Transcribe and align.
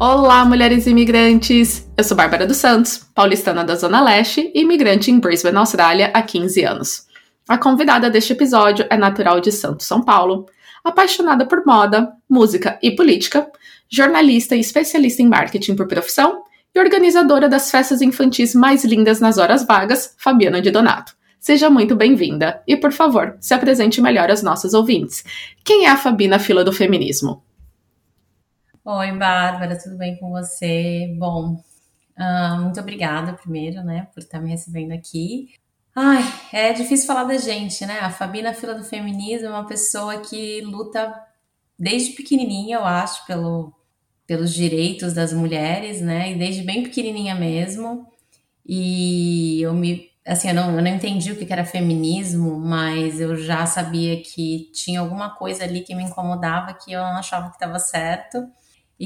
Olá, 0.00 0.44
mulheres 0.44 0.88
imigrantes! 0.88 1.88
Eu 1.96 2.02
sou 2.02 2.16
Bárbara 2.16 2.48
dos 2.48 2.56
Santos, 2.56 3.06
paulistana 3.14 3.62
da 3.62 3.76
Zona 3.76 4.02
Leste 4.02 4.50
e 4.52 4.62
imigrante 4.62 5.08
em 5.08 5.20
Brisbane, 5.20 5.56
Austrália, 5.56 6.10
há 6.12 6.20
15 6.20 6.64
anos. 6.64 7.06
A 7.48 7.56
convidada 7.56 8.10
deste 8.10 8.32
episódio 8.32 8.84
é 8.90 8.96
natural 8.96 9.40
de 9.40 9.52
Santos, 9.52 9.86
São 9.86 10.02
Paulo, 10.02 10.46
apaixonada 10.82 11.46
por 11.46 11.64
moda, 11.64 12.12
música 12.28 12.76
e 12.82 12.90
política, 12.90 13.46
jornalista 13.88 14.56
e 14.56 14.60
especialista 14.60 15.22
em 15.22 15.28
marketing 15.28 15.76
por 15.76 15.86
profissão 15.86 16.42
e 16.74 16.80
organizadora 16.80 17.48
das 17.48 17.70
festas 17.70 18.02
infantis 18.02 18.52
mais 18.52 18.84
lindas 18.84 19.20
nas 19.20 19.38
horas 19.38 19.64
vagas, 19.64 20.12
Fabiana 20.18 20.60
de 20.60 20.72
Donato. 20.72 21.14
Seja 21.38 21.70
muito 21.70 21.94
bem-vinda 21.94 22.60
e, 22.66 22.76
por 22.76 22.90
favor, 22.90 23.36
se 23.38 23.54
apresente 23.54 24.00
melhor 24.00 24.28
aos 24.28 24.42
nossos 24.42 24.74
ouvintes. 24.74 25.22
Quem 25.62 25.86
é 25.86 25.90
a 25.90 25.96
Fabi 25.96 26.26
na 26.26 26.40
fila 26.40 26.64
do 26.64 26.72
feminismo? 26.72 27.44
Oi, 28.84 29.12
Bárbara, 29.12 29.78
tudo 29.82 29.96
bem 29.96 30.16
com 30.18 30.30
você? 30.30 31.14
Bom, 31.18 31.54
uh, 32.18 32.62
muito 32.62 32.78
obrigada 32.80 33.32
primeiro, 33.34 33.82
né, 33.82 34.08
por 34.14 34.20
estar 34.22 34.40
me 34.40 34.50
recebendo 34.50 34.92
aqui. 34.92 35.54
Ai, 35.94 36.22
é 36.52 36.72
difícil 36.72 37.06
falar 37.06 37.24
da 37.24 37.38
gente, 37.38 37.86
né? 37.86 38.00
A 38.00 38.10
Fabi 38.10 38.42
na 38.42 38.52
fila 38.54 38.74
do 38.74 38.84
feminismo 38.84 39.46
é 39.48 39.50
uma 39.50 39.66
pessoa 39.66 40.18
que 40.20 40.60
luta 40.62 41.14
desde 41.78 42.12
pequenininha, 42.14 42.78
eu 42.78 42.84
acho, 42.84 43.26
pelo, 43.26 43.72
pelos 44.26 44.52
direitos 44.54 45.14
das 45.14 45.32
mulheres, 45.32 46.00
né? 46.00 46.32
E 46.32 46.38
desde 46.38 46.62
bem 46.62 46.82
pequenininha 46.84 47.34
mesmo. 47.34 48.06
E 48.66 49.60
eu 49.62 49.74
me 49.74 50.10
assim, 50.26 50.48
eu 50.48 50.54
não, 50.54 50.76
eu 50.76 50.82
não 50.82 50.88
entendi 50.90 51.32
o 51.32 51.36
que 51.36 51.52
era 51.52 51.64
feminismo, 51.66 52.58
mas 52.58 53.20
eu 53.20 53.36
já 53.36 53.66
sabia 53.66 54.22
que 54.22 54.70
tinha 54.72 55.00
alguma 55.00 55.30
coisa 55.36 55.64
ali 55.64 55.82
que 55.82 55.94
me 55.94 56.04
incomodava, 56.04 56.74
que 56.74 56.92
eu 56.92 57.00
não 57.00 57.18
achava 57.18 57.48
que 57.50 57.56
estava 57.56 57.78
certo. 57.78 58.46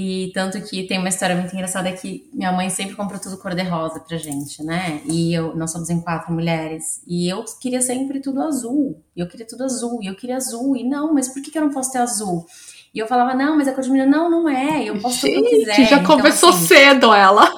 E 0.01 0.31
tanto 0.33 0.63
que 0.63 0.85
tem 0.85 0.97
uma 0.97 1.09
história 1.09 1.35
muito 1.35 1.53
engraçada 1.53 1.91
que 1.91 2.31
minha 2.33 2.53
mãe 2.53 2.71
sempre 2.71 2.95
comprou 2.95 3.21
tudo 3.21 3.37
cor-de-rosa 3.37 3.99
pra 3.99 4.17
gente, 4.17 4.63
né? 4.63 5.03
E 5.05 5.35
eu, 5.35 5.57
nós 5.57 5.73
somos 5.73 5.91
em 5.91 6.01
quatro 6.01 6.33
mulheres. 6.33 7.03
E 7.05 7.29
eu 7.29 7.45
queria 7.61 7.83
sempre 7.83 8.21
tudo 8.21 8.41
azul. 8.41 9.03
E 9.17 9.19
eu 9.19 9.27
queria 9.27 9.45
tudo 9.45 9.65
azul. 9.65 9.99
E 10.01 10.07
eu 10.07 10.15
queria 10.15 10.37
azul. 10.37 10.77
E 10.77 10.85
não, 10.85 11.13
mas 11.13 11.29
por 11.29 11.43
que, 11.43 11.51
que 11.51 11.59
eu 11.59 11.63
não 11.63 11.73
posso 11.73 11.91
ter 11.91 11.99
azul? 11.99 12.47
E 12.95 12.99
eu 13.01 13.09
falava, 13.09 13.35
não, 13.35 13.57
mas 13.57 13.67
a 13.67 13.73
cor 13.73 13.83
de 13.83 13.91
menina, 13.91 14.09
não, 14.09 14.31
não 14.31 14.49
é. 14.49 14.85
Eu 14.85 15.01
posso 15.01 15.23
ter 15.23 15.37
o 15.37 15.43
que 15.43 15.55
eu 15.57 15.59
quiser. 15.59 15.89
já 15.89 15.99
então, 15.99 16.17
começou 16.17 16.51
assim, 16.51 16.67
cedo 16.67 17.13
ela. 17.13 17.53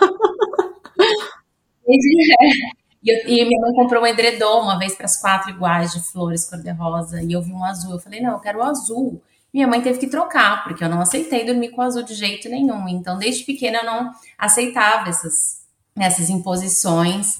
E, 3.02 3.10
eu, 3.10 3.18
e, 3.26 3.44
minha 3.46 3.60
mãe 3.60 3.74
comprou 3.74 4.02
um 4.02 4.06
edredom 4.06 4.62
uma 4.62 4.78
vez 4.78 4.94
para 4.94 5.04
as 5.06 5.20
quatro 5.20 5.50
iguais 5.50 5.92
de 5.92 6.00
flores 6.00 6.48
cor-de-rosa. 6.48 7.22
E 7.22 7.32
eu 7.32 7.42
vi 7.42 7.52
um 7.52 7.64
azul. 7.64 7.92
Eu 7.92 7.98
falei, 8.00 8.22
não, 8.22 8.32
eu 8.32 8.40
quero 8.40 8.60
o 8.60 8.62
azul. 8.62 9.22
Minha 9.52 9.66
mãe 9.66 9.82
teve 9.82 9.98
que 9.98 10.06
trocar, 10.06 10.62
porque 10.64 10.82
eu 10.82 10.88
não 10.88 11.00
aceitei 11.00 11.44
dormir 11.44 11.70
com 11.70 11.82
azul 11.82 12.02
de 12.02 12.14
jeito 12.14 12.48
nenhum. 12.48 12.88
Então, 12.88 13.18
desde 13.18 13.44
pequena, 13.44 13.78
eu 13.78 13.84
não 13.84 14.12
aceitava 14.38 15.08
essas, 15.08 15.64
essas 15.98 16.30
imposições. 16.30 17.36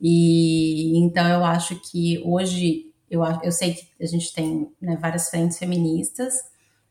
E 0.00 0.98
então, 0.98 1.26
eu 1.28 1.44
acho 1.44 1.80
que 1.90 2.20
hoje, 2.24 2.92
eu, 3.08 3.22
eu 3.42 3.52
sei 3.52 3.74
que 3.74 3.88
a 4.00 4.06
gente 4.06 4.32
tem 4.32 4.68
né, 4.80 4.96
várias 5.00 5.30
frentes 5.30 5.58
feministas, 5.58 6.34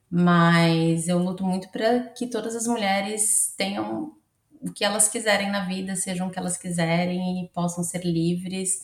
mas 0.10 1.08
eu 1.08 1.18
luto 1.18 1.46
muito 1.46 1.70
para 1.70 2.02
que 2.10 2.28
todas 2.28 2.56
as 2.56 2.66
mulheres 2.66 3.54
tenham 3.58 4.14
o 4.62 4.72
que 4.72 4.86
elas 4.86 5.08
quiserem 5.08 5.50
na 5.50 5.66
vida, 5.66 5.96
sejam 5.96 6.28
o 6.28 6.32
que 6.32 6.38
elas 6.38 6.56
quiserem 6.56 7.44
e 7.44 7.50
possam 7.50 7.84
ser 7.84 8.06
livres 8.06 8.84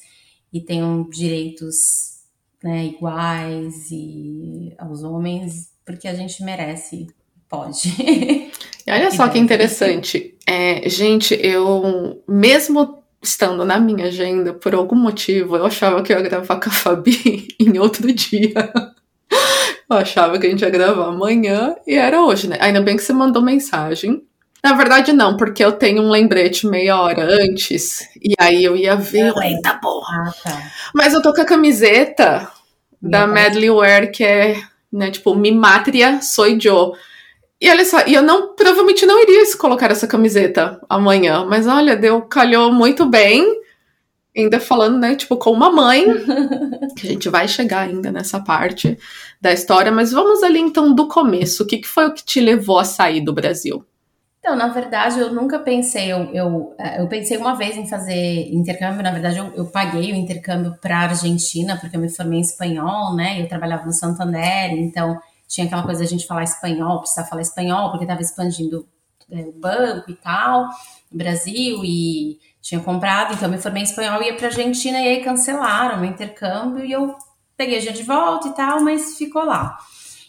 e 0.51 0.59
tenham 0.59 1.07
direitos 1.09 2.16
né, 2.63 2.85
iguais 2.85 3.91
e 3.91 4.73
aos 4.77 5.03
homens 5.03 5.71
porque 5.87 6.07
a 6.07 6.13
gente 6.13 6.43
merece, 6.43 7.07
pode. 7.47 7.93
E 8.85 8.91
olha 8.91 9.09
só 9.11 9.27
que 9.27 9.39
interessante. 9.39 10.35
É, 10.45 10.87
gente, 10.89 11.37
eu, 11.41 12.23
mesmo 12.27 13.03
estando 13.21 13.65
na 13.65 13.79
minha 13.79 14.05
agenda, 14.07 14.53
por 14.53 14.75
algum 14.75 14.95
motivo, 14.95 15.55
eu 15.55 15.65
achava 15.65 16.01
que 16.01 16.13
eu 16.13 16.17
ia 16.17 16.23
gravar 16.23 16.59
com 16.59 16.69
a 16.69 16.71
Fabi 16.71 17.47
em 17.59 17.77
outro 17.79 18.13
dia. 18.13 18.71
Eu 19.89 19.97
achava 19.97 20.37
que 20.37 20.45
a 20.45 20.49
gente 20.49 20.61
ia 20.61 20.69
gravar 20.69 21.07
amanhã 21.07 21.75
e 21.85 21.95
era 21.95 22.21
hoje, 22.21 22.47
né? 22.47 22.57
Ainda 22.59 22.81
bem 22.81 22.95
que 22.95 23.03
você 23.03 23.13
mandou 23.13 23.41
mensagem. 23.41 24.23
Na 24.67 24.73
verdade, 24.73 25.13
não, 25.13 25.37
porque 25.37 25.63
eu 25.63 25.71
tenho 25.71 26.03
um 26.03 26.09
lembrete 26.09 26.67
meia 26.67 26.99
hora 26.99 27.23
antes. 27.23 28.01
E 28.21 28.33
aí 28.37 28.61
eu 28.61 28.75
ia 28.75 28.97
ver. 28.97 29.33
Eita 29.41 29.75
porra! 29.75 30.25
Ah, 30.27 30.33
tá. 30.43 30.71
Mas 30.93 31.13
eu 31.13 31.21
tô 31.21 31.33
com 31.33 31.39
a 31.39 31.45
camiseta 31.45 32.51
da 33.01 33.25
Medley 33.25 33.69
Wear, 33.69 34.11
que 34.11 34.25
é 34.25 34.61
né? 34.91 35.09
Tipo, 35.09 35.35
mi 35.35 35.51
matria 35.51 36.21
soy 36.21 36.57
yo. 36.61 36.93
E 37.61 37.69
olha 37.69 37.85
só, 37.85 38.05
e 38.05 38.13
eu 38.13 38.21
não, 38.21 38.55
provavelmente 38.55 39.05
não 39.05 39.21
iria 39.21 39.41
colocar 39.57 39.89
essa 39.89 40.05
camiseta 40.05 40.79
amanhã, 40.89 41.45
mas 41.45 41.65
olha, 41.65 41.95
deu, 41.95 42.21
calhou 42.23 42.71
muito 42.73 43.05
bem. 43.05 43.61
Ainda 44.35 44.59
falando, 44.59 44.99
né, 44.99 45.15
tipo, 45.15 45.37
com 45.37 45.51
uma 45.51 45.71
mãe, 45.71 46.05
que 46.95 47.07
a 47.07 47.09
gente 47.09 47.29
vai 47.29 47.47
chegar 47.47 47.87
ainda 47.87 48.11
nessa 48.11 48.39
parte 48.39 48.97
da 49.41 49.53
história, 49.53 49.91
mas 49.93 50.11
vamos 50.11 50.43
ali 50.43 50.59
então 50.59 50.93
do 50.93 51.07
começo. 51.07 51.63
O 51.63 51.65
que, 51.65 51.77
que 51.77 51.87
foi 51.87 52.05
o 52.05 52.13
que 52.13 52.23
te 52.23 52.41
levou 52.41 52.77
a 52.77 52.83
sair 52.83 53.21
do 53.21 53.33
Brasil? 53.33 53.83
Então, 54.39 54.55
na 54.55 54.67
verdade, 54.67 55.19
eu 55.19 55.33
nunca 55.33 55.59
pensei, 55.59 56.11
eu, 56.11 56.31
eu, 56.33 56.75
é, 56.79 57.01
eu 57.01 57.07
pensei 57.07 57.37
uma 57.37 57.55
vez 57.55 57.75
em 57.75 57.87
fazer 57.87 58.47
intercâmbio, 58.53 59.03
na 59.03 59.11
verdade, 59.11 59.39
eu, 59.39 59.47
eu 59.55 59.65
paguei 59.65 60.13
o 60.13 60.15
intercâmbio 60.15 60.77
para 60.79 60.97
a 60.97 61.01
Argentina, 61.01 61.77
porque 61.77 61.97
eu 61.97 61.99
me 61.99 62.09
formei 62.09 62.39
em 62.39 62.41
espanhol, 62.41 63.15
né? 63.15 63.41
Eu 63.41 63.47
trabalhava 63.47 63.85
no 63.85 63.91
Santander, 63.91 64.71
então 64.71 65.19
tinha 65.47 65.65
aquela 65.65 65.83
coisa 65.83 66.01
da 66.01 66.07
gente 66.07 66.27
falar 66.27 66.43
espanhol, 66.43 66.99
precisar 66.99 67.25
falar 67.25 67.41
espanhol, 67.41 67.89
porque 67.89 68.05
estava 68.05 68.21
expandindo 68.21 68.87
é, 69.31 69.41
o 69.41 69.51
banco 69.53 70.11
e 70.11 70.15
tal, 70.15 70.67
no 71.11 71.17
Brasil, 71.17 71.83
e 71.83 72.39
tinha 72.61 72.81
comprado, 72.81 73.33
então 73.33 73.47
eu 73.47 73.51
me 73.51 73.57
formei 73.57 73.81
em 73.81 73.85
espanhol, 73.85 74.21
ia 74.21 74.35
para 74.35 74.47
a 74.47 74.49
Argentina 74.49 74.99
e 74.99 75.07
aí 75.07 75.23
cancelaram 75.23 76.01
o 76.01 76.05
intercâmbio 76.05 76.85
e 76.85 76.91
eu 76.91 77.15
peguei 77.55 77.77
a 77.77 77.81
gente 77.81 77.97
de 77.97 78.03
volta 78.03 78.49
e 78.49 78.53
tal, 78.53 78.81
mas 78.81 79.17
ficou 79.17 79.43
lá. 79.43 79.77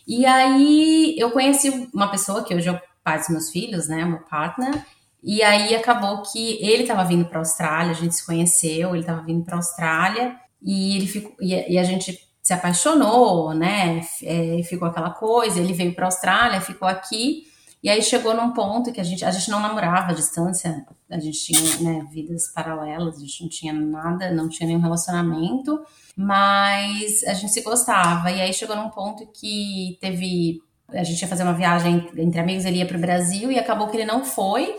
E 0.07 0.25
aí 0.25 1.15
eu 1.19 1.31
conheci 1.31 1.89
uma 1.93 2.09
pessoa 2.11 2.43
que 2.43 2.55
hoje 2.55 2.69
eu 2.69 2.79
pai 3.09 3.19
dos 3.19 3.29
meus 3.31 3.51
filhos, 3.51 3.89
né, 3.89 4.05
meu 4.05 4.19
partner. 4.19 4.85
E 5.23 5.43
aí 5.43 5.75
acabou 5.75 6.23
que 6.23 6.59
ele 6.63 6.83
estava 6.83 7.05
vindo 7.05 7.25
para 7.25 7.39
a 7.39 7.41
Austrália, 7.41 7.91
a 7.91 7.95
gente 7.95 8.15
se 8.15 8.25
conheceu, 8.25 8.91
ele 8.91 9.01
estava 9.01 9.23
vindo 9.23 9.45
para 9.45 9.55
a 9.55 9.59
Austrália 9.59 10.37
e 10.63 10.97
ele 10.97 11.07
ficou 11.07 11.33
e, 11.41 11.73
e, 11.73 11.79
a 11.79 11.83
gente 11.83 12.19
se 12.43 12.53
apaixonou, 12.53 13.53
né? 13.55 14.01
É, 14.23 14.63
ficou 14.63 14.87
aquela 14.87 15.11
coisa. 15.11 15.59
Ele 15.59 15.73
veio 15.73 15.95
para 15.95 16.05
a 16.05 16.09
Austrália, 16.09 16.61
ficou 16.61 16.87
aqui 16.87 17.45
e 17.83 17.89
aí 17.89 18.03
chegou 18.03 18.35
num 18.35 18.53
ponto 18.53 18.93
que 18.93 19.01
a 19.01 19.05
gente 19.05 19.25
a 19.25 19.31
gente 19.31 19.51
não 19.51 19.61
namorava 19.61 20.13
à 20.13 20.15
distância, 20.15 20.85
a 21.11 21.19
gente 21.19 21.39
tinha 21.39 21.79
né, 21.81 22.07
vidas 22.13 22.49
paralelas, 22.53 23.17
a 23.17 23.21
gente 23.21 23.43
não 23.43 23.49
tinha 23.49 23.73
nada, 23.73 24.31
não 24.31 24.49
tinha 24.49 24.67
nenhum 24.67 24.81
relacionamento, 24.81 25.81
mas 26.17 27.25
a 27.25 27.35
gente 27.35 27.53
se 27.53 27.63
gostava. 27.63 28.31
E 28.31 28.41
aí 28.41 28.53
chegou 28.53 28.77
num 28.77 28.91
ponto 28.91 29.27
que 29.33 29.97
teve 30.01 30.61
a 30.93 31.05
gente 31.05 31.21
ia 31.21 31.29
fazer 31.29 31.43
uma 31.43 31.53
viagem 31.53 32.09
entre 32.17 32.41
amigos, 32.41 32.65
ele 32.65 32.79
ia 32.79 32.87
para 32.87 32.97
o 32.97 33.01
Brasil 33.01 33.51
e 33.53 33.59
acabou 33.59 33.89
que 33.89 33.97
ele 33.97 34.07
não 34.07 34.25
foi. 34.25 34.75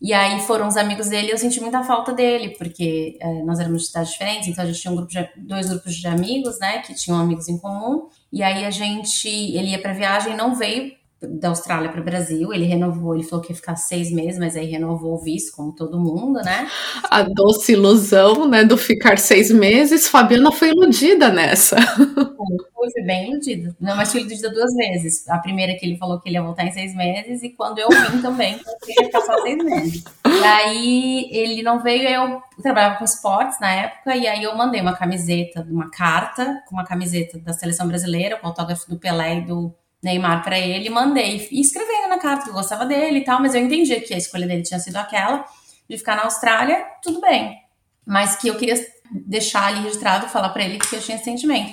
E 0.00 0.12
aí 0.12 0.40
foram 0.40 0.66
os 0.66 0.76
amigos 0.76 1.08
dele 1.08 1.30
eu 1.30 1.38
senti 1.38 1.60
muita 1.60 1.84
falta 1.84 2.12
dele, 2.12 2.50
porque 2.58 3.16
é, 3.20 3.42
nós 3.44 3.60
éramos 3.60 3.82
de 3.82 3.88
cidades 3.88 4.10
diferentes, 4.10 4.48
então 4.48 4.64
a 4.64 4.66
gente 4.66 4.80
tinha 4.80 4.92
um 4.92 4.96
grupo 4.96 5.12
de, 5.12 5.28
dois 5.36 5.68
grupos 5.68 5.94
de 5.94 6.08
amigos, 6.08 6.58
né, 6.58 6.78
que 6.78 6.92
tinham 6.92 7.18
amigos 7.20 7.48
em 7.48 7.56
comum. 7.56 8.08
E 8.32 8.42
aí 8.42 8.64
a 8.64 8.70
gente, 8.70 9.28
ele 9.28 9.68
ia 9.68 9.80
para 9.80 9.92
viagem 9.92 10.36
não 10.36 10.56
veio 10.56 10.92
da 11.28 11.48
Austrália 11.48 11.90
para 11.90 12.00
o 12.00 12.04
Brasil. 12.04 12.52
Ele 12.52 12.64
renovou, 12.64 13.14
ele 13.14 13.24
falou 13.24 13.44
que 13.44 13.52
ia 13.52 13.56
ficar 13.56 13.76
seis 13.76 14.10
meses, 14.10 14.38
mas 14.38 14.56
aí 14.56 14.66
renovou 14.66 15.14
o 15.14 15.22
visto, 15.22 15.54
como 15.54 15.74
todo 15.74 15.98
mundo, 15.98 16.40
né? 16.42 16.68
A 17.10 17.22
doce 17.22 17.72
ilusão, 17.72 18.48
né, 18.48 18.64
do 18.64 18.76
ficar 18.76 19.18
seis 19.18 19.50
meses. 19.50 20.08
Fabiana 20.08 20.52
foi 20.52 20.70
iludida 20.70 21.28
nessa. 21.28 21.76
Foi, 21.80 22.90
fui 22.90 23.02
bem 23.04 23.30
iludida. 23.30 23.76
Não, 23.80 23.96
mas 23.96 24.10
fui 24.10 24.20
iludida 24.20 24.50
duas 24.50 24.74
vezes. 24.74 25.28
A 25.28 25.38
primeira 25.38 25.74
que 25.74 25.86
ele 25.86 25.96
falou 25.96 26.20
que 26.20 26.28
ele 26.28 26.36
ia 26.36 26.42
voltar 26.42 26.64
em 26.64 26.72
seis 26.72 26.94
meses, 26.94 27.42
e 27.42 27.50
quando 27.50 27.78
eu 27.78 27.88
vim 27.88 28.20
também, 28.20 28.58
que 28.82 28.92
ia 28.92 29.06
ficar 29.06 29.20
só 29.20 29.40
seis 29.42 29.62
meses. 29.62 30.04
E 30.26 30.44
aí 30.44 31.28
ele 31.30 31.62
não 31.62 31.82
veio, 31.82 32.08
eu 32.08 32.42
trabalhava 32.62 32.96
com 32.96 33.04
esportes 33.04 33.60
na 33.60 33.70
época, 33.70 34.16
e 34.16 34.26
aí 34.26 34.42
eu 34.42 34.56
mandei 34.56 34.80
uma 34.80 34.96
camiseta, 34.96 35.66
uma 35.70 35.90
carta, 35.90 36.62
com 36.68 36.76
uma 36.76 36.84
camiseta 36.84 37.38
da 37.38 37.52
seleção 37.52 37.86
brasileira, 37.86 38.36
com 38.36 38.46
autógrafo 38.46 38.88
do 38.88 38.98
Pelé 38.98 39.38
e 39.38 39.40
do 39.42 39.74
Neymar 40.02 40.42
para 40.42 40.58
ele, 40.58 40.90
mandei 40.90 41.48
e 41.50 41.60
escrevendo 41.60 42.08
na 42.08 42.18
carta 42.18 42.44
que 42.44 42.50
eu 42.50 42.54
gostava 42.54 42.84
dele 42.84 43.20
e 43.20 43.24
tal, 43.24 43.40
mas 43.40 43.54
eu 43.54 43.60
entendi 43.60 44.00
que 44.00 44.12
a 44.12 44.18
escolha 44.18 44.46
dele 44.46 44.62
tinha 44.62 44.80
sido 44.80 44.96
aquela 44.96 45.44
de 45.88 45.96
ficar 45.96 46.16
na 46.16 46.24
Austrália, 46.24 46.84
tudo 47.02 47.20
bem. 47.20 47.56
mas 48.06 48.36
que 48.36 48.48
eu 48.48 48.56
queria 48.56 48.74
deixar 49.10 49.66
ali 49.66 49.80
registrado, 49.82 50.28
falar 50.28 50.48
para 50.50 50.64
ele 50.64 50.78
que 50.78 50.96
eu 50.96 51.00
tinha 51.00 51.16
esse 51.16 51.24
sentimento. 51.24 51.72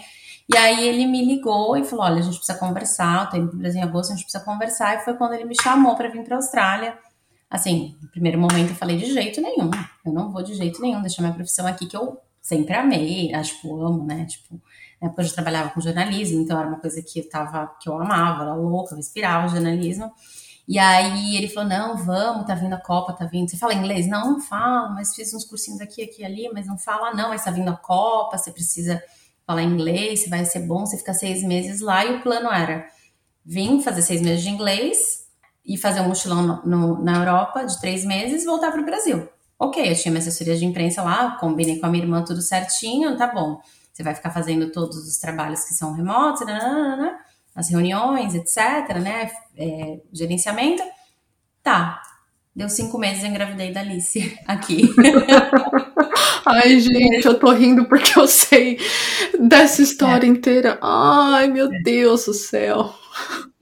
E 0.52 0.58
aí 0.58 0.88
ele 0.88 1.06
me 1.06 1.24
ligou 1.24 1.78
e 1.78 1.84
falou: 1.84 2.06
Olha, 2.06 2.18
a 2.18 2.22
gente 2.22 2.38
precisa 2.38 2.58
conversar. 2.58 3.26
Eu 3.26 3.30
tô 3.30 3.38
indo 3.38 3.50
pro 3.50 3.58
Brasil 3.58 3.80
em 3.80 3.84
agosto, 3.84 4.12
a 4.12 4.16
gente 4.16 4.26
precisa 4.26 4.44
conversar. 4.44 4.96
E 4.98 5.06
foi 5.06 5.14
quando 5.14 5.34
ele 5.34 5.46
me 5.46 5.56
chamou 5.62 5.96
para 5.96 6.10
vir 6.10 6.24
para 6.24 6.38
Austrália. 6.38 6.98
Assim, 7.50 7.96
no 8.02 8.10
primeiro 8.10 8.40
momento 8.40 8.70
eu 8.72 8.76
falei: 8.76 8.98
De 8.98 9.06
jeito 9.14 9.42
nenhum, 9.42 9.70
eu 10.06 10.12
não 10.12 10.32
vou 10.32 10.42
de 10.44 10.56
jeito 10.56 10.82
nenhum 10.82 11.02
deixar 11.02 11.22
minha 11.22 11.34
profissão 11.34 11.68
aqui, 11.68 11.86
que 11.86 11.96
eu 11.96 12.20
sempre 12.42 12.74
amei, 12.76 13.34
acho 13.34 13.56
tipo, 13.56 13.80
amo, 13.84 14.04
né? 14.04 14.26
Tipo, 14.26 14.60
na 15.02 15.08
época 15.08 15.22
eu 15.22 15.28
já 15.28 15.34
trabalhava 15.34 15.70
com 15.70 15.82
jornalismo, 15.82 16.42
então 16.42 16.60
era 16.60 16.68
uma 16.68 16.80
coisa 16.80 17.02
que 17.02 17.20
eu 17.20 17.30
tava, 17.30 17.68
que 17.82 17.90
eu 17.90 18.00
amava, 18.00 18.44
era 18.44 18.54
louca, 18.54 18.94
eu 18.94 18.98
respirava 18.98 19.48
jornalismo. 19.48 20.12
E 20.68 20.78
aí 20.78 21.36
ele 21.36 21.48
falou: 21.48 21.68
não, 21.68 21.98
vamos, 21.98 22.46
tá 22.46 22.54
vindo 22.54 22.74
a 22.74 22.78
Copa, 22.78 23.14
tá 23.14 23.26
vindo. 23.26 23.50
Você 23.50 23.58
fala 23.58 23.74
inglês? 23.74 24.08
Não, 24.08 24.34
não 24.34 24.40
falo, 24.40 24.94
mas 24.94 25.16
fiz 25.16 25.34
uns 25.34 25.44
cursinhos 25.44 25.82
aqui, 25.82 26.04
aqui 26.04 26.24
ali, 26.24 26.50
mas 26.54 26.68
não 26.68 26.78
fala, 26.78 27.14
não, 27.14 27.30
mas 27.30 27.44
tá 27.44 27.50
vindo 27.50 27.70
a 27.70 27.76
Copa, 27.76 28.38
você 28.38 28.52
precisa 28.52 29.02
falar 29.48 29.64
inglês, 29.64 30.30
vai 30.30 30.46
ser 30.46 30.60
bom, 30.60 30.86
você 30.86 30.96
fica 30.96 31.14
seis 31.14 31.44
meses 31.44 31.82
lá. 31.82 32.06
E 32.06 32.18
o 32.18 32.22
plano 32.22 32.52
era 32.52 32.88
vir 33.44 33.82
fazer 33.82 34.04
seis 34.04 34.22
meses 34.22 34.44
de 34.44 34.50
inglês 34.50 35.26
e 35.66 35.76
fazer 35.76 36.02
um 36.02 36.08
mochilão 36.08 36.44
no, 36.44 36.66
no, 36.66 37.04
na 37.04 37.18
Europa 37.18 37.64
de 37.66 37.80
três 37.82 38.06
meses 38.06 38.44
e 38.44 38.46
voltar 38.46 38.72
para 38.72 38.82
o 38.82 38.86
Brasil. 38.86 39.28
Ok, 39.58 39.92
eu 39.92 39.96
tinha 39.96 40.12
minha 40.12 40.22
assessoria 40.22 40.56
de 40.56 40.66
imprensa 40.66 41.02
lá, 41.02 41.36
combinei 41.40 41.80
com 41.80 41.88
a 41.88 41.90
minha 41.90 42.04
irmã 42.04 42.24
tudo 42.24 42.44
certinho, 42.44 43.18
tá 43.18 43.26
bom. 43.26 43.60
Você 44.00 44.04
vai 44.04 44.16
ficar 44.16 44.32
fazendo 44.32 44.72
todos 44.72 44.96
os 44.96 45.18
trabalhos 45.18 45.66
que 45.66 45.74
são 45.74 45.92
remotos, 45.92 46.48
nanana, 46.48 47.20
as 47.54 47.70
reuniões, 47.70 48.34
etc, 48.34 48.96
né? 48.98 49.30
É, 49.58 50.00
gerenciamento. 50.14 50.82
Tá. 51.62 52.02
Deu 52.56 52.70
cinco 52.70 52.98
meses 52.98 53.26
eu 53.26 53.30
engravidei 53.30 53.74
da 53.74 53.82
Alice 53.82 54.40
aqui. 54.48 54.90
Ai, 56.48 56.80
gente, 56.80 57.26
eu 57.26 57.38
tô 57.38 57.52
rindo 57.52 57.90
porque 57.90 58.18
eu 58.18 58.26
sei 58.26 58.80
dessa 59.38 59.82
história 59.82 60.26
é. 60.26 60.30
inteira. 60.30 60.80
Ai, 60.82 61.50
meu 61.50 61.68
Deus 61.84 62.24
do 62.24 62.34
céu. 62.34 62.94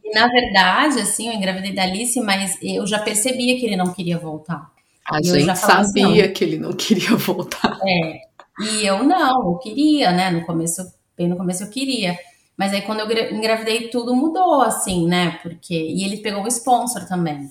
E, 0.03 0.13
na 0.13 0.27
verdade, 0.27 0.99
assim, 0.99 1.29
eu 1.29 1.33
engravidei 1.33 1.73
da 1.73 1.81
Alice, 1.81 2.21
mas 2.21 2.59
eu 2.61 2.85
já 2.85 2.99
percebia 2.99 3.59
que 3.59 3.65
ele 3.65 3.75
não 3.75 3.91
queria 3.91 4.19
voltar. 4.19 4.71
A 5.09 5.19
gente 5.19 5.55
sabia 5.55 6.25
assim, 6.25 6.33
que 6.33 6.43
ele 6.43 6.59
não 6.59 6.73
queria 6.73 7.15
voltar. 7.17 7.79
É, 7.83 8.26
e 8.59 8.85
eu 8.85 9.03
não, 9.03 9.51
eu 9.51 9.57
queria, 9.59 10.11
né? 10.11 10.31
No 10.31 10.45
começo, 10.45 10.81
bem 11.15 11.27
no 11.27 11.37
começo 11.37 11.63
eu 11.63 11.69
queria. 11.69 12.17
Mas 12.57 12.73
aí 12.73 12.81
quando 12.81 13.01
eu 13.01 13.35
engravidei, 13.35 13.89
tudo 13.89 14.15
mudou, 14.15 14.61
assim, 14.61 15.07
né? 15.07 15.39
Porque. 15.43 15.75
E 15.75 16.03
ele 16.03 16.17
pegou 16.17 16.43
o 16.43 16.47
sponsor 16.47 17.07
também. 17.07 17.49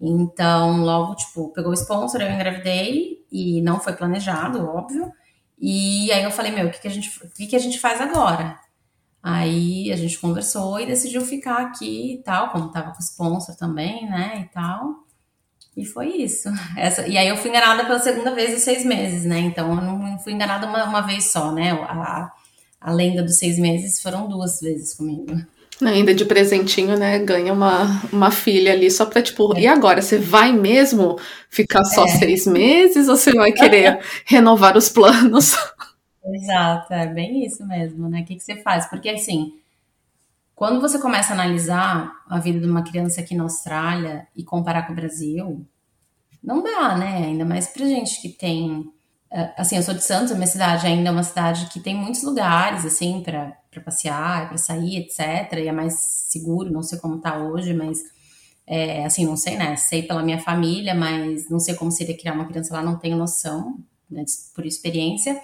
Então, 0.00 0.82
logo, 0.82 1.14
tipo, 1.14 1.52
pegou 1.52 1.70
o 1.70 1.74
sponsor, 1.74 2.20
eu 2.20 2.30
engravidei 2.30 3.24
e 3.30 3.62
não 3.62 3.80
foi 3.80 3.92
planejado, 3.94 4.66
óbvio. 4.66 5.12
E 5.58 6.10
aí 6.12 6.24
eu 6.24 6.30
falei, 6.32 6.50
meu, 6.52 6.66
o 6.66 6.70
que, 6.70 6.80
que, 6.80 6.88
a, 6.88 6.90
gente, 6.90 7.08
o 7.24 7.30
que, 7.30 7.46
que 7.46 7.56
a 7.56 7.58
gente 7.58 7.78
faz 7.78 8.00
agora? 8.00 8.58
Aí 9.22 9.92
a 9.92 9.96
gente 9.96 10.18
conversou 10.18 10.80
e 10.80 10.86
decidiu 10.86 11.20
ficar 11.22 11.58
aqui 11.62 12.14
e 12.14 12.22
tal, 12.24 12.50
como 12.50 12.72
tava 12.72 12.90
com 12.90 12.98
o 12.98 13.02
sponsor 13.02 13.54
também, 13.56 14.08
né, 14.10 14.40
e 14.44 14.52
tal. 14.52 15.01
E 15.76 15.84
foi 15.84 16.08
isso. 16.08 16.48
Essa, 16.76 17.06
e 17.06 17.16
aí 17.16 17.28
eu 17.28 17.36
fui 17.36 17.50
enganada 17.50 17.84
pela 17.84 17.98
segunda 17.98 18.34
vez 18.34 18.52
em 18.52 18.58
seis 18.58 18.84
meses, 18.84 19.24
né? 19.24 19.38
Então 19.40 19.70
eu 19.70 19.76
não 19.76 20.18
fui 20.18 20.32
enganada 20.32 20.66
uma, 20.66 20.84
uma 20.84 21.00
vez 21.00 21.30
só, 21.30 21.52
né? 21.52 21.72
A, 21.72 22.30
a 22.80 22.92
lenda 22.92 23.22
dos 23.22 23.38
seis 23.38 23.58
meses 23.58 24.00
foram 24.00 24.28
duas 24.28 24.60
vezes 24.60 24.94
comigo. 24.94 25.34
Ainda 25.80 26.14
de 26.14 26.24
presentinho, 26.24 26.96
né? 26.96 27.18
Ganha 27.18 27.52
uma, 27.52 28.02
uma 28.12 28.30
filha 28.30 28.72
ali 28.72 28.90
só 28.90 29.06
pra, 29.06 29.22
tipo, 29.22 29.56
é. 29.56 29.62
e 29.62 29.66
agora? 29.66 30.00
Você 30.00 30.18
vai 30.18 30.52
mesmo 30.52 31.18
ficar 31.48 31.84
só 31.84 32.04
é. 32.04 32.08
seis 32.08 32.46
meses 32.46 33.08
ou 33.08 33.16
você 33.16 33.32
vai 33.32 33.52
querer 33.52 34.00
renovar 34.24 34.76
os 34.76 34.88
planos? 34.88 35.56
Exato, 36.24 36.92
é 36.92 37.06
bem 37.06 37.44
isso 37.44 37.66
mesmo, 37.66 38.08
né? 38.08 38.20
O 38.20 38.24
que, 38.24 38.36
que 38.36 38.42
você 38.42 38.56
faz? 38.56 38.86
Porque 38.86 39.08
assim, 39.08 39.54
quando 40.54 40.80
você 40.80 40.98
começa 40.98 41.30
a 41.30 41.34
analisar 41.34 42.12
a 42.28 42.38
vida 42.38 42.60
de 42.60 42.66
uma 42.66 42.82
criança 42.82 43.20
aqui 43.20 43.34
na 43.34 43.44
Austrália 43.44 44.26
e 44.36 44.44
comparar 44.44 44.86
com 44.86 44.92
o 44.92 44.96
Brasil, 44.96 45.66
não 46.42 46.62
dá, 46.62 46.96
né? 46.96 47.24
Ainda 47.24 47.44
mais 47.44 47.68
pra 47.68 47.86
gente 47.86 48.20
que 48.20 48.28
tem. 48.28 48.90
Eh, 49.30 49.54
assim, 49.56 49.76
eu 49.76 49.82
sou 49.82 49.94
de 49.94 50.04
Santos, 50.04 50.32
a 50.32 50.34
minha 50.34 50.46
cidade 50.46 50.86
ainda 50.86 51.08
é 51.08 51.12
uma 51.12 51.22
cidade 51.22 51.66
que 51.66 51.80
tem 51.80 51.94
muitos 51.94 52.22
lugares, 52.22 52.84
assim, 52.84 53.22
para 53.22 53.56
passear, 53.84 54.48
para 54.48 54.58
sair, 54.58 54.98
etc. 54.98 55.58
E 55.58 55.68
é 55.68 55.72
mais 55.72 55.94
seguro, 56.28 56.70
não 56.70 56.82
sei 56.82 56.98
como 56.98 57.20
tá 57.20 57.38
hoje, 57.38 57.72
mas. 57.74 58.00
É, 58.66 59.04
assim, 59.04 59.26
não 59.26 59.36
sei, 59.36 59.56
né? 59.56 59.76
Sei 59.76 60.02
pela 60.02 60.22
minha 60.22 60.38
família, 60.40 60.94
mas 60.94 61.50
não 61.50 61.58
sei 61.58 61.74
como 61.74 61.90
seria 61.90 62.16
criar 62.16 62.34
uma 62.34 62.46
criança 62.46 62.74
lá, 62.74 62.82
não 62.82 62.98
tenho 62.98 63.16
noção, 63.16 63.78
né, 64.10 64.24
por 64.54 64.64
experiência. 64.66 65.40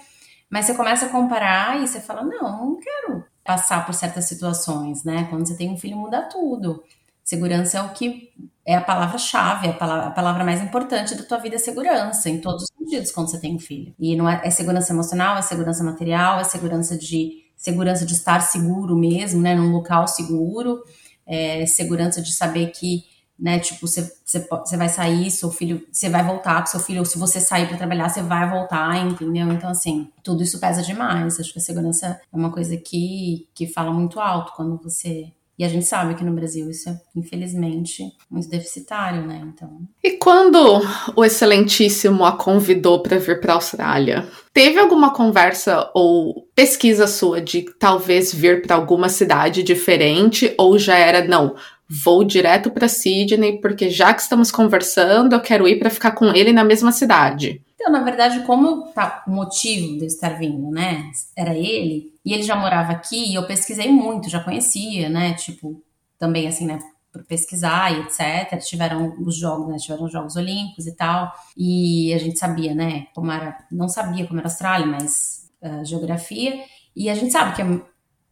Mas 0.49 0.65
você 0.65 0.73
começa 0.75 1.05
a 1.07 1.09
comparar 1.09 1.81
e 1.83 1.87
você 1.87 1.99
fala: 1.99 2.23
não, 2.23 2.65
não 2.65 2.79
quero 2.79 3.25
passar 3.49 3.83
por 3.83 3.95
certas 3.95 4.25
situações, 4.25 5.03
né? 5.03 5.25
Quando 5.27 5.47
você 5.47 5.55
tem 5.55 5.71
um 5.71 5.77
filho, 5.77 5.97
muda 5.97 6.21
tudo. 6.21 6.83
Segurança 7.23 7.79
é 7.79 7.81
o 7.81 7.89
que 7.89 8.31
é 8.63 8.75
a 8.75 8.81
palavra-chave, 8.81 9.69
a 9.69 9.73
palavra, 9.73 10.05
a 10.05 10.11
palavra 10.11 10.43
mais 10.43 10.61
importante 10.61 11.15
da 11.15 11.23
tua 11.23 11.39
vida 11.39 11.55
é 11.55 11.57
segurança, 11.57 12.29
em 12.29 12.39
todos 12.39 12.65
os 12.65 12.69
sentidos, 12.77 13.11
quando 13.11 13.31
você 13.31 13.39
tem 13.39 13.55
um 13.55 13.59
filho. 13.59 13.91
E 13.99 14.15
não 14.15 14.29
é, 14.29 14.39
é 14.43 14.51
segurança 14.51 14.93
emocional, 14.93 15.35
é 15.35 15.41
segurança 15.41 15.83
material, 15.83 16.39
é 16.39 16.43
segurança 16.43 16.95
de 16.95 17.43
segurança 17.57 18.05
de 18.05 18.13
estar 18.13 18.39
seguro 18.41 18.95
mesmo, 18.95 19.41
né? 19.41 19.55
Num 19.55 19.71
local 19.71 20.07
seguro, 20.07 20.83
é 21.25 21.65
segurança 21.65 22.21
de 22.21 22.31
saber 22.31 22.67
que 22.67 23.05
né? 23.39 23.59
Tipo, 23.59 23.87
você, 23.87 24.11
você, 24.25 24.77
vai 24.77 24.89
sair, 24.89 25.31
seu 25.31 25.49
filho, 25.49 25.81
você 25.91 26.09
vai 26.09 26.23
voltar 26.23 26.59
com 26.59 26.67
seu 26.67 26.79
filho, 26.79 26.99
ou 26.99 27.05
se 27.05 27.17
você 27.17 27.39
sair 27.39 27.67
para 27.67 27.77
trabalhar, 27.77 28.09
você 28.09 28.21
vai 28.21 28.49
voltar, 28.49 28.97
entendeu? 28.97 29.51
Então, 29.51 29.69
assim, 29.69 30.09
tudo 30.23 30.43
isso 30.43 30.59
pesa 30.59 30.81
demais. 30.81 31.39
Acho 31.39 31.53
que 31.53 31.59
a 31.59 31.61
segurança 31.61 32.19
é 32.31 32.35
uma 32.35 32.51
coisa 32.51 32.75
que, 32.75 33.47
que 33.53 33.65
fala 33.67 33.91
muito 33.91 34.19
alto 34.19 34.53
quando 34.55 34.77
você. 34.83 35.31
E 35.57 35.65
a 35.65 35.67
gente 35.67 35.85
sabe 35.85 36.15
que 36.15 36.23
no 36.23 36.31
Brasil 36.31 36.69
isso 36.69 36.87
é, 36.87 36.97
infelizmente, 37.13 38.13
muito 38.31 38.47
deficitário, 38.47 39.27
né? 39.27 39.41
Então. 39.53 39.81
E 40.01 40.11
quando 40.11 40.81
o 41.13 41.25
Excelentíssimo 41.25 42.23
a 42.23 42.31
convidou 42.31 43.01
para 43.03 43.17
vir 43.17 43.41
para 43.41 43.51
a 43.51 43.55
Austrália, 43.55 44.25
teve 44.53 44.79
alguma 44.79 45.11
conversa 45.11 45.91
ou 45.93 46.47
pesquisa 46.55 47.07
sua 47.07 47.41
de 47.41 47.63
talvez 47.77 48.33
vir 48.33 48.61
para 48.61 48.77
alguma 48.77 49.09
cidade 49.09 49.61
diferente, 49.61 50.53
ou 50.57 50.79
já 50.79 50.97
era, 50.97 51.27
não, 51.27 51.55
vou 51.89 52.23
direto 52.23 52.69
para 52.69 52.87
Sydney, 52.87 53.59
porque 53.59 53.89
já 53.89 54.13
que 54.13 54.21
estamos 54.21 54.51
conversando, 54.51 55.33
eu 55.33 55.41
quero 55.41 55.67
ir 55.67 55.79
para 55.79 55.89
ficar 55.89 56.11
com 56.11 56.25
ele 56.25 56.53
na 56.53 56.63
mesma 56.63 56.91
cidade. 56.91 57.61
Então, 57.73 57.91
na 57.91 58.03
verdade, 58.03 58.41
como 58.41 58.91
tá, 58.91 59.23
o 59.25 59.31
motivo 59.31 59.97
de 59.97 60.01
eu 60.01 60.07
estar 60.07 60.37
vindo, 60.37 60.69
né? 60.69 61.09
Era 61.35 61.55
ele, 61.55 62.13
e 62.23 62.33
ele 62.33 62.43
já 62.43 62.55
morava 62.55 62.91
aqui, 62.91 63.31
e 63.31 63.35
eu 63.35 63.47
pesquisei 63.47 63.89
muito, 63.89 64.29
já 64.29 64.43
conhecia, 64.43 65.09
né? 65.09 65.33
Tipo, 65.33 65.81
também 66.19 66.47
assim, 66.47 66.67
né? 66.67 66.77
Por 67.11 67.23
pesquisar 67.23 67.91
e 67.91 68.01
etc. 68.01 68.59
Tiveram 68.63 69.15
os 69.25 69.35
jogos, 69.35 69.69
né? 69.69 69.77
Tiveram 69.77 70.05
os 70.05 70.11
Jogos 70.11 70.35
Olímpicos 70.35 70.85
e 70.85 70.95
tal. 70.95 71.31
E 71.57 72.13
a 72.13 72.19
gente 72.19 72.37
sabia, 72.37 72.75
né? 72.75 73.07
Como 73.15 73.31
era. 73.31 73.57
Não 73.71 73.87
sabia 73.87 74.27
como 74.27 74.39
era 74.39 74.47
a 74.47 74.51
Austrália, 74.51 74.85
mas 74.85 75.49
uh, 75.63 75.83
geografia. 75.83 76.63
E 76.95 77.09
a 77.09 77.15
gente 77.15 77.31
sabe 77.31 77.55
que 77.55 77.61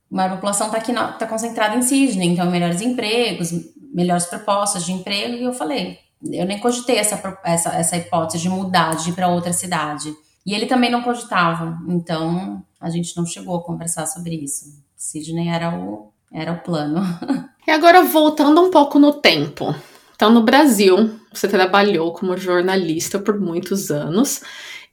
maior 0.10 0.36
população 0.36 0.68
está 0.68 1.12
tá 1.14 1.28
concentrada 1.28 1.76
em 1.76 1.82
Sydney, 1.82 2.30
então 2.30 2.50
melhores 2.50 2.82
empregos, 2.82 3.52
melhores 3.94 4.26
propostas 4.26 4.86
de 4.86 4.92
emprego, 4.94 5.36
e 5.36 5.44
eu 5.44 5.54
falei, 5.54 6.00
eu 6.32 6.46
nem 6.46 6.60
cogitei 6.60 6.98
essa, 6.98 7.40
essa, 7.44 7.70
essa 7.76 7.98
hipótese 7.98 8.42
de 8.42 8.50
mudar, 8.50 8.96
de 8.96 9.10
ir 9.10 9.14
para 9.14 9.28
outra 9.28 9.54
cidade. 9.54 10.14
E 10.46 10.54
ele 10.54 10.66
também 10.66 10.90
não 10.90 11.02
cogitava, 11.02 11.78
então 11.88 12.64
a 12.80 12.90
gente 12.90 13.16
não 13.18 13.26
chegou 13.26 13.58
a 13.58 13.64
conversar 13.64 14.06
sobre 14.06 14.36
isso. 14.36 14.66
Sydney 14.96 15.50
era 15.50 15.78
o, 15.78 16.12
era 16.32 16.54
o 16.54 16.62
plano. 16.62 17.02
E 17.68 17.72
agora 17.72 18.02
voltando 18.02 18.62
um 18.62 18.72
pouco 18.72 18.98
no 18.98 19.12
tempo. 19.12 19.76
Então, 20.16 20.32
no 20.32 20.42
Brasil, 20.42 21.20
você 21.34 21.50
trabalhou 21.50 22.14
como 22.14 22.38
jornalista 22.38 23.20
por 23.20 23.38
muitos 23.38 23.92
anos, 23.92 24.42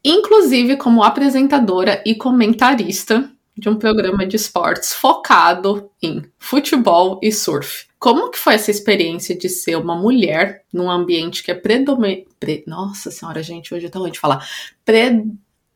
inclusive 0.05 0.77
como 0.77 1.05
apresentadora 1.05 2.03
e 2.05 2.17
comentarista 2.17 3.31
de 3.57 3.69
um 3.69 3.77
programa 3.77 4.27
de 4.27 4.37
esportes 4.37 4.93
focado 4.93 5.91
em 6.03 6.25
futebol 6.39 7.21
e 7.23 7.31
surf. 7.31 7.87
Como 7.99 8.31
que 8.31 8.39
foi 8.39 8.55
essa 8.55 8.71
experiência 8.71 9.37
de 9.37 9.49
ser 9.49 9.77
uma 9.77 9.97
mulher 9.97 10.65
num 10.73 10.91
ambiente 10.91 11.43
que 11.43 11.51
é 11.51 11.55
predominante... 11.55 12.27
Pre... 12.39 12.65
Nossa 12.67 13.11
senhora, 13.11 13.43
gente, 13.43 13.73
hoje 13.73 13.89
tá 13.89 13.99
ruim 13.99 14.11
de 14.11 14.19
falar. 14.19 14.47
Pre... 14.85 15.25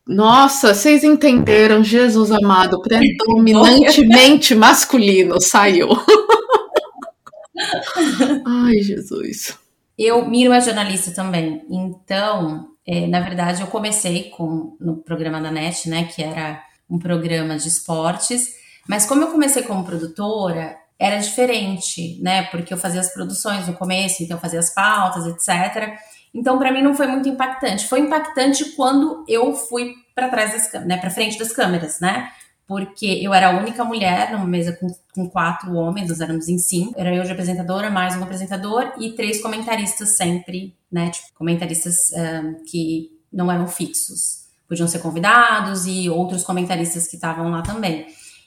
Nossa, 0.05 0.73
vocês 0.73 1.03
entenderam, 1.03 1.83
Jesus 1.83 2.31
amado, 2.31 2.81
predominantemente 2.81 4.53
masculino, 4.55 5.39
saiu. 5.39 5.89
Ai, 8.45 8.77
Jesus. 8.81 9.57
Eu, 9.97 10.27
Miro 10.27 10.53
é 10.53 10.61
jornalista 10.61 11.11
também, 11.11 11.61
então, 11.69 12.69
é, 12.87 13.05
na 13.05 13.19
verdade, 13.19 13.61
eu 13.61 13.67
comecei 13.67 14.29
com 14.29 14.77
no 14.79 14.97
programa 14.97 15.41
da 15.41 15.51
NET, 15.51 15.89
né, 15.89 16.05
que 16.05 16.23
era 16.23 16.63
um 16.89 16.97
programa 16.97 17.57
de 17.57 17.67
esportes, 17.67 18.55
mas 18.87 19.05
como 19.05 19.21
eu 19.23 19.31
comecei 19.31 19.63
como 19.63 19.83
produtora, 19.83 20.77
era 20.99 21.17
diferente, 21.17 22.19
né? 22.21 22.43
Porque 22.43 22.73
eu 22.73 22.77
fazia 22.77 22.99
as 22.99 23.13
produções 23.13 23.67
no 23.67 23.73
começo, 23.73 24.21
então 24.21 24.35
eu 24.35 24.41
fazia 24.41 24.59
as 24.59 24.73
pautas, 24.73 25.25
etc. 25.25 25.97
Então, 26.33 26.59
para 26.59 26.71
mim 26.71 26.81
não 26.81 26.93
foi 26.93 27.07
muito 27.07 27.29
impactante. 27.29 27.87
Foi 27.87 28.01
impactante 28.01 28.75
quando 28.75 29.23
eu 29.27 29.55
fui 29.55 29.93
para 30.13 30.27
trás 30.27 30.51
das 30.51 30.85
né, 30.85 30.97
para 30.97 31.09
frente 31.09 31.39
das 31.39 31.53
câmeras, 31.53 31.99
né? 32.01 32.29
Porque 32.67 33.19
eu 33.23 33.33
era 33.33 33.47
a 33.47 33.57
única 33.57 33.83
mulher 33.83 34.31
numa 34.31 34.45
mesa 34.45 34.73
com, 34.73 34.87
com 35.15 35.27
quatro 35.27 35.73
homens, 35.73 36.09
nós 36.09 36.21
éramos 36.21 36.47
em 36.49 36.57
cinco. 36.59 36.93
Era 36.97 37.15
eu 37.15 37.23
de 37.23 37.31
apresentadora, 37.31 37.89
mais 37.89 38.15
um 38.15 38.23
apresentador 38.23 38.93
e 38.99 39.13
três 39.13 39.41
comentaristas 39.41 40.17
sempre, 40.17 40.75
né? 40.91 41.09
Tipo, 41.09 41.27
comentaristas 41.33 42.11
um, 42.11 42.63
que 42.65 43.09
não 43.31 43.51
eram 43.51 43.67
fixos. 43.67 44.38
Podiam 44.69 44.87
ser 44.87 44.99
convidados 44.99 45.87
e 45.87 46.09
outros 46.09 46.43
comentaristas 46.43 47.07
que 47.07 47.15
estavam 47.15 47.49
lá 47.49 47.61
também. 47.63 48.05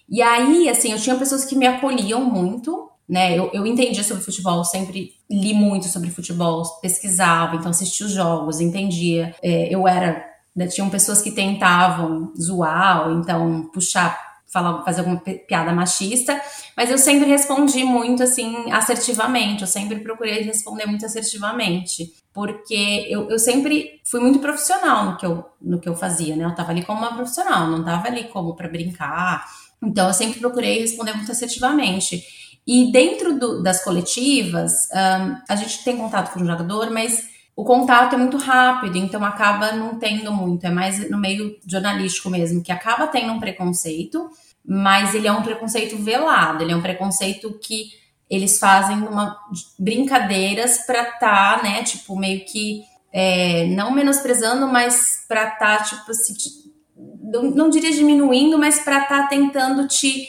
E 0.08 0.22
aí, 0.22 0.68
assim, 0.68 0.92
eu 0.92 0.98
tinha 0.98 1.16
pessoas 1.16 1.44
que 1.44 1.56
me 1.56 1.66
acolhiam 1.66 2.24
muito, 2.24 2.88
né? 3.08 3.36
Eu, 3.36 3.50
eu 3.52 3.66
entendia 3.66 4.04
sobre 4.04 4.22
futebol, 4.22 4.64
sempre 4.64 5.12
li 5.30 5.52
muito 5.52 5.88
sobre 5.88 6.10
futebol, 6.10 6.62
pesquisava, 6.80 7.56
então 7.56 7.70
assistia 7.70 8.06
os 8.06 8.12
jogos, 8.12 8.60
entendia. 8.60 9.34
É, 9.42 9.74
eu 9.74 9.86
era. 9.88 10.30
Né, 10.54 10.66
tinham 10.66 10.90
pessoas 10.90 11.22
que 11.22 11.30
tentavam 11.30 12.30
zoar, 12.38 13.08
ou 13.08 13.18
então 13.18 13.70
puxar 13.72 14.31
falar, 14.52 14.84
fazer 14.84 15.00
alguma 15.00 15.18
piada 15.18 15.72
machista, 15.72 16.38
mas 16.76 16.90
eu 16.90 16.98
sempre 16.98 17.28
respondi 17.28 17.82
muito 17.84 18.22
assim, 18.22 18.70
assertivamente, 18.70 19.62
eu 19.62 19.66
sempre 19.66 20.00
procurei 20.00 20.42
responder 20.42 20.86
muito 20.86 21.06
assertivamente, 21.06 22.12
porque 22.34 23.06
eu, 23.08 23.30
eu 23.30 23.38
sempre 23.38 24.00
fui 24.04 24.20
muito 24.20 24.38
profissional 24.40 25.06
no 25.06 25.16
que 25.16 25.24
eu, 25.24 25.44
no 25.60 25.80
que 25.80 25.88
eu 25.88 25.94
fazia, 25.94 26.36
né? 26.36 26.44
Eu 26.44 26.54
tava 26.54 26.70
ali 26.70 26.84
como 26.84 26.98
uma 26.98 27.14
profissional, 27.14 27.66
não 27.66 27.82
tava 27.82 28.08
ali 28.08 28.24
como 28.24 28.54
para 28.54 28.68
brincar. 28.68 29.44
Então 29.82 30.08
eu 30.08 30.14
sempre 30.14 30.38
procurei 30.38 30.80
responder 30.80 31.14
muito 31.14 31.32
assertivamente. 31.32 32.22
E 32.66 32.92
dentro 32.92 33.38
do, 33.38 33.62
das 33.62 33.82
coletivas, 33.82 34.88
um, 34.92 35.36
a 35.48 35.56
gente 35.56 35.82
tem 35.82 35.96
contato 35.96 36.32
com 36.32 36.40
o 36.40 36.46
jogador, 36.46 36.90
mas 36.90 37.26
o 37.54 37.64
contato 37.64 38.14
é 38.14 38.18
muito 38.18 38.38
rápido, 38.38 38.96
então 38.96 39.24
acaba 39.24 39.72
não 39.72 39.98
tendo 39.98 40.32
muito. 40.32 40.64
É 40.64 40.70
mais 40.70 41.10
no 41.10 41.18
meio 41.18 41.58
jornalístico 41.66 42.30
mesmo, 42.30 42.62
que 42.62 42.72
acaba 42.72 43.06
tendo 43.06 43.32
um 43.32 43.40
preconceito, 43.40 44.30
mas 44.64 45.14
ele 45.14 45.26
é 45.26 45.32
um 45.32 45.42
preconceito 45.42 45.96
velado, 45.96 46.62
ele 46.62 46.72
é 46.72 46.76
um 46.76 46.82
preconceito 46.82 47.58
que 47.60 47.90
eles 48.30 48.58
fazem 48.58 48.96
uma 48.98 49.38
brincadeiras 49.78 50.78
para 50.86 51.04
tá, 51.04 51.60
né, 51.62 51.82
tipo, 51.82 52.16
meio 52.16 52.44
que 52.44 52.82
é, 53.12 53.66
não 53.66 53.90
menosprezando, 53.90 54.66
mas 54.66 55.24
para 55.28 55.50
tá, 55.50 55.82
tipo, 55.82 56.10
assim, 56.10 56.34
não, 57.22 57.42
não 57.50 57.68
diria 57.68 57.90
diminuindo, 57.90 58.58
mas 58.58 58.78
para 58.78 59.04
tá 59.04 59.26
tentando 59.26 59.86
te 59.86 60.28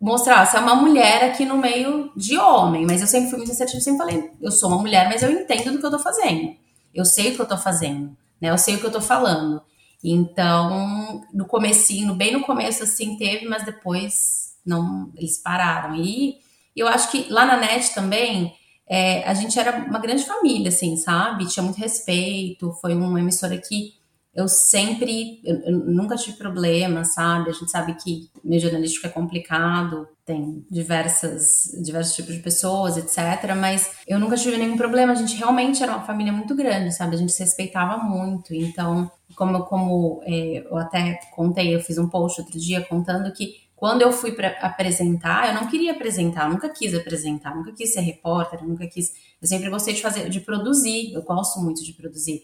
mostrar, 0.00 0.46
você 0.46 0.56
é 0.56 0.60
uma 0.60 0.74
mulher 0.74 1.24
aqui 1.24 1.44
no 1.44 1.56
meio 1.56 2.12
de 2.16 2.36
homem, 2.38 2.86
mas 2.86 3.00
eu 3.00 3.06
sempre 3.06 3.30
fui 3.30 3.38
muito 3.38 3.52
assertiva, 3.52 3.80
sempre 3.80 3.98
falei, 3.98 4.30
eu 4.40 4.50
sou 4.50 4.68
uma 4.68 4.78
mulher, 4.78 5.08
mas 5.08 5.22
eu 5.22 5.30
entendo 5.30 5.72
do 5.72 5.78
que 5.78 5.86
eu 5.86 5.90
tô 5.90 5.98
fazendo. 5.98 6.54
Eu 6.94 7.04
sei 7.04 7.32
o 7.32 7.34
que 7.34 7.40
eu 7.40 7.46
tô 7.46 7.58
fazendo, 7.58 8.16
né? 8.40 8.50
Eu 8.50 8.58
sei 8.58 8.76
o 8.76 8.78
que 8.78 8.86
eu 8.86 8.92
tô 8.92 9.00
falando. 9.00 9.60
Então, 10.04 11.24
no 11.32 11.46
comecinho, 11.46 12.14
bem 12.14 12.30
no 12.30 12.42
começo 12.42 12.82
assim 12.82 13.16
teve, 13.16 13.46
mas 13.46 13.64
depois 13.64 14.54
não, 14.64 15.10
eles 15.16 15.38
pararam. 15.38 15.96
E 15.96 16.36
eu 16.76 16.86
acho 16.86 17.10
que 17.10 17.26
lá 17.30 17.46
na 17.46 17.56
NET 17.56 17.94
também, 17.94 18.54
é, 18.86 19.24
a 19.24 19.32
gente 19.32 19.58
era 19.58 19.78
uma 19.88 19.98
grande 19.98 20.24
família, 20.24 20.68
assim, 20.68 20.94
sabe? 20.96 21.46
Tinha 21.46 21.62
muito 21.62 21.78
respeito, 21.78 22.70
foi 22.80 22.94
uma 22.94 23.18
emissora 23.18 23.56
que 23.56 23.94
eu 24.34 24.48
sempre, 24.48 25.40
eu, 25.44 25.56
eu, 25.60 25.78
nunca 25.78 26.16
tive 26.16 26.36
problema, 26.36 27.04
sabe? 27.04 27.50
A 27.50 27.52
gente 27.52 27.70
sabe 27.70 27.94
que 27.94 28.28
meio 28.42 28.60
jornalístico 28.60 29.06
é 29.06 29.10
complicado, 29.10 30.08
tem 30.26 30.66
diversas, 30.68 31.70
diversos 31.84 32.16
tipos 32.16 32.34
de 32.34 32.40
pessoas, 32.40 32.96
etc. 32.96 33.54
Mas 33.56 33.92
eu 34.08 34.18
nunca 34.18 34.36
tive 34.36 34.56
nenhum 34.56 34.76
problema. 34.76 35.12
A 35.12 35.16
gente 35.16 35.36
realmente 35.36 35.82
era 35.82 35.92
uma 35.92 36.04
família 36.04 36.32
muito 36.32 36.54
grande, 36.54 36.92
sabe? 36.92 37.14
A 37.14 37.18
gente 37.18 37.32
se 37.32 37.44
respeitava 37.44 38.02
muito. 38.02 38.52
Então, 38.52 39.10
como, 39.36 39.64
como 39.66 40.20
é, 40.24 40.66
eu 40.68 40.76
até 40.78 41.20
contei, 41.34 41.74
eu 41.74 41.80
fiz 41.80 41.96
um 41.96 42.08
post 42.08 42.40
outro 42.40 42.58
dia 42.58 42.84
contando 42.84 43.32
que 43.32 43.64
quando 43.76 44.02
eu 44.02 44.10
fui 44.12 44.32
para 44.32 44.48
apresentar, 44.62 45.48
eu 45.48 45.60
não 45.60 45.68
queria 45.68 45.92
apresentar, 45.92 46.48
nunca 46.48 46.68
quis 46.70 46.94
apresentar, 46.94 47.54
nunca 47.54 47.70
quis 47.72 47.92
ser 47.92 48.00
repórter, 48.00 48.64
nunca 48.64 48.86
quis. 48.86 49.12
Eu 49.40 49.46
sempre 49.46 49.68
gostei 49.68 49.94
de 49.94 50.02
fazer, 50.02 50.28
de 50.28 50.40
produzir. 50.40 51.12
Eu 51.12 51.22
gosto 51.22 51.60
muito 51.60 51.84
de 51.84 51.92
produzir. 51.92 52.42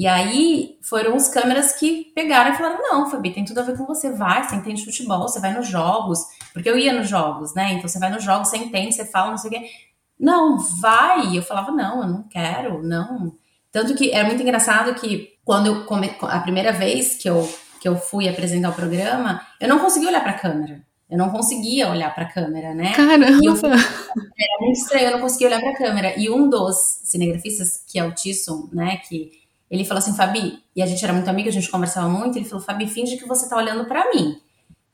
E 0.00 0.06
aí 0.06 0.78
foram 0.80 1.14
os 1.14 1.28
câmeras 1.28 1.72
que 1.72 2.10
pegaram 2.14 2.54
e 2.54 2.56
falaram: 2.56 2.78
não, 2.80 3.10
Fabi, 3.10 3.34
tem 3.34 3.44
tudo 3.44 3.60
a 3.60 3.64
ver 3.64 3.76
com 3.76 3.84
você. 3.84 4.10
Vai, 4.10 4.42
você 4.42 4.56
entende 4.56 4.82
futebol, 4.82 5.28
você 5.28 5.38
vai 5.38 5.52
nos 5.52 5.68
jogos. 5.68 6.20
Porque 6.54 6.70
eu 6.70 6.78
ia 6.78 6.90
nos 6.90 7.06
jogos, 7.06 7.54
né? 7.54 7.74
Então 7.74 7.86
você 7.86 7.98
vai 7.98 8.08
nos 8.08 8.24
jogos, 8.24 8.48
você 8.48 8.56
entende, 8.56 8.94
você 8.94 9.04
fala, 9.04 9.32
não 9.32 9.36
sei 9.36 9.50
o 9.50 9.52
quê. 9.52 9.70
Não, 10.18 10.56
vai. 10.80 11.36
Eu 11.36 11.42
falava: 11.42 11.70
não, 11.70 12.00
eu 12.00 12.08
não 12.08 12.22
quero, 12.22 12.82
não. 12.82 13.34
Tanto 13.70 13.94
que 13.94 14.10
era 14.10 14.26
muito 14.26 14.42
engraçado 14.42 14.94
que 14.94 15.34
quando 15.44 15.66
eu 15.66 15.84
come... 15.84 16.16
a 16.22 16.40
primeira 16.40 16.72
vez 16.72 17.16
que 17.16 17.28
eu, 17.28 17.46
que 17.78 17.86
eu 17.86 17.94
fui 17.98 18.26
apresentar 18.26 18.70
o 18.70 18.74
programa, 18.74 19.46
eu 19.60 19.68
não 19.68 19.80
conseguia 19.80 20.08
olhar 20.08 20.22
para 20.22 20.32
a 20.32 20.38
câmera. 20.38 20.80
Eu 21.10 21.18
não 21.18 21.28
conseguia 21.28 21.90
olhar 21.90 22.14
para 22.14 22.24
a 22.24 22.32
câmera, 22.32 22.72
né? 22.72 22.94
Caramba! 22.94 23.26
Eu, 23.44 23.54
era 23.66 24.60
muito 24.60 24.78
estranho, 24.78 25.06
eu 25.08 25.12
não 25.12 25.20
conseguia 25.20 25.48
olhar 25.48 25.60
para 25.60 25.72
a 25.72 25.76
câmera. 25.76 26.18
E 26.18 26.30
um 26.30 26.48
dos 26.48 26.76
cinegrafistas, 27.04 27.84
que 27.86 27.98
é 27.98 28.04
o 28.04 28.14
Tisson, 28.14 28.70
né, 28.72 28.96
que 29.06 29.39
ele 29.70 29.84
falou 29.84 29.98
assim, 29.98 30.14
Fabi, 30.14 30.58
e 30.74 30.82
a 30.82 30.86
gente 30.86 31.02
era 31.04 31.12
muito 31.12 31.28
amiga, 31.28 31.48
a 31.48 31.52
gente 31.52 31.70
conversava 31.70 32.08
muito, 32.08 32.36
ele 32.36 32.44
falou, 32.44 32.64
Fabi, 32.64 32.86
finge 32.88 33.16
que 33.16 33.26
você 33.26 33.48
tá 33.48 33.56
olhando 33.56 33.84
para 33.84 34.10
mim. 34.12 34.36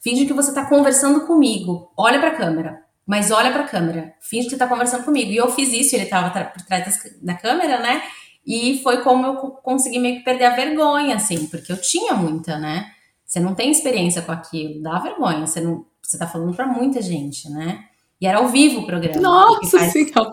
Finge 0.01 0.27
que 0.27 0.33
você 0.33 0.53
tá 0.53 0.67
conversando 0.67 1.27
comigo. 1.27 1.91
Olha 1.97 2.21
pra 2.21 2.37
câmera. 2.37 2.83
Mas 3.07 3.31
olha 3.31 3.53
pra 3.53 3.65
câmera. 3.65 4.15
Finge 4.21 4.49
que 4.49 4.57
tá 4.57 4.67
conversando 4.67 5.05
comigo. 5.05 5.31
E 5.31 5.37
eu 5.37 5.51
fiz 5.51 5.73
isso, 5.73 5.97
ele 5.97 6.07
tava 6.07 6.31
por 6.31 6.63
trás 6.63 7.01
da 7.23 7.35
câmera, 7.35 7.81
né? 7.81 8.03
E 8.47 8.81
foi 8.83 9.03
como 9.03 9.27
eu 9.27 9.35
consegui 9.35 9.99
meio 9.99 10.19
que 10.19 10.25
perder 10.25 10.45
a 10.45 10.55
vergonha, 10.55 11.17
assim, 11.17 11.47
porque 11.47 11.73
eu 11.73 11.81
tinha 11.81 12.15
muita, 12.15 12.59
né? 12.59 12.93
Você 13.25 13.41
não 13.41 13.55
tem 13.55 13.71
experiência 13.71 14.23
com 14.23 14.31
aquilo, 14.31 14.83
dá 14.83 15.01
vergonha. 15.01 15.47
Você, 15.47 15.61
não, 15.61 15.85
você 16.01 16.17
tá 16.17 16.29
falando 16.29 16.55
para 16.55 16.67
muita 16.67 17.03
gente, 17.03 17.51
né? 17.51 17.86
E 18.21 18.27
era 18.27 18.39
ao 18.39 18.49
vivo 18.49 18.81
o 18.81 18.87
programa. 18.87 19.21
Nossa 19.21 19.79
senhora! 19.91 20.33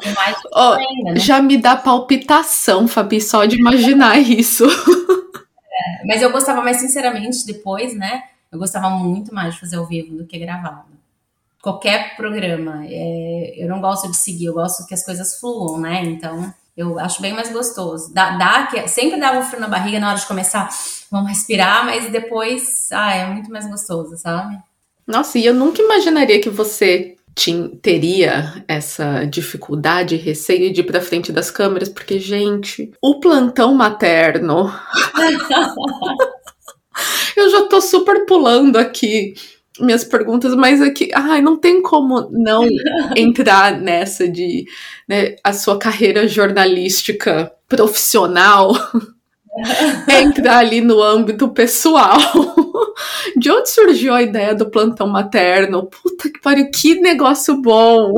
Oh, 0.53 0.75
né? 1.03 1.15
Já 1.17 1.41
me 1.41 1.57
dá 1.57 1.75
palpitação, 1.75 2.87
Fabi, 2.87 3.19
só 3.19 3.45
de 3.45 3.57
imaginar 3.57 4.17
isso. 4.23 4.65
É, 4.65 6.05
mas 6.07 6.21
eu 6.21 6.31
gostava 6.31 6.61
mais, 6.61 6.77
sinceramente, 6.77 7.45
depois, 7.45 7.93
né? 7.95 8.23
Eu 8.51 8.57
gostava 8.59 8.89
muito 8.89 9.33
mais 9.33 9.55
de 9.55 9.59
fazer 9.59 9.77
ao 9.77 9.85
vivo 9.85 10.15
do 10.15 10.25
que 10.25 10.39
gravado. 10.39 10.93
Qualquer 11.61 12.15
programa. 12.15 12.85
É, 12.87 13.55
eu 13.57 13.67
não 13.67 13.81
gosto 13.81 14.09
de 14.09 14.15
seguir, 14.15 14.45
eu 14.45 14.53
gosto 14.53 14.85
que 14.87 14.93
as 14.93 15.03
coisas 15.03 15.37
fluam, 15.39 15.79
né? 15.79 16.03
Então, 16.05 16.53
eu 16.77 16.97
acho 16.99 17.21
bem 17.21 17.33
mais 17.33 17.51
gostoso. 17.51 18.13
Dá, 18.13 18.37
dá 18.37 18.67
que, 18.67 18.87
sempre 18.87 19.19
dava 19.19 19.39
um 19.39 19.43
frio 19.43 19.59
na 19.59 19.67
barriga 19.67 19.99
na 19.99 20.09
hora 20.09 20.17
de 20.17 20.25
começar, 20.25 20.69
vamos 21.11 21.29
respirar, 21.29 21.85
mas 21.85 22.09
depois, 22.11 22.89
ah, 22.91 23.13
é 23.13 23.25
muito 23.25 23.51
mais 23.51 23.67
gostoso, 23.69 24.17
sabe? 24.17 24.57
Nossa, 25.05 25.37
e 25.37 25.45
eu 25.45 25.53
nunca 25.53 25.81
imaginaria 25.81 26.39
que 26.39 26.49
você 26.49 27.12
teria 27.81 28.63
essa 28.67 29.25
dificuldade, 29.25 30.15
receio 30.15 30.71
de 30.71 30.81
ir 30.81 30.83
para 30.83 31.01
frente 31.01 31.31
das 31.31 31.49
câmeras, 31.49 31.89
porque, 31.89 32.19
gente, 32.19 32.91
o 33.01 33.19
plantão 33.19 33.73
materno. 33.73 34.71
eu 37.35 37.49
já 37.49 37.67
tô 37.67 37.81
super 37.81 38.25
pulando 38.25 38.77
aqui 38.77 39.33
minhas 39.79 40.03
perguntas, 40.03 40.53
mas 40.55 40.81
aqui, 40.81 41.05
é 41.05 41.15
ai, 41.15 41.41
não 41.41 41.57
tem 41.57 41.81
como 41.81 42.29
não 42.31 42.63
entrar 43.15 43.79
nessa 43.79 44.27
de 44.27 44.65
né, 45.07 45.35
a 45.43 45.51
sua 45.51 45.79
carreira 45.79 46.27
jornalística 46.27 47.51
profissional 47.67 48.71
entrar 50.21 50.59
ali 50.59 50.81
no 50.81 51.01
âmbito 51.01 51.49
pessoal. 51.49 52.17
De 53.37 53.51
onde 53.51 53.69
surgiu 53.69 54.13
a 54.13 54.21
ideia 54.21 54.55
do 54.55 54.69
plantão 54.69 55.07
materno? 55.07 55.87
Puta 55.87 56.29
que 56.31 56.39
pariu, 56.41 56.69
que 56.71 56.99
negócio 56.99 57.61
bom! 57.61 58.13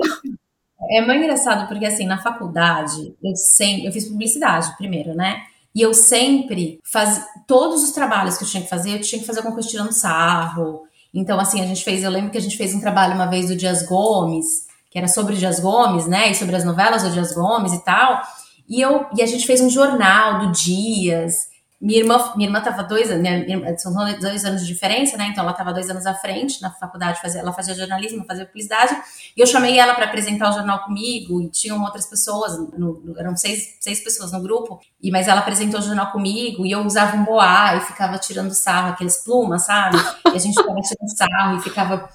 É 0.91 1.01
muito 1.01 1.23
engraçado 1.23 1.67
porque 1.67 1.85
assim, 1.85 2.05
na 2.05 2.21
faculdade, 2.21 3.15
eu 3.23 3.35
sempre, 3.35 3.85
eu 3.85 3.91
fiz 3.91 4.07
publicidade 4.07 4.75
primeiro, 4.77 5.15
né? 5.15 5.41
E 5.73 5.81
eu 5.81 5.93
sempre 5.93 6.79
fazia 6.83 7.23
todos 7.47 7.83
os 7.83 7.91
trabalhos 7.91 8.37
que 8.37 8.43
eu 8.43 8.47
tinha 8.47 8.63
que 8.63 8.69
fazer, 8.69 8.91
eu 8.91 9.01
tinha 9.01 9.19
que 9.19 9.27
fazer 9.27 9.39
alguma 9.39 9.55
coisa 9.55 9.69
tirando 9.69 9.91
sarro. 9.91 10.83
Então, 11.13 11.39
assim, 11.39 11.61
a 11.61 11.65
gente 11.65 11.83
fez, 11.83 12.03
eu 12.03 12.11
lembro 12.11 12.31
que 12.31 12.37
a 12.37 12.41
gente 12.41 12.57
fez 12.57 12.73
um 12.73 12.79
trabalho 12.79 13.15
uma 13.15 13.25
vez 13.25 13.47
do 13.47 13.55
Dias 13.55 13.83
Gomes, 13.83 14.67
que 14.89 14.97
era 14.97 15.07
sobre 15.07 15.33
o 15.33 15.37
Dias 15.37 15.59
Gomes, 15.59 16.07
né? 16.07 16.31
E 16.31 16.35
sobre 16.35 16.55
as 16.55 16.63
novelas 16.63 17.03
do 17.03 17.11
Dias 17.11 17.33
Gomes 17.33 17.73
e 17.73 17.83
tal. 17.83 18.21
E, 18.67 18.81
eu, 18.81 19.05
e 19.15 19.21
a 19.21 19.25
gente 19.25 19.45
fez 19.45 19.61
um 19.61 19.69
jornal 19.69 20.39
do 20.39 20.51
Dias. 20.51 21.53
Minha 21.79 21.99
irmã, 21.99 22.31
minha 22.35 22.47
irmã 22.47 22.61
tava 22.61 22.83
dois 22.83 23.11
anos, 23.11 23.81
são 23.81 23.93
dois 24.19 24.45
anos 24.45 24.61
de 24.61 24.67
diferença, 24.67 25.17
né? 25.17 25.27
Então 25.27 25.43
ela 25.43 25.51
estava 25.51 25.73
dois 25.73 25.89
anos 25.89 26.05
à 26.05 26.13
frente 26.13 26.61
na 26.61 26.71
faculdade, 26.71 27.21
fazia, 27.21 27.41
ela 27.41 27.51
fazia 27.51 27.75
jornalismo, 27.75 28.25
fazia 28.25 28.45
publicidade, 28.45 28.95
e 29.35 29.41
eu 29.41 29.45
chamei 29.45 29.77
ela 29.77 29.93
para 29.93 30.05
apresentar 30.05 30.49
o 30.49 30.53
jornal 30.53 30.83
comigo, 30.83 31.41
e 31.41 31.49
tinham 31.49 31.83
outras 31.83 32.07
pessoas, 32.07 32.57
no, 32.77 33.13
eram 33.17 33.35
seis, 33.35 33.75
seis 33.81 33.99
pessoas 34.03 34.31
no 34.31 34.41
grupo, 34.41 34.79
e 35.03 35.11
mas 35.11 35.27
ela 35.27 35.41
apresentou 35.41 35.79
o 35.79 35.83
jornal 35.83 36.11
comigo, 36.11 36.65
e 36.65 36.71
eu 36.71 36.79
usava 36.79 37.17
um 37.17 37.25
boá 37.25 37.75
e 37.75 37.81
ficava 37.81 38.17
tirando 38.17 38.53
sarro, 38.53 38.93
aqueles 38.93 39.17
plumas, 39.17 39.63
sabe? 39.63 39.97
E 40.27 40.35
a 40.35 40.39
gente 40.39 40.55
ficava 40.55 40.79
tirando 40.79 41.17
sarro 41.17 41.57
e 41.57 41.61
ficava 41.61 42.09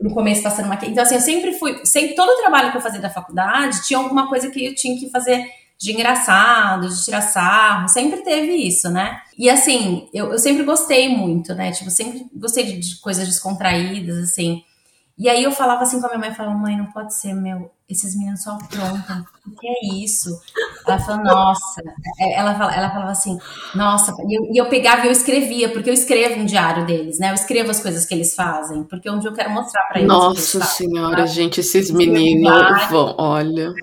no 0.00 0.14
começo 0.14 0.42
passando 0.42 0.66
uma. 0.66 0.78
Então, 0.82 1.02
assim, 1.02 1.14
eu 1.14 1.20
sempre 1.20 1.52
fui, 1.54 1.84
sempre, 1.84 2.14
todo 2.14 2.28
o 2.28 2.36
trabalho 2.36 2.70
que 2.70 2.76
eu 2.76 2.82
fazia 2.82 3.00
da 3.00 3.10
faculdade 3.10 3.82
tinha 3.82 3.98
alguma 3.98 4.28
coisa 4.28 4.50
que 4.50 4.66
eu 4.66 4.74
tinha 4.74 4.98
que 4.98 5.10
fazer 5.10 5.59
de 5.80 5.92
engraçado, 5.92 6.88
de 6.90 7.04
tirar 7.04 7.22
sarro, 7.22 7.88
sempre 7.88 8.20
teve 8.20 8.54
isso, 8.54 8.90
né? 8.90 9.22
E 9.38 9.48
assim, 9.48 10.08
eu, 10.12 10.30
eu 10.30 10.38
sempre 10.38 10.62
gostei 10.62 11.08
muito, 11.08 11.54
né? 11.54 11.72
Tipo, 11.72 11.90
sempre 11.90 12.26
gostei 12.34 12.64
de, 12.64 12.78
de 12.78 13.00
coisas 13.00 13.26
descontraídas, 13.26 14.18
assim. 14.18 14.62
E 15.20 15.28
aí 15.28 15.44
eu 15.44 15.52
falava 15.52 15.82
assim 15.82 16.00
com 16.00 16.06
a 16.06 16.08
minha 16.08 16.18
mãe, 16.18 16.34
falava, 16.34 16.56
mãe, 16.56 16.78
não 16.78 16.86
pode 16.86 17.14
ser, 17.14 17.34
meu, 17.34 17.70
esses 17.86 18.16
meninos 18.16 18.42
só 18.42 18.52
aprontam, 18.52 19.22
o 19.46 19.50
que 19.50 19.68
é 19.68 19.94
isso? 20.02 20.30
Ela 20.86 20.98
falou, 20.98 21.22
nossa, 21.22 21.82
é, 22.18 22.38
ela, 22.38 22.52
ela 22.74 22.88
falava 22.88 23.10
assim, 23.10 23.38
nossa, 23.74 24.14
e 24.26 24.38
eu, 24.38 24.50
e 24.50 24.56
eu 24.56 24.70
pegava 24.70 25.04
e 25.04 25.08
eu 25.08 25.12
escrevia, 25.12 25.68
porque 25.68 25.90
eu 25.90 25.94
escrevo 25.94 26.40
um 26.40 26.46
diário 26.46 26.86
deles, 26.86 27.18
né? 27.18 27.28
Eu 27.28 27.34
escrevo 27.34 27.70
as 27.70 27.80
coisas 27.82 28.06
que 28.06 28.14
eles 28.14 28.34
fazem, 28.34 28.82
porque 28.84 29.10
um 29.10 29.18
dia 29.18 29.28
eu 29.28 29.34
quero 29.34 29.50
mostrar 29.50 29.84
para 29.88 29.98
eles. 29.98 30.08
Nossa 30.08 30.56
eles 30.56 30.68
senhora, 30.70 31.18
fazem, 31.18 31.34
gente, 31.34 31.60
esses 31.60 31.90
meninos 31.90 32.86
vão, 32.88 33.14
olha. 33.18 33.74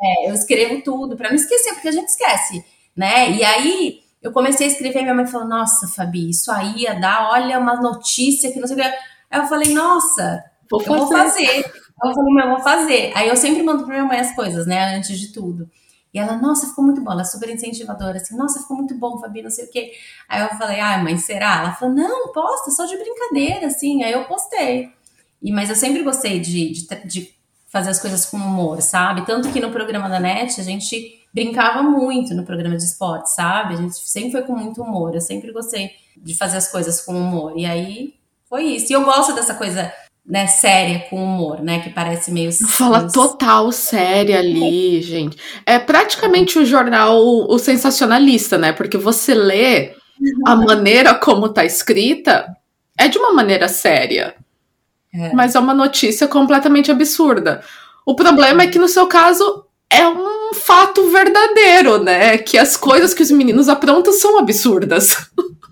É, 0.00 0.30
eu 0.30 0.34
escrevo 0.34 0.80
tudo 0.84 1.16
para 1.16 1.30
não 1.30 1.36
esquecer, 1.36 1.72
porque 1.72 1.88
a 1.88 1.92
gente 1.92 2.06
esquece, 2.06 2.64
né? 2.96 3.32
E 3.32 3.42
aí 3.42 3.98
eu 4.22 4.30
comecei 4.30 4.68
a 4.68 4.70
escrever, 4.70 5.00
e 5.00 5.02
minha 5.02 5.14
mãe 5.16 5.26
falou, 5.26 5.48
nossa, 5.48 5.88
Fabi, 5.88 6.30
isso 6.30 6.52
aí 6.52 6.82
ia 6.82 6.94
dar, 6.94 7.30
olha, 7.32 7.58
uma 7.58 7.74
notícia 7.74 8.52
que 8.52 8.60
não 8.60 8.68
sei 8.68 8.76
o 8.76 8.80
que. 8.80 8.86
Aí 8.86 9.40
eu 9.40 9.46
falei, 9.46 9.74
nossa, 9.74 10.53
Vou 10.70 10.80
fazer. 10.80 10.92
Eu 10.92 11.06
vou 11.06 11.08
fazer. 11.08 11.64
Eu 12.02 12.14
falei, 12.14 12.34
mas 12.34 12.44
eu 12.44 12.50
vou 12.50 12.60
fazer. 12.60 13.12
Aí 13.14 13.28
eu 13.28 13.36
sempre 13.36 13.62
mando 13.62 13.84
pra 13.84 13.94
minha 13.94 14.04
mãe 14.04 14.18
as 14.18 14.34
coisas, 14.34 14.66
né? 14.66 14.96
Antes 14.96 15.18
de 15.18 15.32
tudo. 15.32 15.68
E 16.12 16.18
ela, 16.18 16.36
nossa, 16.36 16.68
ficou 16.68 16.84
muito 16.84 17.02
bom. 17.02 17.10
Ela 17.10 17.22
é 17.22 17.24
super 17.24 17.50
incentivadora, 17.50 18.18
assim, 18.18 18.36
nossa, 18.36 18.60
ficou 18.60 18.76
muito 18.76 18.94
bom, 18.96 19.18
Fabi, 19.18 19.42
não 19.42 19.50
sei 19.50 19.64
o 19.64 19.70
quê. 19.70 19.92
Aí 20.28 20.42
eu 20.42 20.48
falei, 20.50 20.78
ah, 20.78 20.98
mãe, 20.98 21.16
será? 21.18 21.58
Ela 21.58 21.72
falou, 21.72 21.92
não, 21.92 22.32
posta, 22.32 22.70
só 22.70 22.84
de 22.84 22.96
brincadeira, 22.96 23.66
assim. 23.66 24.04
Aí 24.04 24.12
eu 24.12 24.24
postei. 24.24 24.90
E, 25.42 25.52
mas 25.52 25.68
eu 25.68 25.76
sempre 25.76 26.04
gostei 26.04 26.38
de, 26.38 26.70
de, 26.70 26.86
de 27.04 27.34
fazer 27.66 27.90
as 27.90 28.00
coisas 28.00 28.24
com 28.26 28.36
humor, 28.36 28.80
sabe? 28.80 29.26
Tanto 29.26 29.50
que 29.52 29.58
no 29.60 29.72
programa 29.72 30.08
da 30.08 30.20
NET 30.20 30.60
a 30.60 30.64
gente 30.64 31.20
brincava 31.34 31.82
muito 31.82 32.32
no 32.32 32.44
programa 32.44 32.76
de 32.76 32.84
esporte, 32.84 33.30
sabe? 33.30 33.74
A 33.74 33.76
gente 33.76 33.96
sempre 33.96 34.30
foi 34.30 34.42
com 34.42 34.54
muito 34.54 34.80
humor. 34.80 35.12
Eu 35.12 35.20
sempre 35.20 35.50
gostei 35.52 35.90
de 36.16 36.36
fazer 36.36 36.58
as 36.58 36.70
coisas 36.70 37.00
com 37.00 37.12
humor. 37.12 37.54
E 37.56 37.66
aí 37.66 38.14
foi 38.48 38.62
isso. 38.62 38.92
E 38.92 38.94
eu 38.94 39.04
gosto 39.04 39.34
dessa 39.34 39.54
coisa 39.54 39.92
né, 40.26 40.46
séria 40.46 41.00
com 41.10 41.22
humor, 41.22 41.62
né? 41.62 41.80
Que 41.80 41.90
parece 41.90 42.30
meio. 42.30 42.50
Fala 42.52 43.00
meio... 43.00 43.12
total 43.12 43.70
séria 43.70 44.38
ali, 44.38 45.02
gente. 45.02 45.36
É 45.66 45.78
praticamente 45.78 46.58
o 46.58 46.64
jornal 46.64 47.18
o 47.22 47.58
sensacionalista, 47.58 48.56
né? 48.56 48.72
Porque 48.72 48.96
você 48.96 49.34
lê 49.34 49.94
a 50.46 50.54
uhum. 50.54 50.64
maneira 50.64 51.14
como 51.14 51.48
tá 51.48 51.64
escrita 51.64 52.46
é 52.96 53.08
de 53.08 53.18
uma 53.18 53.32
maneira 53.32 53.68
séria. 53.68 54.34
É. 55.12 55.32
Mas 55.32 55.54
é 55.54 55.60
uma 55.60 55.74
notícia 55.74 56.26
completamente 56.26 56.90
absurda. 56.90 57.62
O 58.06 58.14
problema 58.14 58.62
é 58.62 58.66
que 58.66 58.78
no 58.78 58.88
seu 58.88 59.06
caso 59.06 59.64
é 59.90 60.06
um 60.08 60.54
fato 60.54 61.10
verdadeiro, 61.10 62.02
né? 62.02 62.38
Que 62.38 62.58
as 62.58 62.76
coisas 62.76 63.12
que 63.12 63.22
os 63.22 63.30
meninos 63.30 63.68
aprontam 63.68 64.12
são 64.12 64.38
absurdas. 64.38 65.28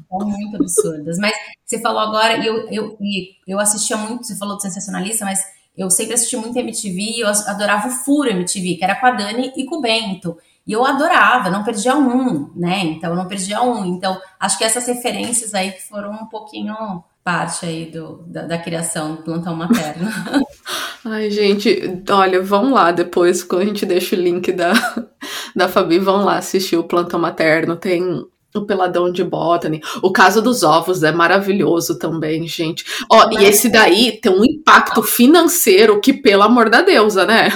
São 0.09 0.29
muito 0.29 0.57
absurdas. 0.57 1.19
Mas 1.19 1.35
você 1.73 1.81
falou 1.81 2.01
agora, 2.01 2.37
e 2.37 2.47
eu, 2.47 2.69
eu, 2.71 2.99
eu 3.47 3.59
assistia 3.59 3.97
muito, 3.97 4.27
você 4.27 4.37
falou 4.37 4.57
do 4.57 4.63
sensacionalista, 4.63 5.25
mas 5.25 5.43
eu 5.77 5.91
sempre 5.91 6.15
assisti 6.15 6.37
muito 6.37 6.59
MTV 6.59 7.01
e 7.01 7.21
eu 7.21 7.29
adorava 7.29 7.89
o 7.89 7.91
Furo 7.91 8.31
MTV, 8.31 8.77
que 8.77 8.85
era 8.85 8.95
com 8.95 9.07
a 9.07 9.11
Dani 9.13 9.53
e 9.57 9.65
com 9.65 9.77
o 9.77 9.81
Bento. 9.81 10.37
E 10.67 10.73
eu 10.73 10.85
adorava, 10.85 11.51
não 11.51 11.65
perdia 11.65 11.97
um, 11.97 12.51
né? 12.55 12.81
Então, 12.85 13.17
não 13.17 13.27
perdia 13.27 13.63
um. 13.63 13.85
Então, 13.85 14.21
acho 14.39 14.59
que 14.59 14.65
essas 14.65 14.87
referências 14.87 15.55
aí 15.55 15.73
que 15.73 15.83
foram 15.83 16.13
um 16.13 16.27
pouquinho 16.27 17.03
parte 17.25 17.65
aí 17.65 17.87
do, 17.87 18.23
da, 18.27 18.43
da 18.43 18.59
criação 18.59 19.17
do 19.17 19.23
plantão 19.23 19.57
materno. 19.57 20.09
Ai, 21.05 21.31
gente, 21.31 22.03
olha, 22.11 22.41
vão 22.43 22.73
lá 22.73 22.93
depois, 22.93 23.43
quando 23.43 23.63
a 23.63 23.65
gente 23.67 23.87
deixa 23.87 24.15
o 24.15 24.19
link 24.19 24.53
da, 24.53 24.73
da 25.55 25.69
Fabi, 25.69 25.99
vão 25.99 26.25
lá 26.25 26.37
assistir 26.37 26.77
o 26.77 26.85
plantão 26.85 27.19
materno. 27.19 27.77
Tem 27.77 28.25
o 28.59 28.67
Peladão 28.67 29.11
de 29.11 29.25
Botany. 29.25 29.81
O 30.03 30.13
caso 30.13 30.43
dos 30.43 30.63
ovos 30.63 31.03
é 31.03 31.13
maravilhoso 31.13 31.99
também, 31.99 32.47
gente. 32.47 32.85
Ó, 33.11 33.27
Mas... 33.27 33.43
e 33.43 33.45
esse 33.45 33.69
daí 33.69 34.19
tem 34.21 34.33
um 34.33 34.45
impacto 34.45 35.03
financeiro 35.03 36.01
que, 36.01 36.13
pelo 36.13 36.43
amor 36.43 36.69
da 36.69 36.83
deusa, 36.83 37.25
né? 37.25 37.51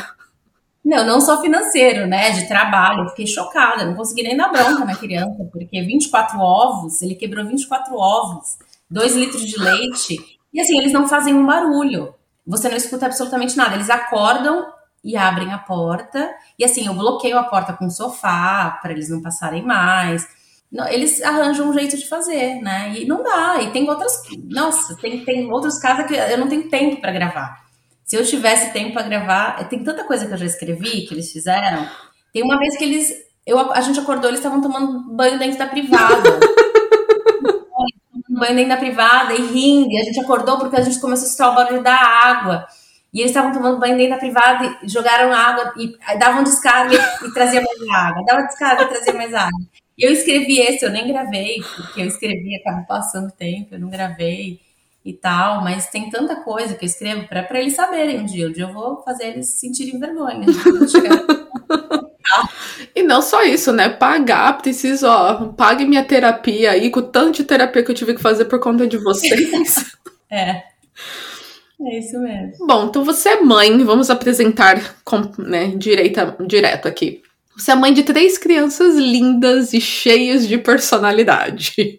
Não, 0.84 1.04
não 1.04 1.20
só 1.20 1.40
financeiro, 1.40 2.06
né? 2.06 2.30
De 2.30 2.46
trabalho. 2.46 3.02
Eu 3.02 3.08
fiquei 3.10 3.26
chocada, 3.26 3.84
não 3.84 3.94
consegui 3.94 4.22
nem 4.22 4.36
dar 4.36 4.48
bronca 4.48 4.84
na 4.84 4.94
criança, 4.94 5.44
porque 5.52 5.82
24 5.82 6.38
ovos, 6.38 7.02
ele 7.02 7.14
quebrou 7.14 7.44
24 7.44 7.94
ovos, 7.94 8.56
2 8.88 9.16
litros 9.16 9.44
de 9.44 9.58
leite. 9.58 10.38
E 10.54 10.60
assim, 10.60 10.78
eles 10.78 10.92
não 10.92 11.08
fazem 11.08 11.34
um 11.34 11.44
barulho. 11.44 12.14
Você 12.46 12.68
não 12.68 12.76
escuta 12.76 13.06
absolutamente 13.06 13.56
nada. 13.56 13.74
Eles 13.74 13.90
acordam 13.90 14.64
e 15.02 15.16
abrem 15.16 15.52
a 15.52 15.58
porta. 15.58 16.30
E 16.56 16.64
assim, 16.64 16.86
eu 16.86 16.94
bloqueio 16.94 17.36
a 17.36 17.44
porta 17.44 17.72
com 17.72 17.86
o 17.86 17.90
sofá 17.90 18.78
para 18.80 18.92
eles 18.92 19.10
não 19.10 19.20
passarem 19.20 19.62
mais 19.62 20.26
eles 20.88 21.22
arranjam 21.22 21.68
um 21.68 21.72
jeito 21.72 21.96
de 21.96 22.08
fazer, 22.08 22.60
né? 22.60 22.92
E 22.96 23.06
não 23.06 23.22
dá. 23.22 23.62
E 23.62 23.70
tem 23.70 23.88
outras. 23.88 24.12
Nossa, 24.48 24.96
tem, 24.96 25.24
tem 25.24 25.50
outros 25.50 25.78
casos 25.78 26.06
que 26.06 26.14
eu 26.14 26.38
não 26.38 26.48
tenho 26.48 26.68
tempo 26.68 27.00
para 27.00 27.12
gravar. 27.12 27.64
Se 28.04 28.16
eu 28.16 28.24
tivesse 28.24 28.72
tempo 28.72 28.92
para 28.92 29.08
gravar, 29.08 29.68
tem 29.68 29.82
tanta 29.82 30.04
coisa 30.04 30.26
que 30.26 30.32
eu 30.32 30.38
já 30.38 30.46
escrevi 30.46 31.06
que 31.06 31.14
eles 31.14 31.32
fizeram. 31.32 31.88
Tem 32.32 32.42
uma 32.42 32.58
vez 32.58 32.76
que 32.76 32.84
eles. 32.84 33.12
Eu, 33.44 33.72
a 33.72 33.80
gente 33.80 33.98
acordou, 34.00 34.28
eles 34.28 34.40
estavam 34.40 34.60
tomando 34.60 35.14
banho 35.14 35.38
dentro 35.38 35.58
da 35.58 35.66
privada. 35.66 36.38
banho 38.28 38.54
dentro 38.54 38.68
da 38.68 38.76
privada 38.76 39.34
e 39.34 39.46
rindo. 39.46 39.90
E 39.90 40.00
a 40.00 40.04
gente 40.04 40.20
acordou 40.20 40.58
porque 40.58 40.76
a 40.76 40.82
gente 40.82 41.00
começou 41.00 41.24
a 41.24 41.28
escutar 41.28 41.50
o 41.50 41.54
barulho 41.54 41.82
da 41.82 41.94
água. 41.94 42.66
E 43.12 43.20
eles 43.20 43.30
estavam 43.30 43.52
tomando 43.52 43.78
banho 43.78 43.96
dentro 43.96 44.12
da 44.14 44.18
privada 44.18 44.78
e 44.82 44.88
jogaram 44.88 45.32
água 45.32 45.72
e 45.78 45.96
davam 46.18 46.44
descarga 46.44 46.94
e, 46.94 47.26
e 47.26 47.32
trazia 47.32 47.62
mais 47.62 47.80
água. 47.90 48.24
Dava 48.26 48.42
descarga 48.42 48.82
e 48.82 48.88
trazia 48.88 49.14
mais 49.14 49.34
água. 49.34 49.60
E 49.98 50.06
eu 50.06 50.12
escrevi 50.12 50.60
esse, 50.60 50.84
eu 50.84 50.90
nem 50.90 51.08
gravei, 51.08 51.56
porque 51.74 52.02
eu 52.02 52.06
escrevi, 52.06 52.54
acabou 52.56 52.86
passando 52.86 53.32
tempo, 53.32 53.74
eu 53.74 53.80
não 53.80 53.88
gravei 53.88 54.60
e 55.06 55.12
tal, 55.12 55.62
mas 55.62 55.88
tem 55.88 56.10
tanta 56.10 56.36
coisa 56.36 56.74
que 56.74 56.84
eu 56.84 56.88
escrevo 56.88 57.28
para 57.28 57.60
eles 57.60 57.74
saberem 57.74 58.20
um 58.20 58.24
dia. 58.24 58.48
Um 58.48 58.52
dia 58.52 58.64
eu 58.64 58.72
vou 58.72 59.02
fazer 59.02 59.28
eles 59.28 59.58
sentirem 59.58 59.98
vergonha. 59.98 60.44
e 62.94 63.02
não 63.02 63.22
só 63.22 63.44
isso, 63.44 63.72
né? 63.72 63.88
Pagar, 63.88 64.58
preciso, 64.58 65.06
ó, 65.06 65.46
pague 65.52 65.86
minha 65.86 66.04
terapia 66.04 66.72
aí, 66.72 66.90
com 66.90 67.02
tanto 67.02 67.36
de 67.36 67.44
terapia 67.44 67.84
que 67.84 67.90
eu 67.90 67.94
tive 67.94 68.14
que 68.14 68.20
fazer 68.20 68.46
por 68.46 68.58
conta 68.58 68.86
de 68.86 68.98
vocês. 68.98 69.96
é. 70.28 70.64
É 71.80 71.98
isso 71.98 72.18
mesmo. 72.18 72.66
Bom, 72.66 72.86
então 72.86 73.04
você 73.04 73.28
é 73.28 73.40
mãe, 73.40 73.84
vamos 73.84 74.10
apresentar 74.10 74.96
com, 75.04 75.20
né, 75.38 75.68
direita, 75.76 76.36
direto 76.46 76.88
aqui. 76.88 77.22
Você 77.56 77.70
é 77.70 77.74
mãe 77.74 77.92
de 77.92 78.02
três 78.02 78.36
crianças 78.36 78.96
lindas 78.96 79.72
e 79.72 79.80
cheias 79.80 80.46
de 80.46 80.58
personalidade. 80.58 81.98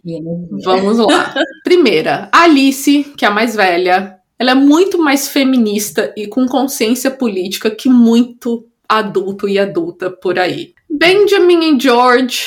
Vamos 0.63 0.99
lá. 0.99 1.33
Primeira, 1.63 2.29
Alice, 2.31 3.03
que 3.17 3.25
é 3.25 3.27
a 3.27 3.31
mais 3.31 3.55
velha. 3.55 4.17
Ela 4.37 4.51
é 4.51 4.55
muito 4.55 4.99
mais 4.99 5.27
feminista 5.27 6.13
e 6.15 6.27
com 6.27 6.45
consciência 6.45 7.09
política 7.09 7.71
que 7.71 7.89
muito 7.89 8.67
adulto 8.87 9.49
e 9.49 9.57
adulta 9.57 10.11
por 10.11 10.37
aí. 10.37 10.73
Benjamin 10.87 11.75
e 11.75 11.79
George. 11.79 12.45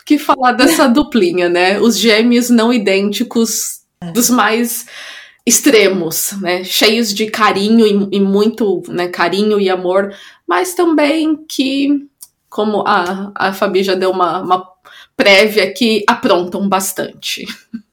O 0.00 0.04
que 0.04 0.16
falar 0.16 0.52
dessa 0.52 0.86
duplinha, 0.86 1.48
né? 1.48 1.80
Os 1.80 1.98
gêmeos 1.98 2.50
não 2.50 2.72
idênticos 2.72 3.80
dos 4.12 4.30
mais 4.30 4.86
extremos, 5.46 6.32
né? 6.40 6.64
Cheios 6.64 7.12
de 7.12 7.26
carinho 7.30 7.86
e, 7.86 8.16
e 8.16 8.20
muito 8.20 8.82
né, 8.88 9.08
carinho 9.08 9.60
e 9.60 9.68
amor 9.68 10.14
mas 10.46 10.74
também 10.74 11.36
que, 11.48 12.06
como 12.48 12.84
a, 12.86 13.32
a 13.34 13.52
Fabi 13.52 13.82
já 13.82 13.94
deu 13.94 14.10
uma, 14.10 14.40
uma 14.40 14.72
prévia 15.16 15.64
aqui, 15.64 16.04
aprontam 16.06 16.68
bastante. 16.68 17.46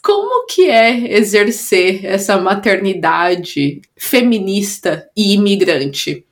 Como 0.00 0.46
que 0.46 0.70
é 0.70 1.16
exercer 1.16 2.04
essa 2.04 2.38
maternidade 2.38 3.82
feminista 3.96 5.10
e 5.16 5.34
imigrante? 5.34 6.24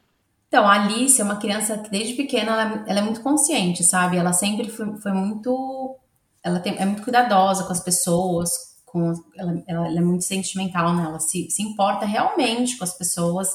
Então, 0.47 0.65
a 0.65 0.85
Alice 0.85 1.21
é 1.21 1.25
uma 1.25 1.35
criança 1.35 1.79
que 1.79 1.91
desde 1.91 2.15
pequena 2.15 2.53
ela, 2.53 2.85
ela 2.87 2.99
é 3.01 3.03
muito 3.03 3.21
consciente, 3.21 3.83
sabe? 3.83 4.19
Ela 4.19 4.33
sempre 4.33 4.69
foi, 4.69 4.97
foi 4.99 5.11
muito. 5.11 5.97
Ela 6.45 6.61
tem, 6.61 6.77
é 6.79 6.87
muito 6.87 7.03
cuidadosa 7.03 7.65
com 7.65 7.73
as 7.73 7.81
pessoas, 7.81 8.72
com, 8.93 9.15
ela, 9.37 9.63
ela, 9.67 9.89
é 9.89 10.01
muito 10.03 10.23
sentimental, 10.23 10.95
né? 10.95 11.05
Ela 11.05 11.19
se, 11.19 11.51
se 11.51 11.63
importa 11.63 12.05
realmente 12.05 12.77
com 12.77 12.85
as 12.85 12.97
pessoas 12.97 13.49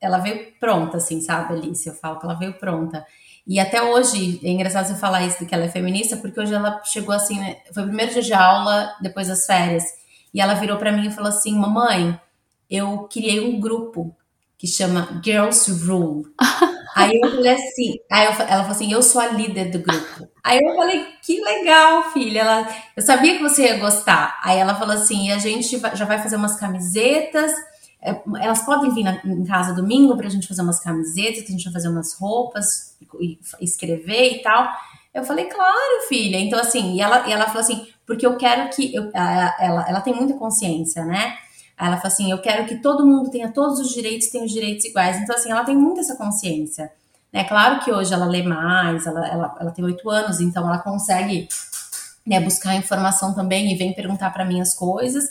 ela 0.00 0.18
veio 0.18 0.52
pronta, 0.60 0.98
assim, 0.98 1.20
sabe, 1.20 1.54
Alice? 1.54 1.88
Eu 1.88 1.94
falo 1.94 2.18
que 2.18 2.26
ela 2.26 2.34
veio 2.34 2.58
pronta. 2.58 3.04
E 3.46 3.60
até 3.60 3.82
hoje, 3.82 4.40
é 4.44 4.50
engraçado 4.50 4.86
você 4.86 4.94
falar 4.94 5.24
isso 5.24 5.46
que 5.46 5.54
ela 5.54 5.64
é 5.64 5.68
feminista, 5.68 6.16
porque 6.16 6.38
hoje 6.38 6.52
ela 6.52 6.82
chegou 6.84 7.14
assim, 7.14 7.38
né? 7.38 7.56
foi 7.72 7.84
o 7.84 7.86
primeiro 7.86 8.12
dia 8.12 8.22
de 8.22 8.34
aula 8.34 8.94
depois 9.00 9.28
das 9.28 9.46
férias. 9.46 9.84
E 10.34 10.40
ela 10.40 10.54
virou 10.54 10.76
para 10.76 10.92
mim 10.92 11.06
e 11.06 11.12
falou 11.12 11.30
assim: 11.30 11.56
Mamãe, 11.56 12.18
eu 12.68 13.08
criei 13.10 13.40
um 13.40 13.58
grupo 13.60 14.14
que 14.58 14.66
chama 14.66 15.20
Girls 15.24 15.70
Rule. 15.70 16.24
aí 16.96 17.20
eu 17.22 17.30
falei 17.30 17.52
assim, 17.52 17.98
aí 18.10 18.26
eu, 18.26 18.32
ela 18.32 18.62
falou 18.62 18.70
assim: 18.70 18.92
Eu 18.92 19.02
sou 19.02 19.20
a 19.20 19.28
líder 19.28 19.70
do 19.70 19.78
grupo. 19.78 20.28
Aí 20.42 20.58
eu 20.58 20.74
falei: 20.74 21.06
Que 21.22 21.40
legal, 21.40 22.10
filha. 22.12 22.40
Ela, 22.40 22.68
eu 22.96 23.02
sabia 23.02 23.36
que 23.36 23.42
você 23.42 23.64
ia 23.64 23.78
gostar. 23.78 24.38
Aí 24.42 24.58
ela 24.58 24.74
falou 24.74 24.94
assim: 24.94 25.30
a 25.30 25.38
gente 25.38 25.80
já 25.94 26.04
vai 26.04 26.22
fazer 26.22 26.36
umas 26.36 26.58
camisetas 26.58 27.52
é, 28.06 28.22
elas 28.40 28.64
podem 28.64 28.94
vir 28.94 29.02
na, 29.02 29.20
em 29.24 29.44
casa 29.44 29.74
domingo 29.74 30.16
para 30.16 30.28
a 30.28 30.30
gente 30.30 30.46
fazer 30.46 30.62
umas 30.62 30.78
camisetas, 30.78 31.42
que 31.42 31.48
a 31.48 31.50
gente 31.50 31.64
vai 31.64 31.72
fazer 31.72 31.88
umas 31.88 32.14
roupas, 32.14 32.96
e, 33.20 33.38
e 33.60 33.64
escrever 33.64 34.36
e 34.36 34.42
tal. 34.42 34.68
Eu 35.12 35.24
falei, 35.24 35.46
claro, 35.46 36.08
filha. 36.08 36.38
Então, 36.38 36.58
assim, 36.58 36.94
e 36.94 37.00
ela, 37.00 37.26
e 37.26 37.32
ela 37.32 37.46
falou 37.46 37.60
assim, 37.60 37.86
porque 38.06 38.24
eu 38.24 38.36
quero 38.36 38.70
que. 38.70 38.94
Eu, 38.94 39.10
ela, 39.12 39.86
ela 39.88 40.00
tem 40.00 40.14
muita 40.14 40.34
consciência, 40.34 41.04
né? 41.04 41.36
Ela 41.78 41.96
falou 41.96 42.08
assim: 42.08 42.30
eu 42.30 42.40
quero 42.40 42.66
que 42.66 42.76
todo 42.76 43.06
mundo 43.06 43.30
tenha 43.30 43.52
todos 43.52 43.78
os 43.78 43.92
direitos, 43.92 44.28
tenha 44.28 44.44
os 44.44 44.52
direitos 44.52 44.84
iguais. 44.84 45.18
Então, 45.18 45.36
assim, 45.36 45.50
ela 45.50 45.64
tem 45.64 45.76
muito 45.76 46.00
essa 46.00 46.16
consciência. 46.16 46.90
É 47.32 47.44
claro 47.44 47.80
que 47.80 47.92
hoje 47.92 48.14
ela 48.14 48.24
lê 48.24 48.42
mais, 48.42 49.06
ela, 49.06 49.26
ela, 49.28 49.56
ela 49.60 49.70
tem 49.70 49.84
oito 49.84 50.08
anos, 50.08 50.40
então 50.40 50.66
ela 50.66 50.78
consegue 50.78 51.48
né, 52.26 52.40
buscar 52.40 52.74
informação 52.76 53.34
também 53.34 53.70
e 53.70 53.76
vem 53.76 53.92
perguntar 53.92 54.30
para 54.30 54.44
mim 54.44 54.60
as 54.60 54.74
coisas. 54.74 55.24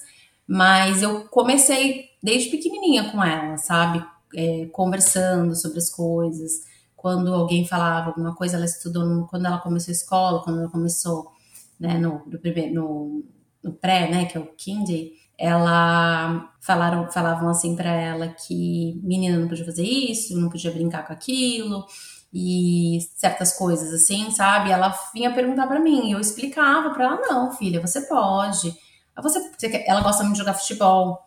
Mas 0.47 1.01
eu 1.01 1.25
comecei 1.29 2.09
desde 2.21 2.51
pequenininha 2.51 3.11
com 3.11 3.23
ela, 3.23 3.57
sabe? 3.57 4.05
É, 4.35 4.67
conversando 4.71 5.55
sobre 5.55 5.79
as 5.79 5.89
coisas. 5.89 6.63
Quando 6.95 7.33
alguém 7.33 7.65
falava 7.67 8.09
alguma 8.09 8.35
coisa, 8.35 8.57
ela 8.57 8.65
estudou 8.65 9.03
no, 9.03 9.27
quando 9.27 9.47
ela 9.47 9.57
começou 9.57 9.91
a 9.91 9.95
escola, 9.95 10.43
quando 10.43 10.59
ela 10.59 10.69
começou 10.69 11.31
né, 11.79 11.97
no, 11.97 12.21
no, 12.27 12.73
no, 12.73 13.23
no 13.63 13.73
pré, 13.73 14.09
né, 14.09 14.25
que 14.25 14.37
é 14.37 14.41
o 14.41 14.45
Kindy 14.45 15.24
ela 15.37 16.49
falaram, 16.61 17.11
falavam 17.11 17.49
assim 17.49 17.75
para 17.75 17.91
ela 17.91 18.29
que 18.29 18.99
menina 19.03 19.37
não 19.37 19.47
podia 19.47 19.65
fazer 19.65 19.83
isso, 19.83 20.39
não 20.39 20.49
podia 20.49 20.71
brincar 20.71 21.05
com 21.05 21.13
aquilo 21.13 21.85
e 22.33 22.99
certas 23.15 23.53
coisas 23.53 23.93
assim, 23.93 24.31
sabe? 24.31 24.71
Ela 24.71 24.93
vinha 25.13 25.33
perguntar 25.33 25.67
para 25.67 25.79
mim 25.79 26.09
e 26.09 26.11
eu 26.11 26.19
explicava 26.19 26.89
para 26.89 27.05
ela 27.05 27.21
não, 27.21 27.51
filha, 27.51 27.79
você 27.79 28.01
pode. 28.01 28.75
Você, 29.21 29.39
ela 29.87 30.01
gosta 30.01 30.23
muito 30.23 30.33
de 30.35 30.39
jogar 30.39 30.53
futebol 30.53 31.19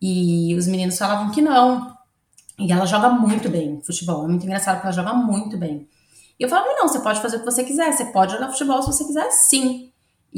e 0.00 0.54
os 0.56 0.66
meninos 0.66 0.98
falavam 0.98 1.30
que 1.30 1.40
não. 1.40 1.94
E 2.58 2.72
ela 2.72 2.86
joga 2.86 3.10
muito 3.10 3.48
bem 3.48 3.80
futebol. 3.82 4.24
É 4.24 4.28
muito 4.28 4.44
engraçado 4.44 4.76
porque 4.76 4.86
ela 4.86 4.96
joga 4.96 5.12
muito 5.14 5.56
bem. 5.56 5.88
E 6.38 6.42
eu 6.42 6.48
falava, 6.48 6.68
não, 6.74 6.88
você 6.88 7.00
pode 7.00 7.20
fazer 7.20 7.36
o 7.36 7.38
que 7.40 7.46
você 7.46 7.64
quiser, 7.64 7.92
você 7.92 8.06
pode 8.06 8.32
jogar 8.32 8.50
futebol 8.50 8.82
se 8.82 8.88
você 8.92 9.04
quiser, 9.04 9.30
sim. 9.30 9.85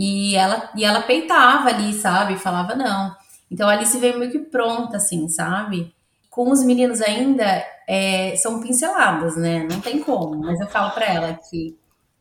E 0.00 0.36
ela, 0.36 0.70
e 0.76 0.84
ela 0.84 1.02
peitava 1.02 1.70
ali, 1.70 1.92
sabe? 1.92 2.38
Falava 2.38 2.76
não. 2.76 3.12
Então 3.50 3.68
a 3.68 3.72
Alice 3.72 3.98
veio 3.98 4.16
meio 4.16 4.30
que 4.30 4.38
pronta, 4.38 4.96
assim, 4.96 5.28
sabe? 5.28 5.92
Com 6.30 6.52
os 6.52 6.62
meninos 6.62 7.02
ainda 7.02 7.64
é, 7.88 8.36
são 8.36 8.60
pinceladas, 8.60 9.36
né? 9.36 9.66
Não 9.68 9.80
tem 9.80 9.98
como. 9.98 10.38
Mas 10.38 10.60
eu 10.60 10.68
falo 10.68 10.92
para 10.92 11.04
ela 11.04 11.40
que. 11.50 11.76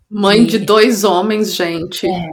Mãe 0.09 0.43
que, 0.43 0.57
de 0.57 0.65
dois 0.65 1.03
homens, 1.03 1.53
gente. 1.53 2.07
É, 2.07 2.29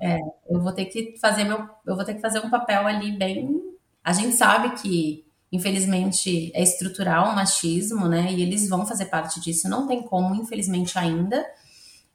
é, 0.00 0.18
eu 0.48 0.62
vou 0.62 0.72
ter 0.72 0.86
que 0.86 1.14
fazer 1.20 1.44
meu. 1.44 1.58
Eu 1.86 1.94
vou 1.94 2.04
ter 2.04 2.14
que 2.14 2.22
fazer 2.22 2.38
um 2.38 2.48
papel 2.48 2.86
ali 2.86 3.12
bem. 3.12 3.60
A 4.02 4.14
gente 4.14 4.34
sabe 4.34 4.80
que, 4.80 5.26
infelizmente, 5.52 6.50
é 6.54 6.62
estrutural 6.62 7.32
o 7.32 7.36
machismo, 7.36 8.08
né? 8.08 8.32
E 8.32 8.40
eles 8.40 8.66
vão 8.66 8.86
fazer 8.86 9.06
parte 9.06 9.42
disso. 9.42 9.68
Não 9.68 9.86
tem 9.86 10.00
como, 10.00 10.34
infelizmente, 10.34 10.98
ainda. 10.98 11.44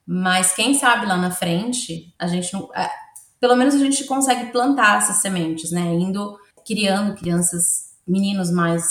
Mas 0.06 0.54
quem 0.54 0.74
sabe 0.76 1.06
lá 1.06 1.18
na 1.18 1.32
frente, 1.32 2.14
a 2.20 2.28
gente 2.28 2.54
não. 2.54 2.70
Pelo 3.40 3.56
menos 3.56 3.76
a 3.76 3.80
gente 3.80 4.04
consegue 4.06 4.52
plantar 4.52 5.00
essas 5.00 5.22
sementes, 5.22 5.72
né? 5.72 5.82
Indo 5.82 6.38
criando 6.66 7.16
crianças, 7.16 7.96
meninos 8.08 8.52
mais 8.52 8.84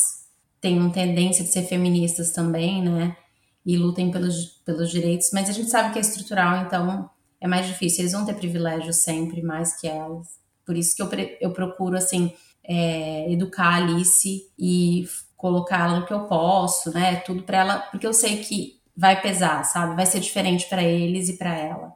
tenham 0.60 0.90
tendência 0.90 1.44
de 1.44 1.50
ser 1.50 1.62
feministas 1.62 2.32
também, 2.32 2.82
né? 2.82 3.16
E 3.64 3.76
lutem 3.76 4.10
pelos, 4.10 4.60
pelos 4.64 4.90
direitos, 4.90 5.30
mas 5.32 5.48
a 5.48 5.52
gente 5.52 5.70
sabe 5.70 5.92
que 5.92 5.98
é 5.98 6.02
estrutural, 6.02 6.64
então 6.64 7.08
é 7.40 7.46
mais 7.46 7.66
difícil. 7.66 8.00
Eles 8.00 8.12
vão 8.12 8.24
ter 8.24 8.34
privilégios 8.34 9.02
sempre 9.02 9.42
mais 9.42 9.78
que 9.78 9.86
elas. 9.86 10.26
Por 10.64 10.76
isso 10.76 10.96
que 10.96 11.02
eu, 11.02 11.08
eu 11.40 11.52
procuro, 11.52 11.96
assim, 11.96 12.32
é, 12.62 13.30
educar 13.30 13.74
a 13.74 13.76
Alice 13.76 14.50
e 14.58 15.06
colocá-la 15.36 16.00
no 16.00 16.06
que 16.06 16.12
eu 16.12 16.26
posso, 16.26 16.90
né? 16.92 17.16
Tudo 17.16 17.42
para 17.42 17.58
ela, 17.58 17.78
porque 17.90 18.06
eu 18.06 18.14
sei 18.14 18.42
que 18.42 18.80
vai 18.96 19.20
pesar, 19.20 19.64
sabe? 19.64 19.96
Vai 19.96 20.06
ser 20.06 20.20
diferente 20.20 20.66
para 20.68 20.82
eles 20.82 21.28
e 21.28 21.36
para 21.36 21.54
ela. 21.56 21.92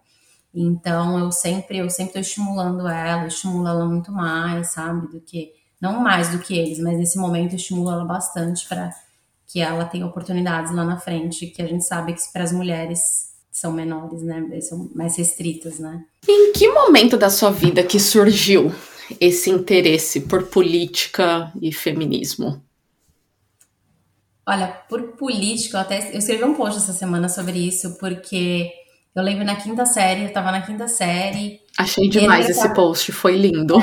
Então 0.55 1.19
eu 1.19 1.31
sempre 1.31 1.79
eu 1.79 1.91
sempre 1.91 2.09
estou 2.09 2.23
estimulando 2.23 2.89
ela, 2.89 3.27
estimulo 3.27 3.69
ela 3.69 3.87
muito 3.87 4.11
mais, 4.11 4.73
sabe, 4.73 5.09
do 5.09 5.21
que 5.21 5.53
não 5.81 6.01
mais 6.01 6.31
do 6.31 6.39
que 6.39 6.59
eles, 6.59 6.79
mas 6.81 6.99
nesse 6.99 7.19
momento 7.19 7.53
eu 7.53 7.57
estimulo 7.57 7.91
ela 7.91 8.05
bastante 8.05 8.67
para 8.67 8.91
que 9.47 9.61
ela 9.61 9.85
tenha 9.85 10.07
oportunidades 10.07 10.75
lá 10.75 10.85
na 10.85 10.99
frente, 10.99 11.47
que 11.47 11.63
a 11.63 11.67
gente 11.67 11.85
sabe 11.85 12.13
que 12.13 12.21
para 12.33 12.45
as 12.45 12.53
mulheres 12.53 13.29
são 13.51 13.73
menores, 13.73 14.23
né, 14.23 14.61
são 14.61 14.91
mais 14.95 15.17
restritas, 15.17 15.79
né? 15.79 16.05
Em 16.29 16.53
que 16.53 16.69
momento 16.69 17.17
da 17.17 17.31
sua 17.31 17.51
vida 17.51 17.83
que 17.83 17.99
surgiu 17.99 18.73
esse 19.21 19.51
interesse 19.51 20.23
por 20.23 20.45
política 20.45 21.53
e 21.61 21.73
feminismo? 21.73 22.63
Olha, 24.49 24.69
por 24.89 25.03
política, 25.09 25.77
eu 25.77 25.81
até 25.83 26.11
eu 26.11 26.19
escrevi 26.19 26.43
um 26.43 26.55
post 26.55 26.79
essa 26.79 26.95
semana 26.95 27.29
sobre 27.29 27.59
isso, 27.59 27.99
porque 27.99 28.73
eu 29.15 29.23
lembro 29.23 29.45
na 29.45 29.57
quinta 29.57 29.85
série, 29.85 30.23
eu 30.23 30.33
tava 30.33 30.51
na 30.51 30.63
quinta 30.63 30.89
série. 30.89 31.61
Achei 31.77 32.09
demais 32.09 32.49
esse 32.49 32.73
post, 32.73 33.13
foi 33.13 33.37
lindo. 33.37 33.77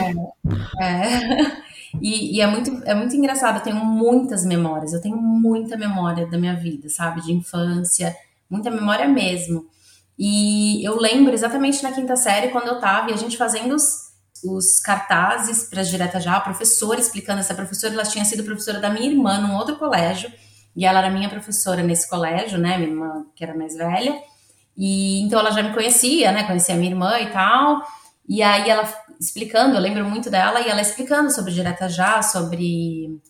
É. 0.82 0.84
é. 0.84 1.66
E, 2.02 2.36
e, 2.36 2.42
é, 2.42 2.48
muito, 2.48 2.84
é 2.84 2.94
muito 2.94 3.16
engraçado, 3.16 3.60
eu 3.60 3.64
tenho 3.64 3.78
muitas 3.78 4.46
memórias, 4.46 4.92
eu 4.92 5.00
tenho 5.00 5.16
muita 5.16 5.78
memória 5.78 6.28
da 6.28 6.38
minha 6.38 6.54
vida, 6.54 6.90
sabe? 6.90 7.22
De 7.22 7.32
infância, 7.32 8.14
muita 8.50 8.70
memória 8.70 9.08
mesmo. 9.08 9.66
E 10.20 10.86
eu 10.86 11.00
lembro 11.00 11.34
exatamente 11.34 11.82
na 11.82 11.94
quinta 11.94 12.18
série, 12.18 12.50
quando 12.50 12.68
eu 12.68 12.82
tava, 12.82 13.12
e 13.12 13.14
a 13.14 13.18
gente 13.18 13.38
fazendo 13.38 13.74
os, 13.74 14.12
os 14.44 14.78
cartazes 14.82 15.70
para 15.70 15.80
as 15.80 15.88
diretas 15.88 16.22
já, 16.22 16.36
a 16.36 16.42
professora 16.42 17.00
explicando, 17.00 17.40
essa 17.40 17.56
professora, 17.56 17.94
ela 17.94 18.04
tinha 18.04 18.26
sido 18.26 18.44
professora 18.44 18.82
da 18.82 18.90
minha 18.90 19.10
irmã 19.10 19.40
num 19.40 19.56
outro 19.56 19.78
colégio, 19.78 20.30
e 20.76 20.86
ela 20.86 21.00
era 21.00 21.10
minha 21.10 21.30
professora 21.30 21.82
nesse 21.82 22.10
colégio, 22.10 22.60
né? 22.60 22.78
Minha 22.78 22.90
irmã, 22.90 23.26
que 23.36 23.44
era 23.44 23.56
mais 23.56 23.76
velha. 23.76 24.20
E 24.78 25.22
então 25.22 25.40
ela 25.40 25.52
já 25.52 25.64
me 25.64 25.74
conhecia, 25.74 26.32
né? 26.32 26.44
Conhecia 26.44 26.76
minha 26.76 26.92
irmã 26.92 27.20
e 27.20 27.28
tal. 27.32 27.82
E 28.28 28.44
aí 28.44 28.70
ela 28.70 28.84
explicando, 29.20 29.76
eu 29.76 29.82
lembro 29.82 30.04
muito 30.04 30.30
dela, 30.30 30.60
e 30.60 30.70
ela 30.70 30.82
explicando 30.82 31.32
sobre 31.32 31.54
Direta 31.54 31.88
Já, 31.88 32.22
sobre, 32.22 33.22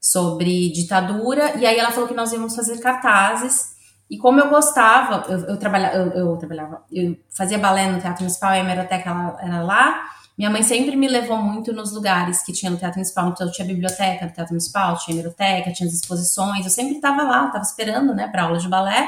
sobre 0.00 0.70
ditadura. 0.70 1.56
E 1.56 1.64
aí 1.66 1.78
ela 1.78 1.90
falou 1.90 2.08
que 2.08 2.14
nós 2.14 2.32
íamos 2.32 2.54
fazer 2.54 2.78
cartazes. 2.80 3.70
E 4.10 4.18
como 4.18 4.40
eu 4.40 4.50
gostava, 4.50 5.24
eu, 5.32 5.38
eu, 5.46 5.56
trabalha, 5.56 5.94
eu, 5.94 6.10
eu 6.10 6.36
trabalhava, 6.36 6.82
eu 6.90 7.16
fazia 7.30 7.56
balé 7.58 7.86
no 7.86 8.00
Teatro 8.00 8.22
Municipal, 8.22 8.50
a 8.50 8.58
hemeroteca 8.58 9.38
era 9.40 9.62
lá. 9.62 10.04
Minha 10.40 10.48
mãe 10.48 10.62
sempre 10.62 10.96
me 10.96 11.06
levou 11.06 11.36
muito 11.36 11.70
nos 11.70 11.92
lugares 11.92 12.42
que 12.42 12.50
tinha 12.50 12.70
no 12.70 12.78
Teatro 12.78 12.96
Municipal. 12.96 13.28
Então, 13.28 13.52
tinha 13.52 13.68
biblioteca 13.68 14.24
no 14.24 14.32
Teatro 14.32 14.54
Municipal, 14.54 14.96
tinha 14.96 15.14
hemeroteca, 15.14 15.70
tinha 15.70 15.86
as 15.86 15.92
exposições. 15.94 16.64
Eu 16.64 16.70
sempre 16.70 16.94
estava 16.94 17.24
lá, 17.24 17.48
estava 17.48 17.62
esperando, 17.62 18.14
né, 18.14 18.26
para 18.26 18.44
aula 18.44 18.56
de 18.56 18.66
balé. 18.66 19.06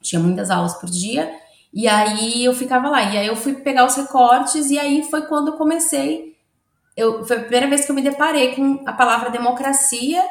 Tinha 0.00 0.20
muitas 0.20 0.50
aulas 0.50 0.74
por 0.74 0.90
dia. 0.90 1.32
E 1.72 1.86
aí 1.86 2.44
eu 2.44 2.52
ficava 2.52 2.88
lá. 2.88 3.04
E 3.04 3.18
aí 3.18 3.26
eu 3.28 3.36
fui 3.36 3.54
pegar 3.54 3.86
os 3.86 3.94
recortes, 3.94 4.68
e 4.68 4.80
aí 4.80 5.04
foi 5.04 5.26
quando 5.26 5.52
eu 5.52 5.56
comecei. 5.56 6.36
Eu, 6.96 7.24
foi 7.24 7.36
a 7.36 7.40
primeira 7.42 7.68
vez 7.68 7.84
que 7.84 7.92
eu 7.92 7.94
me 7.94 8.02
deparei 8.02 8.56
com 8.56 8.82
a 8.84 8.92
palavra 8.92 9.30
democracia. 9.30 10.24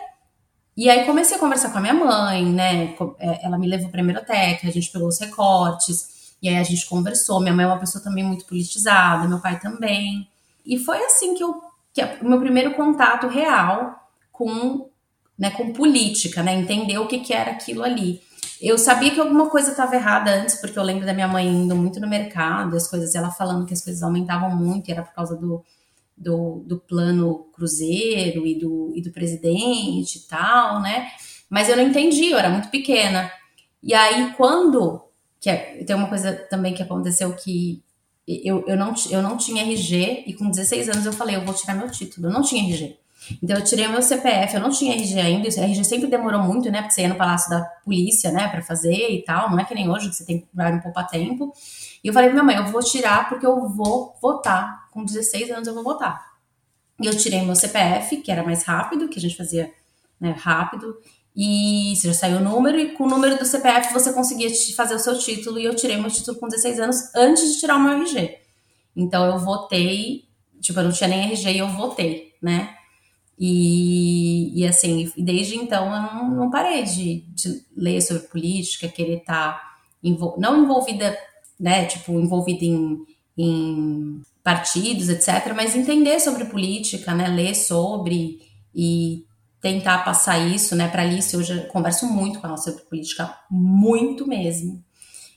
E 0.75 0.89
aí 0.89 1.05
comecei 1.05 1.37
a 1.37 1.39
conversar 1.39 1.71
com 1.71 1.77
a 1.77 1.81
minha 1.81 1.93
mãe, 1.93 2.45
né? 2.47 2.97
É, 3.17 3.45
ela 3.45 3.57
me 3.57 3.65
levou 3.65 3.87
para 3.87 4.01
a 4.01 4.03
hemeroteca, 4.03 4.67
a 4.67 4.71
gente 4.71 4.91
pegou 4.91 5.07
os 5.07 5.21
recortes, 5.21 6.10
e 6.41 6.49
aí 6.49 6.57
a 6.57 6.63
gente 6.63 6.87
conversou. 6.87 7.39
Minha 7.39 7.53
mãe 7.53 7.65
é 7.65 7.67
uma 7.67 7.79
pessoa 7.79 8.03
também 8.03 8.23
muito 8.23 8.45
politizada, 8.45 9.27
meu 9.27 9.39
pai 9.39 9.59
também. 9.59 10.27
E 10.65 10.77
foi 10.77 11.03
assim 11.05 11.35
que 11.35 11.43
eu 11.43 11.61
que 11.93 12.01
o 12.21 12.29
meu 12.29 12.39
primeiro 12.39 12.73
contato 12.73 13.27
real 13.27 13.95
com, 14.31 14.89
né, 15.37 15.51
com 15.51 15.73
política, 15.73 16.41
né? 16.41 16.53
Entender 16.53 16.97
o 16.97 17.07
que, 17.07 17.19
que 17.19 17.33
era 17.33 17.51
aquilo 17.51 17.83
ali. 17.83 18.21
Eu 18.61 18.77
sabia 18.77 19.11
que 19.11 19.19
alguma 19.19 19.49
coisa 19.49 19.71
estava 19.71 19.95
errada 19.95 20.31
antes, 20.31 20.55
porque 20.55 20.77
eu 20.77 20.83
lembro 20.83 21.05
da 21.05 21.13
minha 21.13 21.27
mãe 21.27 21.47
indo 21.47 21.75
muito 21.75 21.99
no 21.99 22.07
mercado, 22.07 22.75
as 22.77 22.87
coisas, 22.87 23.15
ela 23.15 23.31
falando 23.31 23.65
que 23.65 23.73
as 23.73 23.83
coisas 23.83 24.03
aumentavam 24.03 24.55
muito, 24.55 24.87
e 24.87 24.91
era 24.91 25.01
por 25.01 25.13
causa 25.13 25.35
do, 25.35 25.65
do, 26.15 26.63
do 26.65 26.79
plano 26.79 27.47
cruzeiro 27.53 28.45
e 28.45 28.57
do, 28.57 28.93
e 28.95 29.01
do 29.01 29.11
presidente 29.11 30.19
e 30.19 30.21
tal, 30.27 30.79
né? 30.81 31.09
Mas 31.49 31.69
eu 31.69 31.75
não 31.75 31.83
entendi, 31.83 32.31
eu 32.31 32.37
era 32.37 32.49
muito 32.49 32.69
pequena. 32.69 33.31
E 33.83 33.93
aí, 33.93 34.33
quando. 34.37 35.01
Que 35.41 35.49
é, 35.49 35.83
tem 35.83 35.95
uma 35.95 36.07
coisa 36.07 36.33
também 36.49 36.73
que 36.73 36.83
aconteceu 36.83 37.33
que 37.35 37.83
eu, 38.27 38.63
eu, 38.67 38.77
não, 38.77 38.93
eu 39.09 39.21
não 39.21 39.35
tinha 39.35 39.63
RG, 39.63 40.23
e 40.27 40.33
com 40.33 40.49
16 40.49 40.87
anos 40.89 41.05
eu 41.05 41.11
falei, 41.11 41.35
eu 41.35 41.43
vou 41.43 41.53
tirar 41.53 41.75
meu 41.75 41.89
título. 41.89 42.27
Eu 42.27 42.31
não 42.31 42.41
tinha 42.41 42.63
RG. 42.63 42.97
Então 43.41 43.57
eu 43.57 43.63
tirei 43.63 43.87
meu 43.87 44.01
CPF, 44.01 44.55
eu 44.55 44.61
não 44.61 44.69
tinha 44.69 44.93
RG 44.93 45.19
ainda, 45.19 45.47
o 45.47 45.63
RG 45.63 45.83
sempre 45.83 46.07
demorou 46.07 46.41
muito, 46.41 46.71
né? 46.71 46.81
Porque 46.81 46.93
você 46.93 47.01
ia 47.01 47.09
no 47.09 47.15
Palácio 47.15 47.49
da 47.49 47.61
Polícia, 47.83 48.31
né, 48.31 48.47
para 48.47 48.61
fazer 48.61 49.09
e 49.11 49.23
tal, 49.23 49.49
não 49.51 49.59
é 49.59 49.65
que 49.65 49.75
nem 49.75 49.89
hoje 49.89 50.09
que 50.09 50.15
você 50.15 50.25
tem 50.25 50.39
que 50.39 50.47
vai 50.53 50.73
um 50.73 50.79
poupar 50.79 51.07
tempo. 51.07 51.53
E 52.03 52.07
eu 52.07 52.13
falei 52.13 52.29
pra 52.29 52.43
minha 52.43 52.55
mãe, 52.55 52.65
eu 52.65 52.71
vou 52.71 52.81
tirar 52.81 53.29
porque 53.29 53.45
eu 53.45 53.67
vou 53.67 54.15
votar. 54.21 54.89
Com 54.91 55.05
16 55.05 55.51
anos 55.51 55.67
eu 55.67 55.73
vou 55.73 55.83
votar. 55.83 56.31
E 56.99 57.05
eu 57.05 57.15
tirei 57.15 57.41
meu 57.43 57.55
CPF, 57.55 58.17
que 58.17 58.31
era 58.31 58.43
mais 58.43 58.63
rápido, 58.63 59.07
que 59.07 59.17
a 59.17 59.21
gente 59.21 59.37
fazia 59.37 59.71
né, 60.19 60.35
rápido, 60.37 60.95
e 61.35 61.93
você 61.95 62.09
já 62.09 62.13
saiu 62.13 62.37
o 62.37 62.43
número, 62.43 62.79
e 62.79 62.91
com 62.91 63.05
o 63.05 63.09
número 63.09 63.37
do 63.37 63.45
CPF 63.45 63.93
você 63.93 64.11
conseguia 64.11 64.49
fazer 64.75 64.95
o 64.95 64.99
seu 64.99 65.17
título, 65.17 65.59
e 65.59 65.65
eu 65.65 65.75
tirei 65.75 65.97
meu 65.97 66.09
título 66.09 66.37
com 66.37 66.47
16 66.47 66.79
anos 66.79 67.15
antes 67.15 67.53
de 67.53 67.59
tirar 67.59 67.77
o 67.77 67.79
meu 67.79 67.93
RG. 68.01 68.37
Então 68.95 69.25
eu 69.25 69.39
votei, 69.39 70.25
tipo, 70.59 70.79
eu 70.79 70.83
não 70.83 70.91
tinha 70.91 71.07
nem 71.07 71.31
RG 71.31 71.51
e 71.51 71.57
eu 71.59 71.69
votei, 71.69 72.33
né? 72.41 72.75
E, 73.39 74.59
e 74.59 74.67
assim, 74.67 75.11
desde 75.17 75.55
então 75.55 75.85
eu 75.85 76.01
não, 76.01 76.35
não 76.35 76.49
parei 76.51 76.83
de, 76.83 77.21
de, 77.33 77.65
ler 77.75 77.99
sobre 78.01 78.23
política, 78.27 78.87
querer 78.87 79.17
estar 79.17 79.53
tá 79.53 79.77
envol 80.03 80.35
não 80.37 80.63
envolvida, 80.63 81.17
né, 81.59 81.85
tipo, 81.85 82.11
envolvida 82.19 82.65
em, 82.65 82.99
em 83.35 84.21
partidos, 84.43 85.09
etc., 85.09 85.53
mas 85.55 85.75
entender 85.75 86.19
sobre 86.19 86.45
política, 86.45 87.15
né, 87.15 87.29
ler 87.29 87.55
sobre 87.55 88.41
e 88.75 89.25
tentar 89.61 89.99
passar 89.99 90.39
isso, 90.39 90.75
né, 90.75 90.87
para 90.87 91.03
Alice. 91.03 91.33
Eu 91.33 91.43
já 91.43 91.65
converso 91.67 92.07
muito 92.07 92.39
com 92.39 92.47
ela 92.47 92.57
sobre 92.57 92.81
política, 92.83 93.37
muito 93.49 94.27
mesmo. 94.27 94.83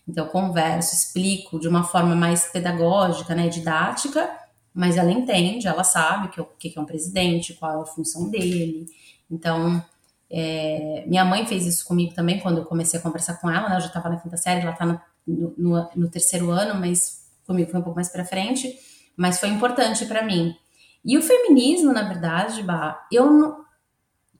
Então, 0.09 0.25
eu 0.25 0.31
converso, 0.31 0.95
explico 0.95 1.59
de 1.61 1.69
uma 1.69 1.85
forma 1.85 2.15
mais 2.15 2.47
pedagógica, 2.47 3.35
né, 3.35 3.49
didática, 3.49 4.31
mas 4.73 4.97
ela 4.97 5.13
entende, 5.13 5.69
ela 5.69 5.85
sabe 5.85 6.29
que, 6.29 6.41
o 6.41 6.45
que 6.59 6.73
é 6.77 6.81
um 6.81 6.85
presidente, 6.85 7.55
qual 7.55 7.79
é 7.79 7.83
a 7.83 7.87
função 7.87 8.29
dele. 8.29 8.87
Então, 9.31 9.83
é, 10.31 11.05
minha 11.07 11.25
mãe 11.25 11.47
fez 11.47 11.67
isso 11.67 11.87
comigo 11.87 12.15
também 12.15 12.41
quando 12.41 12.59
eu 12.59 12.65
comecei 12.65 12.99
a 12.99 13.03
conversar 13.03 13.35
com 13.35 13.51
ela, 13.51 13.69
né? 13.69 13.77
Eu 13.77 13.81
já 13.81 13.87
estava 13.87 14.09
na 14.09 14.17
quinta 14.17 14.37
série, 14.37 14.63
ela 14.63 14.73
está 14.73 14.85
no, 14.85 15.01
no, 15.27 15.89
no, 15.95 16.11
terceiro 16.11 16.51
ano, 16.51 16.79
mas 16.79 17.25
comigo 17.47 17.71
foi 17.71 17.81
um 17.81 17.83
pouco 17.83 17.97
mais 17.97 18.09
para 18.09 18.25
frente. 18.25 18.75
Mas 19.17 19.39
foi 19.39 19.49
importante 19.49 20.07
para 20.07 20.25
mim. 20.25 20.57
E 21.05 21.17
o 21.17 21.23
feminismo, 21.23 21.93
na 21.93 22.03
verdade, 22.03 22.63
bah, 22.63 23.07
eu 23.13 23.31
não, 23.31 23.64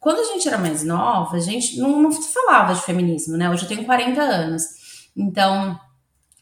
quando 0.05 0.21
a 0.21 0.35
gente 0.35 0.47
era 0.47 0.59
mais 0.59 0.85
nova, 0.85 1.35
a 1.35 1.41
gente 1.41 1.79
não, 1.79 1.99
não 1.99 2.13
falava 2.13 2.75
de 2.75 2.83
feminismo, 2.83 3.39
né? 3.39 3.49
Hoje 3.49 3.63
eu 3.63 3.69
tenho 3.69 3.87
40 3.87 4.21
anos. 4.21 4.63
Então, 5.17 5.81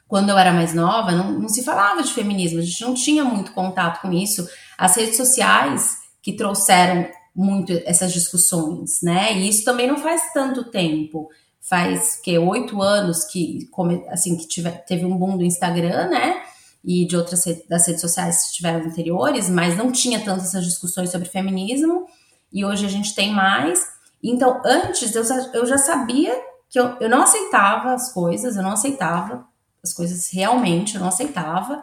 quando 0.08 0.30
eu 0.30 0.36
era 0.36 0.52
mais 0.52 0.74
nova, 0.74 1.12
não, 1.12 1.30
não, 1.30 1.48
se 1.48 1.62
falava 1.62 2.02
de 2.02 2.12
feminismo, 2.12 2.58
a 2.58 2.62
gente 2.62 2.82
não 2.82 2.92
tinha 2.92 3.22
muito 3.22 3.52
contato 3.52 4.02
com 4.02 4.12
isso. 4.12 4.48
As 4.76 4.96
redes 4.96 5.16
sociais 5.16 5.98
que 6.20 6.32
trouxeram 6.32 7.06
muito 7.32 7.72
essas 7.86 8.12
discussões, 8.12 9.00
né? 9.00 9.32
E 9.38 9.48
isso 9.48 9.64
também 9.64 9.86
não 9.86 9.96
faz 9.96 10.32
tanto 10.34 10.64
tempo. 10.64 11.28
Faz 11.60 12.16
que 12.16 12.36
oito 12.36 12.82
anos 12.82 13.22
que 13.26 13.70
assim 14.08 14.36
que 14.36 14.44
teve 14.88 15.04
um 15.04 15.16
boom 15.16 15.36
do 15.38 15.44
Instagram, 15.44 16.08
né? 16.08 16.42
E 16.84 17.06
de 17.06 17.16
outras 17.16 17.44
das 17.68 17.86
redes 17.86 18.00
sociais 18.00 18.48
que 18.48 18.54
tiveram 18.54 18.80
anteriores, 18.84 19.48
mas 19.48 19.76
não 19.76 19.92
tinha 19.92 20.18
tantas 20.18 20.48
essas 20.48 20.64
discussões 20.64 21.12
sobre 21.12 21.28
feminismo. 21.28 22.08
E 22.52 22.64
hoje 22.64 22.84
a 22.84 22.88
gente 22.88 23.14
tem 23.14 23.32
mais. 23.32 23.86
Então, 24.22 24.60
antes 24.64 25.14
eu, 25.14 25.24
eu 25.54 25.66
já 25.66 25.78
sabia 25.78 26.34
que 26.68 26.78
eu, 26.78 26.96
eu 27.00 27.08
não 27.08 27.22
aceitava 27.22 27.92
as 27.92 28.12
coisas, 28.12 28.56
eu 28.56 28.62
não 28.62 28.72
aceitava 28.72 29.46
as 29.82 29.92
coisas 29.92 30.30
realmente, 30.32 30.94
eu 30.94 31.00
não 31.00 31.08
aceitava. 31.08 31.82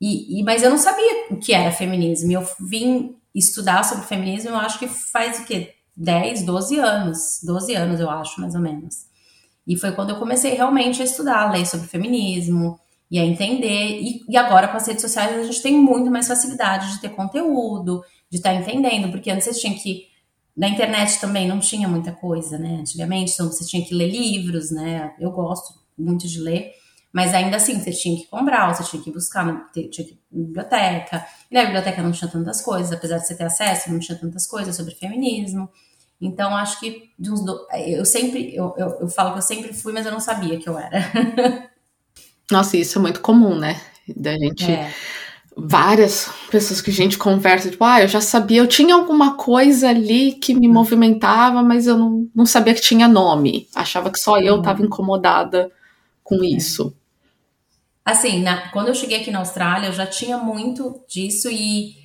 E, 0.00 0.40
e, 0.40 0.42
mas 0.44 0.62
eu 0.62 0.70
não 0.70 0.78
sabia 0.78 1.26
o 1.30 1.36
que 1.36 1.52
era 1.52 1.72
feminismo. 1.72 2.30
Eu 2.30 2.46
vim 2.60 3.16
estudar 3.34 3.82
sobre 3.84 4.06
feminismo, 4.06 4.50
eu 4.50 4.56
acho 4.56 4.78
que 4.78 4.86
faz 4.86 5.40
o 5.40 5.44
quê? 5.44 5.74
10, 5.96 6.44
12 6.44 6.78
anos. 6.78 7.40
12 7.42 7.74
anos, 7.74 8.00
eu 8.00 8.10
acho, 8.10 8.40
mais 8.40 8.54
ou 8.54 8.60
menos. 8.60 9.06
E 9.66 9.76
foi 9.76 9.92
quando 9.92 10.10
eu 10.10 10.18
comecei 10.18 10.54
realmente 10.54 11.00
a 11.00 11.04
estudar, 11.04 11.42
a 11.42 11.50
ler 11.50 11.66
sobre 11.66 11.88
feminismo 11.88 12.78
e 13.10 13.18
a 13.18 13.24
entender. 13.24 14.00
E, 14.00 14.24
e 14.28 14.36
agora, 14.36 14.68
com 14.68 14.76
as 14.76 14.86
redes 14.86 15.02
sociais, 15.02 15.36
a 15.36 15.42
gente 15.42 15.62
tem 15.62 15.74
muito 15.74 16.10
mais 16.10 16.28
facilidade 16.28 16.92
de 16.92 17.00
ter 17.00 17.10
conteúdo, 17.10 18.02
de 18.30 18.38
estar 18.38 18.50
tá 18.50 18.56
entendendo, 18.56 19.10
porque 19.10 19.30
antes 19.30 19.46
você 19.46 19.60
tinha 19.60 19.74
que. 19.74 20.08
Na 20.56 20.68
internet 20.68 21.20
também 21.20 21.48
não 21.48 21.58
tinha 21.58 21.88
muita 21.88 22.12
coisa, 22.12 22.58
né? 22.58 22.78
Antigamente, 22.80 23.32
então 23.32 23.50
você 23.50 23.64
tinha 23.64 23.84
que 23.84 23.94
ler 23.94 24.10
livros, 24.10 24.70
né? 24.70 25.12
Eu 25.18 25.32
gosto 25.32 25.74
muito 25.98 26.28
de 26.28 26.38
ler. 26.40 26.72
Mas 27.12 27.32
ainda 27.32 27.56
assim, 27.56 27.78
você 27.78 27.92
tinha 27.92 28.16
que 28.16 28.26
comprar, 28.26 28.74
você 28.74 28.82
tinha 28.82 29.00
que 29.00 29.12
buscar, 29.12 29.70
tinha 29.72 29.88
que 29.88 30.00
ir 30.00 30.18
na 30.32 30.44
biblioteca. 30.46 31.24
E 31.48 31.54
na 31.54 31.62
biblioteca 31.62 32.02
não 32.02 32.10
tinha 32.10 32.28
tantas 32.28 32.60
coisas, 32.60 32.90
apesar 32.90 33.18
de 33.18 33.26
você 33.26 33.36
ter 33.36 33.44
acesso, 33.44 33.92
não 33.92 34.00
tinha 34.00 34.18
tantas 34.18 34.48
coisas 34.48 34.74
sobre 34.74 34.96
feminismo. 34.96 35.68
Então, 36.20 36.56
acho 36.56 36.80
que 36.80 37.10
do, 37.18 37.66
eu 37.72 38.04
sempre, 38.04 38.54
eu, 38.54 38.74
eu, 38.76 38.98
eu, 39.02 39.08
falo 39.08 39.32
que 39.32 39.38
eu 39.38 39.42
sempre 39.42 39.72
fui, 39.72 39.92
mas 39.92 40.06
eu 40.06 40.10
não 40.12 40.18
sabia 40.18 40.58
que 40.58 40.68
eu 40.68 40.76
era. 40.76 41.70
Nossa, 42.50 42.76
isso 42.76 42.98
é 42.98 43.02
muito 43.02 43.20
comum, 43.20 43.54
né? 43.54 43.80
Da 44.08 44.32
gente. 44.36 44.70
É. 44.70 44.92
Várias 45.56 46.28
pessoas 46.50 46.80
que 46.80 46.90
a 46.90 46.92
gente 46.92 47.16
conversa, 47.16 47.70
tipo, 47.70 47.84
ah, 47.84 48.02
eu 48.02 48.08
já 48.08 48.20
sabia, 48.20 48.60
eu 48.60 48.66
tinha 48.66 48.94
alguma 48.94 49.36
coisa 49.36 49.88
ali 49.88 50.32
que 50.32 50.52
me 50.52 50.68
hum. 50.68 50.72
movimentava, 50.72 51.62
mas 51.62 51.86
eu 51.86 51.96
não, 51.96 52.28
não 52.34 52.46
sabia 52.46 52.74
que 52.74 52.80
tinha 52.80 53.06
nome. 53.06 53.68
Achava 53.74 54.10
que 54.10 54.18
só 54.18 54.38
eu 54.38 54.58
estava 54.58 54.82
hum. 54.82 54.86
incomodada 54.86 55.70
com 56.22 56.42
é. 56.42 56.48
isso. 56.48 56.94
Assim, 58.04 58.42
na, 58.42 58.68
quando 58.70 58.88
eu 58.88 58.94
cheguei 58.94 59.20
aqui 59.20 59.30
na 59.30 59.38
Austrália, 59.38 59.86
eu 59.86 59.92
já 59.92 60.06
tinha 60.06 60.36
muito 60.36 61.02
disso 61.08 61.48
e 61.50 62.04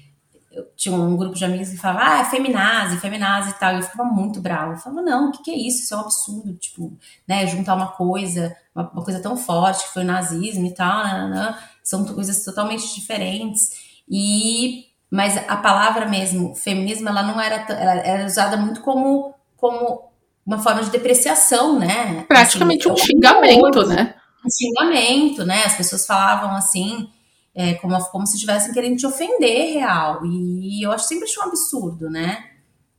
eu 0.51 0.65
tinha 0.75 0.95
um 0.95 1.15
grupo 1.15 1.35
de 1.35 1.45
amigos 1.45 1.69
que 1.69 1.77
falava, 1.77 2.15
ah, 2.15 2.19
é 2.19 2.25
feminazi, 2.25 2.97
feminazi 2.97 3.51
e 3.51 3.53
tal. 3.53 3.73
E 3.73 3.77
eu 3.77 3.83
ficava 3.83 4.09
muito 4.09 4.41
brava. 4.41 4.73
Eu 4.73 4.77
falava, 4.77 5.01
não, 5.01 5.29
o 5.29 5.31
que, 5.31 5.43
que, 5.43 5.51
é 5.51 5.55
isso? 5.55 5.83
Isso 5.83 5.93
é 5.93 5.97
um 5.97 6.01
absurdo. 6.01 6.53
Tipo, 6.55 6.97
né, 7.27 7.45
juntar 7.47 7.75
uma 7.75 7.88
coisa, 7.88 8.55
uma, 8.73 8.89
uma 8.89 9.03
coisa 9.03 9.21
tão 9.21 9.38
forte 9.38 9.83
que 9.83 9.93
foi 9.93 10.03
o 10.03 10.07
nazismo 10.07 10.65
e 10.65 10.73
tal, 10.73 11.03
né, 11.03 11.57
são 11.89 12.06
coisas 12.06 12.43
totalmente 12.43 12.93
diferentes. 12.93 13.71
E, 14.08 14.86
mas 15.10 15.36
a 15.47 15.58
palavra 15.58 16.08
mesmo, 16.08 16.56
feminismo, 16.56 17.10
ela 17.10 17.23
não 17.23 17.41
era, 17.41 17.65
ela 17.73 17.93
era 17.95 18.25
usada 18.25 18.56
muito 18.58 18.82
como, 18.82 19.34
como 19.58 20.04
uma 20.45 20.60
forma 20.60 20.84
de 20.84 20.91
depreciação, 20.91 21.80
né? 21.80 22.25
Praticamente 22.28 22.88
assim, 22.88 23.02
um 23.02 23.06
xingamento, 23.06 23.88
né? 23.88 24.13
um 24.45 24.49
xingamento, 24.49 25.43
né? 25.43 25.63
As 25.65 25.75
pessoas 25.75 26.06
falavam 26.06 26.56
assim, 26.56 27.10
é, 27.56 27.73
como, 27.75 27.99
como 28.10 28.28
se 28.28 28.36
estivessem 28.36 28.71
querendo 28.71 28.97
te 28.97 29.08
ofender 29.08 29.73
real. 29.73 30.23
E 30.23 30.86
eu 30.86 30.91
acho 30.91 31.08
sempre 31.08 31.28
um 31.39 31.43
absurdo, 31.43 32.08
né? 32.08 32.52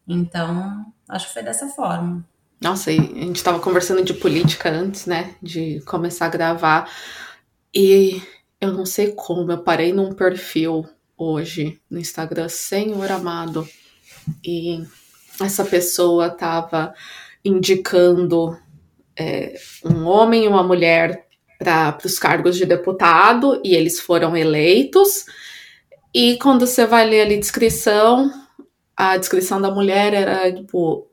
Então, 0.09 0.85
acho 1.09 1.29
que 1.29 1.35
foi 1.35 1.45
dessa 1.45 1.69
forma. 1.69 2.25
Nossa, 2.61 2.91
e 2.91 2.99
a 2.99 3.03
gente 3.03 3.37
estava 3.37 3.61
conversando 3.61 4.03
de 4.03 4.15
política 4.15 4.69
antes, 4.69 5.07
né? 5.07 5.37
De 5.41 5.81
começar 5.87 6.27
a 6.27 6.31
gravar. 6.31 6.91
E 7.73 8.21
eu 8.61 8.73
não 8.73 8.85
sei 8.85 9.13
como, 9.13 9.51
eu 9.51 9.59
parei 9.63 9.93
num 9.93 10.13
perfil 10.13 10.87
hoje 11.17 11.81
no 11.91 11.99
Instagram, 11.99 12.49
Senhor 12.49 13.11
Amado. 13.11 13.69
E 14.45 14.85
essa 15.41 15.65
pessoa 15.65 16.31
tava 16.31 16.95
indicando 17.45 18.59
é, 19.17 19.55
um 19.85 20.07
homem 20.07 20.45
e 20.45 20.49
uma 20.49 20.63
mulher 20.63 21.27
para 21.59 21.99
os 22.05 22.19
cargos 22.19 22.57
de 22.57 22.65
deputado 22.65 23.61
e 23.65 23.75
eles 23.75 24.01
foram 24.01 24.37
eleitos. 24.37 25.27
E 26.15 26.37
quando 26.39 26.67
você 26.67 26.87
vai 26.87 27.07
ler 27.09 27.23
ali 27.23 27.39
descrição, 27.39 28.31
a 28.97 29.17
descrição 29.17 29.61
da 29.61 29.71
mulher 29.71 30.13
era 30.15 30.53
tipo. 30.53 31.09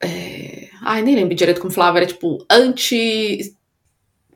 É, 0.00 0.68
ai, 0.82 1.02
nem 1.02 1.16
lembro 1.16 1.34
direito 1.34 1.60
como 1.60 1.72
falava, 1.72 1.98
era 1.98 2.06
tipo 2.06 2.44
anti. 2.50 3.55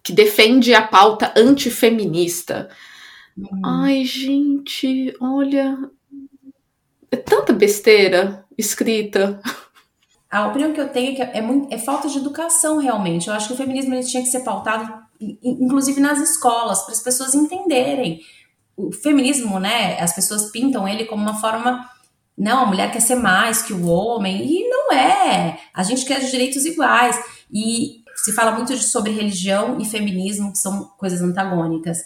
Que 0.03 0.13
defende 0.13 0.75
a 0.75 0.87
pauta 0.87 1.33
antifeminista. 1.37 2.69
Hum. 3.37 3.61
Ai, 3.65 4.05
gente, 4.05 5.15
olha. 5.21 5.79
É 7.11 7.17
tanta 7.17 7.53
besteira 7.53 8.45
escrita. 8.57 9.41
A 10.31 10.47
opinião 10.47 10.73
que 10.73 10.81
eu 10.81 10.89
tenho 10.89 11.13
é 11.13 11.15
que 11.15 11.39
é, 11.39 11.43
muito, 11.43 11.75
é 11.75 11.79
falta 11.79 12.09
de 12.09 12.19
educação, 12.19 12.79
realmente. 12.79 13.29
Eu 13.29 13.35
acho 13.35 13.49
que 13.49 13.55
o 13.55 13.57
feminismo 13.57 13.95
ele 13.95 14.05
tinha 14.05 14.23
que 14.23 14.29
ser 14.29 14.41
pautado 14.41 15.01
inclusive 15.21 16.01
nas 16.01 16.19
escolas, 16.19 16.83
para 16.83 16.95
as 16.95 17.03
pessoas 17.03 17.35
entenderem. 17.35 18.21
O 18.77 18.91
feminismo, 18.91 19.61
né, 19.61 20.01
as 20.01 20.15
pessoas 20.15 20.51
pintam 20.51 20.89
ele 20.89 21.05
como 21.05 21.23
uma 21.23 21.39
forma 21.39 21.87
não, 22.41 22.63
a 22.63 22.67
mulher 22.67 22.91
quer 22.91 23.01
ser 23.01 23.17
mais 23.17 23.61
que 23.61 23.75
o 23.75 23.87
homem, 23.87 24.47
e 24.47 24.67
não 24.67 24.91
é. 24.93 25.59
A 25.75 25.83
gente 25.83 26.07
quer 26.07 26.21
direitos 26.21 26.65
iguais. 26.65 27.23
E 27.53 28.00
se 28.25 28.33
fala 28.33 28.53
muito 28.53 28.77
sobre 28.77 29.13
religião 29.13 29.79
e 29.81 29.85
feminismo, 29.85 30.53
que 30.53 30.59
são 30.59 30.85
coisas 30.99 31.21
antagônicas. 31.23 31.99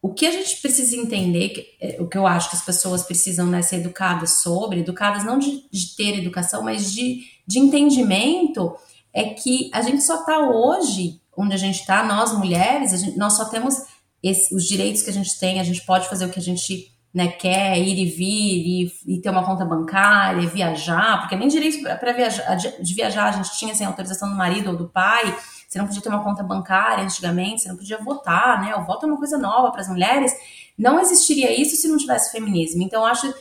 O 0.00 0.12
que 0.12 0.26
a 0.26 0.30
gente 0.30 0.60
precisa 0.60 0.94
entender, 0.96 1.48
que, 1.48 1.66
é, 1.80 1.96
o 2.00 2.06
que 2.06 2.16
eu 2.16 2.26
acho 2.26 2.50
que 2.50 2.56
as 2.56 2.64
pessoas 2.64 3.02
precisam 3.02 3.46
né, 3.46 3.62
ser 3.62 3.76
educadas 3.76 4.42
sobre, 4.42 4.80
educadas 4.80 5.24
não 5.24 5.38
de, 5.38 5.64
de 5.70 5.96
ter 5.96 6.18
educação, 6.18 6.62
mas 6.62 6.92
de, 6.92 7.22
de 7.46 7.58
entendimento, 7.58 8.76
é 9.12 9.24
que 9.24 9.70
a 9.72 9.82
gente 9.82 10.02
só 10.02 10.20
está 10.20 10.38
hoje 10.38 11.20
onde 11.36 11.54
a 11.54 11.58
gente 11.58 11.80
está, 11.80 12.04
nós 12.04 12.32
mulheres, 12.36 13.00
gente, 13.00 13.16
nós 13.16 13.34
só 13.34 13.44
temos 13.46 13.74
esse, 14.22 14.54
os 14.54 14.64
direitos 14.64 15.02
que 15.02 15.10
a 15.10 15.12
gente 15.12 15.38
tem, 15.38 15.60
a 15.60 15.64
gente 15.64 15.84
pode 15.84 16.08
fazer 16.08 16.26
o 16.26 16.30
que 16.30 16.38
a 16.38 16.42
gente 16.42 16.92
né, 17.18 17.26
quer, 17.26 17.76
ir 17.76 17.98
e 17.98 18.04
vir, 18.04 18.92
e, 19.04 19.16
e 19.16 19.20
ter 19.20 19.28
uma 19.28 19.44
conta 19.44 19.64
bancária, 19.64 20.48
viajar, 20.48 21.18
porque 21.18 21.34
nem 21.34 21.48
direito 21.48 21.82
para 21.98 22.12
viajar, 22.12 22.54
de 22.54 22.94
viajar 22.94 23.24
a 23.26 23.32
gente 23.32 23.58
tinha 23.58 23.74
sem 23.74 23.84
autorização 23.84 24.30
do 24.30 24.36
marido 24.36 24.70
ou 24.70 24.76
do 24.76 24.88
pai, 24.88 25.36
você 25.66 25.80
não 25.80 25.86
podia 25.88 26.00
ter 26.00 26.08
uma 26.10 26.22
conta 26.22 26.44
bancária 26.44 27.02
antigamente, 27.02 27.62
você 27.62 27.70
não 27.70 27.76
podia 27.76 27.98
votar, 27.98 28.62
né? 28.62 28.76
O 28.76 28.84
voto 28.84 29.04
é 29.04 29.08
uma 29.08 29.18
coisa 29.18 29.36
nova 29.36 29.72
para 29.72 29.80
as 29.80 29.88
mulheres. 29.88 30.32
Não 30.78 31.00
existiria 31.00 31.60
isso 31.60 31.74
se 31.74 31.88
não 31.88 31.96
tivesse 31.96 32.30
feminismo. 32.30 32.84
Então, 32.84 33.04
acho 33.04 33.34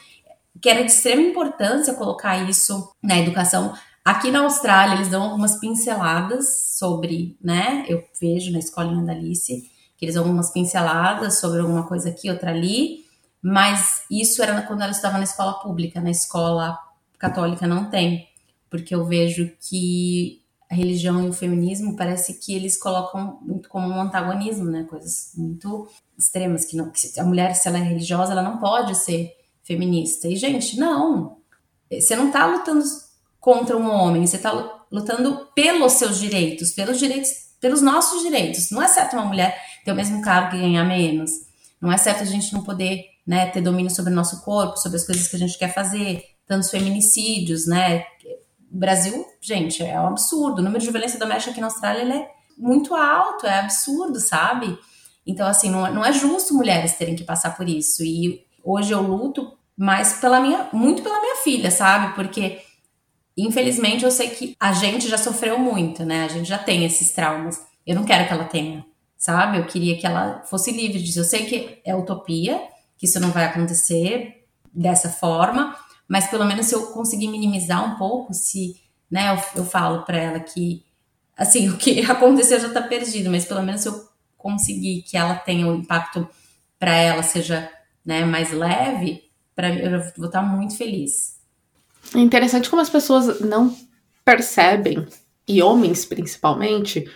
que 0.59 0.67
era 0.67 0.83
de 0.83 0.91
extrema 0.91 1.21
importância 1.21 1.93
colocar 1.93 2.49
isso 2.49 2.91
na 3.01 3.19
educação. 3.19 3.75
Aqui 4.03 4.31
na 4.31 4.39
Austrália, 4.39 4.95
eles 4.95 5.09
dão 5.09 5.21
algumas 5.21 5.59
pinceladas 5.59 6.75
sobre, 6.79 7.37
né? 7.39 7.85
Eu 7.87 8.03
vejo 8.19 8.51
na 8.51 8.57
escolinha 8.57 9.05
da 9.05 9.13
Alice 9.13 9.69
que 9.95 10.05
eles 10.05 10.15
dão 10.15 10.23
algumas 10.23 10.51
pinceladas 10.51 11.39
sobre 11.39 11.59
alguma 11.59 11.83
coisa 11.83 12.09
aqui, 12.09 12.29
outra 12.29 12.49
ali, 12.49 13.06
mas 13.49 14.03
isso 14.11 14.43
era 14.43 14.61
quando 14.63 14.81
ela 14.81 14.91
estava 14.91 15.17
na 15.17 15.23
escola 15.23 15.53
pública, 15.53 16.01
na 16.01 16.11
escola 16.11 16.77
católica 17.17 17.65
não 17.65 17.89
tem, 17.89 18.27
porque 18.69 18.93
eu 18.93 19.05
vejo 19.05 19.49
que 19.61 20.43
a 20.69 20.75
religião 20.75 21.25
e 21.25 21.29
o 21.29 21.33
feminismo 21.33 21.95
parece 21.95 22.33
que 22.33 22.53
eles 22.53 22.75
colocam 22.75 23.39
muito 23.41 23.69
como 23.69 23.87
um 23.87 24.01
antagonismo, 24.01 24.65
né? 24.65 24.83
Coisas 24.83 25.31
muito 25.37 25.87
extremas 26.19 26.65
que, 26.65 26.75
não, 26.75 26.91
que 26.91 27.17
a 27.17 27.23
mulher 27.23 27.55
se 27.55 27.69
ela 27.69 27.77
é 27.77 27.83
religiosa 27.83 28.33
ela 28.33 28.41
não 28.41 28.57
pode 28.57 28.93
ser 28.95 29.33
feminista. 29.63 30.27
E 30.27 30.35
gente, 30.35 30.77
não. 30.77 31.37
Você 31.89 32.17
não 32.17 32.29
tá 32.29 32.45
lutando 32.45 32.83
contra 33.39 33.77
um 33.77 33.89
homem, 33.89 34.27
você 34.27 34.37
tá 34.37 34.51
lutando 34.91 35.47
pelos 35.55 35.93
seus 35.93 36.19
direitos, 36.19 36.73
pelos 36.73 36.99
direitos, 36.99 37.29
pelos 37.61 37.81
nossos 37.81 38.23
direitos. 38.23 38.71
Não 38.71 38.83
é 38.83 38.89
certo 38.89 39.13
uma 39.13 39.23
mulher 39.23 39.57
ter 39.85 39.93
o 39.93 39.95
mesmo 39.95 40.21
cargo 40.21 40.57
e 40.57 40.59
ganhar 40.59 40.83
menos. 40.83 41.31
Não 41.79 41.89
é 41.89 41.97
certo 41.97 42.23
a 42.23 42.25
gente 42.25 42.51
não 42.51 42.61
poder, 42.61 43.05
né, 43.27 43.47
ter 43.47 43.61
domínio 43.61 43.91
sobre 43.91 44.13
o 44.13 44.15
nosso 44.15 44.41
corpo, 44.41 44.77
sobre 44.77 44.97
as 44.97 45.05
coisas 45.05 45.27
que 45.27 45.35
a 45.35 45.39
gente 45.39 45.57
quer 45.57 45.73
fazer, 45.73 46.23
tantos 46.47 46.71
feminicídios, 46.71 47.67
né? 47.67 48.05
O 48.71 48.77
Brasil, 48.77 49.25
gente, 49.41 49.83
é 49.83 49.99
um 49.99 50.07
absurdo. 50.07 50.59
O 50.59 50.63
número 50.63 50.81
de 50.81 50.89
violência 50.89 51.19
doméstica 51.19 51.51
aqui 51.51 51.59
na 51.59 51.67
Austrália 51.67 52.01
é 52.13 52.31
muito 52.57 52.95
alto, 52.95 53.45
é 53.45 53.59
absurdo, 53.59 54.19
sabe? 54.19 54.77
Então, 55.25 55.45
assim, 55.45 55.69
não, 55.69 55.85
é, 55.85 55.91
não 55.91 56.05
é 56.05 56.13
justo 56.13 56.53
mulheres 56.53 56.93
terem 56.93 57.15
que 57.15 57.23
passar 57.25 57.55
por 57.57 57.67
isso. 57.67 58.01
E 58.01 58.45
hoje 58.63 58.93
eu 58.93 59.01
luto 59.01 59.57
mais 59.75 60.13
pela 60.21 60.39
minha, 60.39 60.69
muito 60.71 61.03
pela 61.03 61.19
minha 61.19 61.35
filha, 61.37 61.69
sabe? 61.69 62.15
Porque 62.15 62.61
infelizmente 63.35 64.05
eu 64.05 64.09
sei 64.09 64.29
que 64.29 64.55
a 64.59 64.71
gente 64.71 65.07
já 65.07 65.17
sofreu 65.17 65.59
muito, 65.59 66.05
né? 66.05 66.23
A 66.23 66.27
gente 66.29 66.47
já 66.47 66.57
tem 66.57 66.85
esses 66.85 67.11
traumas. 67.11 67.61
Eu 67.85 67.95
não 67.95 68.05
quero 68.05 68.25
que 68.25 68.33
ela 68.33 68.45
tenha, 68.45 68.85
sabe? 69.17 69.57
Eu 69.57 69.65
queria 69.65 69.97
que 69.97 70.07
ela 70.07 70.41
fosse 70.45 70.71
livre 70.71 71.01
disso. 71.01 71.19
Eu 71.19 71.25
sei 71.25 71.45
que 71.45 71.81
é 71.85 71.95
utopia, 71.95 72.59
que 72.97 73.05
isso 73.05 73.19
não 73.19 73.31
vai 73.31 73.45
acontecer 73.45 74.45
dessa 74.73 75.09
forma, 75.09 75.75
mas 76.07 76.27
pelo 76.27 76.45
menos 76.45 76.65
se 76.65 76.75
eu 76.75 76.87
conseguir 76.87 77.27
minimizar 77.27 77.83
um 77.85 77.97
pouco, 77.97 78.33
se, 78.33 78.75
né, 79.09 79.33
eu, 79.33 79.61
eu 79.61 79.65
falo 79.65 80.03
para 80.03 80.17
ela 80.17 80.39
que, 80.39 80.83
assim, 81.35 81.69
o 81.69 81.77
que 81.77 82.01
aconteceu 82.01 82.59
já 82.59 82.69
tá 82.69 82.81
perdido, 82.81 83.29
mas 83.29 83.45
pelo 83.45 83.61
menos 83.61 83.81
se 83.81 83.89
eu 83.89 84.07
conseguir 84.37 85.03
que 85.03 85.17
ela 85.17 85.35
tenha 85.35 85.67
o 85.67 85.71
um 85.71 85.75
impacto 85.75 86.27
para 86.79 86.95
ela 86.95 87.23
seja, 87.23 87.69
né, 88.05 88.23
mais 88.23 88.51
leve, 88.51 89.23
para 89.55 89.73
eu 89.73 89.99
vou 90.15 90.27
estar 90.27 90.41
muito 90.41 90.77
feliz. 90.77 91.37
É 92.15 92.19
interessante 92.19 92.69
como 92.69 92.81
as 92.81 92.89
pessoas 92.89 93.41
não 93.41 93.75
percebem, 94.23 95.05
e 95.47 95.61
homens 95.61 96.05
principalmente, 96.05 97.09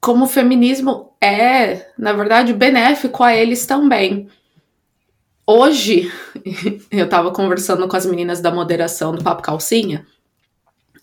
como 0.00 0.24
o 0.24 0.28
feminismo 0.28 1.12
é, 1.20 1.92
na 1.96 2.12
verdade, 2.12 2.52
benéfico 2.52 3.22
a 3.22 3.34
eles 3.34 3.64
também. 3.64 4.28
Hoje, 5.46 6.10
eu 6.90 7.04
estava 7.04 7.30
conversando 7.32 7.86
com 7.88 7.96
as 7.96 8.06
meninas 8.06 8.40
da 8.40 8.50
moderação 8.50 9.14
do 9.14 9.22
Papo 9.22 9.42
Calcinha 9.42 10.06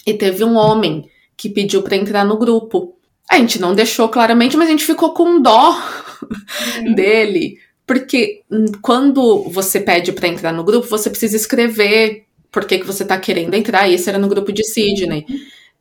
e 0.05 0.13
teve 0.13 0.43
um 0.43 0.55
homem 0.55 1.09
que 1.35 1.49
pediu 1.49 1.81
para 1.81 1.95
entrar 1.95 2.25
no 2.25 2.37
grupo. 2.37 2.95
A 3.29 3.37
gente 3.37 3.59
não 3.59 3.75
deixou 3.75 4.09
claramente, 4.09 4.57
mas 4.57 4.67
a 4.67 4.71
gente 4.71 4.85
ficou 4.85 5.13
com 5.13 5.41
dó 5.41 5.77
uhum. 6.81 6.95
dele, 6.95 7.59
porque 7.85 8.43
quando 8.81 9.43
você 9.49 9.79
pede 9.79 10.11
para 10.11 10.27
entrar 10.27 10.53
no 10.53 10.63
grupo, 10.63 10.87
você 10.87 11.09
precisa 11.09 11.35
escrever 11.35 12.25
por 12.51 12.65
que, 12.65 12.79
que 12.79 12.85
você 12.85 13.03
está 13.03 13.17
querendo 13.17 13.53
entrar. 13.53 13.87
E 13.87 13.93
esse 13.93 14.09
era 14.09 14.17
no 14.17 14.27
grupo 14.27 14.51
de 14.51 14.63
Sidney. 14.63 15.25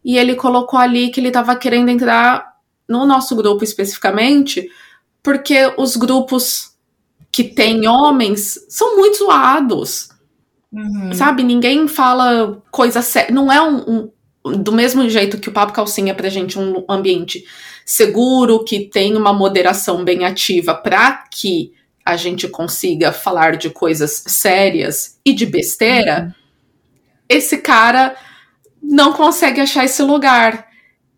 E 0.04 0.18
ele 0.18 0.34
colocou 0.34 0.78
ali 0.78 1.10
que 1.10 1.20
ele 1.20 1.28
estava 1.28 1.56
querendo 1.56 1.88
entrar 1.88 2.56
no 2.88 3.06
nosso 3.06 3.34
grupo 3.36 3.62
especificamente, 3.64 4.68
porque 5.22 5.72
os 5.76 5.96
grupos 5.96 6.77
que 7.30 7.44
tem 7.44 7.86
homens 7.86 8.66
são 8.68 8.96
muito 8.96 9.18
zoados. 9.18 10.10
Uhum. 10.72 11.12
Sabe? 11.12 11.42
Ninguém 11.42 11.88
fala 11.88 12.62
coisa 12.70 13.02
séria. 13.02 13.34
Não 13.34 13.50
é 13.50 13.60
um, 13.62 14.10
um, 14.44 14.52
Do 14.62 14.72
mesmo 14.72 15.08
jeito 15.08 15.38
que 15.38 15.48
o 15.48 15.52
Papo 15.52 15.72
Calcinha 15.72 16.12
é 16.12 16.14
pra 16.14 16.28
gente 16.28 16.58
um 16.58 16.84
ambiente 16.88 17.44
seguro, 17.84 18.64
que 18.64 18.80
tem 18.80 19.16
uma 19.16 19.32
moderação 19.32 20.04
bem 20.04 20.24
ativa 20.24 20.74
para 20.74 21.24
que 21.30 21.72
a 22.04 22.16
gente 22.16 22.48
consiga 22.48 23.12
falar 23.12 23.56
de 23.56 23.70
coisas 23.70 24.24
sérias 24.26 25.18
e 25.24 25.32
de 25.32 25.46
besteira. 25.46 26.24
Uhum. 26.24 26.32
Esse 27.28 27.58
cara 27.58 28.16
não 28.82 29.12
consegue 29.12 29.60
achar 29.60 29.84
esse 29.84 30.02
lugar. 30.02 30.66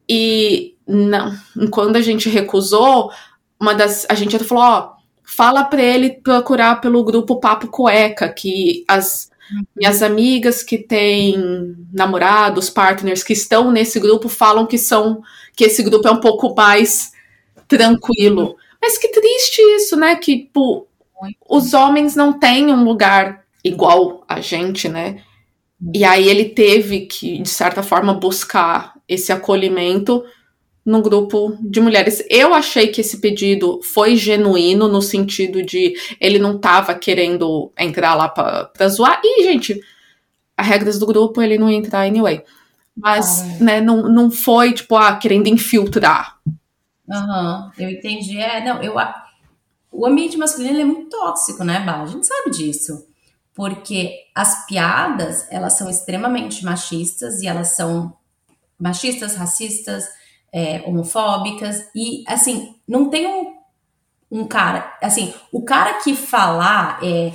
E 0.09 0.75
não, 0.87 1.37
quando 1.71 1.97
a 1.97 2.01
gente 2.01 2.29
recusou, 2.29 3.13
uma 3.61 3.75
das. 3.75 4.07
A 4.09 4.15
gente 4.15 4.37
falou, 4.41 4.65
ó 4.65 5.00
fala 5.37 5.65
para 5.65 5.83
ele 5.83 6.11
procurar 6.11 6.81
pelo 6.81 7.05
grupo 7.05 7.39
Papo 7.39 7.69
Cueca, 7.69 8.29
que 8.29 8.85
as 8.89 9.31
minhas 9.77 10.03
amigas 10.03 10.63
que 10.63 10.77
têm 10.77 11.77
namorados, 11.93 12.69
partners 12.69 13.23
que 13.23 13.33
estão 13.33 13.71
nesse 13.71 14.01
grupo 14.01 14.29
falam 14.29 14.67
que 14.67 14.77
são 14.77 15.23
que 15.55 15.65
esse 15.65 15.83
grupo 15.83 16.09
é 16.09 16.11
um 16.11 16.21
pouco 16.21 16.55
mais 16.55 17.13
tranquilo. 17.69 18.57
Mas 18.83 18.99
que 18.99 19.09
triste 19.09 19.61
isso, 19.77 19.97
né? 19.97 20.17
Que 20.17 20.39
tipo, 20.41 20.89
os 21.49 21.75
homens 21.75 22.17
não 22.17 22.33
têm 22.33 22.73
um 22.73 22.85
lugar 22.85 23.45
igual 23.65 24.25
a 24.29 24.41
gente, 24.41 24.89
né? 24.89 25.23
E 25.95 26.05
aí 26.05 26.29
ele 26.29 26.47
teve 26.47 27.07
que, 27.07 27.39
de 27.41 27.49
certa 27.49 27.83
forma, 27.83 28.15
buscar 28.15 28.95
esse 29.09 29.33
acolhimento 29.33 30.25
no 30.85 31.03
grupo 31.03 31.57
de 31.61 31.81
mulheres. 31.81 32.25
Eu 32.29 32.55
achei 32.55 32.89
que 32.89 33.01
esse 33.01 33.19
pedido 33.19 33.81
foi 33.83 34.17
genuíno 34.17 34.89
no 34.89 35.03
sentido 35.03 35.63
de 35.63 35.95
ele 36.21 36.39
não 36.39 36.59
tava 36.59 36.95
querendo 36.95 37.71
entrar 37.79 38.15
lá 38.15 38.29
pra, 38.29 38.65
pra 38.67 38.89
zoar. 38.89 39.21
E, 39.23 39.43
gente, 39.43 39.81
as 40.57 40.67
regras 40.67 40.99
do 40.99 41.07
grupo 41.07 41.41
ele 41.43 41.59
não 41.59 41.71
ia 41.71 41.77
entrar 41.77 42.07
anyway. 42.07 42.43
Mas, 42.97 43.41
ah, 43.41 43.65
né, 43.65 43.81
não, 43.81 44.03
não 44.03 44.31
foi, 44.31 44.73
tipo, 44.73 44.97
ah, 44.97 45.17
querendo 45.17 45.49
infiltrar. 45.49 46.39
Aham, 47.11 47.65
uhum, 47.65 47.85
eu 47.85 47.91
entendi. 47.91 48.39
É, 48.39 48.63
não, 48.65 48.83
eu. 48.83 48.95
O 49.93 50.07
ambiente 50.07 50.37
masculino 50.37 50.81
é 50.81 50.85
muito 50.85 51.09
tóxico, 51.09 51.65
né, 51.65 51.81
Bá? 51.81 52.03
A 52.03 52.07
gente 52.07 52.27
sabe 52.27 52.51
disso. 52.51 53.07
Porque 53.55 54.15
as 54.35 54.67
piadas, 54.67 55.47
elas 55.51 55.75
são 55.75 55.91
extremamente 55.91 56.65
machistas 56.65 57.43
e 57.43 57.47
elas 57.47 57.69
são 57.69 58.17
machistas, 58.79 59.35
racistas, 59.35 60.05
é, 60.53 60.83
homofóbicas, 60.87 61.85
e 61.95 62.25
assim, 62.27 62.75
não 62.87 63.09
tem 63.09 63.27
um, 63.27 63.55
um 64.31 64.47
cara, 64.47 64.97
assim, 65.03 65.33
o 65.53 65.63
cara 65.63 65.95
que 65.95 66.15
falar 66.15 66.99
é, 67.03 67.33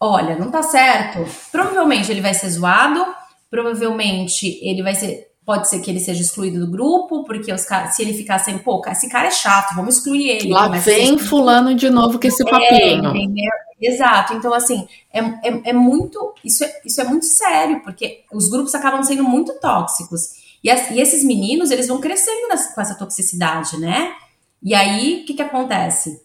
olha, 0.00 0.36
não 0.36 0.50
tá 0.50 0.62
certo, 0.62 1.24
provavelmente 1.50 2.10
ele 2.10 2.20
vai 2.20 2.34
ser 2.34 2.50
zoado, 2.50 3.04
provavelmente 3.50 4.58
ele 4.62 4.82
vai 4.82 4.94
ser, 4.94 5.28
pode 5.44 5.68
ser 5.68 5.80
que 5.80 5.90
ele 5.90 6.00
seja 6.00 6.20
excluído 6.20 6.60
do 6.60 6.70
grupo, 6.70 7.24
porque 7.24 7.52
os 7.52 7.64
caras, 7.64 7.94
se 7.94 8.02
ele 8.02 8.12
ficar 8.12 8.38
sem, 8.38 8.58
pô, 8.58 8.82
esse 8.86 9.08
cara 9.08 9.28
é 9.28 9.30
chato, 9.30 9.74
vamos 9.74 9.96
excluir 9.96 10.28
ele. 10.28 10.50
Lá 10.50 10.68
vem 10.68 11.18
fulano 11.18 11.74
de 11.74 11.88
novo 11.88 12.18
com 12.18 12.26
esse 12.26 12.46
é, 12.46 12.50
papinho. 12.50 13.12
É, 13.14 13.88
exato, 13.88 14.34
então 14.34 14.52
assim, 14.52 14.86
é, 15.12 15.20
é, 15.20 15.70
é 15.70 15.72
muito, 15.72 16.34
isso 16.44 16.64
é, 16.64 16.80
isso 16.84 17.00
é 17.00 17.04
muito 17.04 17.26
sério, 17.26 17.80
porque 17.82 18.24
os 18.32 18.48
grupos 18.48 18.74
acabam 18.74 19.02
sendo 19.02 19.24
muito 19.24 19.54
tóxicos, 19.60 20.45
e, 20.62 20.70
as, 20.70 20.90
e 20.90 21.00
esses 21.00 21.24
meninos, 21.24 21.70
eles 21.70 21.88
vão 21.88 22.00
crescendo 22.00 22.48
nessa, 22.48 22.74
com 22.74 22.80
essa 22.80 22.94
toxicidade, 22.94 23.78
né? 23.78 24.14
E 24.62 24.74
aí, 24.74 25.22
o 25.22 25.26
que 25.26 25.34
que 25.34 25.42
acontece? 25.42 26.24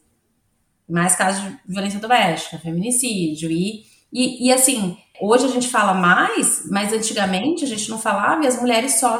Mais 0.89 1.15
casos 1.15 1.43
de 1.43 1.57
violência 1.67 1.99
doméstica, 1.99 2.57
feminicídio 2.57 3.51
e, 3.51 3.85
e, 4.11 4.47
e 4.47 4.53
assim, 4.53 4.97
hoje 5.21 5.45
a 5.45 5.49
gente 5.49 5.69
fala 5.69 5.93
mais, 5.93 6.63
mas 6.69 6.91
antigamente 6.91 7.63
a 7.63 7.67
gente 7.67 7.89
não 7.89 7.99
falava 7.99 8.43
e 8.43 8.47
as 8.47 8.59
mulheres 8.59 8.99
só 8.99 9.17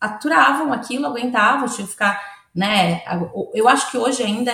aturavam 0.00 0.72
aquilo, 0.72 1.06
aguentavam, 1.06 1.68
tinham 1.68 1.86
que 1.86 1.92
ficar, 1.92 2.20
né? 2.54 3.02
Eu 3.52 3.68
acho 3.68 3.90
que 3.90 3.98
hoje 3.98 4.22
ainda, 4.22 4.52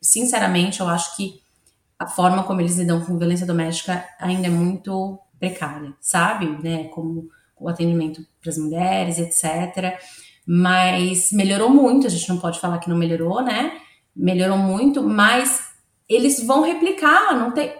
sinceramente, 0.00 0.80
eu 0.80 0.88
acho 0.88 1.16
que 1.16 1.40
a 1.98 2.06
forma 2.06 2.44
como 2.44 2.60
eles 2.60 2.76
lidam 2.76 3.04
com 3.04 3.18
violência 3.18 3.46
doméstica 3.46 4.04
ainda 4.20 4.46
é 4.46 4.50
muito 4.50 5.18
precária, 5.38 5.92
sabe? 6.00 6.46
Né? 6.62 6.84
Como 6.84 7.28
o 7.60 7.68
atendimento 7.68 8.24
para 8.40 8.50
as 8.50 8.58
mulheres, 8.58 9.18
etc. 9.18 9.98
Mas 10.46 11.30
melhorou 11.32 11.70
muito, 11.70 12.06
a 12.06 12.10
gente 12.10 12.28
não 12.28 12.38
pode 12.38 12.60
falar 12.60 12.78
que 12.78 12.88
não 12.88 12.96
melhorou, 12.96 13.42
né? 13.42 13.72
Melhorou 14.14 14.58
muito, 14.58 15.02
mas 15.02 15.68
eles 16.08 16.42
vão 16.44 16.62
replicar, 16.62 17.36
não 17.38 17.52
tem. 17.52 17.72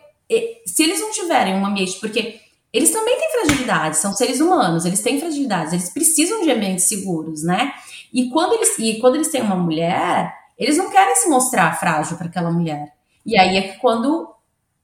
Se 0.67 0.83
eles 0.83 1.01
não 1.01 1.11
tiverem 1.11 1.55
um 1.55 1.65
ambiente, 1.65 1.99
porque 1.99 2.41
eles 2.73 2.91
também 2.91 3.19
têm 3.19 3.31
fragilidade, 3.31 3.97
são 3.97 4.13
seres 4.13 4.41
humanos, 4.41 4.85
eles 4.85 5.01
têm 5.01 5.19
fragilidades, 5.19 5.73
eles 5.73 5.89
precisam 5.89 6.43
de 6.43 6.51
ambientes 6.51 6.85
seguros, 6.85 7.43
né? 7.43 7.73
E 8.13 8.29
quando 8.29 8.55
eles, 8.55 8.79
e 8.79 8.99
quando 9.01 9.15
eles 9.15 9.31
têm 9.31 9.41
uma 9.41 9.57
mulher, 9.57 10.35
eles 10.59 10.77
não 10.77 10.91
querem 10.91 11.17
se 11.17 11.29
mostrar 11.29 11.79
frágil 11.79 12.17
para 12.17 12.27
aquela 12.27 12.51
mulher. 12.51 12.93
E 13.25 13.39
aí 13.39 13.57
é 13.57 13.63
que 13.63 13.79
quando 13.79 14.29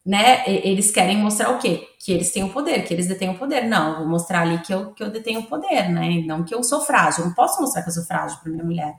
né, 0.04 0.44
eles 0.46 0.90
querem 0.90 1.18
mostrar 1.18 1.50
o 1.50 1.58
quê? 1.58 1.86
Que 2.04 2.12
eles 2.12 2.30
têm 2.30 2.44
o 2.44 2.50
poder, 2.50 2.84
que 2.84 2.92
eles 2.92 3.06
detêm 3.06 3.30
o 3.30 3.38
poder. 3.38 3.62
Não, 3.62 3.98
vou 3.98 4.08
mostrar 4.08 4.42
ali 4.42 4.58
que 4.58 4.74
eu, 4.74 4.92
que 4.92 5.02
eu 5.02 5.10
detenho 5.10 5.40
o 5.40 5.46
poder, 5.46 5.88
né? 5.88 6.22
Não 6.26 6.44
que 6.44 6.54
eu 6.54 6.62
sou 6.62 6.80
frágil. 6.80 7.22
Eu 7.22 7.28
não 7.28 7.34
posso 7.34 7.60
mostrar 7.60 7.82
que 7.82 7.88
eu 7.88 7.94
sou 7.94 8.04
frágil 8.04 8.38
para 8.42 8.52
minha 8.52 8.64
mulher. 8.64 8.94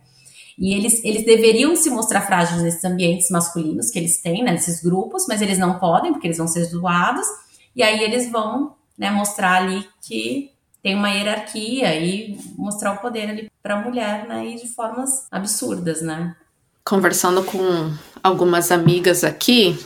E 0.58 0.74
eles, 0.74 1.04
eles 1.04 1.26
deveriam 1.26 1.76
se 1.76 1.90
mostrar 1.90 2.22
frágeis 2.22 2.62
nesses 2.62 2.84
ambientes 2.84 3.30
masculinos 3.30 3.90
que 3.90 4.00
eles 4.00 4.22
têm, 4.22 4.44
né, 4.44 4.54
nesses 4.54 4.82
grupos, 4.82 5.26
mas 5.28 5.42
eles 5.42 5.58
não 5.58 5.78
podem, 5.78 6.14
porque 6.14 6.28
eles 6.28 6.38
vão 6.38 6.48
ser 6.48 6.64
zoados. 6.64 7.28
E 7.76 7.84
aí 7.84 8.02
eles 8.02 8.32
vão 8.32 8.74
né, 8.98 9.12
mostrar 9.12 9.62
ali 9.62 9.86
que 10.02 10.52
tem 10.82 10.96
uma 10.96 11.10
hierarquia 11.10 11.94
e 11.96 12.40
mostrar 12.58 12.94
o 12.94 12.98
poder 12.98 13.30
ali 13.30 13.52
para 13.62 13.76
a 13.76 13.82
mulher, 13.82 14.28
né, 14.28 14.48
e 14.48 14.56
de 14.56 14.68
formas 14.68 15.28
absurdas, 15.30 16.02
né? 16.02 16.36
Conversando 16.84 17.44
com 17.44 17.92
algumas 18.24 18.72
amigas 18.72 19.24
aqui, 19.24 19.78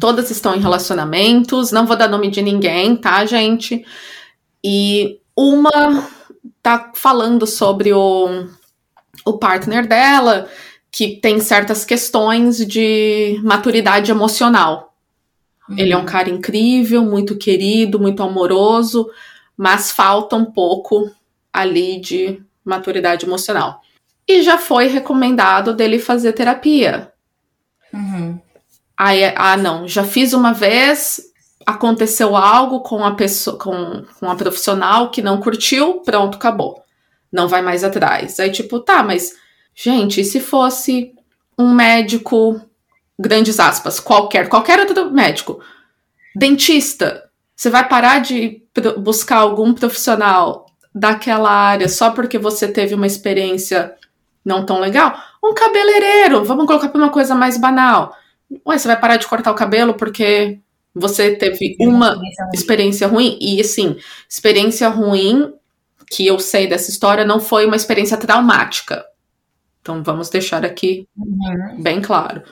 todas 0.00 0.30
estão 0.30 0.54
em 0.54 0.60
relacionamentos, 0.60 1.72
não 1.72 1.86
vou 1.86 1.96
dar 1.96 2.08
nome 2.08 2.30
de 2.30 2.42
ninguém, 2.42 2.96
tá, 2.96 3.24
gente? 3.26 3.84
E 4.64 5.20
uma 5.36 6.08
tá 6.62 6.92
falando 6.94 7.46
sobre 7.46 7.92
o, 7.92 8.46
o 9.24 9.38
partner 9.38 9.86
dela, 9.86 10.48
que 10.90 11.16
tem 11.16 11.40
certas 11.40 11.84
questões 11.84 12.58
de 12.66 13.40
maturidade 13.42 14.10
emocional. 14.10 14.94
Uhum. 15.68 15.78
Ele 15.78 15.92
é 15.92 15.96
um 15.96 16.04
cara 16.04 16.28
incrível, 16.28 17.04
muito 17.04 17.36
querido, 17.36 18.00
muito 18.00 18.22
amoroso, 18.22 19.08
mas 19.56 19.90
falta 19.90 20.36
um 20.36 20.44
pouco 20.44 21.10
ali 21.52 22.00
de 22.00 22.42
maturidade 22.64 23.24
emocional. 23.24 23.80
E 24.26 24.42
já 24.42 24.58
foi 24.58 24.88
recomendado 24.88 25.72
dele 25.72 25.98
fazer 25.98 26.32
terapia. 26.32 27.12
Uhum. 27.92 28.27
Aí, 28.98 29.32
ah, 29.36 29.56
não, 29.56 29.86
já 29.86 30.02
fiz 30.02 30.32
uma 30.32 30.52
vez, 30.52 31.20
aconteceu 31.64 32.34
algo 32.36 32.80
com 32.80 33.04
a 33.04 33.14
pessoa, 33.14 33.56
com, 33.56 34.04
com 34.18 34.28
a 34.28 34.34
profissional 34.34 35.12
que 35.12 35.22
não 35.22 35.38
curtiu, 35.38 36.00
pronto, 36.00 36.36
acabou. 36.36 36.82
Não 37.30 37.46
vai 37.46 37.62
mais 37.62 37.84
atrás. 37.84 38.40
Aí, 38.40 38.50
tipo, 38.50 38.80
tá, 38.80 39.04
mas, 39.04 39.36
gente, 39.72 40.20
e 40.20 40.24
se 40.24 40.40
fosse 40.40 41.14
um 41.56 41.72
médico, 41.72 42.60
grandes 43.16 43.60
aspas, 43.60 44.00
qualquer, 44.00 44.48
qualquer 44.48 44.80
outro 44.80 45.12
médico, 45.12 45.60
dentista, 46.34 47.30
você 47.54 47.70
vai 47.70 47.88
parar 47.88 48.18
de 48.18 48.62
buscar 48.98 49.36
algum 49.36 49.72
profissional 49.74 50.66
daquela 50.92 51.50
área 51.50 51.88
só 51.88 52.10
porque 52.10 52.36
você 52.36 52.66
teve 52.66 52.94
uma 52.94 53.06
experiência 53.06 53.94
não 54.44 54.66
tão 54.66 54.80
legal? 54.80 55.16
Um 55.44 55.54
cabeleireiro, 55.54 56.44
vamos 56.44 56.66
colocar 56.66 56.88
para 56.88 57.00
uma 57.00 57.10
coisa 57.10 57.36
mais 57.36 57.56
banal 57.56 58.16
Ué, 58.66 58.78
você 58.78 58.88
vai 58.88 58.98
parar 58.98 59.16
de 59.16 59.26
cortar 59.26 59.50
o 59.50 59.56
cabelo 59.56 59.94
porque 59.94 60.58
você 60.94 61.36
teve 61.36 61.76
uma 61.80 62.18
experiência 62.52 63.06
ruim? 63.06 63.38
E 63.40 63.60
assim, 63.60 63.96
experiência 64.28 64.88
ruim 64.88 65.52
que 66.10 66.26
eu 66.26 66.38
sei 66.38 66.66
dessa 66.66 66.90
história 66.90 67.24
não 67.24 67.38
foi 67.38 67.66
uma 67.66 67.76
experiência 67.76 68.16
traumática. 68.16 69.04
Então 69.80 70.02
vamos 70.02 70.28
deixar 70.28 70.64
aqui 70.64 71.06
uhum. 71.16 71.82
bem 71.82 72.00
claro. 72.00 72.42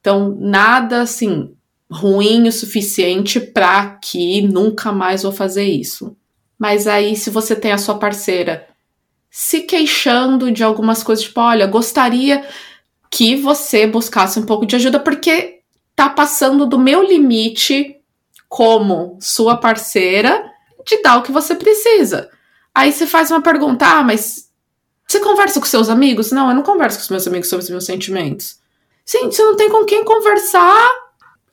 Então, 0.00 0.36
nada 0.38 1.02
assim 1.02 1.52
ruim 1.90 2.48
o 2.48 2.52
suficiente 2.52 3.40
para 3.40 3.96
que 3.96 4.42
nunca 4.42 4.92
mais 4.92 5.22
vou 5.22 5.32
fazer 5.32 5.64
isso. 5.64 6.16
Mas 6.58 6.86
aí, 6.86 7.16
se 7.16 7.30
você 7.30 7.54
tem 7.54 7.72
a 7.72 7.78
sua 7.78 7.98
parceira 7.98 8.66
se 9.30 9.62
queixando 9.62 10.50
de 10.50 10.64
algumas 10.64 11.02
coisas, 11.02 11.24
tipo, 11.24 11.40
olha, 11.40 11.66
gostaria 11.66 12.46
que 13.10 13.36
você 13.36 13.86
buscasse 13.86 14.38
um 14.38 14.46
pouco 14.46 14.66
de 14.66 14.76
ajuda, 14.76 15.00
porque 15.00 15.60
tá 15.94 16.08
passando 16.08 16.66
do 16.66 16.78
meu 16.78 17.02
limite 17.02 17.96
como 18.48 19.16
sua 19.20 19.56
parceira 19.56 20.50
de 20.86 21.02
dar 21.02 21.18
o 21.18 21.22
que 21.22 21.32
você 21.32 21.54
precisa. 21.54 22.30
Aí 22.74 22.92
você 22.92 23.06
faz 23.06 23.30
uma 23.30 23.40
pergunta, 23.40 23.86
ah, 23.86 24.02
mas 24.02 24.50
você 25.06 25.20
conversa 25.20 25.58
com 25.60 25.66
seus 25.66 25.88
amigos? 25.88 26.30
Não, 26.30 26.48
eu 26.48 26.54
não 26.54 26.62
converso 26.62 26.98
com 26.98 27.04
os 27.04 27.10
meus 27.10 27.26
amigos 27.26 27.48
sobre 27.48 27.64
os 27.64 27.70
meus 27.70 27.84
sentimentos. 27.84 28.58
Sim, 29.04 29.26
você 29.26 29.42
não 29.42 29.56
tem 29.56 29.70
com 29.70 29.84
quem 29.84 30.04
conversar. 30.04 30.90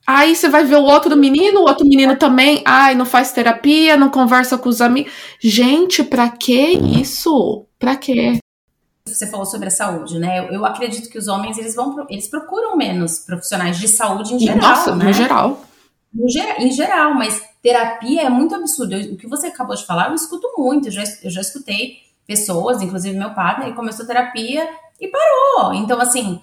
Aí 0.05 0.35
você 0.35 0.49
vai 0.49 0.65
ver 0.65 0.75
o 0.75 0.83
outro 0.83 1.15
menino, 1.15 1.61
o 1.61 1.63
outro 1.63 1.85
menino 1.87 2.17
também, 2.17 2.61
ai, 2.65 2.93
não 2.93 3.05
faz 3.05 3.31
terapia, 3.31 3.95
não 3.95 4.09
conversa 4.09 4.57
com 4.57 4.67
os 4.67 4.81
amigos. 4.81 5.13
Gente, 5.39 6.03
pra 6.03 6.29
que 6.29 6.73
isso? 6.99 7.65
Pra 7.79 7.95
quê? 7.95 8.42
Você 9.05 9.27
falou 9.27 9.45
sobre 9.45 9.67
a 9.67 9.71
saúde, 9.71 10.17
né? 10.17 10.47
Eu, 10.49 10.65
acredito 10.65 11.09
que 11.09 11.17
os 11.17 11.27
homens 11.27 11.57
eles 11.57 11.75
vão 11.75 12.05
eles 12.09 12.29
procuram 12.29 12.77
menos 12.77 13.19
profissionais 13.19 13.77
de 13.77 13.87
saúde 13.87 14.33
em 14.33 14.39
geral, 14.39 14.61
Nossa, 14.61 14.95
né? 14.95 15.05
no 15.05 15.13
geral. 15.13 15.61
No, 16.13 16.25
em 16.59 16.71
geral, 16.71 17.13
mas 17.13 17.43
terapia 17.61 18.21
é 18.21 18.29
muito 18.29 18.55
absurdo. 18.55 18.93
Eu, 18.93 19.13
o 19.13 19.17
que 19.17 19.27
você 19.27 19.47
acabou 19.47 19.75
de 19.75 19.85
falar, 19.85 20.07
eu 20.07 20.15
escuto 20.15 20.47
muito. 20.57 20.87
Eu 20.87 20.91
já, 20.93 21.03
eu 21.21 21.29
já 21.29 21.41
escutei 21.41 21.97
pessoas, 22.25 22.81
inclusive 22.81 23.17
meu 23.17 23.33
pai, 23.33 23.65
ele 23.65 23.75
começou 23.75 24.05
terapia 24.05 24.69
e 24.99 25.09
parou. 25.09 25.73
Então, 25.73 25.99
assim, 25.99 26.41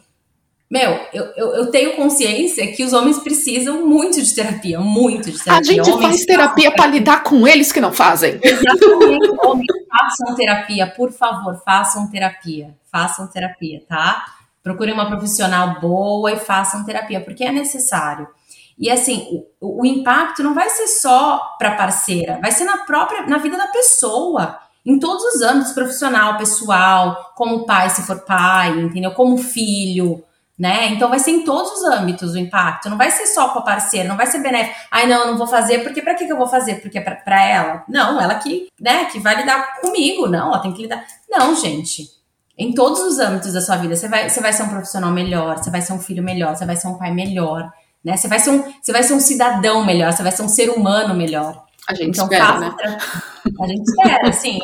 meu, 0.70 1.00
eu, 1.12 1.24
eu, 1.36 1.54
eu, 1.56 1.70
tenho 1.72 1.96
consciência 1.96 2.70
que 2.72 2.84
os 2.84 2.92
homens 2.92 3.18
precisam 3.18 3.84
muito 3.84 4.22
de 4.22 4.32
terapia, 4.32 4.78
muito 4.78 5.28
de 5.28 5.42
terapia. 5.42 5.60
A 5.60 5.62
gente 5.62 5.90
homens 5.90 6.08
faz 6.08 6.24
terapia 6.24 6.70
para 6.70 6.86
lidar 6.86 7.24
com 7.24 7.48
eles 7.48 7.72
que 7.72 7.80
não 7.80 7.92
fazem. 7.92 8.38
Exatamente. 8.40 9.30
homens, 9.44 9.66
façam 9.90 10.36
terapia, 10.36 10.86
por 10.86 11.10
favor, 11.10 11.60
façam 11.64 12.08
terapia. 12.08 12.72
Façam 12.90 13.26
terapia, 13.26 13.82
tá? 13.88 14.24
Procurem 14.62 14.94
uma 14.94 15.08
profissional 15.08 15.80
boa 15.80 16.30
e 16.32 16.38
façam 16.38 16.84
terapia, 16.84 17.20
porque 17.20 17.42
é 17.42 17.50
necessário. 17.50 18.28
E 18.78 18.88
assim, 18.88 19.44
o, 19.60 19.82
o 19.82 19.84
impacto 19.84 20.42
não 20.44 20.54
vai 20.54 20.70
ser 20.70 20.86
só 20.86 21.56
para 21.58 21.74
parceira, 21.74 22.38
vai 22.40 22.52
ser 22.52 22.64
na 22.64 22.78
própria, 22.78 23.26
na 23.26 23.38
vida 23.38 23.56
da 23.56 23.66
pessoa 23.66 24.56
em 24.86 24.98
todos 24.98 25.22
os 25.34 25.42
âmbitos, 25.42 25.72
profissional, 25.72 26.38
pessoal, 26.38 27.32
como 27.36 27.66
pai, 27.66 27.90
se 27.90 28.02
for 28.02 28.20
pai, 28.20 28.70
entendeu? 28.80 29.10
Como 29.12 29.36
filho, 29.36 30.24
né? 30.60 30.88
Então 30.88 31.08
vai 31.08 31.18
ser 31.18 31.30
em 31.30 31.42
todos 31.42 31.72
os 31.72 31.84
âmbitos 31.84 32.34
o 32.34 32.38
impacto, 32.38 32.90
não 32.90 32.98
vai 32.98 33.10
ser 33.10 33.24
só 33.24 33.48
com 33.48 33.60
a 33.60 33.62
parceira, 33.62 34.06
não 34.06 34.16
vai 34.18 34.26
ser 34.26 34.40
benéfico. 34.40 34.76
Ai, 34.90 35.06
não, 35.06 35.20
eu 35.22 35.26
não 35.28 35.38
vou 35.38 35.46
fazer, 35.46 35.78
porque 35.78 36.02
para 36.02 36.14
que, 36.14 36.30
eu 36.30 36.36
vou 36.36 36.46
fazer? 36.46 36.82
Porque 36.82 36.98
é 36.98 37.00
para 37.00 37.42
ela? 37.42 37.82
Não, 37.88 38.20
ela 38.20 38.34
que, 38.34 38.68
né, 38.78 39.06
que 39.06 39.18
vai 39.18 39.36
lidar 39.36 39.80
comigo, 39.80 40.28
não, 40.28 40.48
ela 40.48 40.58
tem 40.58 40.74
que 40.74 40.82
lidar. 40.82 41.02
Não, 41.30 41.56
gente. 41.56 42.10
Em 42.58 42.74
todos 42.74 43.00
os 43.00 43.18
âmbitos 43.18 43.54
da 43.54 43.62
sua 43.62 43.76
vida, 43.76 43.96
você 43.96 44.06
vai, 44.06 44.28
você 44.28 44.38
vai 44.42 44.52
ser 44.52 44.64
um 44.64 44.68
profissional 44.68 45.10
melhor, 45.10 45.56
você 45.56 45.70
vai 45.70 45.80
ser 45.80 45.94
um 45.94 45.98
filho 45.98 46.22
melhor, 46.22 46.54
você 46.54 46.66
vai 46.66 46.76
ser 46.76 46.88
um 46.88 46.98
pai 46.98 47.10
melhor, 47.10 47.72
né? 48.04 48.18
Você 48.18 48.28
vai 48.28 48.38
ser 48.38 48.50
um, 48.50 48.62
você 48.82 48.92
vai 48.92 49.02
ser 49.02 49.14
um 49.14 49.20
cidadão 49.20 49.82
melhor, 49.82 50.12
você 50.12 50.22
vai 50.22 50.32
ser 50.32 50.42
um 50.42 50.48
ser 50.48 50.68
humano 50.68 51.14
melhor. 51.14 51.64
A 51.88 51.94
gente 51.94 52.10
então, 52.10 52.26
espera, 52.26 52.60
né? 52.60 52.74
A 53.58 53.66
gente 53.66 53.82
espera, 53.88 54.28
assim, 54.28 54.58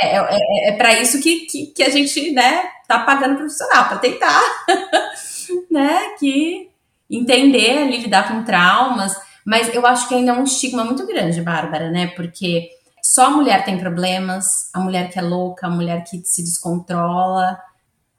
é, 0.00 0.06
é, 0.06 0.16
é, 0.16 0.68
é 0.68 0.72
para 0.76 0.92
isso 1.00 1.20
que, 1.20 1.40
que, 1.46 1.66
que, 1.66 1.82
a 1.82 1.90
gente, 1.90 2.30
né, 2.30 2.62
tá 2.86 3.00
pagando 3.00 3.36
profissional, 3.36 3.88
para 3.88 3.98
tentar 3.98 4.40
né, 5.70 6.14
que 6.18 6.70
entender 7.08 7.78
ali, 7.78 7.98
lidar 7.98 8.28
com 8.28 8.44
traumas, 8.44 9.16
mas 9.44 9.74
eu 9.74 9.86
acho 9.86 10.08
que 10.08 10.14
ainda 10.14 10.32
é 10.32 10.34
um 10.34 10.44
estigma 10.44 10.84
muito 10.84 11.06
grande, 11.06 11.40
Bárbara, 11.40 11.90
né, 11.90 12.08
porque 12.08 12.68
só 13.02 13.26
a 13.26 13.30
mulher 13.30 13.64
tem 13.64 13.78
problemas, 13.78 14.70
a 14.74 14.80
mulher 14.80 15.10
que 15.10 15.18
é 15.18 15.22
louca, 15.22 15.66
a 15.66 15.70
mulher 15.70 16.04
que 16.04 16.20
se 16.24 16.42
descontrola, 16.42 17.58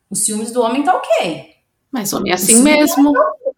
os 0.10 0.26
ciúmes 0.26 0.52
do 0.52 0.62
homem 0.62 0.84
tá 0.84 0.96
ok. 0.96 1.52
Mas 1.92 2.12
o 2.12 2.18
homem 2.18 2.32
é 2.32 2.36
assim 2.36 2.62
mesmo. 2.62 3.14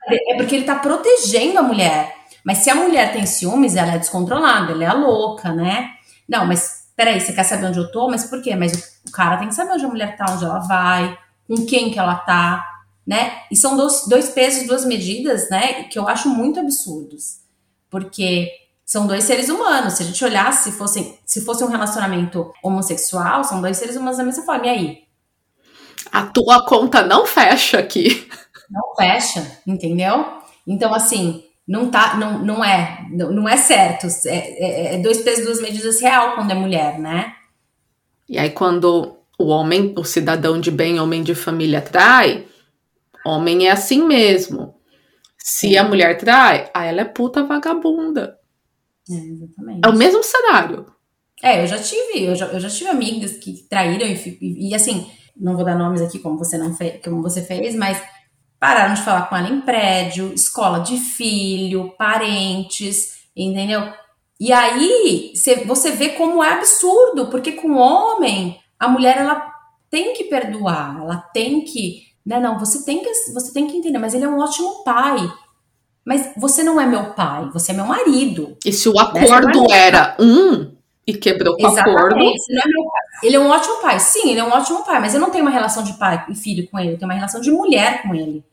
É 0.08 0.36
porque 0.36 0.56
ele 0.56 0.66
tá 0.66 0.76
protegendo 0.76 1.60
a 1.60 1.64
mulher. 1.64 2.14
Mas 2.44 2.60
se 2.60 2.70
a 2.70 2.76
mulher 2.76 3.14
tem 3.14 3.26
ciúmes, 3.26 3.76
ela 3.76 3.94
é 3.94 3.98
descontrolada, 3.98 4.74
ela 4.74 4.84
é 4.84 4.94
louca, 4.94 5.52
né? 5.52 5.92
Não, 6.28 6.46
mas 6.46 6.92
peraí, 6.96 7.20
você 7.22 7.32
quer 7.32 7.44
saber 7.44 7.68
onde 7.68 7.80
eu 7.80 7.92
tô? 7.92 8.10
Mas 8.10 8.26
por 8.26 8.42
quê? 8.42 8.56
Mas 8.56 9.00
o 9.08 9.12
cara 9.12 9.38
tem 9.38 9.48
que 9.48 9.56
saber 9.56 9.72
onde 9.72 9.86
a 9.86 9.88
mulher 9.88 10.18
tá, 10.18 10.26
onde 10.30 10.44
ela 10.44 10.60
vai, 10.60 11.18
com 11.48 11.66
quem 11.66 11.90
que 11.90 11.98
ela 11.98 12.16
tá 12.16 12.73
né? 13.06 13.42
E 13.52 13.56
são 13.56 13.76
dois, 13.76 14.08
dois 14.08 14.30
pesos, 14.30 14.68
duas 14.68 14.86
medidas, 14.86 15.50
né? 15.50 15.84
Que 15.84 16.00
eu 16.00 16.08
acho 16.08 16.30
muito 16.30 16.60
absurdos. 16.60 17.40
Porque 17.90 18.50
são 18.86 19.08
dois 19.08 19.24
seres 19.24 19.50
humanos. 19.50 19.94
Se 19.94 20.04
a 20.04 20.06
gente 20.06 20.24
olhasse, 20.24 20.72
se 20.72 20.78
fosse, 20.78 21.20
se 21.26 21.42
fosse 21.42 21.64
um 21.64 21.68
relacionamento 21.68 22.52
homossexual, 22.64 23.44
são 23.44 23.62
dois 23.62 23.78
seres 23.78 23.96
humanos 23.96 24.18
da 24.18 24.24
mesma 24.24 24.44
forma. 24.44 24.66
E 24.66 24.70
aí? 24.70 25.04
A 26.12 26.26
tua 26.28 26.66
conta 26.66 27.02
não 27.02 27.26
fecha 27.26 27.80
aqui. 27.80 28.28
Não 28.70 28.96
fecha, 28.96 29.60
entendeu? 29.68 30.26
Então, 30.66 30.94
assim, 30.94 31.44
não 31.68 31.90
tá, 31.90 32.16
não, 32.16 32.40
não 32.40 32.64
é, 32.64 33.06
não, 33.12 33.32
não 33.32 33.50
é 33.50 33.58
certo. 33.58 34.08
É, 34.26 34.38
é, 34.38 34.96
é 34.96 34.98
dois 34.98 35.22
pesos, 35.22 35.46
duas 35.46 35.62
medidas 35.62 36.02
real 36.02 36.36
quando 36.36 36.52
é 36.52 36.56
mulher, 36.56 37.00
né? 37.00 37.34
E 38.28 38.38
aí, 38.38 38.50
quando 38.50 39.18
o 39.38 39.48
homem, 39.48 39.94
o 39.98 40.04
cidadão 40.04 40.60
de 40.60 40.72
bem, 40.72 41.00
homem 41.00 41.24
de 41.24 41.36
família, 41.36 41.82
trai, 41.82 42.46
Homem 43.26 43.68
é 43.68 43.72
assim 43.72 44.06
mesmo. 44.06 44.76
Se 45.38 45.78
a 45.78 45.84
mulher 45.84 46.18
trai, 46.18 46.70
aí 46.74 46.90
ela 46.90 47.02
é 47.02 47.06
puta 47.06 47.44
vagabunda. 47.44 48.38
É, 49.10 49.16
exatamente. 49.16 49.82
É 49.86 49.90
o 49.90 49.98
mesmo 49.98 50.24
cenário. 50.24 50.86
É, 51.42 51.62
eu 51.62 51.68
já 51.68 51.78
tive, 51.78 52.24
eu 52.24 52.36
já, 52.36 52.46
eu 52.48 52.60
já 52.60 52.70
tive 52.70 52.90
amigas 52.90 53.34
que 53.34 53.68
traíram 53.70 54.08
e, 54.08 54.38
e, 54.42 54.70
e, 54.70 54.76
assim, 54.76 55.12
não 55.36 55.56
vou 55.56 55.66
dar 55.66 55.76
nomes 55.76 56.02
aqui 56.02 56.20
como 56.20 56.38
você 56.38 56.58
não 56.58 56.74
fez, 56.74 57.02
como 57.04 57.22
você 57.22 57.42
fez, 57.42 57.76
mas 57.76 58.02
pararam 58.58 58.94
de 58.94 59.02
falar 59.02 59.24
com 59.24 59.36
ela 59.36 59.50
em 59.50 59.60
prédio, 59.60 60.34
escola 60.34 60.80
de 60.80 60.98
filho, 60.98 61.94
parentes, 61.98 63.26
entendeu? 63.36 63.92
E 64.40 64.54
aí 64.54 65.34
você 65.66 65.92
vê 65.92 66.10
como 66.10 66.42
é 66.42 66.54
absurdo, 66.54 67.28
porque 67.28 67.52
com 67.52 67.72
o 67.72 67.78
homem, 67.78 68.58
a 68.80 68.88
mulher 68.88 69.18
ela 69.18 69.52
tem 69.90 70.14
que 70.14 70.24
perdoar, 70.24 70.98
ela 71.02 71.18
tem 71.18 71.66
que 71.66 72.13
né? 72.26 72.40
Não, 72.40 72.58
você 72.58 72.84
tem 72.86 73.02
que 73.02 73.10
você 73.32 73.54
tem 73.54 73.68
que 73.68 73.78
entender, 73.78 74.00
mas 74.00 74.14
ele 74.14 74.26
é 74.26 74.28
um 74.28 74.40
ótimo 74.40 74.84
pai. 74.84 75.18
mas 76.06 76.34
você 76.38 76.64
não 76.64 76.80
é 76.80 76.86
meu 76.86 77.14
pai, 77.14 77.50
você 77.54 77.72
é 77.72 77.76
meu 77.76 77.86
marido. 77.86 78.58
E 78.66 78.74
se 78.74 78.90
o 78.90 79.00
acordo 79.00 79.62
né? 79.70 79.78
era 79.78 80.16
um 80.20 80.72
e 81.06 81.14
quebrou 81.14 81.56
o 81.60 81.68
acordo. 81.68 82.20
É 82.20 83.28
ele 83.28 83.36
é 83.36 83.40
um 83.40 83.50
ótimo 83.50 83.82
pai, 83.82 84.00
sim, 84.00 84.30
ele 84.30 84.40
é 84.40 84.44
um 84.44 84.52
ótimo 84.52 84.84
pai, 84.84 85.00
mas 85.00 85.14
eu 85.14 85.22
não 85.22 85.30
tenho 85.30 85.44
uma 85.44 85.52
relação 85.52 85.84
de 85.84 85.94
pai 85.94 86.26
e 86.30 86.36
filho 86.36 86.68
com 86.70 86.80
ele, 86.80 86.94
eu 86.94 86.98
tenho 86.98 87.10
uma 87.10 87.16
relação 87.16 87.40
de 87.40 87.52
mulher 87.52 88.02
com 88.02 88.14
ele. 88.14 88.44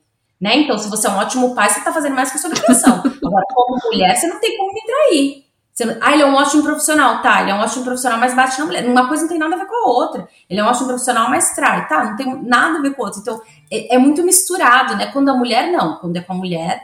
Né? 0.41 0.57
Então, 0.57 0.79
se 0.79 0.89
você 0.89 1.07
é 1.07 1.11
um 1.11 1.19
ótimo 1.19 1.55
pai, 1.55 1.69
você 1.69 1.81
está 1.81 1.93
fazendo 1.93 2.15
mais 2.15 2.31
que 2.31 2.39
a 2.39 2.41
sua 2.41 2.51
obrigação. 2.51 2.95
Agora, 3.23 3.45
como 3.53 3.79
mulher, 3.85 4.17
você 4.17 4.27
não 4.27 4.41
tem 4.41 4.57
como 4.57 4.73
me 4.73 4.81
trair. 4.83 5.45
Não... 5.87 5.97
ah, 6.01 6.13
ele 6.13 6.23
é 6.23 6.27
um 6.27 6.35
ótimo 6.35 6.63
profissional, 6.63 7.23
tá? 7.23 7.43
Ele 7.43 7.51
é 7.51 7.55
um 7.55 7.61
ótimo 7.61 7.85
profissional, 7.85 8.19
mas 8.19 8.35
bate 8.35 8.59
na 8.59 8.67
mulher. 8.67 8.87
Uma 8.87 9.09
coisa 9.09 9.23
não 9.23 9.29
tem 9.29 9.39
nada 9.39 9.55
a 9.55 9.59
ver 9.59 9.67
com 9.67 9.77
a 9.77 9.89
outra. 9.89 10.29
Ele 10.49 10.61
é 10.61 10.65
um 10.65 10.67
ótimo 10.67 10.89
profissional, 10.89 11.31
mas 11.31 11.55
trai, 11.55 11.89
tá? 11.89 12.05
Não 12.05 12.17
tem 12.17 12.43
nada 12.43 12.79
a 12.79 12.83
ver 12.83 12.95
com 12.95 13.03
a 13.03 13.07
outra. 13.07 13.21
Então, 13.21 13.41
é, 13.71 13.95
é 13.95 13.99
muito 13.99 14.23
misturado, 14.23 14.97
né? 14.97 15.07
Quando 15.13 15.29
a 15.29 15.35
mulher, 15.35 15.71
não. 15.71 15.99
Quando 15.99 16.17
é 16.17 16.21
com 16.21 16.33
a 16.33 16.37
mulher, 16.37 16.81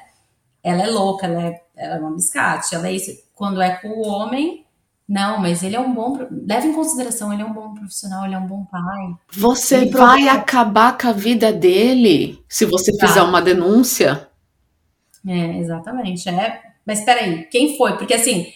ela 0.62 0.82
é 0.82 0.86
louca, 0.86 1.26
ela 1.26 1.42
é, 1.42 1.62
ela 1.76 1.96
é 1.96 1.98
uma 2.00 2.12
biscate, 2.12 2.74
ela 2.74 2.88
é 2.88 2.92
isso. 2.92 3.10
Quando 3.34 3.62
é 3.62 3.76
com 3.76 3.88
o 3.88 4.06
homem, 4.06 4.66
não, 5.08 5.40
mas 5.40 5.62
ele 5.62 5.76
é 5.76 5.80
um 5.80 5.94
bom. 5.94 6.18
Leva 6.30 6.66
em 6.66 6.72
consideração, 6.72 7.32
ele 7.32 7.42
é 7.42 7.44
um 7.44 7.52
bom 7.52 7.72
profissional, 7.74 8.24
ele 8.24 8.34
é 8.34 8.38
um 8.38 8.46
bom 8.46 8.64
pai. 8.64 9.14
Você 9.32 9.76
ele 9.76 9.90
vai 9.90 10.26
acabar 10.28 10.98
com 10.98 11.08
a 11.08 11.12
vida 11.12 11.52
dele 11.52 12.42
se 12.48 12.64
você 12.64 12.96
tá. 12.96 13.06
fizer 13.06 13.22
uma 13.22 13.40
denúncia. 13.40 14.28
É, 15.24 15.58
exatamente. 15.58 16.28
É, 16.28 16.60
mas 16.84 17.04
peraí, 17.04 17.44
quem 17.44 17.76
foi? 17.76 17.96
Porque 17.96 18.14
assim, 18.14 18.46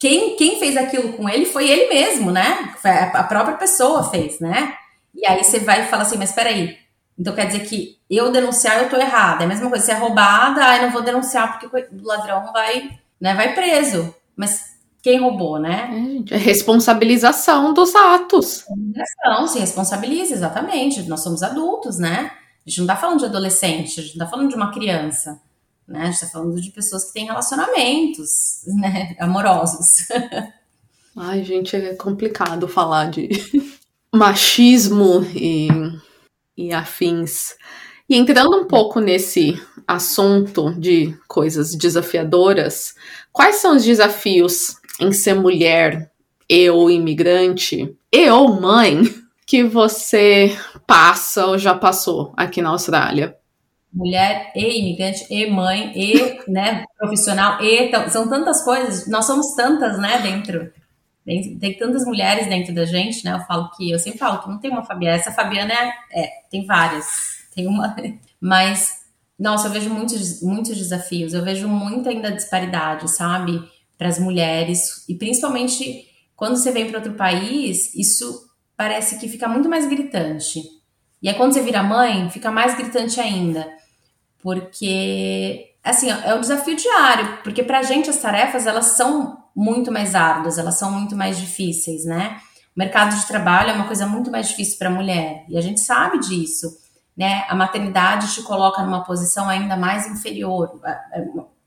quem, 0.00 0.34
quem 0.34 0.58
fez 0.58 0.78
aquilo 0.78 1.12
com 1.12 1.28
ele 1.28 1.44
foi 1.44 1.68
ele 1.68 1.92
mesmo, 1.92 2.30
né? 2.30 2.74
A 3.12 3.22
própria 3.22 3.58
pessoa 3.58 4.02
fez, 4.04 4.40
né? 4.40 4.74
E 5.14 5.26
aí 5.26 5.44
você 5.44 5.60
vai 5.60 5.82
e 5.82 5.88
fala 5.88 6.04
assim, 6.04 6.16
mas 6.16 6.32
peraí. 6.32 6.78
Então 7.18 7.34
quer 7.34 7.46
dizer 7.46 7.66
que 7.66 7.98
eu 8.08 8.32
denunciar 8.32 8.82
eu 8.82 8.88
tô 8.88 8.96
errada. 8.96 9.42
É 9.42 9.44
a 9.44 9.48
mesma 9.48 9.68
coisa, 9.68 9.84
se 9.84 9.92
é 9.92 9.94
roubada, 9.94 10.64
aí 10.64 10.80
não 10.80 10.90
vou 10.90 11.02
denunciar 11.02 11.52
porque 11.52 11.66
o 11.66 12.02
ladrão 12.02 12.50
vai, 12.50 12.98
né, 13.20 13.34
vai 13.34 13.54
preso. 13.54 14.14
Mas 14.34 14.70
quem 15.02 15.20
roubou, 15.20 15.58
né? 15.58 15.90
É, 16.30 16.34
é 16.34 16.38
responsabilização 16.38 17.74
dos 17.74 17.94
atos. 17.94 18.64
Não, 19.22 19.46
se 19.46 19.58
responsabiliza, 19.58 20.32
exatamente. 20.32 21.02
Nós 21.02 21.22
somos 21.22 21.42
adultos, 21.42 21.98
né? 21.98 22.30
A 22.66 22.70
gente 22.70 22.80
não 22.80 22.86
tá 22.86 22.96
falando 22.96 23.18
de 23.18 23.26
adolescente, 23.26 24.00
a 24.00 24.02
gente 24.02 24.16
não 24.16 24.24
tá 24.24 24.30
falando 24.30 24.48
de 24.48 24.54
uma 24.54 24.72
criança, 24.72 25.38
né? 25.90 26.02
A 26.02 26.06
gente 26.06 26.20
tá 26.20 26.26
falando 26.28 26.60
de 26.60 26.70
pessoas 26.70 27.06
que 27.06 27.14
têm 27.14 27.26
relacionamentos, 27.26 28.62
né? 28.66 29.16
Amorosos. 29.18 30.06
Ai, 31.16 31.42
gente, 31.42 31.74
é 31.74 31.94
complicado 31.96 32.68
falar 32.68 33.10
de 33.10 33.28
machismo 34.14 35.26
e, 35.34 35.68
e 36.56 36.72
afins. 36.72 37.56
E 38.08 38.16
entrando 38.16 38.56
um 38.56 38.64
pouco 38.66 39.00
nesse 39.00 39.60
assunto 39.86 40.72
de 40.78 41.16
coisas 41.26 41.74
desafiadoras, 41.74 42.94
quais 43.32 43.56
são 43.56 43.76
os 43.76 43.84
desafios 43.84 44.76
em 45.00 45.10
ser 45.12 45.34
mulher 45.34 46.12
e 46.48 46.70
ou 46.70 46.88
imigrante 46.88 47.96
e 48.12 48.30
ou 48.30 48.60
mãe 48.60 49.02
que 49.44 49.64
você 49.64 50.56
passa 50.86 51.46
ou 51.46 51.58
já 51.58 51.74
passou 51.74 52.32
aqui 52.36 52.62
na 52.62 52.70
Austrália? 52.70 53.39
Mulher 53.92 54.52
e 54.54 54.78
imigrante 54.78 55.26
e 55.28 55.50
mãe 55.50 55.92
e 55.96 56.40
né, 56.48 56.84
profissional 56.96 57.60
e 57.60 57.90
são 58.08 58.28
tantas 58.28 58.62
coisas. 58.62 59.08
Nós 59.08 59.26
somos 59.26 59.54
tantas, 59.54 59.98
né, 59.98 60.20
dentro. 60.20 60.72
Tem, 61.24 61.58
tantas 61.78 62.04
mulheres 62.04 62.46
dentro 62.46 62.74
da 62.74 62.84
gente, 62.84 63.24
né? 63.24 63.34
Eu 63.34 63.40
falo 63.40 63.70
que 63.76 63.90
eu 63.90 63.98
sempre 63.98 64.18
falo 64.18 64.40
que 64.42 64.48
não 64.48 64.58
tem 64.58 64.70
uma 64.70 64.84
Fabiana. 64.84 65.16
Essa 65.16 65.32
Fabiana 65.32 65.72
é, 65.72 65.92
é 66.12 66.30
tem 66.50 66.64
várias. 66.64 67.06
Tem 67.54 67.66
uma, 67.66 67.94
mas 68.40 69.00
nossa, 69.38 69.68
eu 69.68 69.72
vejo 69.72 69.90
muitos, 69.90 70.42
muitos 70.42 70.76
desafios. 70.76 71.34
Eu 71.34 71.44
vejo 71.44 71.68
muita 71.68 72.10
ainda 72.10 72.30
disparidade, 72.30 73.10
sabe? 73.10 73.60
para 74.00 74.08
as 74.08 74.18
mulheres 74.18 75.06
e 75.06 75.14
principalmente 75.14 76.06
quando 76.34 76.56
você 76.56 76.72
vem 76.72 76.88
para 76.88 76.96
outro 76.96 77.12
país, 77.12 77.94
isso 77.94 78.48
parece 78.74 79.18
que 79.18 79.28
fica 79.28 79.46
muito 79.46 79.68
mais 79.68 79.86
gritante. 79.86 80.62
E 81.22 81.28
aí 81.28 81.34
quando 81.34 81.52
você 81.52 81.62
vira 81.62 81.82
mãe, 81.82 82.30
fica 82.30 82.50
mais 82.50 82.74
gritante 82.76 83.20
ainda, 83.20 83.68
porque 84.42 85.74
assim 85.82 86.10
é 86.10 86.34
um 86.34 86.40
desafio 86.40 86.76
diário, 86.76 87.38
porque 87.42 87.62
para 87.62 87.80
a 87.80 87.82
gente 87.82 88.08
as 88.08 88.18
tarefas 88.18 88.66
elas 88.66 88.86
são 88.86 89.44
muito 89.54 89.92
mais 89.92 90.14
árduas, 90.14 90.58
elas 90.58 90.78
são 90.78 90.90
muito 90.90 91.14
mais 91.16 91.38
difíceis, 91.38 92.04
né? 92.04 92.40
O 92.74 92.78
mercado 92.78 93.16
de 93.16 93.26
trabalho 93.26 93.70
é 93.70 93.72
uma 93.72 93.86
coisa 93.86 94.06
muito 94.06 94.30
mais 94.30 94.48
difícil 94.48 94.78
para 94.78 94.88
mulher 94.88 95.44
e 95.48 95.58
a 95.58 95.60
gente 95.60 95.80
sabe 95.80 96.18
disso, 96.20 96.78
né? 97.16 97.44
A 97.48 97.54
maternidade 97.54 98.32
te 98.32 98.42
coloca 98.42 98.82
numa 98.82 99.04
posição 99.04 99.48
ainda 99.48 99.76
mais 99.76 100.06
inferior, 100.06 100.80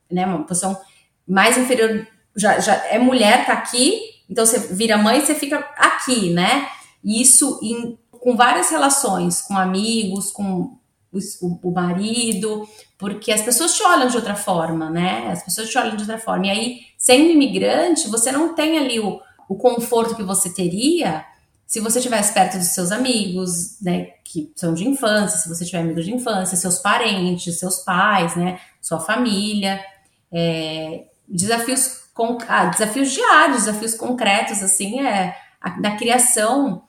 né? 0.09 0.25
Uma 0.25 0.43
posição 0.43 0.79
mais 1.27 1.57
inferior 1.57 2.07
já, 2.35 2.59
já 2.59 2.73
é 2.87 2.97
mulher, 2.97 3.45
tá 3.45 3.53
aqui, 3.53 4.01
então 4.29 4.45
você 4.45 4.59
vira 4.73 4.97
mãe, 4.97 5.21
você 5.21 5.35
fica 5.35 5.59
aqui, 5.77 6.33
né? 6.33 6.67
Isso 7.03 7.59
em, 7.61 7.99
com 8.23 8.37
várias 8.37 8.69
relações, 8.69 9.41
com 9.41 9.57
amigos, 9.57 10.31
com 10.31 10.77
o, 11.11 11.71
marido, 11.71 12.67
porque 12.97 13.31
as 13.31 13.41
pessoas 13.41 13.75
te 13.75 13.83
olham 13.83 14.07
de 14.07 14.15
outra 14.15 14.33
forma, 14.33 14.89
né? 14.89 15.29
As 15.31 15.43
pessoas 15.43 15.69
te 15.69 15.77
olham 15.77 15.95
de 15.95 16.03
outra 16.03 16.17
forma. 16.17 16.47
E 16.47 16.49
aí, 16.49 16.79
sendo 16.97 17.29
imigrante, 17.29 18.07
você 18.07 18.31
não 18.31 18.55
tem 18.55 18.79
ali 18.79 18.99
o, 18.99 19.19
o 19.47 19.55
conforto 19.55 20.15
que 20.15 20.23
você 20.23 20.49
teria 20.49 21.23
se 21.67 21.79
você 21.79 21.97
estivesse 21.97 22.33
perto 22.33 22.57
dos 22.57 22.67
seus 22.67 22.91
amigos, 22.91 23.81
né, 23.81 24.11
que 24.23 24.51
são 24.55 24.75
de 24.75 24.87
infância, 24.87 25.39
se 25.39 25.49
você 25.49 25.65
tiver 25.65 25.79
amigos 25.79 26.05
de 26.05 26.13
infância, 26.13 26.55
seus 26.55 26.77
parentes, 26.77 27.57
seus 27.57 27.79
pais, 27.79 28.35
né, 28.35 28.59
sua 28.79 28.99
família, 28.99 29.83
é, 30.31 31.05
desafios 31.27 32.03
com, 32.13 32.37
ah, 32.47 32.65
desafios 32.65 33.11
diários, 33.11 33.65
desafios 33.65 33.95
concretos, 33.95 34.61
assim, 34.61 35.01
é 35.01 35.35
a, 35.59 35.91
criação, 35.97 36.83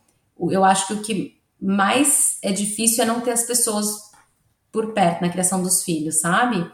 eu 0.50 0.64
acho 0.64 0.86
que 0.86 0.92
o 0.94 1.02
que 1.02 1.40
mais 1.60 2.38
é 2.42 2.52
difícil 2.52 3.04
é 3.04 3.06
não 3.06 3.20
ter 3.20 3.30
as 3.30 3.44
pessoas 3.44 3.86
por 4.72 4.92
perto 4.92 5.22
na 5.22 5.28
criação 5.28 5.62
dos 5.62 5.82
filhos, 5.82 6.20
sabe? 6.20 6.68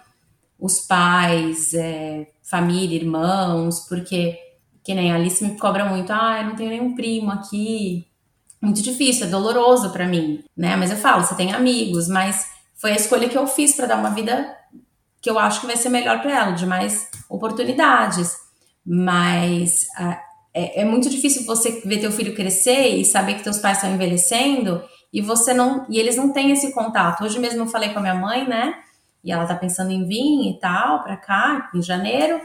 Os 0.58 0.80
pais, 0.80 1.74
é, 1.74 2.26
família, 2.42 2.96
irmãos, 2.96 3.80
porque 3.88 4.38
que 4.82 4.94
nem 4.94 5.12
a 5.12 5.16
Alice 5.16 5.44
me 5.44 5.58
cobra 5.58 5.84
muito, 5.84 6.10
ah, 6.12 6.40
eu 6.40 6.48
não 6.48 6.56
tenho 6.56 6.70
nenhum 6.70 6.94
primo 6.94 7.30
aqui. 7.30 8.06
Muito 8.60 8.82
difícil, 8.82 9.26
é 9.26 9.30
doloroso 9.30 9.90
para 9.90 10.06
mim, 10.06 10.42
né? 10.56 10.76
Mas 10.76 10.90
eu 10.90 10.96
falo, 10.96 11.24
você 11.24 11.34
tem 11.34 11.52
amigos, 11.52 12.08
mas 12.08 12.50
foi 12.76 12.92
a 12.92 12.96
escolha 12.96 13.28
que 13.28 13.36
eu 13.36 13.46
fiz 13.46 13.74
para 13.74 13.86
dar 13.86 13.98
uma 13.98 14.10
vida 14.10 14.56
que 15.20 15.30
eu 15.30 15.38
acho 15.38 15.60
que 15.60 15.66
vai 15.66 15.76
ser 15.76 15.90
melhor 15.90 16.20
para 16.20 16.32
ela, 16.32 16.52
de 16.52 16.66
mais 16.66 17.08
oportunidades. 17.28 18.34
Mas 18.84 19.86
uh, 19.98 20.16
é, 20.52 20.80
é, 20.80 20.84
muito 20.84 21.08
difícil 21.08 21.44
você 21.44 21.80
ver 21.84 22.00
teu 22.00 22.10
filho 22.10 22.34
crescer 22.34 22.88
e 22.96 23.04
saber 23.04 23.34
que 23.34 23.44
teus 23.44 23.58
pais 23.58 23.78
estão 23.78 23.94
envelhecendo 23.94 24.82
e 25.12 25.20
você 25.20 25.54
não 25.54 25.86
e 25.88 25.98
eles 25.98 26.16
não 26.16 26.32
têm 26.32 26.50
esse 26.50 26.72
contato. 26.72 27.24
Hoje 27.24 27.38
mesmo 27.38 27.60
eu 27.60 27.66
falei 27.66 27.90
com 27.90 27.98
a 27.98 28.02
minha 28.02 28.14
mãe, 28.14 28.46
né? 28.46 28.74
E 29.22 29.30
ela 29.30 29.46
tá 29.46 29.54
pensando 29.54 29.90
em 29.90 30.06
vir 30.06 30.50
e 30.50 30.58
tal 30.58 31.02
para 31.02 31.16
cá 31.16 31.70
em 31.74 31.82
janeiro. 31.82 32.40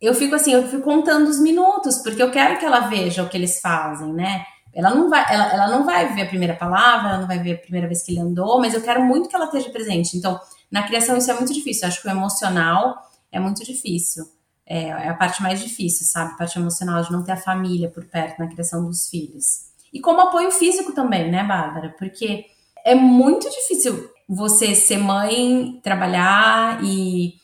Eu 0.00 0.14
fico 0.14 0.34
assim, 0.34 0.52
eu 0.52 0.66
fico 0.68 0.82
contando 0.82 1.28
os 1.28 1.40
minutos 1.40 1.98
porque 1.98 2.22
eu 2.22 2.30
quero 2.30 2.58
que 2.58 2.64
ela 2.64 2.80
veja 2.80 3.22
o 3.22 3.28
que 3.28 3.36
eles 3.36 3.60
fazem, 3.60 4.12
né? 4.12 4.44
Ela 4.72 4.94
não 4.94 5.10
vai, 5.10 5.24
ela, 5.34 5.52
ela 5.52 5.68
não 5.68 5.84
vai 5.84 6.14
ver 6.14 6.22
a 6.22 6.26
primeira 6.26 6.54
palavra, 6.54 7.10
ela 7.10 7.18
não 7.18 7.26
vai 7.26 7.40
ver 7.40 7.54
a 7.54 7.58
primeira 7.58 7.88
vez 7.88 8.04
que 8.04 8.12
ele 8.12 8.20
andou, 8.20 8.60
mas 8.60 8.72
eu 8.72 8.80
quero 8.80 9.02
muito 9.02 9.28
que 9.28 9.34
ela 9.34 9.46
esteja 9.46 9.68
presente. 9.70 10.16
Então, 10.16 10.38
na 10.70 10.84
criação 10.84 11.16
isso 11.16 11.30
é 11.30 11.34
muito 11.34 11.52
difícil. 11.52 11.82
Eu 11.82 11.88
acho 11.88 12.00
que 12.00 12.08
o 12.08 12.10
emocional 12.10 12.96
é 13.32 13.40
muito 13.40 13.64
difícil. 13.64 14.24
É, 14.72 14.84
é, 14.84 15.08
a 15.08 15.14
parte 15.14 15.42
mais 15.42 15.60
difícil, 15.60 16.06
sabe? 16.06 16.30
A 16.30 16.36
parte 16.36 16.56
emocional 16.56 17.02
de 17.02 17.10
não 17.10 17.24
ter 17.24 17.32
a 17.32 17.36
família 17.36 17.90
por 17.90 18.04
perto 18.04 18.38
na 18.38 18.46
criação 18.46 18.86
dos 18.86 19.08
filhos. 19.08 19.68
E 19.92 20.00
como 20.00 20.20
apoio 20.20 20.52
físico 20.52 20.92
também, 20.92 21.28
né, 21.28 21.42
Bárbara? 21.42 21.92
Porque 21.98 22.46
é 22.84 22.94
muito 22.94 23.50
difícil 23.50 24.08
você 24.28 24.76
ser 24.76 24.98
mãe, 24.98 25.80
trabalhar 25.82 26.84
e 26.84 27.34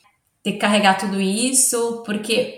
ter 0.41 0.53
que 0.53 0.57
carregar 0.57 0.97
tudo 0.97 1.19
isso, 1.19 2.01
porque, 2.05 2.57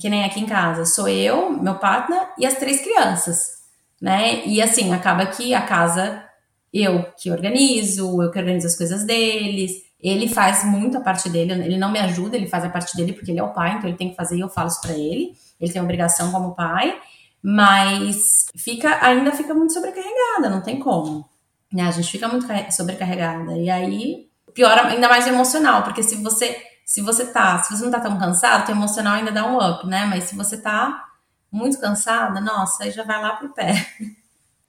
que 0.00 0.08
nem 0.08 0.24
aqui 0.24 0.40
em 0.40 0.46
casa, 0.46 0.86
sou 0.86 1.06
eu, 1.06 1.50
meu 1.50 1.74
partner 1.74 2.30
e 2.38 2.46
as 2.46 2.54
três 2.54 2.80
crianças, 2.80 3.58
né? 4.00 4.42
E 4.46 4.62
assim, 4.62 4.90
acaba 4.90 5.26
que 5.26 5.52
a 5.52 5.60
casa 5.60 6.24
eu 6.72 7.04
que 7.20 7.30
organizo, 7.30 8.22
eu 8.22 8.30
que 8.30 8.38
organizo 8.38 8.68
as 8.68 8.76
coisas 8.76 9.04
deles, 9.04 9.82
ele 10.00 10.28
faz 10.28 10.64
muito 10.64 10.96
a 10.96 11.00
parte 11.00 11.28
dele, 11.28 11.52
ele 11.52 11.76
não 11.76 11.90
me 11.90 11.98
ajuda, 11.98 12.36
ele 12.36 12.46
faz 12.46 12.64
a 12.64 12.68
parte 12.68 12.96
dele 12.96 13.12
porque 13.12 13.30
ele 13.30 13.40
é 13.40 13.42
o 13.42 13.52
pai, 13.52 13.72
então 13.72 13.88
ele 13.88 13.98
tem 13.98 14.10
que 14.10 14.16
fazer 14.16 14.36
e 14.36 14.40
eu 14.40 14.48
falo 14.48 14.68
isso 14.68 14.80
pra 14.80 14.92
ele. 14.92 15.36
Ele 15.60 15.72
tem 15.72 15.82
obrigação 15.82 16.30
como 16.30 16.54
pai, 16.54 17.00
mas 17.42 18.46
fica 18.56 19.04
ainda 19.04 19.32
fica 19.32 19.52
muito 19.52 19.72
sobrecarregada, 19.72 20.48
não 20.48 20.60
tem 20.60 20.78
como. 20.78 21.28
Né? 21.72 21.82
A 21.82 21.90
gente 21.90 22.10
fica 22.10 22.28
muito 22.28 22.46
sobrecarregada. 22.70 23.56
E 23.56 23.68
aí 23.68 24.28
piora 24.54 24.86
ainda 24.86 25.08
mais 25.08 25.26
emocional, 25.26 25.82
porque 25.82 26.02
se 26.02 26.16
você 26.16 26.56
se 26.84 27.02
você 27.02 27.26
tá, 27.26 27.62
se 27.62 27.76
você 27.76 27.84
não 27.84 27.90
tá 27.90 28.00
tão 28.00 28.18
cansado, 28.18 28.68
o 28.68 28.72
emocional 28.72 29.14
ainda 29.14 29.30
dá 29.30 29.46
um 29.46 29.58
up, 29.58 29.86
né? 29.86 30.06
Mas 30.06 30.24
se 30.24 30.34
você 30.34 30.56
tá 30.56 31.06
muito 31.52 31.78
cansada, 31.78 32.40
nossa, 32.40 32.84
aí 32.84 32.90
já 32.90 33.04
vai 33.04 33.20
lá 33.20 33.36
pro 33.36 33.52
pé. 33.52 33.86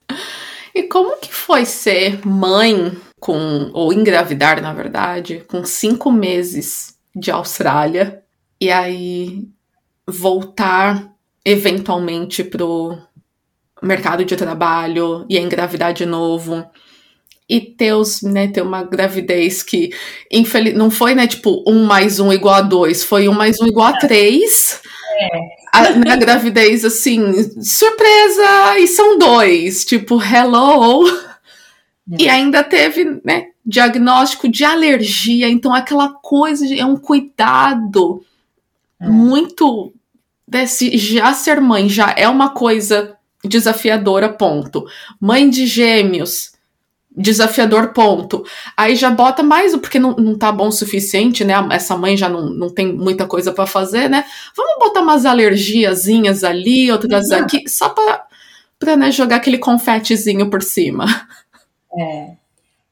E 0.74 0.84
como 0.84 1.18
que 1.18 1.34
foi 1.34 1.66
ser 1.66 2.26
mãe 2.26 2.98
com 3.20 3.70
ou 3.74 3.92
engravidar, 3.92 4.62
na 4.62 4.74
verdade, 4.74 5.44
com 5.48 5.66
cinco 5.66 6.12
meses 6.12 6.96
de 7.16 7.32
Austrália 7.32 8.24
e 8.62 8.70
aí 8.70 9.48
voltar 10.08 11.12
eventualmente 11.44 12.44
pro 12.44 12.98
mercado 13.82 14.26
de 14.26 14.36
trabalho 14.36 15.26
e 15.30 15.38
engravidar 15.38 15.94
de 15.94 16.06
novo 16.06 16.66
e 17.50 17.60
ter, 17.60 17.94
os, 17.94 18.22
né, 18.22 18.48
ter 18.48 18.62
uma 18.62 18.84
gravidez 18.84 19.64
que 19.64 19.90
infeliz, 20.32 20.76
não 20.76 20.92
foi, 20.92 21.16
né, 21.16 21.26
tipo, 21.26 21.64
um 21.68 21.84
mais 21.84 22.20
um 22.20 22.32
igual 22.32 22.56
a 22.56 22.62
dois, 22.62 23.04
foi 23.04 23.28
um 23.28 23.34
mais 23.34 23.60
um 23.60 23.66
igual 23.66 23.88
a 23.88 23.98
três. 23.98 24.82
É. 25.20 25.30
A, 25.74 25.90
na 25.96 26.16
gravidez, 26.16 26.86
assim, 26.86 27.62
surpresa, 27.62 28.80
e 28.80 28.88
são 28.88 29.18
dois, 29.18 29.84
tipo, 29.84 30.22
hello. 30.24 31.08
É. 32.12 32.24
E 32.24 32.30
ainda 32.30 32.64
teve, 32.64 33.22
né, 33.24 33.48
diagnóstico 33.66 34.48
de 34.48 34.64
alergia, 34.64 35.50
então 35.50 35.74
aquela 35.74 36.10
coisa 36.10 36.66
de, 36.66 36.80
é 36.80 36.86
um 36.86 36.98
cuidado 36.98 38.24
é. 39.00 39.08
muito 39.08 39.94
desse 40.48 40.98
já 40.98 41.32
ser 41.34 41.62
mãe 41.62 41.88
já 41.88 42.12
é 42.18 42.28
uma 42.28 42.50
coisa 42.50 43.16
desafiadora, 43.44 44.28
ponto. 44.30 44.86
Mãe 45.20 45.50
de 45.50 45.68
gêmeos, 45.68 46.54
desafiador, 47.16 47.94
ponto. 47.94 48.44
Aí 48.78 48.96
já 48.96 49.10
bota 49.10 49.44
mais, 49.44 49.76
porque 49.76 50.00
não, 50.00 50.16
não 50.16 50.38
tá 50.38 50.52
bom 50.52 50.68
o 50.68 50.72
suficiente, 50.72 51.44
né? 51.44 51.54
Essa 51.72 51.98
mãe 51.98 52.16
já 52.16 52.30
não, 52.30 52.50
não 52.50 52.70
tem 52.70 52.94
muita 52.94 53.26
coisa 53.26 53.52
para 53.52 53.66
fazer, 53.66 54.10
né? 54.10 54.24
Vamos 54.56 54.80
botar 54.80 55.02
umas 55.02 55.26
alergiazinhas 55.26 56.44
ali, 56.44 56.92
outras 56.92 57.30
uhum. 57.30 57.38
aqui, 57.38 57.68
só 57.68 57.90
pra, 57.90 58.26
pra 58.78 58.96
né, 58.96 59.12
jogar 59.12 59.38
aquele 59.38 59.58
confetezinho 59.58 60.50
por 60.50 60.62
cima. 60.62 61.06
É. 61.98 62.40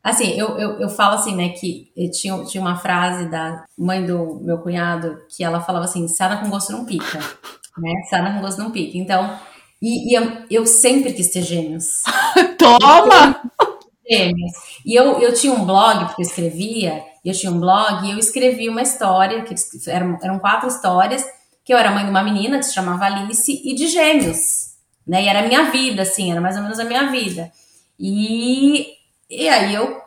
Assim, 0.03 0.39
eu, 0.39 0.57
eu, 0.57 0.79
eu 0.79 0.89
falo 0.89 1.15
assim, 1.15 1.35
né, 1.35 1.49
que 1.49 1.91
tinha, 2.13 2.41
tinha 2.45 2.61
uma 2.61 2.77
frase 2.77 3.29
da 3.29 3.65
mãe 3.77 4.05
do 4.05 4.39
meu 4.41 4.57
cunhado 4.59 5.21
que 5.35 5.43
ela 5.43 5.59
falava 5.59 5.85
assim: 5.85 6.07
sana 6.07 6.37
com 6.37 6.49
gosto 6.49 6.71
não 6.71 6.85
pica. 6.85 7.19
Né? 7.77 7.91
Sana 8.09 8.33
com 8.33 8.41
gosto 8.41 8.59
não 8.59 8.71
pica. 8.71 8.97
Então, 8.97 9.37
e, 9.81 10.09
e 10.11 10.17
eu, 10.17 10.31
eu, 10.49 10.65
sempre 10.65 11.13
quis 11.13 11.29
ter 11.29 11.41
gêmeos. 11.41 12.03
Toma! 12.57 13.41
Gêmeos. 14.09 14.51
E 14.85 14.95
eu, 14.95 15.19
eu 15.19 15.33
tinha 15.33 15.53
um 15.53 15.65
blog, 15.65 16.05
porque 16.05 16.21
eu 16.21 16.25
escrevia, 16.25 17.03
eu 17.23 17.33
tinha 17.33 17.51
um 17.51 17.59
blog 17.59 18.05
e 18.07 18.11
eu 18.11 18.17
escrevi 18.17 18.69
uma 18.69 18.81
história, 18.81 19.43
que 19.43 19.53
eram, 19.87 20.17
eram 20.21 20.39
quatro 20.39 20.67
histórias, 20.67 21.25
que 21.63 21.73
eu 21.73 21.77
era 21.77 21.91
mãe 21.91 22.05
de 22.05 22.09
uma 22.09 22.23
menina 22.23 22.57
que 22.59 22.65
se 22.65 22.73
chamava 22.73 23.05
Alice 23.05 23.61
e 23.63 23.75
de 23.75 23.87
gêmeos. 23.87 24.75
Né? 25.05 25.23
E 25.23 25.27
era 25.27 25.39
a 25.39 25.47
minha 25.47 25.71
vida, 25.71 26.01
assim, 26.01 26.31
era 26.31 26.39
mais 26.39 26.55
ou 26.55 26.63
menos 26.63 26.79
a 26.79 26.85
minha 26.85 27.11
vida. 27.11 27.51
E, 27.99 28.87
e 29.29 29.49
aí 29.49 29.73
eu, 29.73 30.01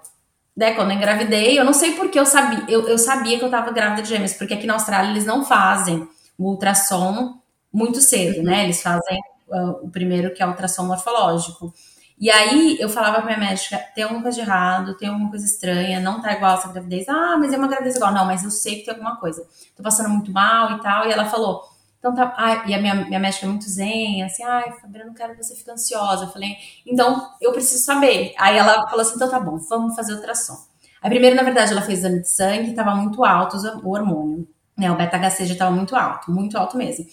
né, 0.57 0.73
quando 0.75 0.91
eu 0.91 0.97
engravidei, 0.97 1.59
eu 1.59 1.65
não 1.65 1.73
sei 1.73 1.93
porque 1.93 2.19
eu 2.19 2.27
sabia, 2.27 2.65
eu, 2.69 2.89
eu 2.89 2.99
sabia 2.99 3.39
que 3.39 3.45
eu 3.45 3.49
estava 3.49 3.73
grávida 3.73 4.03
de 4.03 4.09
gêmeos, 4.09 4.35
porque 4.35 4.55
aqui 4.55 4.67
na 4.67 4.75
Austrália 4.75 5.11
eles 5.11 5.27
não 5.27 5.45
fazem 5.45 6.09
o 6.39 6.51
ultrassom 6.51 7.39
muito 7.73 8.01
cedo, 8.01 8.43
né? 8.43 8.65
Eles 8.65 8.83
fazem 8.83 9.19
uh, 9.49 9.85
o 9.85 9.91
primeiro 9.91 10.33
que 10.33 10.43
é 10.43 10.47
o 10.47 10.51
ultrassom 10.51 10.85
morfológico. 10.85 11.73
E 12.21 12.31
aí 12.31 12.77
eu 12.79 12.89
falava 12.89 13.23
pra 13.23 13.25
minha 13.25 13.39
médica, 13.39 13.79
tem 13.95 14.05
alguma 14.05 14.23
coisa 14.23 14.37
de 14.37 14.43
errado, 14.43 14.95
tem 14.99 15.09
alguma 15.09 15.31
coisa 15.31 15.47
estranha, 15.47 16.01
não 16.01 16.21
tá 16.21 16.35
igual 16.35 16.59
essa 16.59 16.69
gravidez. 16.69 17.09
Ah, 17.09 17.37
mas 17.39 17.51
é 17.51 17.57
uma 17.57 17.67
gravidez 17.67 17.97
igual. 17.97 18.13
Não, 18.13 18.27
mas 18.27 18.45
eu 18.45 18.51
sei 18.51 18.77
que 18.77 18.85
tem 18.85 18.93
alguma 18.93 19.17
coisa. 19.17 19.43
Tô 19.75 19.83
passando 19.83 20.11
muito 20.11 20.31
mal 20.31 20.73
e 20.73 20.83
tal. 20.83 21.07
E 21.09 21.13
ela 21.13 21.25
falou, 21.25 21.63
então 21.99 22.15
tá. 22.15 22.35
Ah, 22.37 22.65
e 22.67 22.75
a 22.75 22.79
minha, 22.79 22.95
minha 22.95 23.19
médica 23.19 23.47
é 23.47 23.49
muito 23.49 23.65
zen, 23.69 24.23
assim, 24.23 24.45
ai, 24.45 24.71
Fabiana, 24.81 25.07
não 25.07 25.15
quero 25.15 25.35
que 25.35 25.43
você 25.43 25.55
fique 25.55 25.71
ansiosa. 25.71 26.25
Eu 26.27 26.29
falei, 26.31 26.57
então 26.87 27.31
eu 27.41 27.53
preciso 27.53 27.83
saber. 27.83 28.35
Aí 28.39 28.57
ela 28.59 28.87
falou 28.89 29.01
assim, 29.01 29.15
então 29.17 29.31
tá 29.31 29.41
bom, 29.41 29.57
vamos 29.57 29.97
fazer 29.97 30.13
ultrassom. 30.15 30.59
Aí 31.03 31.09
primeiro, 31.09 31.35
na 31.35 31.43
verdade, 31.43 31.73
ela 31.73 31.81
fez 31.83 32.01
exame 32.01 32.21
de 32.21 32.29
sangue, 32.29 32.75
tava 32.75 32.95
muito 32.95 33.25
alto 33.25 33.57
o 33.83 33.91
hormônio. 33.93 34.47
Né, 34.77 34.91
o 34.91 34.97
beta-HC 34.97 35.45
já 35.47 35.55
tava 35.57 35.71
muito 35.73 35.95
alto, 35.95 36.31
muito 36.31 36.57
alto 36.57 36.77
mesmo. 36.77 37.05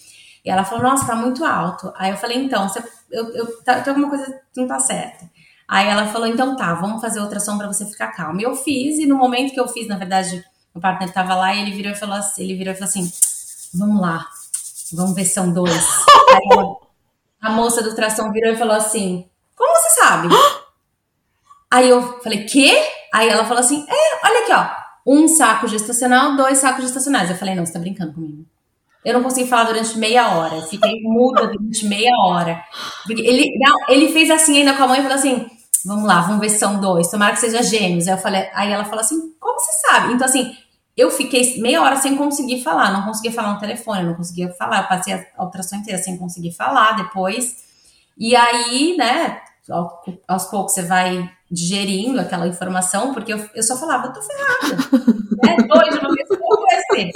E 0.48 0.50
ela 0.50 0.64
falou, 0.64 0.82
nossa, 0.82 1.06
tá 1.06 1.14
muito 1.14 1.44
alto. 1.44 1.92
Aí 1.94 2.10
eu 2.10 2.16
falei, 2.16 2.38
então, 2.38 2.66
você, 2.66 2.82
eu, 3.10 3.28
eu, 3.34 3.62
tá, 3.62 3.82
tem 3.82 3.90
alguma 3.90 4.08
coisa 4.08 4.24
que 4.50 4.58
não 4.58 4.66
tá 4.66 4.80
certa. 4.80 5.30
Aí 5.68 5.86
ela 5.86 6.06
falou, 6.06 6.26
então 6.26 6.56
tá, 6.56 6.72
vamos 6.72 7.02
fazer 7.02 7.20
ultrassom 7.20 7.58
para 7.58 7.66
você 7.66 7.84
ficar 7.84 8.12
calma. 8.12 8.40
E 8.40 8.44
eu 8.44 8.56
fiz, 8.56 8.98
e 8.98 9.04
no 9.04 9.14
momento 9.14 9.52
que 9.52 9.60
eu 9.60 9.68
fiz, 9.68 9.86
na 9.86 9.98
verdade, 9.98 10.42
o 10.72 10.80
partner 10.80 11.12
tava 11.12 11.34
lá 11.34 11.54
e 11.54 11.60
ele 11.60 11.72
virou 11.72 11.92
e 11.92 11.94
falou 11.94 12.16
assim, 12.16 12.44
ele 12.44 12.56
virou 12.56 12.72
e 12.72 12.76
falou 12.76 12.88
assim, 12.88 13.12
vamos 13.74 14.00
lá, 14.00 14.26
vamos 14.94 15.14
ver 15.14 15.26
se 15.26 15.34
são 15.34 15.52
dois. 15.52 15.70
Aí 16.32 16.48
ela, 16.50 16.76
a 17.42 17.50
moça 17.50 17.82
do 17.82 17.90
ultrassom 17.90 18.32
virou 18.32 18.54
e 18.54 18.56
falou 18.56 18.74
assim, 18.74 19.28
como 19.54 19.70
você 19.74 20.00
sabe? 20.00 20.28
Aí 21.70 21.90
eu 21.90 22.22
falei, 22.22 22.46
quê? 22.46 22.74
Aí 23.12 23.28
ela 23.28 23.44
falou 23.44 23.60
assim, 23.60 23.84
é, 23.86 24.26
olha 24.26 24.40
aqui, 24.44 24.52
ó, 24.54 24.66
um 25.12 25.28
saco 25.28 25.68
gestacional, 25.68 26.36
dois 26.36 26.56
sacos 26.56 26.84
gestacionais. 26.84 27.28
Eu 27.28 27.36
falei, 27.36 27.54
não, 27.54 27.66
você 27.66 27.74
tá 27.74 27.78
brincando 27.78 28.14
comigo. 28.14 28.46
Eu 29.04 29.14
não 29.14 29.22
consegui 29.22 29.48
falar 29.48 29.64
durante 29.64 29.96
meia 29.98 30.28
hora. 30.36 30.62
Fiquei 30.62 31.00
muda 31.02 31.46
durante 31.46 31.86
meia 31.86 32.12
hora. 32.24 32.62
Ele, 33.08 33.50
não, 33.58 33.76
ele 33.88 34.12
fez 34.12 34.30
assim 34.30 34.58
ainda 34.58 34.74
com 34.74 34.82
a 34.82 34.88
mãe 34.88 34.98
e 34.98 35.02
falou 35.02 35.16
assim: 35.16 35.46
vamos 35.84 36.04
lá, 36.04 36.20
vamos 36.22 36.40
ver 36.40 36.50
se 36.50 36.58
são 36.58 36.80
dois. 36.80 37.10
Tomara 37.10 37.32
que 37.32 37.40
seja 37.40 37.62
gêmeos. 37.62 38.06
Aí 38.06 38.14
eu 38.14 38.18
falei, 38.18 38.48
aí 38.52 38.72
ela 38.72 38.84
falou 38.84 39.00
assim: 39.00 39.32
como 39.40 39.58
você 39.58 39.72
sabe? 39.86 40.12
Então, 40.12 40.26
assim, 40.26 40.52
eu 40.96 41.10
fiquei 41.10 41.60
meia 41.60 41.80
hora 41.80 41.96
sem 41.96 42.16
conseguir 42.16 42.62
falar, 42.62 42.92
não 42.92 43.02
conseguia 43.02 43.32
falar 43.32 43.54
no 43.54 43.60
telefone, 43.60 44.02
não 44.02 44.14
conseguia 44.14 44.52
falar. 44.54 44.88
Passei 44.88 45.14
a 45.14 45.44
ultrassom 45.44 45.76
inteira 45.76 46.02
sem 46.02 46.16
conseguir 46.16 46.52
falar 46.52 46.96
depois. 46.96 47.68
E 48.18 48.34
aí, 48.34 48.96
né, 48.96 49.40
aos 50.26 50.46
poucos 50.46 50.74
você 50.74 50.82
vai 50.82 51.30
digerindo 51.50 52.20
aquela 52.20 52.46
informação, 52.46 53.14
porque 53.14 53.32
eu, 53.32 53.48
eu 53.54 53.62
só 53.62 53.76
falava, 53.76 54.08
eu 54.08 54.12
tô 54.12 54.20
ferrada. 54.20 54.76
né? 55.42 55.56
Dois 55.66 55.98
uma 55.98 56.14
vez, 56.14 56.28
como 56.28 56.62
vai 56.62 56.80
ser? 56.90 57.12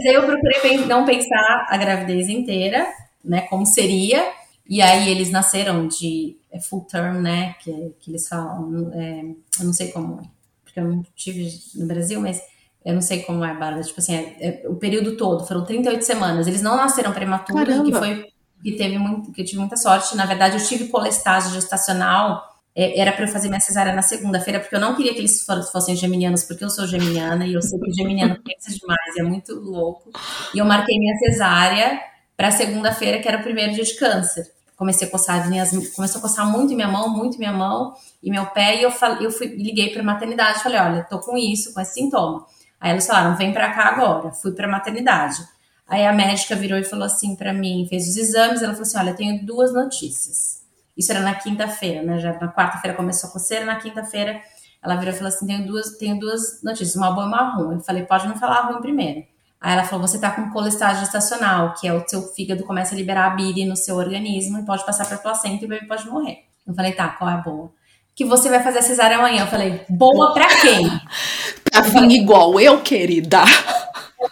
Mas 0.00 0.06
aí 0.06 0.14
eu 0.14 0.24
procurei 0.24 0.86
não 0.86 1.04
pensar 1.04 1.66
a 1.68 1.76
gravidez 1.76 2.30
inteira, 2.30 2.86
né, 3.22 3.42
como 3.42 3.66
seria, 3.66 4.26
e 4.66 4.80
aí 4.80 5.10
eles 5.10 5.30
nasceram 5.30 5.86
de 5.86 6.38
é, 6.50 6.58
full 6.58 6.86
term, 6.90 7.20
né, 7.20 7.54
que, 7.60 7.94
que 8.00 8.10
eles 8.10 8.26
falam, 8.26 8.90
é, 8.94 9.20
eu 9.60 9.66
não 9.66 9.74
sei 9.74 9.92
como, 9.92 10.22
porque 10.64 10.80
eu 10.80 10.84
não 10.84 11.04
tive 11.14 11.52
no 11.74 11.86
Brasil, 11.86 12.18
mas 12.18 12.40
eu 12.82 12.94
não 12.94 13.02
sei 13.02 13.22
como 13.24 13.44
é, 13.44 13.48
Bárbara, 13.48 13.82
tipo 13.82 14.00
assim, 14.00 14.14
é, 14.14 14.62
é, 14.64 14.68
o 14.68 14.76
período 14.76 15.18
todo, 15.18 15.46
foram 15.46 15.66
38 15.66 16.02
semanas, 16.02 16.46
eles 16.46 16.62
não 16.62 16.76
nasceram 16.76 17.12
prematuros, 17.12 17.82
que 17.82 17.92
foi, 17.92 18.26
que 18.62 18.72
teve 18.72 18.96
muito, 18.96 19.32
que 19.32 19.42
eu 19.42 19.44
tive 19.44 19.58
muita 19.58 19.76
sorte, 19.76 20.16
na 20.16 20.24
verdade 20.24 20.56
eu 20.56 20.64
tive 20.64 20.88
colestase 20.88 21.52
gestacional, 21.52 22.42
é, 22.42 22.49
era 22.80 23.12
para 23.12 23.24
eu 23.24 23.28
fazer 23.28 23.48
minha 23.48 23.60
cesárea 23.60 23.92
na 23.92 24.02
segunda-feira, 24.02 24.60
porque 24.60 24.74
eu 24.74 24.80
não 24.80 24.96
queria 24.96 25.12
que 25.12 25.18
eles 25.18 25.44
fossem 25.72 25.94
geminianos, 25.94 26.44
porque 26.44 26.64
eu 26.64 26.70
sou 26.70 26.86
geminiana 26.86 27.46
e 27.46 27.52
eu 27.52 27.60
sei 27.60 27.78
que 27.78 27.92
geminiano 27.92 28.38
pensa 28.42 28.70
demais, 28.70 29.16
é 29.18 29.22
muito 29.22 29.54
louco. 29.54 30.10
E 30.54 30.58
eu 30.58 30.64
marquei 30.64 30.98
minha 30.98 31.16
cesárea 31.18 32.00
para 32.36 32.50
segunda-feira, 32.50 33.18
que 33.18 33.28
era 33.28 33.38
o 33.38 33.42
primeiro 33.42 33.74
dia 33.74 33.84
de 33.84 33.94
câncer. 33.96 34.50
Comecei 34.76 35.06
a 35.06 35.10
coçar 35.10 35.46
minhas, 35.48 35.70
começou 35.94 36.20
a 36.20 36.22
coçar 36.22 36.50
muito 36.50 36.74
minha 36.74 36.88
mão, 36.88 37.08
muito 37.14 37.38
minha 37.38 37.52
mão 37.52 37.92
e 38.22 38.30
meu 38.30 38.46
pé, 38.46 38.78
e 38.78 38.82
eu, 38.82 38.90
falei, 38.90 39.26
eu 39.26 39.30
fui, 39.30 39.48
liguei 39.48 39.90
para 39.90 40.02
maternidade, 40.02 40.62
falei, 40.62 40.80
olha, 40.80 41.04
tô 41.04 41.18
com 41.18 41.36
isso, 41.36 41.74
com 41.74 41.80
esse 41.80 41.94
sintoma. 41.94 42.46
Aí 42.80 42.92
eles 42.92 43.06
falaram, 43.06 43.36
vem 43.36 43.52
para 43.52 43.70
cá 43.72 43.88
agora. 43.88 44.32
Fui 44.32 44.52
para 44.52 44.66
maternidade. 44.66 45.42
Aí 45.86 46.06
a 46.06 46.12
médica 46.14 46.56
virou 46.56 46.78
e 46.78 46.84
falou 46.84 47.04
assim 47.04 47.36
para 47.36 47.52
mim, 47.52 47.86
fez 47.90 48.08
os 48.08 48.16
exames, 48.16 48.62
ela 48.62 48.72
falou 48.72 48.82
assim, 48.82 48.98
olha, 48.98 49.12
tenho 49.12 49.44
duas 49.44 49.74
notícias 49.74 50.59
isso 51.00 51.10
era 51.10 51.20
na 51.20 51.34
quinta-feira, 51.34 52.02
né? 52.02 52.18
Já 52.18 52.32
na 52.34 52.52
quarta-feira 52.52 52.96
começou 52.96 53.30
a 53.30 53.32
coceira, 53.32 53.64
na 53.64 53.76
quinta-feira 53.76 54.40
ela 54.82 54.96
virou 54.96 55.12
e 55.12 55.16
falou 55.16 55.28
assim: 55.28 55.46
tenho 55.46 55.66
duas, 55.66 55.96
tenho 55.98 56.18
duas 56.18 56.62
notícias, 56.62 56.96
uma 56.96 57.10
boa 57.10 57.26
e 57.26 57.28
uma 57.28 57.54
ruim. 57.54 57.74
Eu 57.76 57.80
falei, 57.80 58.04
pode 58.04 58.28
me 58.28 58.38
falar 58.38 58.62
ruim 58.62 58.80
primeiro. 58.80 59.24
Aí 59.60 59.72
ela 59.72 59.84
falou: 59.84 60.06
você 60.06 60.18
tá 60.18 60.30
com 60.30 60.50
colesterol 60.50 60.94
gestacional, 60.96 61.74
que 61.74 61.86
é 61.86 61.92
o 61.92 62.06
seu 62.06 62.22
fígado 62.22 62.64
começa 62.64 62.94
a 62.94 62.96
liberar 62.98 63.26
a 63.26 63.30
bile 63.30 63.66
no 63.66 63.76
seu 63.76 63.96
organismo 63.96 64.58
e 64.58 64.64
pode 64.64 64.84
passar 64.84 65.06
para 65.06 65.18
placenta 65.18 65.64
e 65.64 65.66
o 65.66 65.68
bebê 65.68 65.86
pode 65.86 66.08
morrer. 66.08 66.44
Eu 66.66 66.74
falei, 66.74 66.92
tá, 66.92 67.08
qual 67.08 67.30
é 67.30 67.34
a 67.34 67.38
boa? 67.38 67.72
Que 68.14 68.24
você 68.24 68.48
vai 68.48 68.62
fazer 68.62 68.78
a 68.78 68.82
cesárea 68.82 69.18
amanhã. 69.18 69.42
Eu 69.42 69.46
falei, 69.48 69.84
boa 69.88 70.32
pra 70.32 70.46
quem? 70.60 70.88
pra 71.70 71.80
vir 71.80 72.10
igual 72.10 72.60
eu, 72.60 72.80
querida. 72.80 73.38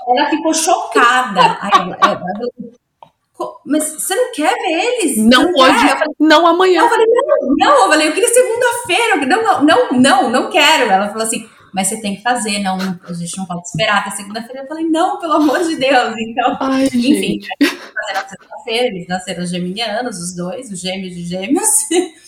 Ela 0.09 0.31
ficou 0.31 0.55
chocada. 0.55 1.59
Aí, 1.61 1.97
ela, 2.01 2.23
mas 3.65 3.85
você 3.93 4.15
não 4.15 4.33
quer 4.33 4.53
ver 4.55 4.73
eles? 4.73 5.19
Não, 5.19 5.45
não 5.45 5.55
hoje, 5.55 5.89
falei, 5.89 6.15
não 6.19 6.47
amanhã. 6.47 6.83
Eu 6.83 6.89
falei, 6.89 7.07
não, 7.07 7.57
não, 7.57 7.83
eu 7.83 7.89
falei, 7.89 8.09
eu 8.09 8.13
queria 8.13 8.29
segunda-feira. 8.29 9.17
Não, 9.27 9.65
não, 9.65 9.93
não, 9.93 10.31
não 10.31 10.51
quero. 10.51 10.91
Ela 10.91 11.09
falou 11.09 11.25
assim, 11.25 11.49
mas 11.73 11.89
você 11.89 12.01
tem 12.01 12.17
que 12.17 12.23
fazer, 12.23 12.59
não, 12.61 12.77
a 12.77 13.13
gente 13.13 13.37
não 13.37 13.47
pode 13.47 13.63
esperar 13.63 13.99
até 13.99 14.11
segunda-feira. 14.11 14.63
Eu 14.63 14.67
falei, 14.67 14.85
não, 14.87 15.19
pelo 15.19 15.35
amor 15.35 15.61
de 15.61 15.77
Deus. 15.77 16.15
Então, 16.19 16.57
Ai, 16.61 16.87
enfim, 16.93 17.41
fazer 17.61 18.15
na 18.15 18.29
segunda-feira, 18.29 18.87
eles 18.87 19.09
nasceram 19.09 19.47
geminianos, 19.47 20.19
os 20.19 20.35
dois, 20.35 20.71
os 20.71 20.81
gêmeos 20.81 21.15
de 21.15 21.25
gêmeos. 21.25 21.69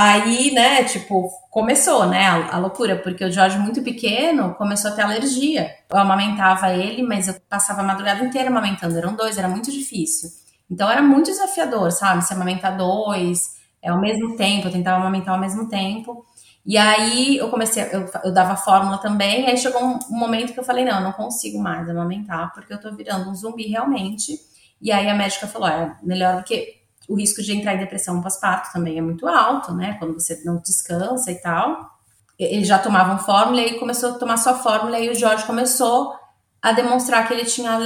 Aí, 0.00 0.52
né, 0.52 0.84
tipo, 0.84 1.28
começou, 1.50 2.06
né, 2.06 2.24
a, 2.24 2.54
a, 2.54 2.58
loucura, 2.58 2.94
porque 2.94 3.24
o 3.24 3.32
Jorge, 3.32 3.58
muito 3.58 3.82
pequeno, 3.82 4.54
começou 4.54 4.92
a 4.92 4.94
ter 4.94 5.02
alergia. 5.02 5.74
Eu 5.90 5.98
amamentava 5.98 6.72
ele, 6.72 7.02
mas 7.02 7.26
eu 7.26 7.34
passava 7.48 7.80
a 7.80 7.84
madrugada 7.84 8.24
inteira 8.24 8.48
amamentando, 8.48 8.96
eram 8.96 9.16
dois, 9.16 9.36
era 9.36 9.48
muito 9.48 9.72
difícil. 9.72 10.30
Então 10.70 10.88
era 10.88 11.02
muito 11.02 11.26
desafiador, 11.26 11.90
sabe, 11.90 12.24
se 12.24 12.32
amamentar 12.32 12.76
dois, 12.76 13.56
é, 13.82 13.88
ao 13.88 14.00
mesmo 14.00 14.36
tempo, 14.36 14.68
eu 14.68 14.70
tentava 14.70 15.00
amamentar 15.00 15.34
ao 15.34 15.40
mesmo 15.40 15.68
tempo. 15.68 16.24
E 16.64 16.78
aí 16.78 17.36
eu 17.36 17.50
comecei, 17.50 17.82
eu, 17.92 18.08
eu 18.22 18.32
dava 18.32 18.54
fórmula 18.54 18.98
também, 18.98 19.48
aí 19.48 19.58
chegou 19.58 19.82
um, 19.82 19.98
um, 20.12 20.16
momento 20.16 20.52
que 20.52 20.60
eu 20.60 20.64
falei, 20.64 20.84
não, 20.84 20.98
eu 20.98 21.04
não 21.04 21.12
consigo 21.12 21.58
mais 21.58 21.90
amamentar, 21.90 22.52
porque 22.54 22.72
eu 22.72 22.80
tô 22.80 22.94
virando 22.94 23.28
um 23.28 23.34
zumbi 23.34 23.66
realmente. 23.66 24.38
E 24.80 24.92
aí 24.92 25.08
a 25.10 25.14
médica 25.14 25.48
falou, 25.48 25.66
é 25.66 25.96
melhor 26.04 26.36
porque 26.36 26.77
o 27.08 27.16
risco 27.16 27.42
de 27.42 27.56
entrar 27.56 27.74
em 27.74 27.78
depressão 27.78 28.20
pós-parto 28.20 28.70
também 28.72 28.98
é 28.98 29.00
muito 29.00 29.26
alto, 29.26 29.72
né? 29.72 29.96
Quando 29.98 30.12
você 30.14 30.42
não 30.44 30.58
descansa 30.58 31.32
e 31.32 31.40
tal. 31.40 31.96
Eles 32.38 32.68
já 32.68 32.78
tomavam 32.78 33.18
fórmula 33.18 33.62
e 33.62 33.78
começou 33.78 34.10
a 34.10 34.18
tomar 34.18 34.36
só 34.36 34.62
fórmula 34.62 35.00
e 35.00 35.08
o 35.08 35.14
Jorge 35.14 35.44
começou 35.44 36.14
a 36.62 36.70
demonstrar 36.72 37.26
que 37.26 37.32
ele 37.32 37.46
tinha 37.46 37.80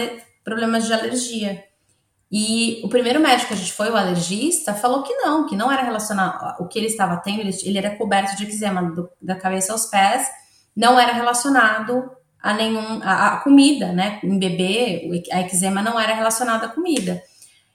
problemas 0.44 0.84
de 0.84 0.92
alergia. 0.92 1.64
E 2.30 2.80
o 2.82 2.88
primeiro 2.88 3.20
médico 3.20 3.48
que 3.48 3.54
a 3.54 3.56
gente 3.56 3.72
foi, 3.72 3.90
o 3.90 3.96
alergista, 3.96 4.74
falou 4.74 5.02
que 5.02 5.14
não, 5.14 5.46
que 5.46 5.54
não 5.54 5.70
era 5.70 5.82
relacionado. 5.82 6.60
O 6.60 6.66
que 6.66 6.78
ele 6.78 6.88
estava 6.88 7.18
tendo, 7.18 7.40
ele, 7.40 7.56
ele 7.62 7.78
era 7.78 7.96
coberto 7.96 8.36
de 8.36 8.44
eczema 8.44 8.82
do, 8.82 9.08
da 9.20 9.36
cabeça 9.36 9.72
aos 9.72 9.86
pés, 9.86 10.26
não 10.74 10.98
era 10.98 11.12
relacionado 11.12 12.10
a 12.42 12.54
nenhum. 12.54 13.00
a, 13.02 13.34
a 13.34 13.36
comida, 13.40 13.92
né? 13.92 14.18
Em 14.24 14.38
bebê, 14.38 15.22
a 15.30 15.42
eczema 15.42 15.80
não 15.80 16.00
era 16.00 16.14
relacionada 16.14 16.66
à 16.66 16.68
comida. 16.70 17.22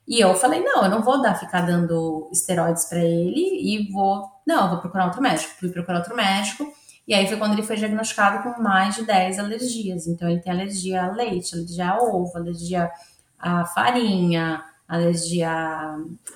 E 0.08 0.20
eu 0.20 0.34
falei: 0.36 0.62
não, 0.62 0.84
eu 0.84 0.90
não 0.90 1.04
vou 1.04 1.22
dar, 1.22 1.36
ficar 1.36 1.62
dando 1.62 2.30
esteroides 2.32 2.86
para 2.86 3.04
ele 3.04 3.60
e 3.62 3.92
vou. 3.92 4.26
Não, 4.46 4.64
eu 4.64 4.70
vou 4.72 4.80
procurar 4.80 5.06
outro 5.06 5.22
médico. 5.22 5.54
Fui 5.60 5.70
procurar 5.70 5.98
outro 5.98 6.16
médico. 6.16 6.72
E 7.08 7.14
aí 7.14 7.28
foi 7.28 7.38
quando 7.38 7.54
ele 7.54 7.64
foi 7.64 7.78
diagnosticado 7.78 8.44
com 8.44 8.62
mais 8.62 8.96
de 8.96 9.04
10 9.04 9.40
alergias. 9.40 10.08
Então 10.08 10.30
ele 10.30 10.42
tem 10.42 10.52
alergia 10.52 11.04
a 11.04 11.12
leite, 11.12 11.56
alergia 11.56 11.90
a 11.90 11.98
ovo, 12.02 12.38
alergia 12.38 12.92
a 13.40 13.66
farinha, 13.66 14.64
alergia 14.88 15.50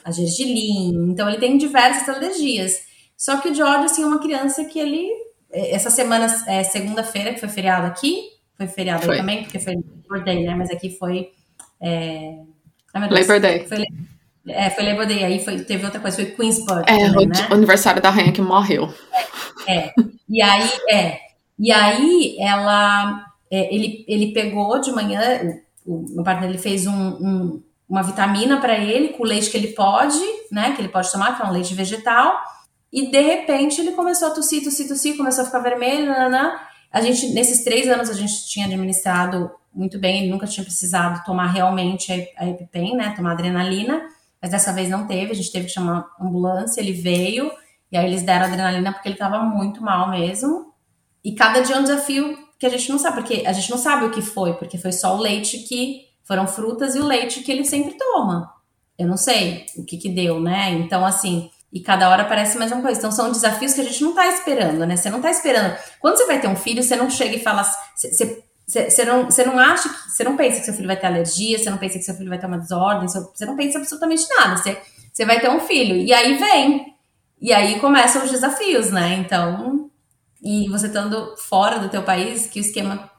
a 0.04 0.12
gergelim. 0.12 1.12
Então 1.12 1.28
ele 1.28 1.40
tem 1.40 1.58
diversas 1.58 2.08
alergias. 2.08 2.90
Só 3.18 3.38
que 3.38 3.50
o 3.50 3.54
George, 3.54 3.86
assim, 3.86 4.04
é 4.04 4.06
uma 4.06 4.20
criança 4.20 4.66
que 4.66 4.80
ele. 4.80 5.08
É, 5.52 5.76
essa 5.76 5.90
semana, 5.90 6.26
é, 6.48 6.64
segunda-feira, 6.64 7.34
que 7.34 7.40
foi 7.40 7.50
feriado 7.50 7.86
aqui, 7.86 8.30
foi 8.58 8.68
feriado 8.68 9.06
foi. 9.06 9.18
também, 9.18 9.44
porque 9.44 9.60
foi 9.60 9.76
Day, 10.24 10.46
né? 10.46 10.56
Mas 10.56 10.70
aqui 10.70 10.90
foi. 10.98 11.32
É... 11.80 12.40
Ai, 12.94 13.10
Labor 13.10 13.39
Day. 13.39 13.68
Foi, 13.68 13.86
é, 14.48 14.70
foi 14.70 14.84
Labor 14.84 15.06
Day. 15.06 15.24
Aí 15.24 15.44
foi, 15.44 15.60
teve 15.60 15.86
outra 15.86 16.00
coisa, 16.00 16.18
foi 16.18 16.26
Queensburg. 16.26 16.84
É, 16.88 17.10
também, 17.10 17.28
né? 17.28 17.48
o 17.50 17.54
aniversário 17.54 18.02
da 18.02 18.10
rainha 18.10 18.32
que 18.32 18.42
morreu. 18.42 18.94
É, 19.68 19.78
é. 19.78 19.94
E 20.30 20.42
aí, 20.42 20.70
é. 20.89 21.20
E 21.58 21.72
aí, 21.72 22.38
ela. 22.39 23.26
É, 23.50 23.74
ele, 23.74 24.06
ele 24.08 24.34
pegou 24.34 24.80
de 24.80 24.92
manhã, 24.92 25.22
o 25.86 26.06
meu 26.16 26.24
parceiro 26.24 26.54
ele 26.54 26.62
fez 26.62 26.88
um, 26.88 26.94
um, 26.94 27.64
uma 27.88 28.02
vitamina 28.02 28.62
para 28.62 28.78
ele 28.78 29.10
com 29.10 29.24
o 29.24 29.26
leite 29.26 29.50
que 29.50 29.58
ele 29.58 29.70
pode, 29.70 30.22
né? 30.52 30.72
Que 30.74 30.82
ele 30.82 30.89
pode 30.89 31.12
tomar, 31.12 31.36
que 31.36 31.44
é 31.44 31.46
um 31.46 31.52
leite 31.52 31.74
vegetal. 31.74 32.39
E 32.92 33.12
de 33.12 33.22
repente 33.22 33.80
ele 33.80 33.92
começou 33.92 34.30
a 34.30 34.32
tossir, 34.32 34.64
tossir, 34.64 34.88
tossir, 34.88 35.18
começou 35.18 35.44
a 35.44 35.46
ficar 35.46 35.60
vermelho, 35.60 36.08
nananã. 36.08 36.54
A 36.92 37.02
gente, 37.02 37.28
nesses 37.30 37.64
três 37.64 37.88
anos, 37.88 38.10
a 38.10 38.14
gente 38.14 38.48
tinha 38.48 38.66
administrado 38.66 39.52
muito 39.74 39.98
bem, 40.00 40.22
ele 40.22 40.32
nunca 40.32 40.48
tinha 40.48 40.64
precisado 40.64 41.24
tomar 41.24 41.48
realmente 41.48 42.12
a 42.38 42.48
EpiPen, 42.48 42.96
né? 42.96 43.14
Tomar 43.16 43.34
adrenalina, 43.34 44.02
mas 44.42 44.52
dessa 44.52 44.74
vez 44.74 44.90
não 44.90 45.08
teve, 45.08 45.32
a 45.32 45.36
gente 45.36 45.52
teve 45.52 45.68
que 45.68 45.72
chamar 45.72 46.06
ambulância, 46.20 46.82
ele 46.82 46.94
veio, 46.94 47.52
e 47.92 47.98
aí 47.98 48.06
eles 48.06 48.24
deram 48.24 48.46
adrenalina 48.46 48.92
porque 48.92 49.08
ele 49.08 49.16
estava 49.16 49.40
muito 49.40 49.82
mal 49.82 50.10
mesmo. 50.10 50.74
E 51.24 51.34
cada 51.34 51.62
dia 51.62 51.76
é 51.76 51.80
um 51.80 51.84
desafio 51.84 52.38
que 52.60 52.66
a 52.66 52.70
gente 52.70 52.90
não 52.90 52.98
sabe, 53.00 53.18
porque 53.18 53.44
a 53.46 53.54
gente 53.54 53.70
não 53.70 53.78
sabe 53.78 54.06
o 54.06 54.12
que 54.12 54.22
foi, 54.22 54.54
porque 54.54 54.78
foi 54.78 54.92
só 54.92 55.16
o 55.16 55.22
leite 55.22 55.60
que 55.60 56.08
foram 56.24 56.48
frutas 56.48 56.96
e 56.96 57.00
o 57.00 57.06
leite 57.06 57.42
que 57.42 57.52
ele 57.52 57.66
sempre 57.66 57.98
toma. 57.98 58.52
Eu 58.98 59.08
não 59.08 59.18
sei 59.18 59.66
o 59.78 59.84
que 59.84 59.98
que 59.98 60.10
deu, 60.10 60.40
né? 60.40 60.70
Então, 60.72 61.06
assim, 61.06 61.50
e 61.74 61.80
cada 61.80 62.10
hora 62.10 62.26
parece 62.26 62.58
mais 62.58 62.72
uma 62.72 62.82
coisa. 62.82 62.98
Então, 63.00 63.12
são 63.12 63.32
desafios 63.32 63.74
que 63.74 63.82
a 63.82 63.84
gente 63.84 64.04
não 64.04 64.14
tá 64.14 64.28
esperando, 64.28 64.86
né? 64.86 64.96
Você 64.96 65.10
não 65.10 65.22
tá 65.22 65.32
esperando. 65.32 65.76
Quando 66.00 66.18
você 66.18 66.26
vai 66.26 66.40
ter 66.40 66.48
um 66.48 66.56
filho, 66.56 66.84
você 66.84 66.96
não 66.96 67.10
chega 67.10 67.36
e 67.36 67.40
fala. 67.40 67.64
Você, 67.96 68.44
você, 68.72 69.04
não, 69.04 69.28
não 69.28 69.60
acha 69.60 69.90
que. 69.90 70.12
Você 70.12 70.24
não 70.24 70.38
pensa 70.38 70.60
que 70.60 70.66
seu 70.66 70.74
filho 70.74 70.88
vai 70.88 70.96
ter 70.96 71.08
alergia, 71.08 71.58
você 71.58 71.70
não 71.70 71.78
pensa 71.78 71.98
que 71.98 72.06
seu 72.06 72.16
filho 72.16 72.30
vai 72.30 72.40
ter 72.40 72.46
uma 72.46 72.58
desordem, 72.58 73.08
você 73.08 73.46
não 73.46 73.56
pensa 73.56 73.80
absolutamente 73.80 74.26
nada. 74.30 74.56
Você 74.56 75.26
vai 75.26 75.42
ter 75.42 75.50
um 75.50 75.60
filho. 75.60 75.98
E 75.98 76.14
aí 76.14 76.38
vem. 76.38 76.96
E 77.42 77.52
aí 77.52 77.80
começam 77.80 78.24
os 78.24 78.32
desafios, 78.32 78.92
né? 78.92 79.16
Então, 79.16 79.90
e 80.42 80.70
você 80.70 80.88
estando 80.88 81.36
fora 81.38 81.80
do 81.80 81.90
teu 81.90 82.04
país, 82.04 82.48
que 82.48 82.60
o 82.60 82.62
esquema 82.62 83.10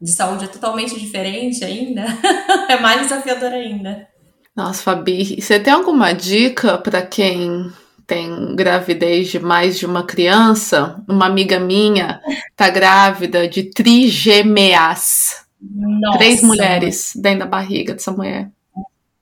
de 0.00 0.12
saúde 0.12 0.44
é 0.44 0.48
totalmente 0.48 0.98
diferente 0.98 1.64
ainda, 1.64 2.04
é 2.68 2.78
mais 2.78 3.02
desafiador 3.02 3.52
ainda. 3.52 4.06
Nossa, 4.54 4.82
Fabi, 4.82 5.40
você 5.40 5.58
tem 5.58 5.72
alguma 5.72 6.12
dica 6.12 6.76
para 6.76 7.00
quem 7.00 7.72
tem 8.08 8.56
gravidez 8.56 9.28
de 9.28 9.38
mais 9.38 9.78
de 9.78 9.84
uma 9.84 10.02
criança? 10.02 11.00
Uma 11.06 11.26
amiga 11.26 11.60
minha 11.60 12.20
tá 12.56 12.70
grávida 12.70 13.46
de 13.46 13.64
trigêmeas. 13.64 15.44
Nossa. 15.60 16.18
Três 16.18 16.42
mulheres 16.42 17.12
dentro 17.14 17.40
da 17.40 17.46
barriga 17.46 17.92
dessa 17.92 18.10
mulher. 18.10 18.50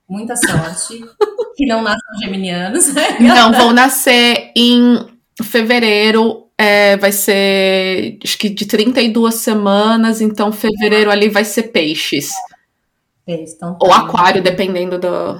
Muita 0.08 0.36
sorte. 0.36 1.04
que 1.56 1.66
não 1.66 1.82
nascem 1.82 2.20
geminianos. 2.22 2.94
não, 3.18 3.52
vão 3.52 3.72
nascer 3.72 4.52
em 4.56 5.04
fevereiro 5.42 6.46
é, 6.58 6.96
vai 6.96 7.12
ser, 7.12 8.18
acho 8.24 8.38
que 8.38 8.48
de 8.48 8.66
32 8.66 9.34
semanas, 9.34 10.20
então 10.20 10.50
fevereiro 10.50 11.10
ali 11.10 11.28
vai 11.28 11.44
ser 11.44 11.64
peixes. 11.64 12.32
Peixe, 13.26 13.54
então, 13.56 13.74
tá 13.74 13.86
Ou 13.86 13.92
aquário, 13.92 14.42
dependendo 14.42 14.98
do. 14.98 15.38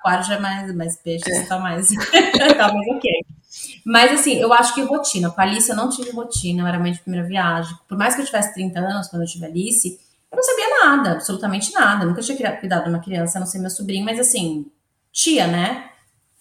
Aquário 0.00 0.24
já 0.24 0.34
é 0.34 0.38
mais, 0.38 0.74
mais 0.74 0.96
peixes, 0.96 1.28
é. 1.28 1.46
tá 1.46 1.58
mais. 1.58 1.88
tá 2.56 2.72
mais 2.72 2.88
ok. 2.88 3.10
Mas 3.84 4.12
assim, 4.12 4.34
eu 4.34 4.52
acho 4.52 4.74
que 4.74 4.82
rotina. 4.82 5.30
Com 5.30 5.40
a 5.40 5.44
Alice 5.44 5.68
eu 5.68 5.76
não 5.76 5.90
tive 5.90 6.10
rotina, 6.10 6.62
eu 6.62 6.66
era 6.66 6.78
mãe 6.78 6.92
de 6.92 7.00
primeira 7.00 7.26
viagem. 7.26 7.76
Por 7.86 7.98
mais 7.98 8.14
que 8.14 8.22
eu 8.22 8.26
tivesse 8.26 8.54
30 8.54 8.80
anos 8.80 9.08
quando 9.08 9.22
eu 9.22 9.28
tive 9.28 9.44
a 9.44 9.48
Alice, 9.48 10.00
eu 10.32 10.36
não 10.36 10.42
sabia 10.42 10.84
nada, 10.84 11.12
absolutamente 11.12 11.72
nada. 11.72 12.04
Eu 12.04 12.08
nunca 12.08 12.22
tinha 12.22 12.56
cuidado 12.56 12.84
de 12.84 12.90
uma 12.90 13.00
criança, 13.00 13.38
a 13.38 13.40
não 13.40 13.46
ser 13.46 13.58
meu 13.58 13.70
sobrinho, 13.70 14.04
mas 14.04 14.18
assim, 14.18 14.66
tia, 15.12 15.46
né? 15.46 15.90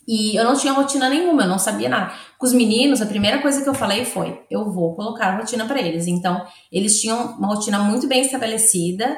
E 0.08 0.36
eu 0.36 0.44
não 0.44 0.56
tinha 0.56 0.74
rotina 0.74 1.08
nenhuma, 1.10 1.44
eu 1.44 1.48
não 1.48 1.60
sabia 1.60 1.90
nada. 1.90 2.14
Com 2.38 2.46
os 2.46 2.54
meninos, 2.54 3.02
a 3.02 3.06
primeira 3.06 3.42
coisa 3.42 3.62
que 3.62 3.70
eu 3.70 3.76
falei 3.76 4.06
foi: 4.06 4.42
eu 4.50 4.72
vou 4.72 4.96
colocar 4.96 5.38
rotina 5.38 5.66
para 5.66 5.80
eles. 5.80 6.08
Então, 6.08 6.46
eles 6.72 7.00
tinham 7.00 7.38
uma 7.38 7.50
rotina 7.50 7.78
muito 7.80 8.08
bem 8.08 8.22
estabelecida. 8.22 9.18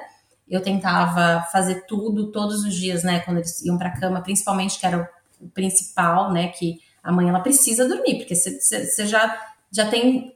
Eu 0.51 0.61
tentava 0.61 1.47
fazer 1.51 1.85
tudo 1.87 2.31
todos 2.31 2.65
os 2.65 2.75
dias, 2.75 3.03
né, 3.03 3.21
quando 3.21 3.37
eles 3.37 3.63
iam 3.63 3.77
para 3.77 3.97
cama, 3.97 4.21
principalmente 4.21 4.77
que 4.77 4.85
era 4.85 5.09
o 5.39 5.49
principal, 5.49 6.31
né, 6.31 6.49
que 6.49 6.79
a 7.01 7.11
mãe 7.11 7.29
ela 7.29 7.39
precisa 7.39 7.87
dormir, 7.87 8.17
porque 8.17 8.35
você 8.35 9.07
já, 9.07 9.39
já 9.71 9.89
tem 9.89 10.35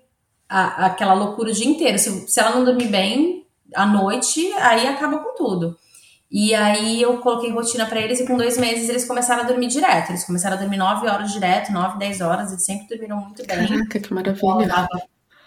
a, 0.49 0.85
aquela 0.85 1.13
loucura 1.13 1.51
o 1.51 1.53
dia 1.53 1.67
inteiro. 1.67 1.99
Se, 1.99 2.27
se 2.27 2.39
ela 2.39 2.55
não 2.55 2.63
dormir 2.63 2.87
bem 2.87 3.45
à 3.73 3.85
noite, 3.85 4.51
aí 4.53 4.87
acaba 4.87 5.19
com 5.19 5.35
tudo. 5.35 5.77
E 6.31 6.55
aí 6.55 7.01
eu 7.01 7.19
coloquei 7.19 7.51
rotina 7.51 7.85
para 7.85 8.01
eles 8.01 8.19
e 8.19 8.25
com 8.25 8.35
dois 8.35 8.57
meses 8.57 8.89
eles 8.89 9.05
começaram 9.05 9.43
a 9.43 9.45
dormir 9.45 9.67
direto. 9.67 10.09
Eles 10.09 10.23
começaram 10.23 10.57
a 10.57 10.59
dormir 10.59 10.77
nove 10.77 11.07
horas 11.07 11.31
direto, 11.31 11.71
nove, 11.71 11.99
dez 11.99 12.19
horas, 12.19 12.51
eles 12.51 12.65
sempre 12.65 12.87
dormiram 12.87 13.17
muito 13.17 13.45
bem. 13.45 13.67
Caraca, 13.67 13.99
que 13.99 14.13
maravilha. 14.13 14.63
Eu, 14.63 14.67
dava, 14.67 15.01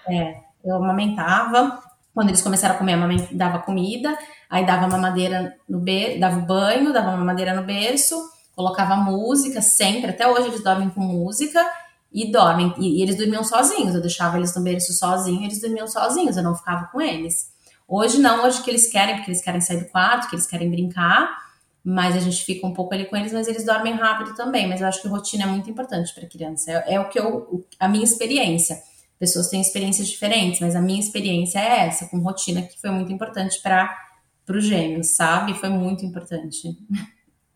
é, 0.09 0.41
eu 0.65 0.77
amamentava. 0.77 1.83
Quando 2.15 2.31
eles 2.31 2.43
começaram 2.43 2.75
a 2.75 2.79
comer, 2.79 2.97
dava 3.33 3.61
comida, 3.61 4.17
aí 4.49 4.65
dava 4.65 4.89
mamadeira 4.89 5.57
no 5.69 5.79
berço, 5.79 6.21
dava 6.21 6.41
banho, 6.41 6.93
dava 6.93 7.17
mamadeira 7.17 7.55
no 7.55 7.63
berço, 7.63 8.17
colocava 8.55 8.97
música 8.97 9.61
sempre, 9.61 10.11
até 10.11 10.27
hoje 10.27 10.49
eles 10.49 10.63
dormem 10.63 10.91
com 10.91 11.01
música 11.01 11.65
e 12.13 12.33
dormem. 12.33 12.75
E, 12.79 12.99
e 12.99 13.03
eles 13.03 13.17
dormiam 13.17 13.45
sozinhos, 13.45 13.95
eu 13.95 14.01
deixava 14.01 14.37
eles 14.37 14.55
no 14.55 14.63
berço 14.63 14.93
sozinhos, 14.93 15.45
eles 15.45 15.61
dormiam 15.61 15.87
sozinhos, 15.87 16.37
eu 16.37 16.43
não 16.43 16.55
ficava 16.55 16.87
com 16.87 17.01
eles. 17.01 17.53
Hoje 17.87 18.19
não, 18.19 18.45
hoje 18.45 18.63
que 18.63 18.71
eles 18.71 18.91
querem, 18.91 19.17
porque 19.17 19.31
eles 19.31 19.41
querem 19.41 19.61
sair 19.61 19.79
do 19.79 19.87
quarto, 19.87 20.29
que 20.29 20.35
eles 20.35 20.47
querem 20.47 20.71
brincar, 20.71 21.49
mas 21.83 22.17
a 22.17 22.21
gente 22.21 22.45
fica 22.45 22.67
um 22.67 22.75
pouco 22.75 22.93
ali 22.93 23.07
com 23.07 23.17
eles, 23.17 23.33
mas 23.33 23.49
eles 23.49 23.65
dormem 23.65 23.95
rápido 23.95 24.35
também. 24.35 24.69
Mas 24.69 24.81
eu 24.81 24.87
acho 24.87 25.01
que 25.01 25.09
rotina 25.09 25.45
é 25.45 25.47
muito 25.47 25.71
importante 25.71 26.13
para 26.15 26.29
criança. 26.29 26.71
É, 26.71 26.95
é, 26.95 27.01
o 27.01 27.09
que 27.09 27.19
eu, 27.19 27.65
a 27.81 27.89
minha 27.89 28.05
experiência. 28.05 28.79
Pessoas 29.19 29.49
têm 29.49 29.61
experiências 29.61 30.07
diferentes, 30.07 30.61
mas 30.61 30.77
a 30.77 30.83
minha 30.83 31.01
experiência 31.01 31.59
é 31.59 31.87
essa, 31.87 32.07
com 32.07 32.19
rotina, 32.19 32.63
que 32.63 32.79
foi 32.81 32.91
muito 32.91 33.11
importante 33.11 33.61
para 33.63 34.08
o 34.57 34.61
gêmeos, 34.61 35.09
sabe? 35.09 35.55
Foi 35.55 35.69
muito 35.69 36.05
importante. 36.05 36.77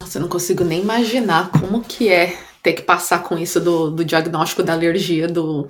Nossa, 0.00 0.18
eu 0.18 0.22
não 0.22 0.28
consigo 0.28 0.64
nem 0.64 0.82
imaginar 0.82 1.50
como 1.50 1.80
que 1.80 2.08
é 2.08 2.36
ter 2.62 2.74
que 2.74 2.82
passar 2.82 3.22
com 3.22 3.38
isso 3.38 3.60
do, 3.60 3.90
do 3.90 4.04
diagnóstico 4.04 4.62
da 4.62 4.72
alergia 4.72 5.28
do, 5.28 5.68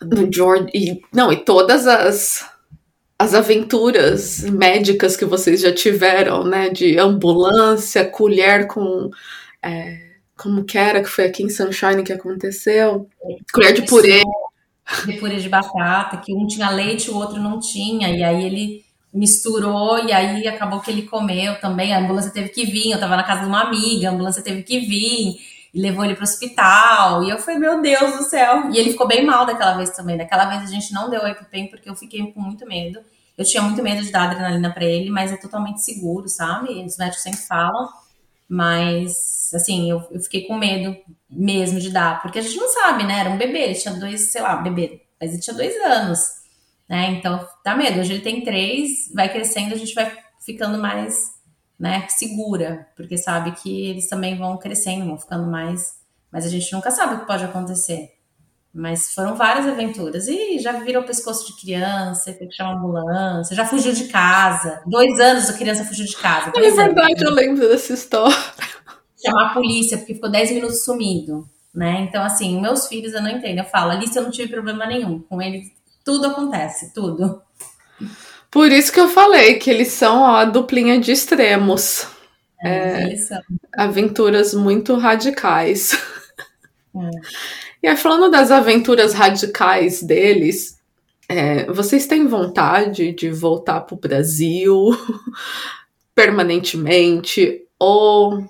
do 0.00 0.32
George. 0.32 0.70
E, 0.74 1.00
não, 1.12 1.32
e 1.32 1.36
todas 1.44 1.86
as 1.86 2.44
as 3.18 3.32
aventuras 3.32 4.40
médicas 4.40 5.16
que 5.16 5.24
vocês 5.24 5.60
já 5.60 5.72
tiveram, 5.72 6.44
né? 6.44 6.68
De 6.68 6.98
ambulância, 6.98 8.04
colher 8.04 8.66
com. 8.66 9.10
É, 9.62 10.14
como 10.36 10.64
que 10.64 10.76
era 10.76 11.02
que 11.02 11.08
foi 11.08 11.24
aqui 11.26 11.42
em 11.42 11.48
Sunshine 11.48 12.02
que 12.02 12.12
aconteceu? 12.12 13.08
Colher 13.52 13.72
de 13.72 13.82
purê. 13.82 14.22
De 15.06 15.12
purê 15.14 15.36
de 15.36 15.48
batata, 15.48 16.18
que 16.18 16.34
um 16.34 16.46
tinha 16.46 16.68
leite 16.70 17.06
e 17.06 17.10
o 17.10 17.16
outro 17.16 17.40
não 17.40 17.58
tinha, 17.58 18.10
e 18.10 18.22
aí 18.22 18.44
ele 18.44 18.84
misturou 19.14 20.04
e 20.04 20.12
aí 20.12 20.46
acabou 20.48 20.80
que 20.80 20.90
ele 20.90 21.02
comeu 21.02 21.58
também. 21.60 21.94
A 21.94 22.00
ambulância 22.00 22.32
teve 22.32 22.48
que 22.48 22.66
vir, 22.66 22.90
eu 22.90 22.98
tava 23.00 23.16
na 23.16 23.22
casa 23.22 23.42
de 23.42 23.46
uma 23.46 23.62
amiga, 23.62 24.08
a 24.08 24.12
ambulância 24.12 24.42
teve 24.42 24.62
que 24.62 24.80
vir. 24.80 25.38
e 25.72 25.80
levou 25.80 26.04
ele 26.04 26.14
para 26.14 26.22
o 26.22 26.24
hospital. 26.24 27.24
E 27.24 27.30
eu 27.30 27.38
falei, 27.38 27.60
meu 27.60 27.80
Deus 27.80 28.16
do 28.16 28.24
céu. 28.24 28.70
E 28.70 28.78
ele 28.78 28.90
ficou 28.90 29.06
bem 29.08 29.24
mal 29.24 29.46
daquela 29.46 29.74
vez 29.74 29.90
também. 29.90 30.16
Daquela 30.16 30.46
vez 30.46 30.62
a 30.62 30.66
gente 30.66 30.92
não 30.92 31.08
deu 31.10 31.26
EpiPen 31.26 31.68
porque 31.68 31.88
eu 31.88 31.96
fiquei 31.96 32.32
com 32.32 32.40
muito 32.40 32.66
medo. 32.66 33.00
Eu 33.36 33.44
tinha 33.44 33.62
muito 33.62 33.82
medo 33.82 34.02
de 34.02 34.12
dar 34.12 34.24
adrenalina 34.30 34.72
para 34.72 34.84
ele, 34.84 35.10
mas 35.10 35.32
é 35.32 35.36
totalmente 35.36 35.82
seguro, 35.82 36.28
sabe? 36.28 36.84
Os 36.84 36.96
médicos 36.96 37.22
sempre 37.22 37.40
falam. 37.40 37.88
Mas, 38.48 39.50
assim, 39.54 39.90
eu, 39.90 40.06
eu 40.10 40.20
fiquei 40.20 40.46
com 40.46 40.56
medo 40.56 40.96
mesmo 41.28 41.80
de 41.80 41.90
dar, 41.90 42.22
porque 42.22 42.38
a 42.38 42.42
gente 42.42 42.56
não 42.56 42.68
sabe, 42.68 43.04
né? 43.04 43.20
Era 43.20 43.30
um 43.30 43.38
bebê, 43.38 43.64
ele 43.64 43.74
tinha 43.74 43.94
dois, 43.94 44.30
sei 44.30 44.42
lá, 44.42 44.56
bebê, 44.56 45.02
mas 45.20 45.32
ele 45.32 45.40
tinha 45.40 45.56
dois 45.56 45.74
anos, 45.82 46.20
né? 46.88 47.10
Então, 47.12 47.46
dá 47.64 47.74
medo. 47.74 48.00
Hoje 48.00 48.14
ele 48.14 48.22
tem 48.22 48.42
três, 48.42 49.10
vai 49.14 49.30
crescendo, 49.30 49.74
a 49.74 49.78
gente 49.78 49.94
vai 49.94 50.12
ficando 50.44 50.78
mais, 50.78 51.32
né, 51.78 52.06
segura, 52.08 52.86
porque 52.96 53.16
sabe 53.16 53.52
que 53.52 53.86
eles 53.86 54.08
também 54.08 54.36
vão 54.36 54.58
crescendo, 54.58 55.06
vão 55.06 55.18
ficando 55.18 55.50
mais. 55.50 55.98
Mas 56.30 56.44
a 56.44 56.48
gente 56.48 56.72
nunca 56.72 56.90
sabe 56.90 57.14
o 57.14 57.20
que 57.20 57.26
pode 57.26 57.44
acontecer. 57.44 58.10
Mas 58.74 59.14
foram 59.14 59.36
várias 59.36 59.68
aventuras. 59.68 60.26
E 60.26 60.58
já 60.58 60.72
virou 60.72 61.04
pescoço 61.04 61.46
de 61.46 61.60
criança, 61.60 62.32
teve 62.32 62.48
que 62.48 62.56
chamar 62.56 62.74
ambulância, 62.74 63.54
já 63.54 63.64
fugiu 63.64 63.92
de 63.92 64.08
casa. 64.08 64.82
Dois 64.84 65.20
anos 65.20 65.48
a 65.48 65.52
criança 65.52 65.84
fugiu 65.84 66.04
de 66.04 66.16
casa. 66.16 66.50
É 66.56 66.70
verdade, 66.70 67.24
eu 67.24 67.30
lembro 67.30 67.68
dessa 67.68 67.92
história. 67.92 68.36
Chamar 69.24 69.50
a 69.50 69.54
polícia, 69.54 69.96
porque 69.96 70.14
ficou 70.14 70.28
dez 70.28 70.50
minutos 70.50 70.84
sumido. 70.84 71.48
Né? 71.72 72.06
Então, 72.08 72.22
assim, 72.22 72.60
meus 72.60 72.88
filhos 72.88 73.14
eu 73.14 73.22
não 73.22 73.30
entendo. 73.30 73.58
Eu 73.58 73.64
falo, 73.64 73.92
Alice, 73.92 74.16
eu 74.16 74.22
não 74.24 74.30
tive 74.30 74.52
problema 74.52 74.86
nenhum. 74.86 75.20
Com 75.20 75.40
eles, 75.40 75.70
tudo 76.04 76.26
acontece, 76.26 76.92
tudo. 76.92 77.42
Por 78.50 78.70
isso 78.70 78.92
que 78.92 79.00
eu 79.00 79.08
falei 79.08 79.54
que 79.58 79.70
eles 79.70 79.88
são 79.88 80.24
a 80.24 80.44
duplinha 80.44 81.00
de 81.00 81.10
extremos. 81.10 82.06
É, 82.62 83.12
é, 83.12 83.16
aventuras 83.76 84.54
muito 84.54 84.96
radicais. 84.96 86.00
É. 86.96 87.10
E 87.82 87.88
aí, 87.88 87.96
falando 87.96 88.30
das 88.30 88.50
aventuras 88.50 89.12
radicais 89.12 90.02
deles, 90.02 90.78
é, 91.28 91.64
vocês 91.66 92.06
têm 92.06 92.26
vontade 92.26 93.12
de 93.12 93.30
voltar 93.30 93.80
para 93.80 93.94
o 93.94 93.98
Brasil 93.98 94.90
permanentemente 96.14 97.62
ou 97.78 98.48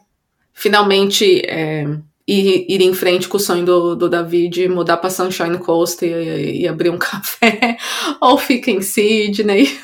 finalmente 0.52 1.40
é, 1.46 1.84
ir, 2.26 2.66
ir, 2.68 2.80
em 2.80 2.94
frente 2.94 3.28
com 3.28 3.36
o 3.36 3.40
sonho 3.40 3.64
do, 3.64 3.94
do 3.94 4.08
David, 4.08 4.68
mudar 4.68 4.96
para 4.96 5.10
Sunshine 5.10 5.58
Coast 5.58 6.04
e, 6.04 6.62
e, 6.62 6.68
abrir 6.68 6.90
um 6.90 6.98
café 6.98 7.76
ou 8.20 8.38
fica 8.38 8.70
em 8.70 8.80
Sydney? 8.80 9.78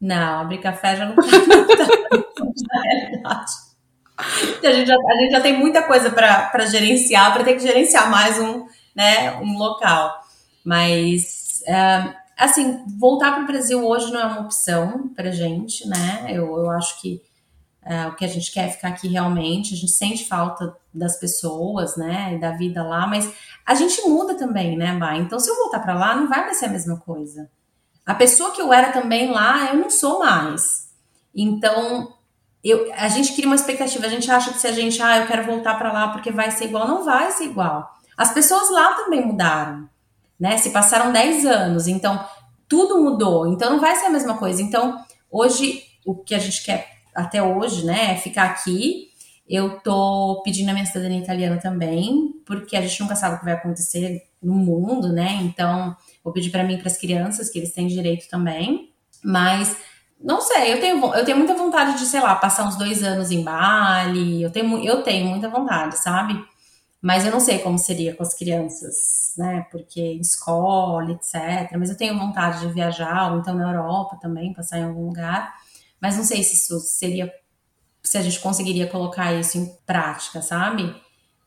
Não, 0.00 0.40
abrir 0.40 0.58
café 0.58 0.96
já 0.96 1.06
não. 1.06 1.16
A 4.18 4.72
gente, 4.72 4.86
já, 4.86 4.94
a 4.94 5.16
gente 5.20 5.30
já 5.30 5.40
tem 5.40 5.56
muita 5.56 5.82
coisa 5.84 6.10
para 6.10 6.66
gerenciar, 6.66 7.32
para 7.32 7.44
ter 7.44 7.54
que 7.54 7.60
gerenciar 7.60 8.10
mais 8.10 8.38
um, 8.40 8.66
né, 8.94 9.36
um 9.40 9.56
local. 9.56 10.12
Mas, 10.64 11.62
é, 11.66 12.14
assim, 12.36 12.84
voltar 12.98 13.32
para 13.32 13.44
o 13.44 13.46
Brasil 13.46 13.86
hoje 13.86 14.12
não 14.12 14.20
é 14.20 14.24
uma 14.24 14.40
opção 14.40 15.08
para 15.14 15.30
gente, 15.30 15.86
né? 15.86 16.26
Eu, 16.28 16.46
eu 16.58 16.70
acho 16.70 17.00
que 17.00 17.22
é, 17.88 18.06
o 18.06 18.14
que 18.14 18.24
a 18.24 18.28
gente 18.28 18.52
quer 18.52 18.70
ficar 18.70 18.88
aqui 18.88 19.08
realmente, 19.08 19.72
a 19.72 19.76
gente 19.76 19.92
sente 19.92 20.28
falta 20.28 20.76
das 20.92 21.18
pessoas, 21.18 21.96
né, 21.96 22.36
da 22.38 22.50
vida 22.50 22.82
lá, 22.82 23.06
mas 23.06 23.32
a 23.64 23.74
gente 23.74 24.06
muda 24.06 24.34
também, 24.34 24.76
né, 24.76 24.94
Bah? 24.94 25.16
Então, 25.16 25.40
se 25.40 25.48
eu 25.48 25.56
voltar 25.56 25.80
para 25.80 25.94
lá, 25.94 26.14
não 26.14 26.28
vai 26.28 26.52
ser 26.52 26.66
a 26.66 26.70
mesma 26.70 26.98
coisa. 26.98 27.50
A 28.04 28.14
pessoa 28.14 28.50
que 28.50 28.60
eu 28.60 28.74
era 28.74 28.92
também 28.92 29.30
lá, 29.30 29.70
eu 29.72 29.76
não 29.78 29.88
sou 29.88 30.18
mais. 30.18 30.90
Então, 31.34 32.12
eu, 32.62 32.92
a 32.94 33.08
gente 33.08 33.32
cria 33.32 33.46
uma 33.46 33.56
expectativa, 33.56 34.04
a 34.04 34.10
gente 34.10 34.30
acha 34.30 34.52
que 34.52 34.58
se 34.58 34.66
a 34.66 34.72
gente, 34.72 35.00
ah, 35.00 35.20
eu 35.20 35.26
quero 35.26 35.46
voltar 35.46 35.78
para 35.78 35.90
lá 35.90 36.08
porque 36.08 36.30
vai 36.30 36.50
ser 36.50 36.66
igual, 36.66 36.86
não 36.86 37.06
vai 37.06 37.30
ser 37.30 37.44
igual. 37.44 37.90
As 38.18 38.32
pessoas 38.32 38.68
lá 38.70 38.94
também 38.94 39.24
mudaram, 39.24 39.88
né? 40.38 40.58
Se 40.58 40.70
passaram 40.70 41.10
10 41.10 41.46
anos, 41.46 41.86
então 41.86 42.22
tudo 42.68 43.02
mudou, 43.02 43.46
então 43.46 43.70
não 43.70 43.80
vai 43.80 43.96
ser 43.96 44.06
a 44.06 44.10
mesma 44.10 44.36
coisa. 44.36 44.60
Então, 44.60 45.02
hoje, 45.30 45.84
o 46.04 46.14
que 46.14 46.34
a 46.34 46.38
gente 46.38 46.62
quer 46.62 46.97
até 47.18 47.42
hoje, 47.42 47.84
né, 47.84 48.12
é 48.12 48.16
ficar 48.16 48.44
aqui. 48.44 49.08
Eu 49.48 49.80
tô 49.80 50.42
pedindo 50.44 50.68
a 50.68 50.72
minha 50.72 50.84
cidadania 50.84 51.20
italiana 51.20 51.56
também, 51.56 52.34
porque 52.46 52.76
a 52.76 52.82
gente 52.82 53.00
nunca 53.00 53.16
sabe 53.16 53.36
o 53.36 53.38
que 53.38 53.44
vai 53.46 53.54
acontecer 53.54 54.22
no 54.42 54.54
mundo, 54.54 55.10
né? 55.10 55.38
Então, 55.42 55.96
vou 56.22 56.32
pedir 56.32 56.50
para 56.50 56.64
mim 56.64 56.76
para 56.78 56.88
as 56.88 56.98
crianças 56.98 57.48
que 57.48 57.58
eles 57.58 57.72
têm 57.72 57.86
direito 57.86 58.28
também. 58.28 58.92
Mas 59.24 59.76
não 60.20 60.40
sei, 60.40 60.74
eu 60.74 60.80
tenho, 60.80 61.14
eu 61.14 61.24
tenho 61.24 61.38
muita 61.38 61.54
vontade 61.54 61.98
de, 61.98 62.04
sei 62.04 62.20
lá, 62.20 62.34
passar 62.34 62.66
uns 62.68 62.76
dois 62.76 63.02
anos 63.02 63.30
em 63.30 63.42
Bali. 63.42 64.42
Eu 64.42 64.50
tenho, 64.50 64.84
eu 64.84 65.02
tenho 65.02 65.26
muita 65.26 65.48
vontade, 65.48 65.96
sabe? 65.98 66.38
Mas 67.00 67.24
eu 67.24 67.30
não 67.30 67.40
sei 67.40 67.60
como 67.60 67.78
seria 67.78 68.14
com 68.14 68.22
as 68.22 68.34
crianças, 68.34 69.34
né? 69.38 69.66
Porque 69.70 70.00
escola, 70.14 71.12
etc. 71.12 71.72
Mas 71.78 71.90
eu 71.90 71.96
tenho 71.96 72.18
vontade 72.18 72.60
de 72.60 72.72
viajar, 72.72 73.32
ou 73.32 73.38
então 73.38 73.54
na 73.54 73.70
Europa 73.70 74.18
também, 74.20 74.52
passar 74.52 74.78
em 74.78 74.84
algum 74.84 75.06
lugar. 75.06 75.54
Mas 76.00 76.16
não 76.16 76.24
sei 76.24 76.42
se 76.42 76.54
isso 76.54 76.78
seria. 76.80 77.32
Se 78.02 78.16
a 78.16 78.22
gente 78.22 78.40
conseguiria 78.40 78.86
colocar 78.86 79.32
isso 79.34 79.58
em 79.58 79.66
prática, 79.84 80.40
sabe? 80.40 80.94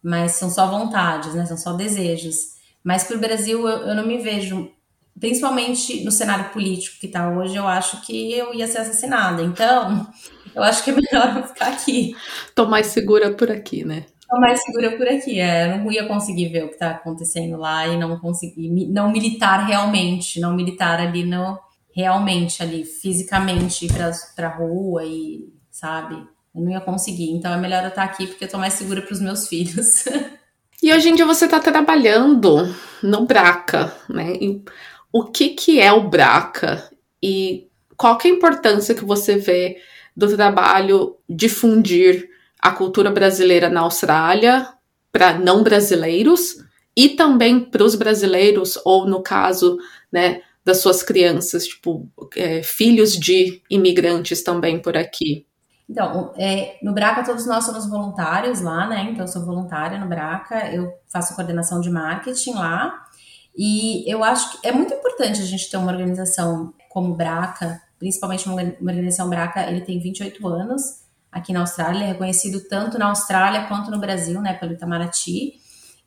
Mas 0.04 0.34
são 0.34 0.50
só 0.50 0.68
vontades, 0.68 1.34
né? 1.34 1.46
São 1.46 1.58
só 1.58 1.74
desejos. 1.74 2.36
Mas 2.84 3.04
para 3.04 3.18
o 3.18 3.20
Brasil 3.20 3.68
eu, 3.68 3.88
eu 3.88 3.96
não 3.96 4.06
me 4.06 4.18
vejo 4.18 4.72
principalmente 5.20 6.04
no 6.04 6.12
cenário 6.12 6.50
político 6.50 7.00
que 7.00 7.06
está 7.06 7.30
hoje, 7.30 7.56
eu 7.56 7.68
acho 7.68 8.02
que 8.02 8.34
eu 8.34 8.54
ia 8.54 8.68
ser 8.68 8.80
assassinada. 8.80 9.44
Então, 9.44 10.08
eu 10.56 10.64
acho 10.64 10.84
que 10.84 10.92
é 10.92 10.96
melhor 10.96 11.38
eu 11.38 11.48
ficar 11.48 11.68
aqui. 11.68 12.16
Tô 12.56 12.66
mais 12.68 12.88
segura 12.88 13.32
por 13.32 13.52
aqui, 13.52 13.84
né? 13.86 14.06
Tô 14.30 14.40
mais 14.40 14.62
segura 14.64 14.98
por 14.98 15.08
aqui. 15.08 15.40
É, 15.40 15.66
eu 15.66 15.78
não 15.78 15.92
ia 15.92 16.08
conseguir 16.08 16.50
ver 16.50 16.64
o 16.64 16.68
que 16.68 16.74
está 16.74 16.92
acontecendo 16.92 17.58
lá 17.58 17.88
e 17.88 17.98
não 17.98 18.18
conseguir, 18.20 18.70
não 18.88 19.12
militar 19.12 19.66
realmente, 19.66 20.40
não 20.40 20.56
militar 20.56 21.00
ali 21.00 21.24
no 21.24 21.60
realmente 21.94 22.62
ali 22.62 22.84
fisicamente 22.84 23.86
ir 23.86 23.94
para 23.94 24.12
pra 24.36 24.50
rua 24.50 25.04
e 25.06 25.52
sabe? 25.70 26.16
Eu 26.54 26.62
não 26.62 26.72
ia 26.72 26.82
conseguir. 26.82 27.32
Então 27.32 27.54
é 27.54 27.58
melhor 27.58 27.84
eu 27.84 27.90
estar 27.90 28.04
aqui 28.04 28.28
porque 28.28 28.46
eu 28.46 28.50
tô 28.50 28.58
mais 28.58 28.74
segura 28.74 29.02
para 29.02 29.14
os 29.14 29.22
meus 29.22 29.48
filhos. 29.48 30.06
E 30.84 30.92
hoje 30.92 31.10
em 31.10 31.16
dia 31.16 31.28
você 31.28 31.46
está 31.46 31.60
trabalhando 31.60 32.74
no 33.04 33.26
Braca, 33.26 33.96
né? 34.10 34.34
E 34.42 34.64
o 35.14 35.26
que, 35.26 35.50
que 35.50 35.80
é 35.80 35.92
o 35.94 36.10
Braca 36.10 36.90
e 37.22 37.68
qual 37.96 38.18
que 38.18 38.28
é 38.28 38.32
a 38.32 38.34
importância 38.34 38.96
que 38.96 39.06
você 39.06 39.38
vê 39.38 39.78
do 40.18 40.36
trabalho 40.36 41.18
difundir 41.30 42.28
a 42.60 42.72
cultura 42.72 43.12
brasileira 43.12 43.70
na 43.70 43.82
Austrália 43.82 44.68
para 45.12 45.38
não 45.38 45.62
brasileiros 45.62 46.58
e 46.96 47.10
também 47.10 47.60
para 47.60 47.84
os 47.84 47.96
brasileiros, 47.96 48.80
ou 48.84 49.06
no 49.06 49.22
caso, 49.22 49.78
né, 50.12 50.42
das 50.64 50.78
suas 50.78 51.02
crianças, 51.02 51.66
tipo, 51.66 52.10
é, 52.36 52.62
filhos 52.62 53.18
de 53.18 53.62
imigrantes 53.70 54.44
também 54.44 54.80
por 54.80 54.96
aqui. 54.96 55.46
Então, 55.90 56.34
é, 56.38 56.78
no 56.82 56.94
Braca 56.94 57.24
todos 57.24 57.46
nós 57.46 57.66
somos 57.66 57.90
voluntários 57.90 58.62
lá, 58.62 58.88
né? 58.88 59.10
Então 59.12 59.26
eu 59.26 59.28
sou 59.28 59.44
voluntária 59.44 60.00
no 60.00 60.08
Braca, 60.08 60.72
eu 60.74 60.94
faço 61.12 61.36
coordenação 61.36 61.82
de 61.82 61.90
marketing 61.90 62.54
lá. 62.54 63.06
E 63.58 64.10
eu 64.10 64.24
acho 64.24 64.62
que 64.62 64.68
é 64.68 64.72
muito 64.72 64.94
importante 64.94 65.42
a 65.42 65.46
gente 65.46 65.70
ter 65.70 65.76
uma 65.76 65.92
organização 65.92 66.74
como 66.90 67.14
Braca, 67.14 67.82
principalmente 68.00 68.48
uma, 68.48 68.62
organização 68.62 69.30
Braca, 69.30 69.70
ele 69.70 69.82
tem 69.82 70.00
28 70.00 70.48
anos 70.48 71.02
aqui 71.32 71.52
na 71.52 71.62
Austrália, 71.62 72.04
é 72.04 72.08
reconhecido 72.08 72.62
tanto 72.70 72.98
na 72.98 73.08
Austrália 73.08 73.68
quanto 73.68 73.92
no 73.92 74.00
Brasil, 74.00 74.42
né, 74.42 74.54
pelo 74.54 74.74
Itamaraty. 74.74 75.54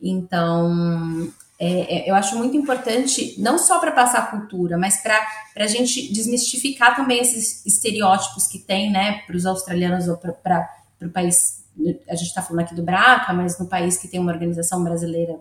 Então, 0.01 1.29
é, 1.59 2.09
é, 2.09 2.11
eu 2.11 2.15
acho 2.15 2.37
muito 2.37 2.57
importante, 2.57 3.37
não 3.39 3.59
só 3.59 3.79
para 3.79 3.93
passar 3.93 4.19
a 4.19 4.27
cultura, 4.27 4.77
mas 4.77 5.03
para 5.03 5.21
a 5.57 5.67
gente 5.67 6.13
desmistificar 6.13 6.97
também 6.97 7.21
esses 7.21 7.65
estereótipos 7.65 8.47
que 8.47 8.59
tem, 8.59 8.91
né, 8.91 9.23
para 9.27 9.37
os 9.37 9.47
australianos 9.47 10.09
ou 10.09 10.17
para 10.17 10.69
o 11.03 11.09
país. 11.11 11.65
A 12.09 12.15
gente 12.15 12.29
está 12.29 12.43
falando 12.43 12.65
aqui 12.65 12.75
do 12.75 12.83
Braca, 12.83 13.33
mas 13.33 13.59
no 13.59 13.67
país 13.67 13.97
que 13.97 14.09
tem 14.09 14.21
uma 14.21 14.33
organização 14.33 14.83
brasileira 14.83 15.39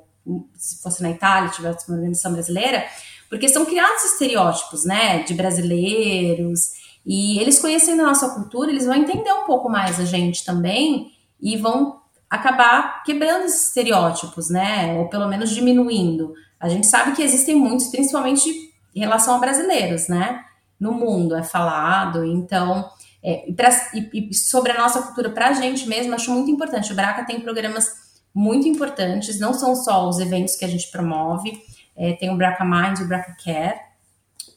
se 0.55 0.81
fosse 0.81 1.01
na 1.01 1.11
Itália, 1.11 1.49
tivesse 1.49 1.87
uma 1.87 1.97
organização 1.97 2.31
brasileira, 2.31 2.85
porque 3.29 3.49
são 3.49 3.65
criados 3.65 4.03
estereótipos, 4.03 4.85
né, 4.85 5.23
de 5.23 5.33
brasileiros, 5.33 6.71
e 7.05 7.39
eles 7.39 7.59
conhecendo 7.59 8.01
a 8.01 8.07
nossa 8.07 8.29
cultura, 8.29 8.71
eles 8.71 8.85
vão 8.85 8.95
entender 8.95 9.31
um 9.33 9.45
pouco 9.45 9.69
mais 9.69 9.99
a 9.99 10.05
gente 10.05 10.45
também 10.45 11.11
e 11.41 11.57
vão 11.57 12.01
acabar 12.33 13.03
quebrando 13.03 13.45
esses 13.45 13.67
estereótipos, 13.67 14.49
né, 14.49 14.97
ou 14.97 15.07
pelo 15.07 15.27
menos 15.27 15.51
diminuindo. 15.51 16.33
A 16.59 16.67
gente 16.67 16.87
sabe 16.87 17.11
que 17.15 17.21
existem 17.21 17.55
muitos, 17.55 17.87
principalmente 17.87 18.49
em 18.95 18.99
relação 18.99 19.35
a 19.35 19.37
brasileiros, 19.37 20.07
né, 20.07 20.43
no 20.79 20.93
mundo 20.93 21.35
é 21.35 21.43
falado, 21.43 22.25
então 22.25 22.89
é, 23.23 23.51
pra, 23.55 23.69
e, 23.93 24.29
e, 24.31 24.33
sobre 24.33 24.71
a 24.71 24.77
nossa 24.79 25.03
cultura 25.03 25.29
para 25.29 25.49
a 25.49 25.53
gente 25.53 25.87
mesmo, 25.87 26.15
acho 26.15 26.31
muito 26.31 26.49
importante. 26.49 26.91
O 26.91 26.95
Braca 26.95 27.23
tem 27.23 27.39
programas 27.39 27.87
muito 28.33 28.67
importantes, 28.67 29.39
não 29.39 29.53
são 29.53 29.75
só 29.75 30.09
os 30.09 30.19
eventos 30.19 30.55
que 30.55 30.65
a 30.65 30.67
gente 30.67 30.89
promove, 30.89 31.61
é, 31.95 32.13
tem 32.13 32.31
o 32.31 32.35
Braca 32.35 32.65
Mind 32.65 32.97
e 32.97 33.03
o 33.03 33.07
Braca 33.07 33.37
Care. 33.43 33.79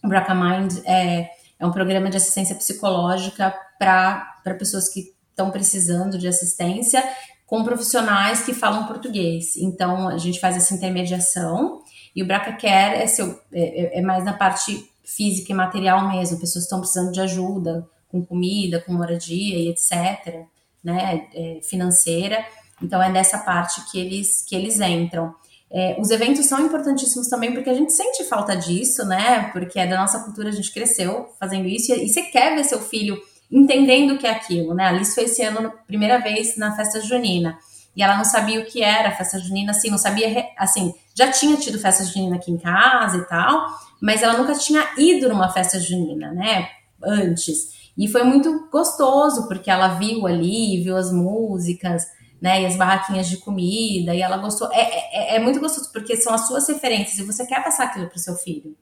O 0.03 0.09
Braca 0.09 0.35
Mind 0.35 0.79
é, 0.87 1.29
é 1.59 1.66
um 1.66 1.70
programa 1.70 2.09
de 2.09 2.16
assistência 2.16 2.57
psicológica 2.57 3.55
para 3.79 4.35
pessoas 4.59 4.89
que 4.89 5.14
estão 5.29 5.51
precisando 5.51 6.16
de 6.16 6.27
assistência, 6.27 7.05
com 7.47 7.62
profissionais 7.62 8.42
que 8.42 8.53
falam 8.53 8.86
português. 8.86 9.57
Então, 9.57 10.09
a 10.09 10.18
gente 10.18 10.40
faz 10.40 10.57
essa 10.57 10.74
intermediação 10.74 11.80
e 12.14 12.22
o 12.22 12.26
Braca 12.26 12.53
Care 12.53 12.97
é, 12.97 13.07
seu, 13.07 13.40
é, 13.53 13.99
é, 13.99 13.99
é 13.99 14.03
mais 14.03 14.24
na 14.24 14.32
parte 14.32 14.90
física 15.05 15.53
e 15.53 15.55
material 15.55 16.09
mesmo. 16.09 16.40
Pessoas 16.40 16.64
estão 16.64 16.80
precisando 16.80 17.12
de 17.12 17.20
ajuda 17.20 17.88
com 18.09 18.24
comida, 18.24 18.80
com 18.80 18.92
moradia 18.92 19.59
e 19.59 19.68
etc., 19.68 20.44
né, 20.82 21.28
é, 21.34 21.61
financeira. 21.62 22.44
Então, 22.82 23.03
é 23.03 23.11
nessa 23.11 23.38
parte 23.38 23.80
que 23.90 23.99
eles, 23.99 24.42
que 24.42 24.55
eles 24.55 24.80
entram. 24.80 25.34
É, 25.70 25.97
os 26.01 26.11
eventos 26.11 26.47
são 26.47 26.64
importantíssimos 26.64 27.28
também 27.28 27.53
porque 27.53 27.70
a 27.70 27.74
gente 27.74 27.92
sente 27.92 28.24
falta 28.24 28.57
disso, 28.57 29.05
né? 29.05 29.51
Porque 29.53 29.78
é 29.78 29.86
da 29.86 29.99
nossa 29.99 30.20
cultura, 30.20 30.49
a 30.49 30.53
gente 30.53 30.72
cresceu 30.72 31.28
fazendo 31.40 31.66
isso 31.66 31.92
e, 31.92 32.05
e 32.05 32.09
você 32.09 32.22
quer 32.22 32.55
ver 32.55 32.64
seu 32.64 32.80
filho 32.80 33.20
entendendo 33.51 34.14
o 34.14 34.18
que 34.18 34.26
é 34.26 34.30
aquilo, 34.30 34.74
né? 34.74 34.84
A 34.84 34.88
Alice 34.88 35.14
foi 35.14 35.24
esse 35.24 35.42
ano, 35.42 35.72
primeira 35.86 36.18
vez 36.18 36.57
na 36.57 36.74
festa 36.74 37.01
junina. 37.01 37.59
E 37.97 38.03
ela 38.03 38.16
não 38.16 38.24
sabia 38.24 38.61
o 38.61 38.66
que 38.66 38.82
era 38.82 39.11
festa 39.11 39.38
junina, 39.38 39.70
assim, 39.70 39.90
não 39.90 39.97
sabia, 39.97 40.47
assim, 40.59 40.92
já 41.14 41.30
tinha 41.30 41.57
tido 41.57 41.78
festa 41.78 42.05
junina 42.05 42.36
aqui 42.36 42.51
em 42.51 42.59
casa 42.59 43.16
e 43.16 43.24
tal, 43.24 43.66
mas 44.01 44.22
ela 44.22 44.36
nunca 44.36 44.55
tinha 44.55 44.86
ido 44.99 45.28
numa 45.28 45.49
festa 45.49 45.80
junina, 45.80 46.30
né? 46.32 46.68
Antes. 47.03 47.74
E 47.97 48.07
foi 48.09 48.22
muito 48.22 48.68
gostoso, 48.70 49.49
porque 49.49 49.70
ela 49.70 49.94
viu 49.94 50.26
ali, 50.26 50.82
viu 50.82 50.97
as 50.97 51.11
músicas, 51.11 52.05
né? 52.40 52.62
E 52.62 52.66
as 52.66 52.76
barraquinhas 52.76 53.28
de 53.28 53.38
comida, 53.38 54.14
e 54.14 54.20
ela 54.20 54.36
gostou. 54.36 54.70
É, 54.72 55.34
é, 55.34 55.36
é 55.36 55.38
muito 55.38 55.59
gostoso, 55.59 55.90
porque 55.90 56.16
são 56.16 56.34
as 56.34 56.47
suas 56.47 56.68
referências, 56.68 57.18
e 57.18 57.22
você 57.22 57.47
quer 57.47 57.64
passar 57.64 57.84
aquilo 57.84 58.09
para 58.09 58.16
o 58.16 58.20
seu 58.20 58.34
filho. 58.34 58.76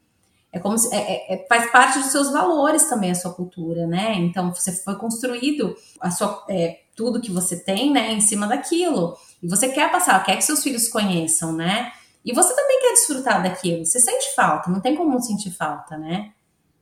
É 0.55 0.61
como 0.61 0.79
se, 0.79 0.95
é, 0.95 0.99
é, 0.99 1.35
é, 1.35 1.47
faz 1.49 1.69
parte 1.73 1.99
dos 1.99 2.13
seus 2.13 2.31
valores 2.31 2.89
também 2.89 3.11
a 3.11 3.15
sua 3.17 3.35
cultura, 3.35 3.89
né? 3.89 4.15
Então 4.15 4.55
você 4.55 4.71
foi 4.71 4.95
construído 4.95 5.75
a 6.01 6.13
sua, 6.13 6.45
é, 6.49 6.79
tudo 6.95 7.21
que 7.21 7.33
você 7.33 7.57
tem, 7.57 7.91
né, 7.91 8.13
em 8.13 8.21
cima 8.21 8.47
daquilo. 8.47 9.17
E 9.43 9.49
você 9.49 9.69
quer 9.69 9.91
passar, 9.91 10.23
quer 10.25 10.37
que 10.37 10.45
seus 10.45 10.63
filhos 10.63 10.87
conheçam, 10.87 11.53
né? 11.53 11.91
E 12.25 12.33
você 12.33 12.55
também 12.55 12.81
quer 12.81 12.93
desfrutar 12.93 13.43
daquilo. 13.43 13.85
Você 13.85 13.99
sente 13.99 14.33
falta, 14.37 14.71
não 14.71 14.81
tem 14.81 14.95
como 14.95 15.21
sentir 15.21 15.51
falta, 15.51 15.99
né? 15.99 16.31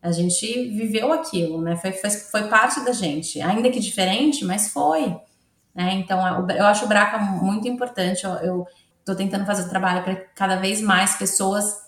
A 0.02 0.12
gente 0.12 0.46
viveu 0.68 1.10
aquilo, 1.10 1.62
né? 1.62 1.74
Foi, 1.76 1.92
foi, 1.92 2.10
foi 2.10 2.48
parte 2.48 2.84
da 2.84 2.92
gente, 2.92 3.40
ainda 3.40 3.70
que 3.70 3.80
diferente, 3.80 4.44
mas 4.44 4.68
foi. 4.68 5.16
Né? 5.74 5.94
Então 5.94 6.46
eu 6.50 6.66
acho 6.66 6.84
o 6.84 6.88
Braca 6.88 7.18
muito 7.18 7.66
importante. 7.66 8.22
Eu, 8.24 8.32
eu 8.32 8.66
tô 9.02 9.14
tentando 9.14 9.46
fazer 9.46 9.62
o 9.62 9.70
trabalho 9.70 10.04
para 10.04 10.16
cada 10.34 10.56
vez 10.56 10.82
mais 10.82 11.14
pessoas 11.14 11.81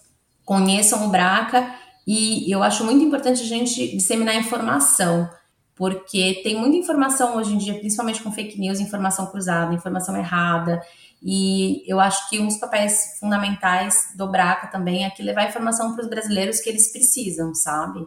conheçam 0.44 1.06
o 1.06 1.10
Braca 1.10 1.74
e 2.06 2.50
eu 2.52 2.62
acho 2.62 2.84
muito 2.84 3.02
importante 3.02 3.42
a 3.42 3.46
gente 3.46 3.96
disseminar 3.96 4.36
informação, 4.36 5.28
porque 5.74 6.40
tem 6.42 6.56
muita 6.56 6.76
informação 6.76 7.36
hoje 7.36 7.54
em 7.54 7.58
dia, 7.58 7.78
principalmente 7.78 8.22
com 8.22 8.30
fake 8.30 8.60
news, 8.60 8.78
informação 8.78 9.26
cruzada, 9.26 9.74
informação 9.74 10.16
errada. 10.16 10.82
E 11.22 11.82
eu 11.86 11.98
acho 11.98 12.28
que 12.28 12.38
um 12.38 12.46
dos 12.46 12.58
papéis 12.58 13.16
fundamentais 13.18 14.12
do 14.14 14.28
Braca 14.28 14.66
também 14.66 15.04
é 15.04 15.10
que 15.10 15.22
levar 15.22 15.48
informação 15.48 15.94
para 15.94 16.02
os 16.02 16.10
brasileiros 16.10 16.60
que 16.60 16.68
eles 16.68 16.92
precisam, 16.92 17.54
sabe? 17.54 18.06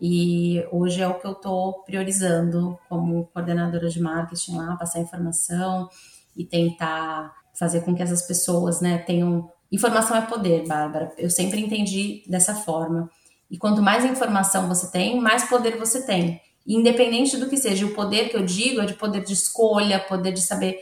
E 0.00 0.66
hoje 0.72 1.00
é 1.00 1.08
o 1.08 1.18
que 1.18 1.26
eu 1.26 1.32
estou 1.32 1.82
priorizando 1.84 2.78
como 2.88 3.26
coordenadora 3.32 3.88
de 3.88 4.00
marketing 4.00 4.56
lá, 4.56 4.76
passar 4.76 5.00
informação 5.00 5.88
e 6.34 6.44
tentar 6.44 7.34
fazer 7.58 7.82
com 7.82 7.94
que 7.94 8.02
essas 8.02 8.22
pessoas 8.22 8.80
né, 8.80 8.98
tenham 8.98 9.50
Informação 9.70 10.16
é 10.16 10.22
poder, 10.22 10.66
Bárbara. 10.66 11.12
Eu 11.18 11.28
sempre 11.28 11.60
entendi 11.60 12.22
dessa 12.28 12.54
forma. 12.54 13.10
E 13.50 13.58
quanto 13.58 13.82
mais 13.82 14.04
informação 14.04 14.68
você 14.68 14.90
tem, 14.90 15.20
mais 15.20 15.48
poder 15.48 15.76
você 15.76 16.04
tem. 16.04 16.40
Independente 16.66 17.36
do 17.36 17.48
que 17.48 17.56
seja, 17.56 17.86
o 17.86 17.94
poder 17.94 18.28
que 18.28 18.36
eu 18.36 18.44
digo 18.44 18.80
é 18.80 18.86
de 18.86 18.94
poder 18.94 19.24
de 19.24 19.32
escolha, 19.32 20.00
poder 20.00 20.32
de 20.32 20.40
saber 20.40 20.80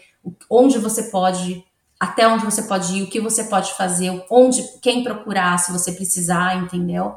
onde 0.50 0.78
você 0.78 1.04
pode, 1.04 1.62
até 2.00 2.26
onde 2.26 2.44
você 2.44 2.62
pode 2.62 2.94
ir, 2.94 3.02
o 3.02 3.10
que 3.10 3.20
você 3.20 3.44
pode 3.44 3.74
fazer, 3.74 4.24
onde, 4.30 4.62
quem 4.80 5.04
procurar, 5.04 5.58
se 5.58 5.72
você 5.72 5.92
precisar, 5.92 6.56
entendeu? 6.56 7.14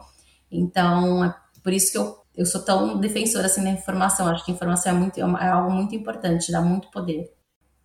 Então, 0.51 1.24
é 1.24 1.34
por 1.63 1.72
isso 1.72 1.91
que 1.91 1.97
eu, 1.97 2.18
eu 2.36 2.45
sou 2.45 2.61
tão 2.61 2.99
defensora 2.99 3.45
assim 3.45 3.63
da 3.63 3.70
informação. 3.70 4.28
Acho 4.28 4.43
que 4.43 4.51
informação 4.51 4.91
é, 4.91 4.95
muito, 4.95 5.20
é 5.20 5.47
algo 5.47 5.72
muito 5.72 5.95
importante, 5.95 6.51
dá 6.51 6.61
muito 6.61 6.89
poder. 6.91 7.32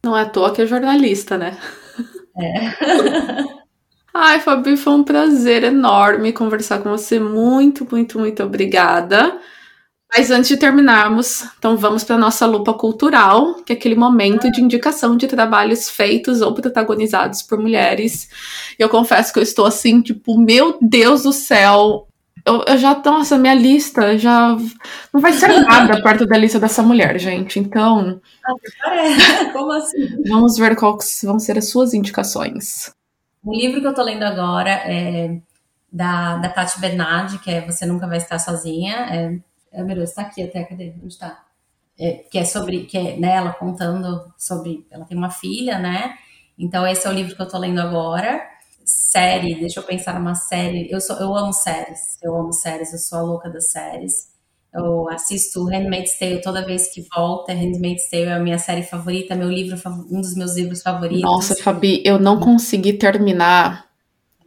Não 0.04 0.16
é 0.16 0.22
à 0.22 0.28
toa 0.28 0.52
que 0.52 0.62
é 0.62 0.66
jornalista, 0.66 1.38
né? 1.38 1.56
É. 2.36 3.52
Ai, 4.14 4.40
Fabi, 4.40 4.76
foi 4.76 4.92
um 4.92 5.04
prazer 5.04 5.64
enorme 5.64 6.32
conversar 6.32 6.80
com 6.80 6.90
você. 6.90 7.18
Muito, 7.18 7.86
muito, 7.90 8.18
muito 8.18 8.42
obrigada. 8.42 9.40
Mas 10.14 10.30
antes 10.30 10.50
de 10.50 10.58
terminarmos, 10.58 11.42
então 11.58 11.74
vamos 11.74 12.04
para 12.04 12.18
nossa 12.18 12.44
lupa 12.44 12.74
cultural, 12.74 13.54
que 13.64 13.72
é 13.72 13.76
aquele 13.76 13.94
momento 13.94 14.50
de 14.52 14.60
indicação 14.60 15.16
de 15.16 15.26
trabalhos 15.26 15.88
feitos 15.88 16.42
ou 16.42 16.52
protagonizados 16.52 17.40
por 17.40 17.58
mulheres. 17.58 18.28
Eu 18.78 18.90
confesso 18.90 19.32
que 19.32 19.38
eu 19.38 19.42
estou 19.42 19.64
assim, 19.64 20.02
tipo, 20.02 20.38
meu 20.38 20.76
Deus 20.82 21.22
do 21.22 21.32
céu. 21.32 22.06
Eu, 22.44 22.62
eu 22.66 22.76
já, 22.76 23.00
nossa, 23.02 23.38
minha 23.38 23.54
lista 23.54 24.18
já 24.18 24.54
não 25.14 25.20
vai 25.20 25.32
ser 25.32 25.48
nada 25.62 26.00
perto 26.02 26.26
da 26.26 26.36
lista 26.36 26.60
dessa 26.60 26.82
mulher, 26.82 27.18
gente. 27.18 27.58
Então. 27.58 28.20
Ah, 28.44 29.48
como 29.54 29.72
assim? 29.72 30.22
Vamos 30.28 30.58
ver 30.58 30.76
quais 30.76 31.20
vão 31.22 31.38
ser 31.38 31.56
as 31.56 31.70
suas 31.70 31.94
indicações. 31.94 32.92
Um 33.44 33.52
livro 33.52 33.80
que 33.80 33.86
eu 33.86 33.94
tô 33.94 34.02
lendo 34.02 34.22
agora 34.24 34.70
é 34.70 35.40
da, 35.92 36.36
da 36.38 36.48
Tati 36.48 36.80
Bernardi, 36.80 37.38
que 37.38 37.50
é 37.50 37.60
Você 37.66 37.84
Nunca 37.86 38.06
Vai 38.06 38.18
Estar 38.18 38.38
Sozinha. 38.38 38.96
É, 39.72 39.80
é 39.80 39.82
meu 39.82 39.96
Deus, 39.96 40.12
tá 40.12 40.22
aqui 40.22 40.42
até, 40.42 40.64
cadê? 40.64 40.94
Onde 41.02 41.18
tá? 41.18 41.44
É, 41.98 42.12
que 42.30 42.38
é 42.38 42.44
sobre, 42.44 42.84
que 42.86 42.98
é 42.98 43.16
né, 43.18 43.52
contando 43.54 44.32
sobre, 44.38 44.86
ela 44.90 45.04
tem 45.06 45.16
uma 45.18 45.30
filha, 45.30 45.78
né? 45.78 46.16
Então 46.58 46.86
esse 46.86 47.06
é 47.06 47.10
o 47.10 47.14
livro 47.14 47.36
que 47.36 47.42
eu 47.42 47.48
tô 47.48 47.58
lendo 47.58 47.80
agora. 47.80 48.42
Série, 48.84 49.56
deixa 49.56 49.80
eu 49.80 49.84
pensar 49.84 50.14
numa 50.18 50.34
série. 50.34 50.90
Eu 50.90 51.00
sou, 51.00 51.16
eu 51.18 51.34
amo 51.36 51.52
séries, 51.52 52.18
eu 52.22 52.36
amo 52.36 52.52
séries, 52.52 52.92
eu 52.92 52.98
sou 52.98 53.18
a 53.20 53.22
louca 53.22 53.50
das 53.50 53.72
séries. 53.72 54.31
Eu 54.74 55.08
assisto 55.10 55.64
Handmaid's 55.64 56.18
Tale 56.18 56.40
toda 56.40 56.64
vez 56.64 56.92
que 56.92 57.06
volta. 57.14 57.52
Handmaid's 57.52 58.08
Tale 58.08 58.24
é 58.24 58.32
a 58.32 58.38
minha 58.38 58.58
série 58.58 58.82
favorita, 58.82 59.34
meu 59.34 59.50
livro, 59.50 59.76
um 60.10 60.20
dos 60.20 60.34
meus 60.34 60.56
livros 60.56 60.80
favoritos. 60.80 61.22
Nossa, 61.22 61.54
Fabi, 61.56 62.02
eu 62.04 62.18
não 62.18 62.40
consegui 62.40 62.94
terminar 62.94 63.86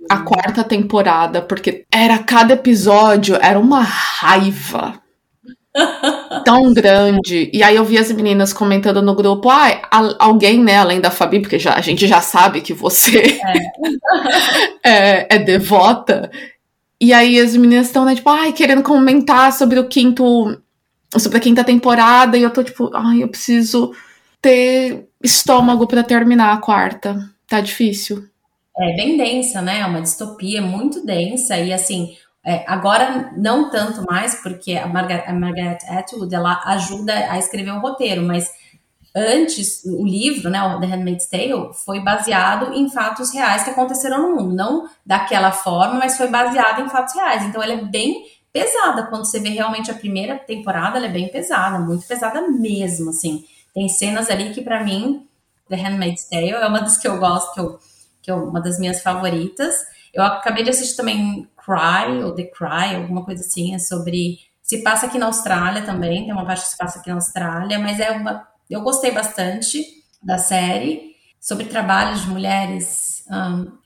a 0.10 0.18
quarta 0.20 0.64
temporada, 0.64 1.42
porque 1.42 1.86
era 1.92 2.18
cada 2.20 2.54
episódio, 2.54 3.38
era 3.40 3.60
uma 3.60 3.82
raiva 3.82 5.00
tão 6.44 6.74
grande. 6.74 7.50
E 7.54 7.62
aí 7.62 7.76
eu 7.76 7.86
vi 7.86 7.98
as 7.98 8.12
meninas 8.12 8.52
comentando 8.52 9.02
no 9.02 9.16
grupo, 9.16 9.50
ah, 9.50 9.80
alguém, 10.18 10.64
né, 10.64 10.78
além 10.78 11.00
da 11.00 11.12
Fabi, 11.12 11.40
porque 11.40 11.60
já, 11.60 11.76
a 11.76 11.82
gente 11.82 12.08
já 12.08 12.22
sabe 12.22 12.62
que 12.62 12.74
você 12.74 13.40
é, 14.84 15.28
é, 15.30 15.36
é 15.36 15.40
devota. 15.40 16.32
E 17.00 17.14
aí 17.14 17.40
as 17.40 17.56
meninas 17.56 17.88
estão, 17.88 18.06
né, 18.06 18.16
tipo, 18.16 18.30
ai, 18.30 18.54
querendo 18.54 18.84
comentar 18.84 19.52
sobre 19.52 19.80
o 19.80 19.88
quinto. 19.88 20.62
sobre 21.18 21.38
a 21.38 21.42
quinta 21.42 21.64
temporada, 21.64 22.38
e 22.38 22.44
eu 22.44 22.52
tô 22.52 22.64
tipo, 22.64 22.90
ai, 22.94 23.24
eu 23.24 23.28
preciso 23.28 23.94
ter 24.42 25.08
estômago 25.24 25.88
para 25.88 26.04
terminar 26.04 26.54
a 26.54 26.58
quarta. 26.58 27.18
Tá 27.48 27.62
difícil. 27.62 28.26
É 28.78 28.96
bem 28.96 29.18
densa, 29.18 29.62
né? 29.62 29.80
É 29.80 29.86
uma 29.86 30.02
distopia 30.02 30.62
muito 30.62 31.06
densa, 31.06 31.58
e 31.58 31.72
assim, 31.72 32.16
é, 32.46 32.64
agora 32.68 33.32
não 33.38 33.70
tanto 33.70 34.04
mais, 34.04 34.36
porque 34.36 34.74
a, 34.76 34.88
Margaret, 34.88 35.78
Atwood 35.90 36.34
ela 36.34 36.62
ajuda 36.66 37.14
a 37.32 37.40
escrever 37.40 37.72
o 37.72 37.80
roteiro, 37.80 38.22
mas 38.22 38.52
antes, 39.16 39.84
o 39.86 40.06
livro, 40.06 40.50
né, 40.50 40.62
o 40.62 40.80
The 40.80 40.88
Handmaid's 40.88 41.28
Tale, 41.28 41.74
foi 41.86 42.02
baseado 42.02 42.74
em 42.74 42.90
fatos 42.90 43.34
reais 43.34 43.64
que 43.64 43.70
aconteceram 43.70 44.22
no 44.22 44.36
mundo. 44.36 44.54
Não 44.54 44.90
daquela 45.06 45.52
forma, 45.52 45.94
mas 45.96 46.18
foi 46.18 46.28
baseado 46.28 46.82
em 46.82 46.90
fatos 46.90 47.16
reais. 47.16 47.44
Então, 47.44 47.64
ela 47.64 47.74
é 47.74 47.84
bem 47.86 48.26
pesada. 48.52 49.04
Quando 49.04 49.26
você 49.26 49.40
vê 49.40 49.50
realmente 49.50 49.90
a 49.90 49.94
primeira 49.94 50.38
temporada, 50.38 50.98
ela 50.98 51.06
é 51.06 51.12
bem 51.12 51.30
pesada, 51.30 51.80
muito 51.80 52.06
pesada 52.06 52.42
mesmo, 52.50 53.12
assim. 53.12 53.46
Tem 53.74 53.88
cenas 53.88 54.30
ali 54.30 54.54
que, 54.54 54.62
para 54.62 54.84
mim, 54.84 55.26
The 55.70 55.78
Handmaid's 55.78 56.28
Tale 56.30 56.52
é 56.52 56.68
uma 56.68 56.82
das 56.82 56.98
que 56.98 57.08
eu 57.08 57.18
gosto, 57.18 57.54
que, 57.54 57.60
eu, 57.62 57.80
que 58.22 58.32
é 58.32 58.34
uma 58.34 58.60
das 58.60 58.78
minhas 58.78 59.02
favoritas. 59.02 59.76
Eu 60.14 60.24
acabei 60.24 60.64
de 60.64 60.70
assistir 60.70 60.98
também 60.98 61.48
Cry, 61.66 62.22
ou 62.24 62.36
The 62.36 62.44
Cry, 62.44 62.96
alguma 62.96 63.24
coisa 63.24 63.42
assim, 63.42 63.74
é 63.74 63.80
sobre... 63.80 64.40
Se 64.62 64.82
passa 64.82 65.06
aqui 65.06 65.18
na 65.18 65.28
Austrália 65.28 65.84
também, 65.84 66.24
tem 66.24 66.34
uma 66.34 66.46
parte 66.46 66.64
que 66.64 66.70
se 66.70 66.78
passa 66.78 67.00
aqui 67.00 67.10
na 67.10 67.16
Austrália, 67.16 67.78
mas 67.78 68.00
é 68.00 68.12
uma 68.12 68.48
eu 68.70 68.82
gostei 68.82 69.12
bastante 69.12 69.86
da 70.22 70.38
série 70.38 71.16
sobre 71.40 71.66
trabalhos 71.66 72.22
de 72.22 72.30
mulheres. 72.30 73.24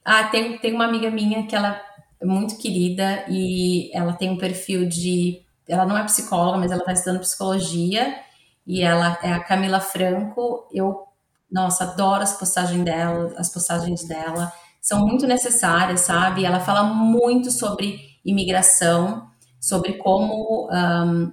Ah, 0.05 0.23
tem, 0.25 0.57
tem 0.57 0.73
uma 0.73 0.85
amiga 0.85 1.11
minha 1.11 1.45
que 1.45 1.55
ela 1.55 1.79
é 2.21 2.25
muito 2.25 2.57
querida 2.57 3.25
e 3.29 3.89
ela 3.93 4.13
tem 4.13 4.29
um 4.29 4.37
perfil 4.37 4.87
de. 4.87 5.41
Ela 5.67 5.85
não 5.85 5.97
é 5.97 6.03
psicóloga, 6.03 6.57
mas 6.57 6.71
ela 6.71 6.81
está 6.81 6.93
estudando 6.93 7.19
psicologia 7.19 8.19
e 8.65 8.81
ela 8.81 9.17
é 9.21 9.31
a 9.31 9.43
Camila 9.43 9.79
Franco. 9.79 10.67
Eu, 10.71 11.07
nossa, 11.51 11.83
adoro 11.83 12.23
as 12.23 12.37
postagens 12.37 12.83
dela, 12.83 13.33
as 13.37 13.51
postagens 13.51 14.03
dela 14.07 14.51
são 14.81 15.05
muito 15.05 15.27
necessárias, 15.27 16.01
sabe? 16.01 16.45
Ela 16.45 16.59
fala 16.59 16.83
muito 16.83 17.51
sobre 17.51 17.99
imigração, 18.25 19.27
sobre 19.59 19.93
como 19.93 20.69
um, 20.71 21.31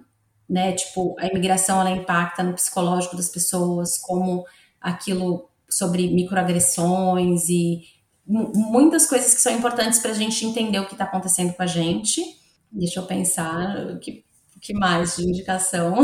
né? 0.49 0.73
Tipo, 0.73 1.17
a 1.19 1.27
imigração 1.27 1.81
ela 1.81 1.91
impacta 1.91 2.43
no 2.43 2.55
psicológico 2.55 3.17
das 3.17 3.29
pessoas, 3.29 3.99
como 3.99 4.45
aquilo 4.81 5.49
sobre 5.69 6.09
microagressões 6.09 7.49
e 7.49 7.83
muitas 8.27 9.07
coisas 9.07 9.35
que 9.35 9.41
são 9.41 9.53
importantes 9.53 9.99
para 10.01 10.11
a 10.11 10.15
gente 10.15 10.45
entender 10.45 10.81
o 10.81 10.87
que 10.87 10.95
está 10.95 11.05
acontecendo 11.05 11.53
com 11.53 11.63
a 11.63 11.67
gente. 11.67 12.21
Deixa 12.71 13.01
eu 13.01 13.05
pensar 13.05 13.77
o 13.93 13.99
que, 13.99 14.25
que 14.61 14.75
mais 14.75 15.17
de 15.17 15.29
indicação. 15.29 15.97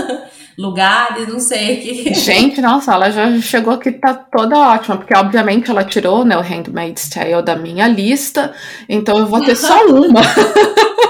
Lugares, 0.58 1.28
não 1.28 1.38
sei. 1.38 1.76
Que... 1.76 2.14
Gente, 2.14 2.60
nossa, 2.60 2.92
ela 2.92 3.10
já 3.10 3.40
chegou 3.40 3.74
aqui, 3.74 3.92
tá 3.92 4.14
toda 4.14 4.58
ótima, 4.58 4.96
porque 4.96 5.14
obviamente 5.14 5.70
ela 5.70 5.84
tirou 5.84 6.24
né, 6.24 6.36
o 6.36 6.40
Handmaid's 6.40 7.08
Tale 7.08 7.42
da 7.42 7.54
minha 7.54 7.86
lista, 7.86 8.52
então 8.88 9.18
eu 9.18 9.26
vou 9.26 9.44
ter 9.44 9.54
só 9.54 9.86
uma. 9.86 10.20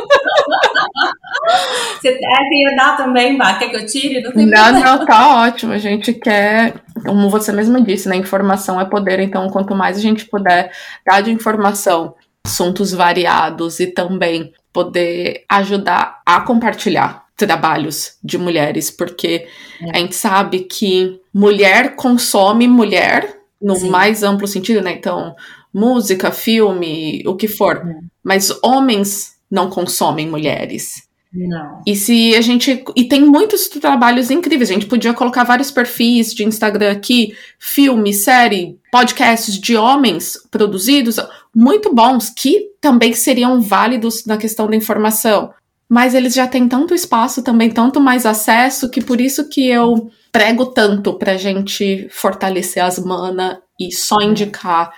Você 2.01 2.13
quer 2.13 2.77
dar 2.77 2.97
também, 2.97 3.37
Bah? 3.37 3.55
Quer 3.55 3.69
que 3.71 3.77
eu 3.77 3.87
tire? 3.87 4.23
Não, 4.23 4.45
não, 4.45 4.73
não, 4.73 5.07
tá 5.07 5.43
ótimo. 5.43 5.73
A 5.73 5.79
gente 5.79 6.13
quer, 6.13 6.75
como 7.05 7.29
você 7.29 7.53
mesma 7.53 7.81
disse, 7.81 8.09
né? 8.09 8.17
Informação 8.17 8.81
é 8.81 8.85
poder, 8.85 9.21
então 9.21 9.49
quanto 9.49 9.75
mais 9.75 9.97
a 9.97 10.01
gente 10.01 10.25
puder 10.27 10.73
dar 11.07 11.21
de 11.21 11.31
informação, 11.31 12.15
assuntos 12.45 12.93
variados 12.93 13.81
e 13.81 13.87
também 13.87 14.53
poder 14.73 15.45
ajudar 15.49 16.21
a 16.25 16.41
compartilhar 16.41 17.27
trabalhos 17.37 18.17
de 18.23 18.37
mulheres, 18.37 18.91
porque 18.91 19.47
é. 19.81 19.91
a 19.97 19.99
gente 20.01 20.15
sabe 20.15 20.61
que 20.61 21.21
mulher 21.33 21.95
consome 21.95 22.67
mulher 22.67 23.39
no 23.61 23.77
Sim. 23.77 23.91
mais 23.91 24.23
amplo 24.23 24.47
sentido, 24.47 24.81
né? 24.81 24.93
Então, 24.93 25.35
música, 25.73 26.31
filme, 26.31 27.23
o 27.27 27.37
que 27.37 27.49
for. 27.49 27.77
É. 27.77 27.99
Mas 28.23 28.51
homens 28.63 29.37
não 29.51 29.71
consomem 29.71 30.29
mulheres. 30.29 31.08
Não. 31.33 31.83
E 31.87 31.95
se 31.95 32.35
a 32.35 32.41
gente. 32.41 32.83
E 32.97 33.05
tem 33.05 33.25
muitos 33.25 33.69
trabalhos 33.69 34.31
incríveis. 34.31 34.71
A 34.71 34.75
gente 34.75 34.87
podia 34.87 35.13
colocar 35.13 35.45
vários 35.45 35.71
perfis 35.71 36.35
de 36.35 36.45
Instagram 36.45 36.91
aqui, 36.91 37.35
filme, 37.59 38.15
série, 38.15 38.79
podcasts 38.91 39.59
de 39.59 39.77
homens 39.77 40.39
produzidos, 40.51 41.17
muito 41.55 41.95
bons, 41.95 42.31
que 42.31 42.71
também 42.81 43.13
seriam 43.13 43.61
válidos 43.61 44.25
na 44.25 44.39
questão 44.39 44.69
da 44.69 44.77
informação. 44.77 45.53
Mas 45.89 46.15
eles 46.15 46.35
já 46.35 46.47
têm 46.47 46.69
tanto 46.69 46.95
espaço 46.95 47.43
também, 47.43 47.71
tanto 47.71 48.01
mais 48.01 48.25
acesso, 48.27 48.91
que 48.91 49.03
por 49.03 49.21
isso 49.21 49.49
que 49.49 49.67
eu 49.67 50.11
prego 50.33 50.67
tanto 50.67 51.15
pra 51.15 51.37
gente 51.37 52.09
fortalecer 52.11 52.85
as 52.85 52.99
mana 52.99 53.61
e 53.81 53.93
só 53.93 54.21
indicar 54.21 54.93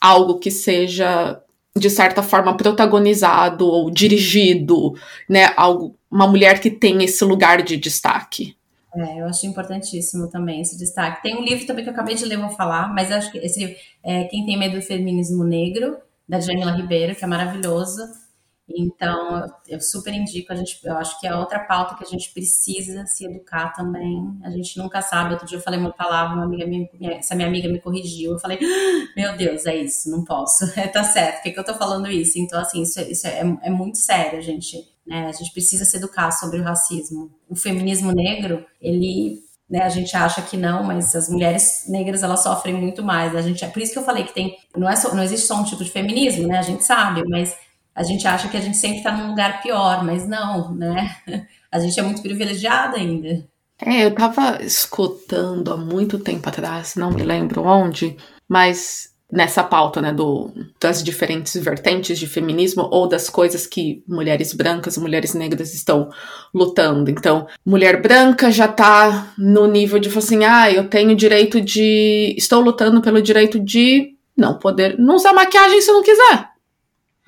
algo 0.00 0.38
que 0.38 0.50
seja 0.50 1.40
de 1.76 1.90
certa 1.90 2.22
forma 2.22 2.56
protagonizado 2.56 3.66
ou 3.66 3.90
dirigido, 3.90 4.94
né, 5.28 5.50
algo, 5.56 5.94
uma 6.10 6.26
mulher 6.26 6.60
que 6.60 6.70
tem 6.70 7.04
esse 7.04 7.24
lugar 7.24 7.62
de 7.62 7.76
destaque. 7.76 8.56
É, 8.94 9.20
eu 9.20 9.26
acho 9.26 9.46
importantíssimo 9.46 10.30
também 10.30 10.62
esse 10.62 10.78
destaque. 10.78 11.22
Tem 11.22 11.36
um 11.36 11.44
livro 11.44 11.66
também 11.66 11.84
que 11.84 11.90
eu 11.90 11.92
acabei 11.92 12.14
de 12.14 12.24
ler, 12.24 12.38
vou 12.38 12.48
falar, 12.48 12.92
mas 12.94 13.12
acho 13.12 13.30
que 13.30 13.38
esse 13.38 13.60
livro 13.60 13.76
é 14.02 14.24
Quem 14.24 14.46
Tem 14.46 14.58
Medo 14.58 14.76
do 14.76 14.82
Feminismo 14.82 15.44
Negro, 15.44 15.98
da 16.26 16.40
Jamila 16.40 16.72
Ribeiro, 16.72 17.14
que 17.14 17.22
é 17.22 17.26
maravilhoso. 17.26 18.02
Então, 18.68 19.46
eu 19.68 19.80
super 19.80 20.12
indico, 20.12 20.52
a 20.52 20.56
gente, 20.56 20.80
eu 20.82 20.96
acho 20.96 21.20
que 21.20 21.26
é 21.26 21.34
outra 21.34 21.60
pauta 21.60 21.94
que 21.94 22.04
a 22.04 22.06
gente 22.06 22.32
precisa 22.32 23.06
se 23.06 23.24
educar 23.24 23.72
também. 23.72 24.38
A 24.42 24.50
gente 24.50 24.76
nunca 24.76 25.00
sabe. 25.00 25.32
Outro 25.32 25.46
dia 25.46 25.58
eu 25.58 25.62
falei 25.62 25.78
uma 25.78 25.92
palavra, 25.92 26.34
uma 26.34 26.44
amiga 26.44 26.66
minha, 26.66 26.88
essa 27.12 27.34
minha 27.34 27.46
amiga 27.46 27.68
me 27.68 27.80
corrigiu. 27.80 28.32
Eu 28.32 28.38
falei, 28.38 28.58
ah, 28.60 29.08
meu 29.16 29.36
Deus, 29.36 29.66
é 29.66 29.76
isso, 29.76 30.10
não 30.10 30.24
posso. 30.24 30.66
É, 30.76 30.86
tá 30.88 31.02
certo, 31.02 31.36
por 31.36 31.42
que, 31.44 31.52
que 31.52 31.58
eu 31.58 31.64
tô 31.64 31.74
falando 31.74 32.06
isso? 32.06 32.38
Então, 32.38 32.60
assim, 32.60 32.82
isso, 32.82 33.00
isso 33.00 33.26
é, 33.26 33.40
é 33.62 33.70
muito 33.70 33.96
sério, 33.98 34.42
gente. 34.42 34.76
Né? 35.06 35.26
A 35.26 35.32
gente 35.32 35.52
precisa 35.52 35.84
se 35.84 35.96
educar 35.96 36.30
sobre 36.32 36.60
o 36.60 36.62
racismo. 36.62 37.30
O 37.48 37.56
feminismo 37.56 38.12
negro, 38.12 38.64
ele 38.80 39.42
né, 39.68 39.82
a 39.82 39.88
gente 39.88 40.16
acha 40.16 40.42
que 40.42 40.56
não, 40.56 40.84
mas 40.84 41.14
as 41.16 41.28
mulheres 41.28 41.84
negras 41.88 42.22
elas 42.22 42.42
sofrem 42.42 42.74
muito 42.74 43.02
mais. 43.02 43.34
A 43.34 43.42
gente, 43.42 43.64
é 43.64 43.68
por 43.68 43.82
isso 43.82 43.92
que 43.92 43.98
eu 43.98 44.04
falei 44.04 44.24
que 44.24 44.32
tem, 44.32 44.56
não 44.76 44.88
é 44.88 44.94
só, 44.94 45.12
não 45.14 45.22
existe 45.22 45.46
só 45.46 45.56
um 45.56 45.64
tipo 45.64 45.82
de 45.82 45.90
feminismo, 45.90 46.46
né? 46.46 46.58
A 46.58 46.62
gente 46.62 46.84
sabe, 46.84 47.24
mas 47.28 47.56
a 47.96 48.02
gente 48.02 48.28
acha 48.28 48.48
que 48.48 48.56
a 48.58 48.60
gente 48.60 48.76
sempre 48.76 48.98
está 48.98 49.10
num 49.10 49.28
lugar 49.28 49.62
pior, 49.62 50.04
mas 50.04 50.28
não, 50.28 50.74
né? 50.74 51.16
A 51.72 51.80
gente 51.80 51.98
é 51.98 52.02
muito 52.02 52.22
privilegiada 52.22 52.96
ainda. 52.96 53.44
É, 53.84 54.04
eu 54.04 54.08
estava 54.08 54.62
escutando 54.62 55.72
há 55.72 55.76
muito 55.76 56.18
tempo 56.18 56.48
atrás, 56.48 56.94
não 56.94 57.10
me 57.10 57.22
lembro 57.22 57.62
onde, 57.62 58.16
mas 58.48 59.14
nessa 59.30 59.62
pauta, 59.62 60.00
né, 60.00 60.12
do, 60.12 60.50
das 60.80 61.02
diferentes 61.02 61.54
vertentes 61.56 62.18
de 62.18 62.26
feminismo 62.26 62.88
ou 62.90 63.08
das 63.08 63.28
coisas 63.28 63.66
que 63.66 64.02
mulheres 64.06 64.54
brancas, 64.54 64.96
mulheres 64.96 65.34
negras 65.34 65.74
estão 65.74 66.08
lutando. 66.54 67.10
Então, 67.10 67.46
mulher 67.64 68.00
branca 68.00 68.50
já 68.50 68.68
tá 68.68 69.34
no 69.36 69.66
nível 69.66 69.98
de 69.98 70.08
assim, 70.16 70.44
ah, 70.44 70.70
eu 70.70 70.88
tenho 70.88 71.14
direito 71.16 71.60
de, 71.60 72.34
estou 72.38 72.60
lutando 72.60 73.02
pelo 73.02 73.20
direito 73.20 73.58
de 73.58 74.14
não 74.36 74.58
poder, 74.58 74.98
não 74.98 75.16
usar 75.16 75.32
maquiagem 75.32 75.80
se 75.82 75.90
eu 75.90 75.94
não 75.94 76.02
quiser. 76.02 76.50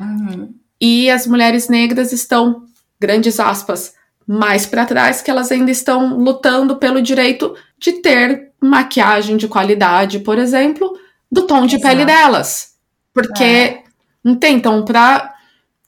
Uhum. 0.00 0.57
E 0.80 1.10
as 1.10 1.26
mulheres 1.26 1.68
negras 1.68 2.12
estão, 2.12 2.64
grandes 3.00 3.40
aspas, 3.40 3.94
mais 4.26 4.66
para 4.66 4.84
trás, 4.84 5.22
que 5.22 5.30
elas 5.30 5.50
ainda 5.50 5.70
estão 5.70 6.16
lutando 6.18 6.76
pelo 6.76 7.00
direito 7.00 7.54
de 7.78 7.92
ter 7.92 8.52
maquiagem 8.60 9.36
de 9.36 9.48
qualidade, 9.48 10.18
por 10.20 10.38
exemplo, 10.38 10.92
do 11.30 11.42
tom 11.42 11.66
de 11.66 11.76
Exato. 11.76 11.94
pele 11.94 12.04
delas. 12.04 12.74
Porque, 13.14 13.44
é. 13.44 13.82
então, 14.24 14.84
para 14.84 15.34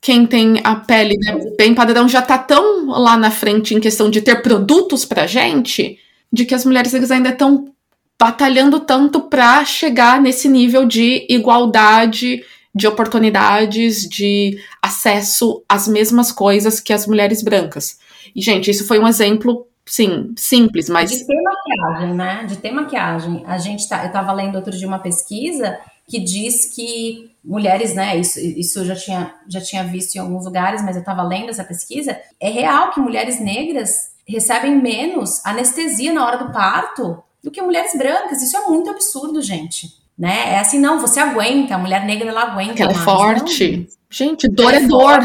quem 0.01 0.25
tem 0.25 0.59
a 0.63 0.75
pele 0.75 1.15
né, 1.19 1.37
bem 1.55 1.75
padrão 1.75 2.09
já 2.09 2.21
tá 2.21 2.37
tão 2.37 2.87
lá 2.87 3.15
na 3.15 3.29
frente 3.29 3.75
em 3.75 3.79
questão 3.79 4.09
de 4.09 4.21
ter 4.21 4.41
produtos 4.41 5.05
pra 5.05 5.27
gente, 5.27 5.99
de 6.33 6.43
que 6.43 6.55
as 6.55 6.65
mulheres 6.65 6.91
negras 6.91 7.11
ainda 7.11 7.29
estão 7.29 7.71
batalhando 8.19 8.79
tanto 8.79 9.21
para 9.21 9.63
chegar 9.65 10.19
nesse 10.19 10.47
nível 10.47 10.85
de 10.85 11.25
igualdade 11.29 12.43
de 12.73 12.87
oportunidades, 12.87 14.07
de 14.07 14.57
acesso 14.81 15.63
às 15.67 15.87
mesmas 15.87 16.31
coisas 16.31 16.79
que 16.79 16.93
as 16.93 17.05
mulheres 17.05 17.43
brancas. 17.43 17.99
E, 18.35 18.41
gente, 18.41 18.71
isso 18.71 18.87
foi 18.87 18.97
um 18.97 19.07
exemplo, 19.07 19.67
sim, 19.85 20.33
simples, 20.37 20.89
mas. 20.89 21.11
De 21.11 21.25
ter 21.25 21.41
maquiagem, 21.41 22.15
né? 22.15 22.45
De 22.45 22.57
ter 22.57 22.71
maquiagem. 22.71 23.43
A 23.45 23.57
gente 23.57 23.87
tá. 23.87 24.03
Eu 24.03 24.07
estava 24.07 24.31
lendo 24.31 24.55
outro 24.55 24.71
dia 24.71 24.87
uma 24.87 24.99
pesquisa 24.99 25.77
que 26.07 26.19
diz 26.19 26.65
que 26.73 27.31
mulheres, 27.43 27.93
né? 27.93 28.17
Isso, 28.17 28.39
isso 28.39 28.79
eu 28.79 28.85
já 28.85 28.95
tinha, 28.95 29.33
já 29.47 29.61
tinha 29.61 29.83
visto 29.83 30.15
em 30.15 30.19
alguns 30.19 30.45
lugares, 30.45 30.83
mas 30.83 30.95
eu 30.95 31.01
estava 31.01 31.23
lendo 31.23 31.49
essa 31.49 31.63
pesquisa. 31.63 32.17
É 32.39 32.49
real 32.49 32.91
que 32.91 32.99
mulheres 32.99 33.39
negras 33.39 34.11
recebem 34.25 34.81
menos 34.81 35.45
anestesia 35.45 36.13
na 36.13 36.25
hora 36.25 36.37
do 36.37 36.53
parto 36.53 37.21
do 37.43 37.51
que 37.51 37.61
mulheres 37.61 37.97
brancas. 37.97 38.41
Isso 38.41 38.55
é 38.55 38.61
muito 38.67 38.89
absurdo, 38.89 39.41
gente 39.41 40.00
né? 40.21 40.53
É 40.53 40.59
assim, 40.59 40.77
não, 40.77 40.99
você 40.99 41.19
aguenta, 41.19 41.73
a 41.73 41.79
mulher 41.79 42.05
negra 42.05 42.29
ela 42.29 42.43
aguenta. 42.43 42.83
Ela 42.83 42.91
é 42.91 42.95
forte. 42.95 43.77
Não. 43.77 43.87
Gente, 44.07 44.47
dor 44.47 44.71
é, 44.71 44.77
é 44.77 44.81
dor. 44.81 45.19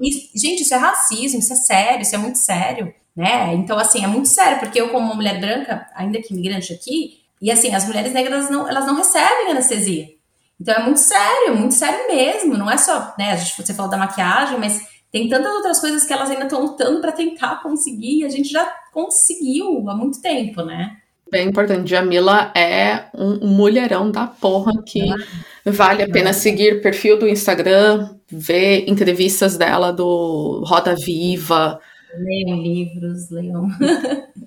Isso, 0.00 0.30
gente, 0.34 0.62
isso 0.62 0.72
é 0.72 0.78
racismo, 0.78 1.38
isso 1.38 1.52
é 1.52 1.56
sério, 1.56 2.00
isso 2.00 2.14
é 2.14 2.18
muito 2.18 2.38
sério, 2.38 2.94
né? 3.14 3.52
Então, 3.54 3.78
assim, 3.78 4.02
é 4.02 4.06
muito 4.06 4.28
sério, 4.28 4.58
porque 4.60 4.80
eu, 4.80 4.88
como 4.88 5.04
uma 5.04 5.14
mulher 5.14 5.38
branca, 5.38 5.86
ainda 5.94 6.22
que 6.22 6.32
imigrante 6.32 6.72
aqui, 6.72 7.18
e 7.42 7.50
assim, 7.50 7.74
as 7.74 7.84
mulheres 7.84 8.14
negras 8.14 8.48
não, 8.48 8.66
elas 8.66 8.86
não 8.86 8.96
recebem 8.96 9.50
anestesia. 9.50 10.08
Então 10.58 10.74
é 10.74 10.82
muito 10.82 11.00
sério, 11.00 11.54
muito 11.54 11.74
sério 11.74 12.06
mesmo. 12.08 12.56
Não 12.56 12.70
é 12.70 12.78
só, 12.78 13.14
né? 13.18 13.32
A 13.32 13.36
gente, 13.36 13.62
você 13.62 13.74
falou 13.74 13.90
da 13.90 13.98
maquiagem, 13.98 14.58
mas 14.58 14.80
tem 15.12 15.28
tantas 15.28 15.52
outras 15.52 15.80
coisas 15.80 16.04
que 16.04 16.12
elas 16.14 16.30
ainda 16.30 16.44
estão 16.44 16.62
lutando 16.62 17.02
para 17.02 17.12
tentar 17.12 17.62
conseguir. 17.62 18.20
E 18.20 18.24
a 18.24 18.30
gente 18.30 18.48
já 18.48 18.64
conseguiu 18.90 19.88
há 19.90 19.94
muito 19.94 20.20
tempo, 20.22 20.62
né? 20.62 20.96
Bem 21.30 21.48
importante. 21.48 21.90
Jamila 21.90 22.50
é 22.54 23.04
um 23.14 23.46
mulherão 23.46 24.10
da 24.10 24.26
porra 24.26 24.72
que 24.84 25.00
vale 25.64 26.02
a 26.02 26.08
pena 26.08 26.32
seguir 26.32 26.80
perfil 26.80 27.18
do 27.18 27.28
Instagram, 27.28 28.14
ver 28.30 28.88
entrevistas 28.88 29.56
dela 29.56 29.92
do 29.92 30.62
Roda 30.66 30.94
Viva. 30.94 31.78
Leiam 32.16 32.62
livros, 32.62 33.30
leiam. 33.30 33.68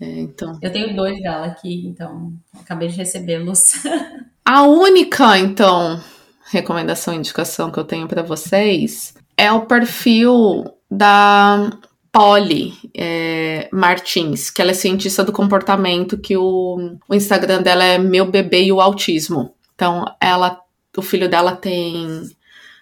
É, 0.02 0.22
então. 0.22 0.58
Eu 0.60 0.72
tenho 0.72 0.96
dois 0.96 1.22
dela 1.22 1.46
aqui, 1.46 1.86
então 1.86 2.34
acabei 2.60 2.88
de 2.88 2.98
recebê-los. 2.98 3.74
A 4.44 4.64
única, 4.64 5.38
então, 5.38 6.02
recomendação 6.50 7.14
e 7.14 7.18
indicação 7.18 7.70
que 7.72 7.78
eu 7.78 7.84
tenho 7.84 8.08
para 8.08 8.24
vocês 8.24 9.14
é 9.38 9.52
o 9.52 9.68
perfil 9.68 10.66
da 10.90 11.70
Polly 12.12 12.74
é, 12.96 13.70
Martins, 13.72 14.50
que 14.50 14.62
ela 14.62 14.72
é 14.72 14.74
cientista 14.74 15.24
do 15.24 15.32
comportamento, 15.32 16.18
que 16.18 16.36
o, 16.36 16.98
o 17.08 17.16
Instagram 17.16 17.62
dela 17.62 17.84
é 17.84 17.98
Meu 17.98 18.26
Bebê 18.26 18.64
e 18.64 18.72
o 18.72 18.82
Autismo. 18.82 19.56
Então, 19.74 20.06
ela, 20.20 20.60
o 20.96 21.02
filho 21.02 21.30
dela 21.30 21.56
tem 21.56 22.24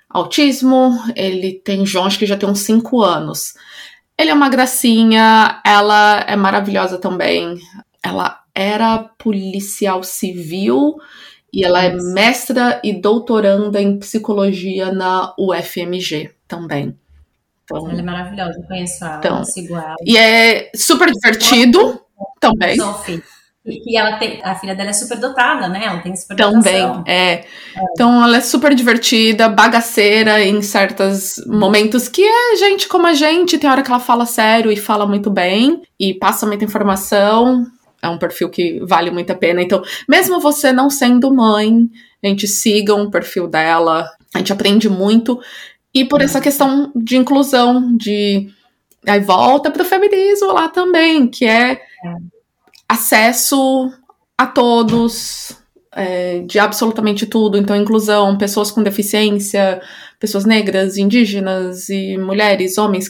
autismo, 0.10 1.00
ele 1.16 1.54
tem 1.54 1.86
João, 1.86 2.06
acho 2.06 2.18
que 2.18 2.26
já 2.26 2.36
tem 2.36 2.50
uns 2.50 2.62
5 2.62 3.02
anos. 3.02 3.54
Ele 4.18 4.32
é 4.32 4.34
uma 4.34 4.50
gracinha, 4.50 5.62
ela 5.66 6.26
é 6.28 6.36
maravilhosa 6.36 6.98
também. 6.98 7.60
Ela 8.04 8.42
era 8.54 8.98
policial 8.98 10.04
civil 10.04 10.96
e 11.54 11.64
ela 11.64 11.84
é 11.84 11.96
mestra 11.96 12.82
e 12.84 12.94
doutoranda 12.94 13.82
em 13.82 13.98
psicologia 13.98 14.92
na 14.92 15.34
UFMG 15.38 16.32
também. 16.48 16.98
Então, 17.72 17.90
ela 17.90 18.00
é 18.00 18.04
maravilhosa, 18.04 18.60
eu 18.60 18.64
conheço 18.64 19.06
ela, 19.06 19.18
então, 19.18 19.46
sigo 19.46 19.76
ela. 19.76 19.96
E 20.06 20.18
é 20.18 20.72
super 20.76 21.12
divertido 21.12 22.02
também. 22.40 22.76
Sophie. 22.76 23.22
E 23.66 23.98
ela 23.98 24.18
tem, 24.18 24.40
a 24.44 24.56
filha 24.56 24.74
dela 24.74 24.90
é 24.90 24.94
super 24.94 25.20
dotada, 25.20 25.68
né? 25.68 25.86
Ela 25.86 26.00
tem 26.00 26.16
super 26.16 26.36
Também, 26.36 27.04
é. 27.06 27.34
é. 27.34 27.46
Então 27.92 28.24
ela 28.24 28.38
é 28.38 28.42
super 28.42 28.74
divertida, 28.74 29.50
bagaceira 29.50 30.44
em 30.44 30.62
certos 30.62 31.36
momentos 31.46 32.08
que 32.08 32.24
é 32.24 32.56
gente 32.56 32.88
como 32.88 33.06
a 33.06 33.14
gente, 33.14 33.58
tem 33.58 33.70
hora 33.70 33.84
que 33.84 33.92
ela 33.92 34.00
fala 34.00 34.26
sério 34.26 34.72
e 34.72 34.78
fala 34.78 35.06
muito 35.06 35.30
bem 35.30 35.82
e 36.00 36.14
passa 36.14 36.48
muita 36.48 36.66
informação. 36.66 37.66
É 38.02 38.08
um 38.08 38.18
perfil 38.18 38.50
que 38.50 38.80
vale 38.86 39.12
muito 39.12 39.30
a 39.32 39.36
pena. 39.36 39.62
Então, 39.62 39.84
mesmo 40.08 40.40
você 40.40 40.72
não 40.72 40.90
sendo 40.90 41.34
mãe, 41.34 41.90
a 42.24 42.28
gente 42.28 42.48
siga 42.48 42.96
o 42.96 43.12
perfil 43.12 43.46
dela, 43.46 44.10
a 44.34 44.38
gente 44.38 44.54
aprende 44.54 44.90
muito. 44.90 45.40
E 45.94 46.06
por 46.06 46.22
essa 46.22 46.40
questão 46.40 46.92
de 46.96 47.18
inclusão, 47.18 47.96
de. 47.98 48.50
Aí 49.08 49.20
volta 49.22 49.72
para 49.72 49.82
o 49.82 49.86
feminismo 49.86 50.52
lá 50.52 50.68
também, 50.68 51.28
que 51.28 51.46
é, 51.46 51.72
é 51.72 51.80
acesso 52.88 53.92
a 54.38 54.46
todos, 54.46 55.58
é, 55.92 56.40
de 56.40 56.60
absolutamente 56.60 57.26
tudo. 57.26 57.58
Então, 57.58 57.76
inclusão, 57.76 58.38
pessoas 58.38 58.72
com 58.72 58.84
deficiência, 58.84 59.82
pessoas 60.20 60.46
negras, 60.46 60.98
indígenas 60.98 61.90
e 61.90 62.18
mulheres, 62.18 62.78
homens, 62.78 63.10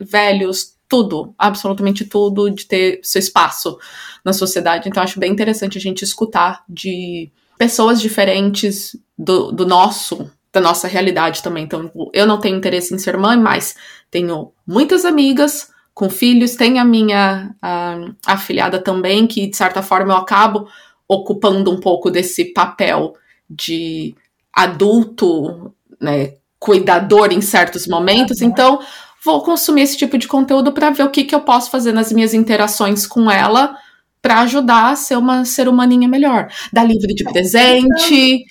velhos, 0.00 0.74
tudo, 0.88 1.34
absolutamente 1.38 2.04
tudo, 2.04 2.50
de 2.50 2.66
ter 2.66 3.00
seu 3.02 3.18
espaço 3.18 3.78
na 4.24 4.32
sociedade. 4.32 4.88
Então, 4.88 5.02
acho 5.02 5.20
bem 5.20 5.32
interessante 5.32 5.78
a 5.78 5.80
gente 5.80 6.02
escutar 6.02 6.64
de 6.68 7.30
pessoas 7.58 8.00
diferentes 8.00 8.96
do, 9.18 9.50
do 9.50 9.66
nosso 9.66 10.30
da 10.56 10.60
nossa 10.60 10.88
realidade 10.88 11.42
também. 11.42 11.64
Então, 11.64 11.90
eu 12.14 12.26
não 12.26 12.40
tenho 12.40 12.56
interesse 12.56 12.94
em 12.94 12.98
ser 12.98 13.18
mãe, 13.18 13.38
mas 13.38 13.76
tenho 14.10 14.52
muitas 14.66 15.04
amigas 15.04 15.70
com 15.92 16.08
filhos, 16.08 16.56
tem 16.56 16.78
a 16.78 16.84
minha 16.84 17.54
a, 17.60 17.98
afilhada 18.26 18.78
também, 18.78 19.26
que 19.26 19.46
de 19.46 19.54
certa 19.54 19.82
forma 19.82 20.14
eu 20.14 20.16
acabo 20.16 20.66
ocupando 21.06 21.70
um 21.70 21.78
pouco 21.78 22.10
desse 22.10 22.54
papel 22.54 23.12
de 23.48 24.14
adulto, 24.50 25.74
né, 26.00 26.32
cuidador 26.58 27.32
em 27.32 27.42
certos 27.42 27.86
momentos. 27.86 28.40
Então, 28.40 28.80
vou 29.22 29.42
consumir 29.42 29.82
esse 29.82 29.98
tipo 29.98 30.16
de 30.16 30.26
conteúdo 30.26 30.72
para 30.72 30.88
ver 30.88 31.02
o 31.02 31.10
que, 31.10 31.24
que 31.24 31.34
eu 31.34 31.40
posso 31.40 31.70
fazer 31.70 31.92
nas 31.92 32.10
minhas 32.10 32.32
interações 32.32 33.06
com 33.06 33.30
ela 33.30 33.76
para 34.26 34.40
ajudar 34.40 34.90
a 34.90 34.96
ser 34.96 35.16
uma 35.16 35.44
ser 35.44 35.68
humaninha 35.68 36.08
melhor. 36.08 36.48
Dá 36.72 36.82
livro 36.82 37.06
de 37.06 37.22
presente. 37.22 38.44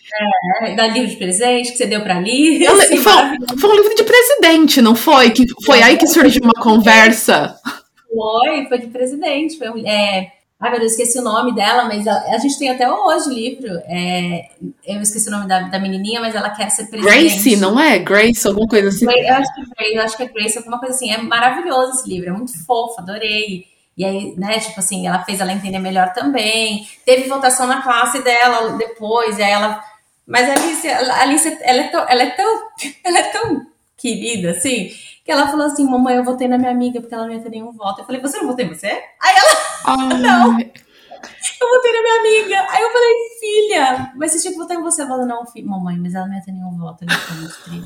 É, 0.63 0.73
dá 0.73 0.87
livro 0.87 1.09
de 1.09 1.17
presente 1.17 1.73
que 1.73 1.77
você 1.77 1.85
deu 1.85 2.01
para 2.01 2.15
ali. 2.15 2.65
Foi, 2.65 3.57
foi, 3.59 3.69
um 3.69 3.75
livro 3.75 3.93
de 3.93 4.03
presidente, 4.03 4.81
não 4.81 4.95
foi? 4.95 5.31
Que 5.31 5.43
foi 5.65 5.83
aí 5.83 5.97
que 5.97 6.07
surgiu 6.07 6.43
uma 6.43 6.53
conversa. 6.53 7.59
Foi, 8.07 8.65
foi 8.69 8.77
de 8.79 8.87
presidente. 8.87 9.57
Foi, 9.57 9.85
é, 9.85 10.31
Ai, 10.57 10.71
meu 10.71 10.79
Deus, 10.79 10.93
esqueci 10.93 11.19
o 11.19 11.23
nome 11.23 11.53
dela, 11.53 11.83
mas 11.83 12.07
a, 12.07 12.33
a 12.33 12.37
gente 12.37 12.57
tem 12.57 12.69
até 12.69 12.89
hoje 12.89 13.27
o 13.27 13.33
livro. 13.33 13.67
É, 13.87 14.47
eu 14.87 15.01
esqueci 15.01 15.27
o 15.27 15.31
nome 15.31 15.49
da, 15.49 15.63
da 15.63 15.77
menininha, 15.77 16.21
mas 16.21 16.33
ela 16.33 16.51
quer 16.51 16.69
ser 16.69 16.85
presidente. 16.85 17.13
Grace, 17.13 17.57
não 17.57 17.77
é? 17.77 17.99
Grace, 17.99 18.47
alguma 18.47 18.65
coisa 18.65 18.87
assim. 18.87 19.03
Eu 19.05 19.33
acho 19.33 19.53
que 19.53 19.83
é 19.83 19.97
eu 19.97 20.01
acho 20.01 20.15
que 20.15 20.23
é 20.23 20.27
Grace, 20.27 20.57
alguma 20.57 20.79
coisa 20.79 20.95
assim. 20.95 21.11
É 21.11 21.17
maravilhoso 21.17 21.99
esse 21.99 22.09
livro, 22.09 22.29
é 22.29 22.31
muito 22.31 22.57
fofo, 22.65 23.01
adorei. 23.01 23.74
E 23.97 24.03
aí, 24.03 24.35
né, 24.35 24.59
tipo 24.59 24.79
assim, 24.79 25.07
ela 25.07 25.23
fez 25.23 25.39
ela 25.39 25.53
entender 25.53 25.79
melhor 25.79 26.11
também. 26.13 26.87
Teve 27.05 27.29
votação 27.29 27.65
na 27.65 27.81
classe 27.81 28.21
dela 28.21 28.77
depois, 28.77 29.37
e 29.37 29.43
aí 29.43 29.51
ela. 29.51 29.81
Mas 30.27 30.49
a 30.49 30.53
Alice, 30.53 30.87
a 30.87 31.21
Alice 31.21 31.57
ela, 31.61 31.81
é 31.81 31.87
tão, 31.87 32.09
ela, 32.09 32.23
é 32.23 32.29
tão, 32.31 32.67
ela 33.03 33.19
é 33.19 33.23
tão 33.29 33.67
querida, 33.95 34.51
assim, 34.51 34.89
que 35.23 35.31
ela 35.31 35.47
falou 35.47 35.67
assim: 35.67 35.89
Mamãe, 35.89 36.15
eu 36.15 36.23
votei 36.23 36.47
na 36.47 36.57
minha 36.57 36.71
amiga 36.71 36.99
porque 36.99 37.13
ela 37.13 37.25
não 37.25 37.33
ia 37.33 37.39
ter 37.39 37.49
nenhum 37.49 37.71
voto. 37.71 38.01
Eu 38.01 38.05
falei: 38.05 38.21
Você 38.21 38.37
não 38.37 38.47
votou 38.47 38.65
em 38.65 38.69
você? 38.69 38.87
Aí 38.87 39.35
ela: 39.35 39.97
Não. 40.19 40.59
Eu 40.59 41.69
votei 41.69 41.91
na 41.93 42.01
minha 42.01 42.19
amiga. 42.19 42.67
Aí 42.69 42.83
eu 42.83 42.91
falei: 42.91 43.13
Filha, 43.39 44.13
mas 44.15 44.31
você 44.31 44.41
tinha 44.41 44.51
que 44.51 44.59
votar 44.59 44.77
em 44.77 44.83
você. 44.83 45.01
Ela 45.01 45.11
falou: 45.11 45.25
Não, 45.25 45.45
filho, 45.45 45.69
mamãe, 45.69 45.97
mas 45.97 46.13
ela 46.13 46.27
não 46.27 46.35
ia 46.35 46.43
ter 46.43 46.51
nenhum 46.51 46.77
voto. 46.77 47.03
Ela 47.03 47.17
ficou 47.17 47.37
muito 47.37 47.63
triste. 47.63 47.85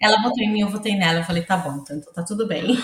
Ela 0.00 0.22
votou 0.22 0.42
em 0.42 0.52
mim, 0.52 0.60
eu 0.62 0.70
votei 0.70 0.96
nela. 0.96 1.20
Eu 1.20 1.24
falei: 1.24 1.42
Tá 1.42 1.56
bom, 1.58 1.76
então 1.76 2.00
tá 2.12 2.22
tudo 2.22 2.46
bem. 2.46 2.78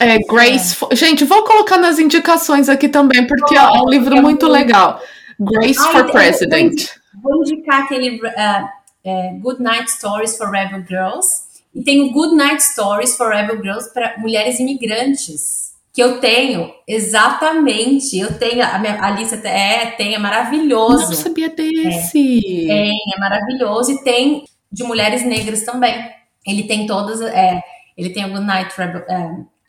É, 0.00 0.18
Grace. 0.18 0.76
É. 0.90 0.96
Gente, 0.96 1.24
vou 1.24 1.42
colocar 1.44 1.78
nas 1.78 1.98
indicações 1.98 2.68
aqui 2.68 2.88
também, 2.88 3.26
porque 3.26 3.56
é 3.56 3.62
um 3.62 3.88
livro 3.88 4.16
é 4.16 4.20
muito, 4.20 4.46
legal. 4.46 5.00
Grace 5.38 5.78
Ai, 5.78 5.92
for 5.92 6.10
President. 6.10 6.88
Vou 7.22 7.42
indicar 7.42 7.82
aquele 7.82 8.16
uh, 8.16 9.40
Good 9.40 9.62
Night 9.62 9.90
Stories 9.90 10.36
for 10.36 10.50
Rebel 10.50 10.84
Girls. 10.86 11.48
E 11.74 11.82
tem 11.82 12.00
o 12.00 12.12
Good 12.12 12.34
Night 12.34 12.62
Stories 12.62 13.16
for 13.16 13.30
Rebel 13.30 13.60
Girls 13.62 13.92
para 13.92 14.16
mulheres 14.18 14.58
imigrantes. 14.58 15.68
Que 15.92 16.02
eu 16.02 16.20
tenho, 16.20 16.72
exatamente. 16.86 18.18
Eu 18.18 18.38
tenho, 18.38 18.64
a, 18.64 18.78
minha, 18.78 19.02
a 19.02 19.10
lista 19.10 19.36
é, 19.48 19.86
tem, 19.92 20.14
é 20.14 20.18
maravilhoso. 20.18 21.06
Não 21.06 21.12
sabia 21.12 21.48
desse. 21.48 22.64
É, 22.64 22.68
tem, 22.68 22.96
é 23.16 23.18
maravilhoso. 23.18 23.92
E 23.92 24.04
tem 24.04 24.44
de 24.70 24.84
mulheres 24.84 25.24
negras 25.24 25.64
também. 25.64 26.08
Ele 26.46 26.64
tem 26.64 26.86
todas. 26.86 27.20
É, 27.20 27.60
ele 27.96 28.10
tem 28.10 28.24
o 28.24 28.30
Good 28.30 28.44
Night 28.44 28.72
Rebel, 28.76 29.04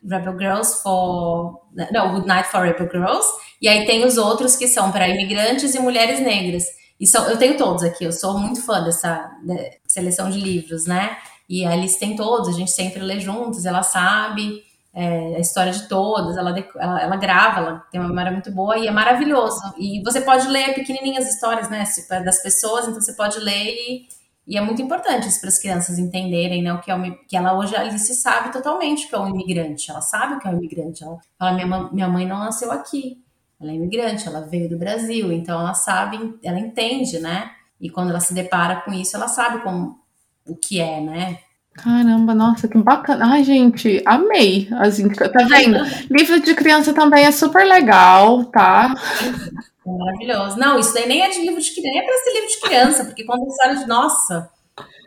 Rebel 0.08 0.38
Girls 0.38 0.82
for. 0.82 1.60
Não, 1.92 2.14
Good 2.14 2.26
Night 2.26 2.48
for 2.48 2.62
Rebel 2.62 2.88
Girls. 2.90 3.26
E 3.60 3.68
aí 3.68 3.86
tem 3.86 4.04
os 4.04 4.16
outros 4.16 4.56
que 4.56 4.66
são 4.66 4.90
para 4.90 5.08
imigrantes 5.08 5.74
e 5.74 5.80
mulheres 5.80 6.20
negras. 6.20 6.64
E 6.98 7.06
são, 7.06 7.28
eu 7.28 7.38
tenho 7.38 7.56
todos 7.56 7.82
aqui, 7.82 8.04
eu 8.04 8.12
sou 8.12 8.38
muito 8.38 8.62
fã 8.62 8.82
dessa 8.82 9.30
de, 9.42 9.78
seleção 9.86 10.30
de 10.30 10.38
livros, 10.38 10.86
né? 10.86 11.16
E 11.48 11.64
a 11.64 11.70
Alice 11.70 11.98
tem 11.98 12.14
todos, 12.14 12.48
a 12.48 12.52
gente 12.52 12.70
sempre 12.70 13.00
lê 13.02 13.18
juntos, 13.18 13.64
ela 13.64 13.82
sabe 13.82 14.62
é, 14.94 15.36
a 15.36 15.38
história 15.38 15.72
de 15.72 15.88
todas, 15.88 16.36
ela, 16.36 16.54
ela, 16.78 17.00
ela, 17.00 17.16
grava, 17.16 17.60
ela 17.60 17.78
tem 17.90 18.00
uma 18.00 18.08
memória 18.08 18.32
muito 18.32 18.52
boa 18.52 18.78
e 18.78 18.86
é 18.86 18.90
maravilhoso. 18.90 19.60
E 19.78 20.02
você 20.02 20.20
pode 20.20 20.46
ler 20.48 20.74
pequenininhas 20.74 21.26
histórias, 21.26 21.70
né, 21.70 21.84
das 22.24 22.42
pessoas, 22.42 22.86
então 22.86 23.00
você 23.00 23.14
pode 23.14 23.38
ler 23.38 23.74
e 23.74 24.08
e 24.46 24.56
é 24.56 24.60
muito 24.60 24.82
importante 24.82 25.28
isso 25.28 25.40
para 25.40 25.48
as 25.48 25.58
crianças 25.58 25.98
entenderem, 25.98 26.62
né? 26.62 26.72
O 26.72 26.80
que 26.80 26.90
é 26.90 27.10
que 27.28 27.36
ela 27.36 27.56
hoje 27.56 27.76
ali 27.76 27.98
se 27.98 28.14
sabe 28.14 28.52
totalmente 28.52 29.06
o 29.06 29.08
que 29.08 29.14
é 29.14 29.18
um 29.18 29.28
imigrante. 29.28 29.90
Ela 29.90 30.00
sabe 30.00 30.34
o 30.34 30.38
que 30.40 30.48
é 30.48 30.50
um 30.50 30.56
imigrante. 30.56 31.04
Ela 31.04 31.18
fala: 31.38 31.52
minha, 31.52 31.90
minha 31.92 32.08
mãe 32.08 32.26
não 32.26 32.38
nasceu 32.38 32.72
aqui. 32.72 33.22
Ela 33.60 33.72
é 33.72 33.74
imigrante, 33.74 34.26
ela 34.26 34.40
veio 34.40 34.70
do 34.70 34.78
Brasil, 34.78 35.30
então 35.30 35.60
ela 35.60 35.74
sabe, 35.74 36.34
ela 36.42 36.58
entende, 36.58 37.18
né? 37.18 37.50
E 37.78 37.90
quando 37.90 38.08
ela 38.08 38.20
se 38.20 38.32
depara 38.32 38.76
com 38.80 38.92
isso, 38.92 39.14
ela 39.14 39.28
sabe 39.28 39.62
como 39.62 40.00
o 40.46 40.56
que 40.56 40.80
é, 40.80 41.00
né? 41.00 41.38
Caramba, 41.74 42.34
nossa, 42.34 42.66
que 42.66 42.78
bacana. 42.78 43.26
Ai, 43.26 43.44
gente, 43.44 44.02
amei 44.04 44.68
as 44.72 44.98
Tá 44.98 45.44
vendo? 45.48 45.78
Livro 46.10 46.40
de 46.40 46.54
criança 46.54 46.92
também 46.92 47.24
é 47.24 47.30
super 47.30 47.66
legal, 47.66 48.44
tá? 48.46 48.94
Maravilhoso. 49.98 50.58
Não, 50.58 50.78
isso 50.78 50.94
daí 50.94 51.06
nem 51.06 51.22
é 51.22 51.28
de 51.28 51.40
livro 51.40 51.60
de 51.60 51.70
criança, 51.70 51.90
nem 51.90 52.00
é 52.00 52.04
para 52.04 52.18
ser 52.18 52.32
livro 52.32 52.48
de 52.48 52.60
criança, 52.60 53.04
porque 53.04 53.24
conta 53.24 53.46
história 53.46 53.76
de. 53.76 53.86
Nossa, 53.86 54.50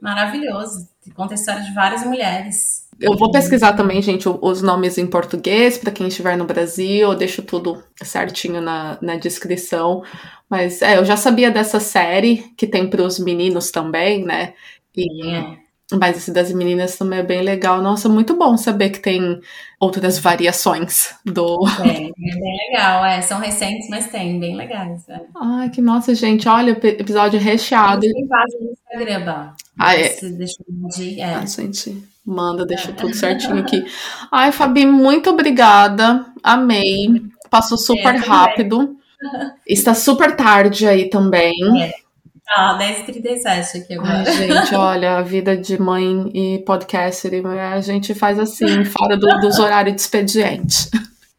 maravilhoso. 0.02 0.88
Conta 1.16 1.34
a 1.34 1.36
história 1.36 1.62
de 1.62 1.74
várias 1.74 2.06
mulheres. 2.06 2.84
Eu 3.00 3.18
vou 3.18 3.32
pesquisar 3.32 3.74
também, 3.74 4.02
gente, 4.02 4.30
os 4.30 4.62
nomes 4.62 4.98
em 4.98 5.08
português, 5.08 5.78
para 5.78 5.92
quem 5.92 6.08
estiver 6.08 6.38
no 6.38 6.46
Brasil, 6.46 7.10
eu 7.10 7.16
deixo 7.16 7.42
tudo 7.42 7.84
certinho 8.02 8.62
na, 8.62 8.98
na 9.02 9.16
descrição. 9.18 10.04
Mas 10.50 10.82
é, 10.82 10.98
eu 10.98 11.04
já 11.04 11.18
sabia 11.18 11.52
dessa 11.52 11.80
série, 11.80 12.54
que 12.56 12.68
tem 12.68 12.90
para 12.90 13.04
os 13.04 13.20
meninos 13.20 13.72
também, 13.72 14.24
né? 14.24 14.54
E, 14.96 15.28
é. 15.28 15.58
Mas 15.92 16.18
esse 16.18 16.32
das 16.32 16.52
meninas 16.52 16.98
também 16.98 17.20
é 17.20 17.24
bem 17.24 17.42
legal. 17.42 17.82
Nossa, 17.82 18.08
muito 18.08 18.36
bom 18.36 18.56
saber 18.58 18.90
que 18.90 19.00
tem 19.00 19.40
outras 19.80 20.18
variações 20.18 21.14
do. 21.26 21.68
É, 21.84 22.06
é 22.08 22.12
bem 22.40 22.58
legal, 22.70 23.06
é. 23.06 23.22
São 23.22 23.40
recentes, 23.40 23.90
mas 23.90 24.10
tem, 24.10 24.40
bem 24.40 24.56
legais. 24.56 25.08
É. 25.10 25.20
Ai, 25.36 25.70
que 25.70 25.82
nossa, 25.82 26.16
gente, 26.16 26.48
olha, 26.48 26.72
episódio 26.72 27.40
recheado. 27.40 28.02
Tem 28.02 28.28
página 28.28 28.60
no 28.62 28.72
Instagram, 28.72 29.26
Bah. 29.26 29.56
Ah, 29.78 29.96
é. 29.96 30.16
deixa 30.22 30.56
eu 30.68 31.24
é. 31.24 31.34
Ah, 31.36 31.46
gente, 31.46 32.04
manda, 32.26 32.66
deixa 32.66 32.90
é. 32.90 32.94
tudo 32.94 33.14
certinho 33.14 33.58
aqui. 33.58 33.84
Ai, 34.32 34.52
Fabi, 34.52 34.86
muito 34.86 35.30
obrigada. 35.30 36.26
Amei. 36.42 37.22
Passou 37.50 37.78
super 37.78 38.16
rápido. 38.16 38.96
Está 39.68 39.94
super 39.94 40.36
tarde 40.36 40.88
aí 40.88 41.10
também. 41.10 41.54
É. 41.82 42.03
Ah, 42.50 42.78
10h37 42.78 43.82
aqui 43.82 43.94
agora. 43.94 44.24
Ai, 44.26 44.34
gente, 44.34 44.76
olha, 44.76 45.18
a 45.18 45.22
vida 45.22 45.56
de 45.56 45.80
mãe 45.80 46.30
e 46.34 46.60
podcaster, 46.66 47.42
a 47.46 47.82
gente 47.82 48.14
faz 48.14 48.38
assim, 48.38 48.84
fora 48.86 49.18
do, 49.18 49.28
dos 49.40 49.60
horários 49.60 49.96
de 49.96 50.02
expediente. 50.02 50.90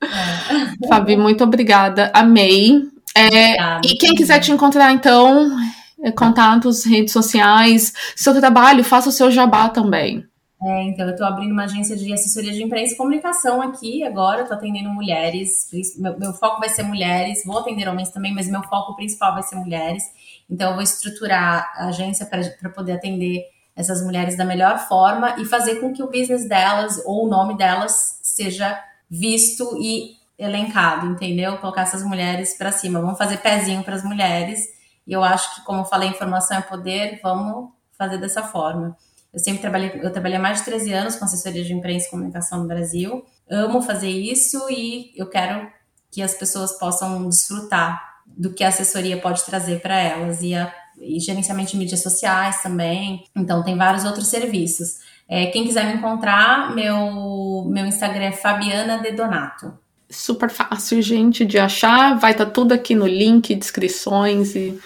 É. 0.02 0.88
Fabi, 0.88 1.16
muito 1.16 1.44
obrigada. 1.44 2.10
Amei. 2.14 2.82
É, 3.16 3.80
e 3.84 3.96
quem 3.98 4.14
quiser 4.14 4.40
te 4.40 4.50
encontrar, 4.50 4.92
então, 4.92 5.56
é, 6.02 6.10
contatos, 6.10 6.84
redes 6.84 7.12
sociais, 7.12 7.92
seu 8.16 8.34
trabalho, 8.38 8.82
faça 8.82 9.08
o 9.08 9.12
seu 9.12 9.30
jabá 9.30 9.68
também. 9.68 10.24
É, 10.64 10.82
então, 10.84 11.04
eu 11.06 11.12
estou 11.12 11.26
abrindo 11.26 11.52
uma 11.52 11.64
agência 11.64 11.94
de 11.94 12.10
assessoria 12.10 12.50
de 12.50 12.62
imprensa 12.62 12.94
e 12.94 12.96
comunicação 12.96 13.60
aqui 13.60 14.02
agora, 14.02 14.42
estou 14.42 14.56
atendendo 14.56 14.88
mulheres, 14.88 15.68
meu, 15.98 16.18
meu, 16.18 16.32
foco 16.32 16.58
vai 16.58 16.70
ser 16.70 16.82
mulheres, 16.84 17.44
vou 17.44 17.58
atender 17.58 17.86
homens 17.86 18.10
também, 18.10 18.32
mas 18.32 18.48
meu 18.48 18.62
foco 18.62 18.96
principal 18.96 19.34
vai 19.34 19.42
ser 19.42 19.56
mulheres. 19.56 20.02
Então, 20.48 20.70
eu 20.70 20.74
vou 20.74 20.82
estruturar 20.82 21.70
a 21.76 21.88
agência 21.88 22.24
para 22.24 22.70
poder 22.70 22.92
atender 22.92 23.44
essas 23.76 24.02
mulheres 24.02 24.38
da 24.38 24.44
melhor 24.44 24.78
forma 24.88 25.38
e 25.38 25.44
fazer 25.44 25.80
com 25.80 25.92
que 25.92 26.02
o 26.02 26.10
business 26.10 26.48
delas 26.48 27.02
ou 27.04 27.26
o 27.26 27.28
nome 27.28 27.58
delas 27.58 28.18
seja 28.22 28.82
visto 29.10 29.76
e 29.78 30.16
elencado, 30.38 31.06
entendeu? 31.08 31.58
Colocar 31.58 31.82
essas 31.82 32.02
mulheres 32.02 32.56
para 32.56 32.72
cima. 32.72 33.00
Vamos 33.02 33.18
fazer 33.18 33.36
pezinho 33.38 33.84
para 33.84 33.96
as 33.96 34.04
mulheres. 34.04 34.60
E 35.06 35.12
eu 35.12 35.22
acho 35.22 35.56
que, 35.56 35.64
como 35.64 35.80
eu 35.80 35.84
falei, 35.84 36.08
informação 36.08 36.56
é 36.56 36.62
poder, 36.62 37.20
vamos 37.22 37.70
fazer 37.98 38.16
dessa 38.16 38.42
forma. 38.42 38.96
Eu 39.34 39.40
sempre 39.40 39.60
trabalhei, 39.60 39.90
eu 40.00 40.12
trabalhei 40.12 40.38
mais 40.38 40.58
de 40.58 40.66
13 40.66 40.92
anos 40.92 41.16
com 41.16 41.24
assessoria 41.24 41.64
de 41.64 41.72
imprensa 41.72 42.06
e 42.06 42.10
comunicação 42.10 42.60
no 42.60 42.68
Brasil. 42.68 43.24
Amo 43.50 43.82
fazer 43.82 44.08
isso 44.08 44.70
e 44.70 45.12
eu 45.16 45.28
quero 45.28 45.66
que 46.10 46.22
as 46.22 46.34
pessoas 46.34 46.78
possam 46.78 47.28
desfrutar 47.28 48.00
do 48.24 48.54
que 48.54 48.62
a 48.62 48.68
assessoria 48.68 49.20
pode 49.20 49.44
trazer 49.44 49.80
para 49.80 49.98
elas 49.98 50.40
e, 50.40 50.54
a, 50.54 50.72
e 51.00 51.18
gerenciamento 51.18 51.72
de 51.72 51.76
mídias 51.76 52.00
sociais 52.00 52.62
também. 52.62 53.24
Então, 53.34 53.64
tem 53.64 53.76
vários 53.76 54.04
outros 54.04 54.28
serviços. 54.28 55.00
É, 55.28 55.46
quem 55.46 55.64
quiser 55.64 55.86
me 55.86 55.94
encontrar, 55.94 56.72
meu, 56.72 57.64
meu 57.66 57.86
Instagram 57.86 58.26
é 58.26 58.32
Fabiana 58.32 58.98
de 58.98 59.10
Donato. 59.10 59.76
Super 60.08 60.48
fácil, 60.48 61.02
gente, 61.02 61.44
de 61.44 61.58
achar. 61.58 62.16
Vai 62.16 62.32
estar 62.32 62.46
tá 62.46 62.50
tudo 62.52 62.72
aqui 62.72 62.94
no 62.94 63.06
link, 63.06 63.52
descrições 63.56 64.54
e 64.54 64.78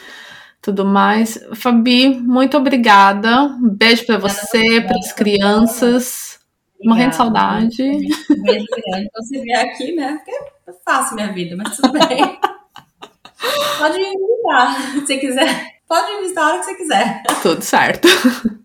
tudo 0.60 0.84
mais. 0.84 1.38
Fabi, 1.54 2.08
muito 2.08 2.56
obrigada. 2.56 3.44
Um 3.44 3.68
beijo 3.70 4.04
para 4.06 4.18
você, 4.18 4.80
para 4.80 4.98
as 4.98 5.12
crianças. 5.12 6.38
Obrigada. 6.74 6.84
Morrendo 6.84 7.10
de 7.10 7.16
saudade. 7.16 7.82
Um 7.82 8.42
beijo 8.42 8.66
grande. 8.86 9.08
Você 9.16 9.40
vier 9.40 9.64
aqui, 9.64 9.92
né? 9.94 10.16
Porque 10.16 10.30
é 10.30 10.72
fácil 10.84 11.16
minha 11.16 11.32
vida, 11.32 11.56
mas 11.56 11.76
tudo 11.76 11.92
bem. 11.92 12.38
Pode 13.78 13.98
me 13.98 14.04
visitar, 14.04 14.92
se 14.92 15.00
você 15.00 15.16
quiser. 15.18 15.78
Pode 15.88 16.12
me 16.12 16.22
visitar 16.22 16.42
a 16.42 16.48
hora 16.48 16.58
que 16.58 16.64
você 16.64 16.74
quiser. 16.74 17.22
Tudo 17.42 17.62
certo. 17.62 18.08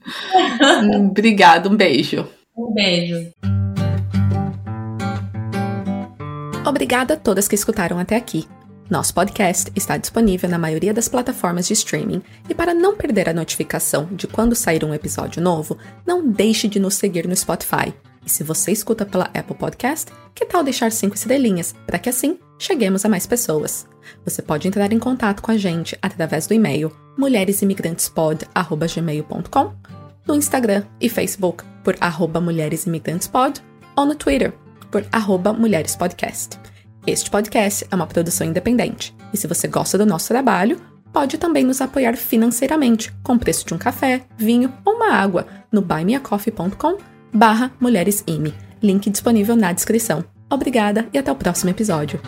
Obrigada, 1.10 1.70
um 1.70 1.76
beijo. 1.76 2.28
Um 2.57 2.74
beijo. 2.74 3.32
Obrigada 6.65 7.14
a 7.14 7.18
todas 7.18 7.48
que 7.48 7.56
escutaram 7.56 7.99
até 7.99 8.15
aqui. 8.15 8.48
Nosso 8.89 9.14
podcast 9.14 9.72
está 9.76 9.97
disponível 9.97 10.49
na 10.49 10.57
maioria 10.57 10.93
das 10.93 11.07
plataformas 11.07 11.68
de 11.68 11.73
streaming 11.73 12.22
e 12.49 12.53
para 12.53 12.73
não 12.73 12.97
perder 12.97 13.30
a 13.30 13.34
notificação 13.34 14.10
de 14.11 14.27
quando 14.27 14.55
sair 14.55 14.84
um 14.84 14.93
episódio 14.93 15.41
novo, 15.41 15.77
não 16.05 16.30
deixe 16.30 16.68
de 16.68 16.80
nos 16.80 16.95
seguir 16.95 17.26
no 17.27 17.35
Spotify. 17.35 17.93
E 18.26 18.30
se 18.30 18.43
você 18.43 18.72
escuta 18.72 19.05
pela 19.05 19.30
Apple 19.34 19.55
Podcast, 19.55 20.11
que 20.35 20.45
tal 20.45 20.64
deixar 20.64 20.91
cinco 20.91 21.15
estrelinhas 21.15 21.73
para 21.85 21.97
que 21.97 22.10
assim 22.10 22.38
cheguemos 22.60 23.05
a 23.05 23.10
mais 23.10 23.26
pessoas? 23.26 23.88
Você 24.26 24.41
pode 24.41 24.68
entrar 24.68 24.91
em 24.91 24.99
contato 24.99 25.41
com 25.41 25.51
a 25.51 25.57
gente 25.57 25.97
através 26.01 26.45
do 26.47 26.53
e-mail 26.53 26.91
mulheresimigrantespod@gmail.com, 27.18 29.73
no 30.27 30.35
Instagram 30.35 30.84
e 30.99 31.07
Facebook 31.10 31.64
por 31.84 31.95
arroba 32.01 32.41
mulheresimigrantespod 32.41 33.61
ou 33.95 34.05
no 34.05 34.15
Twitter 34.15 34.51
por 34.91 35.05
arroba 35.11 35.53
mulherespodcast. 35.53 36.73
Este 37.05 37.30
podcast 37.30 37.85
é 37.91 37.95
uma 37.95 38.07
produção 38.07 38.47
independente 38.47 39.13
e 39.34 39.38
se 39.38 39.45
você 39.45 39.67
gosta 39.67 39.97
do 39.97 40.05
nosso 40.05 40.30
trabalho, 40.30 40.81
pode 41.11 41.38
também 41.38 41.63
nos 41.63 41.81
apoiar 41.81 42.15
financeiramente 42.15 43.13
com 43.21 43.34
o 43.34 43.39
preço 43.39 43.65
de 43.65 43.73
um 43.73 43.77
café, 43.77 44.23
vinho 44.38 44.73
ou 44.85 44.95
uma 44.95 45.11
água 45.11 45.45
no 45.69 45.81
buymeacoffee.com 45.81 46.97
barra 47.34 47.73
mulheresime. 47.80 48.53
Link 48.81 49.09
disponível 49.09 49.55
na 49.55 49.73
descrição. 49.73 50.23
Obrigada 50.49 51.07
e 51.13 51.17
até 51.17 51.31
o 51.31 51.35
próximo 51.35 51.71
episódio. 51.71 52.21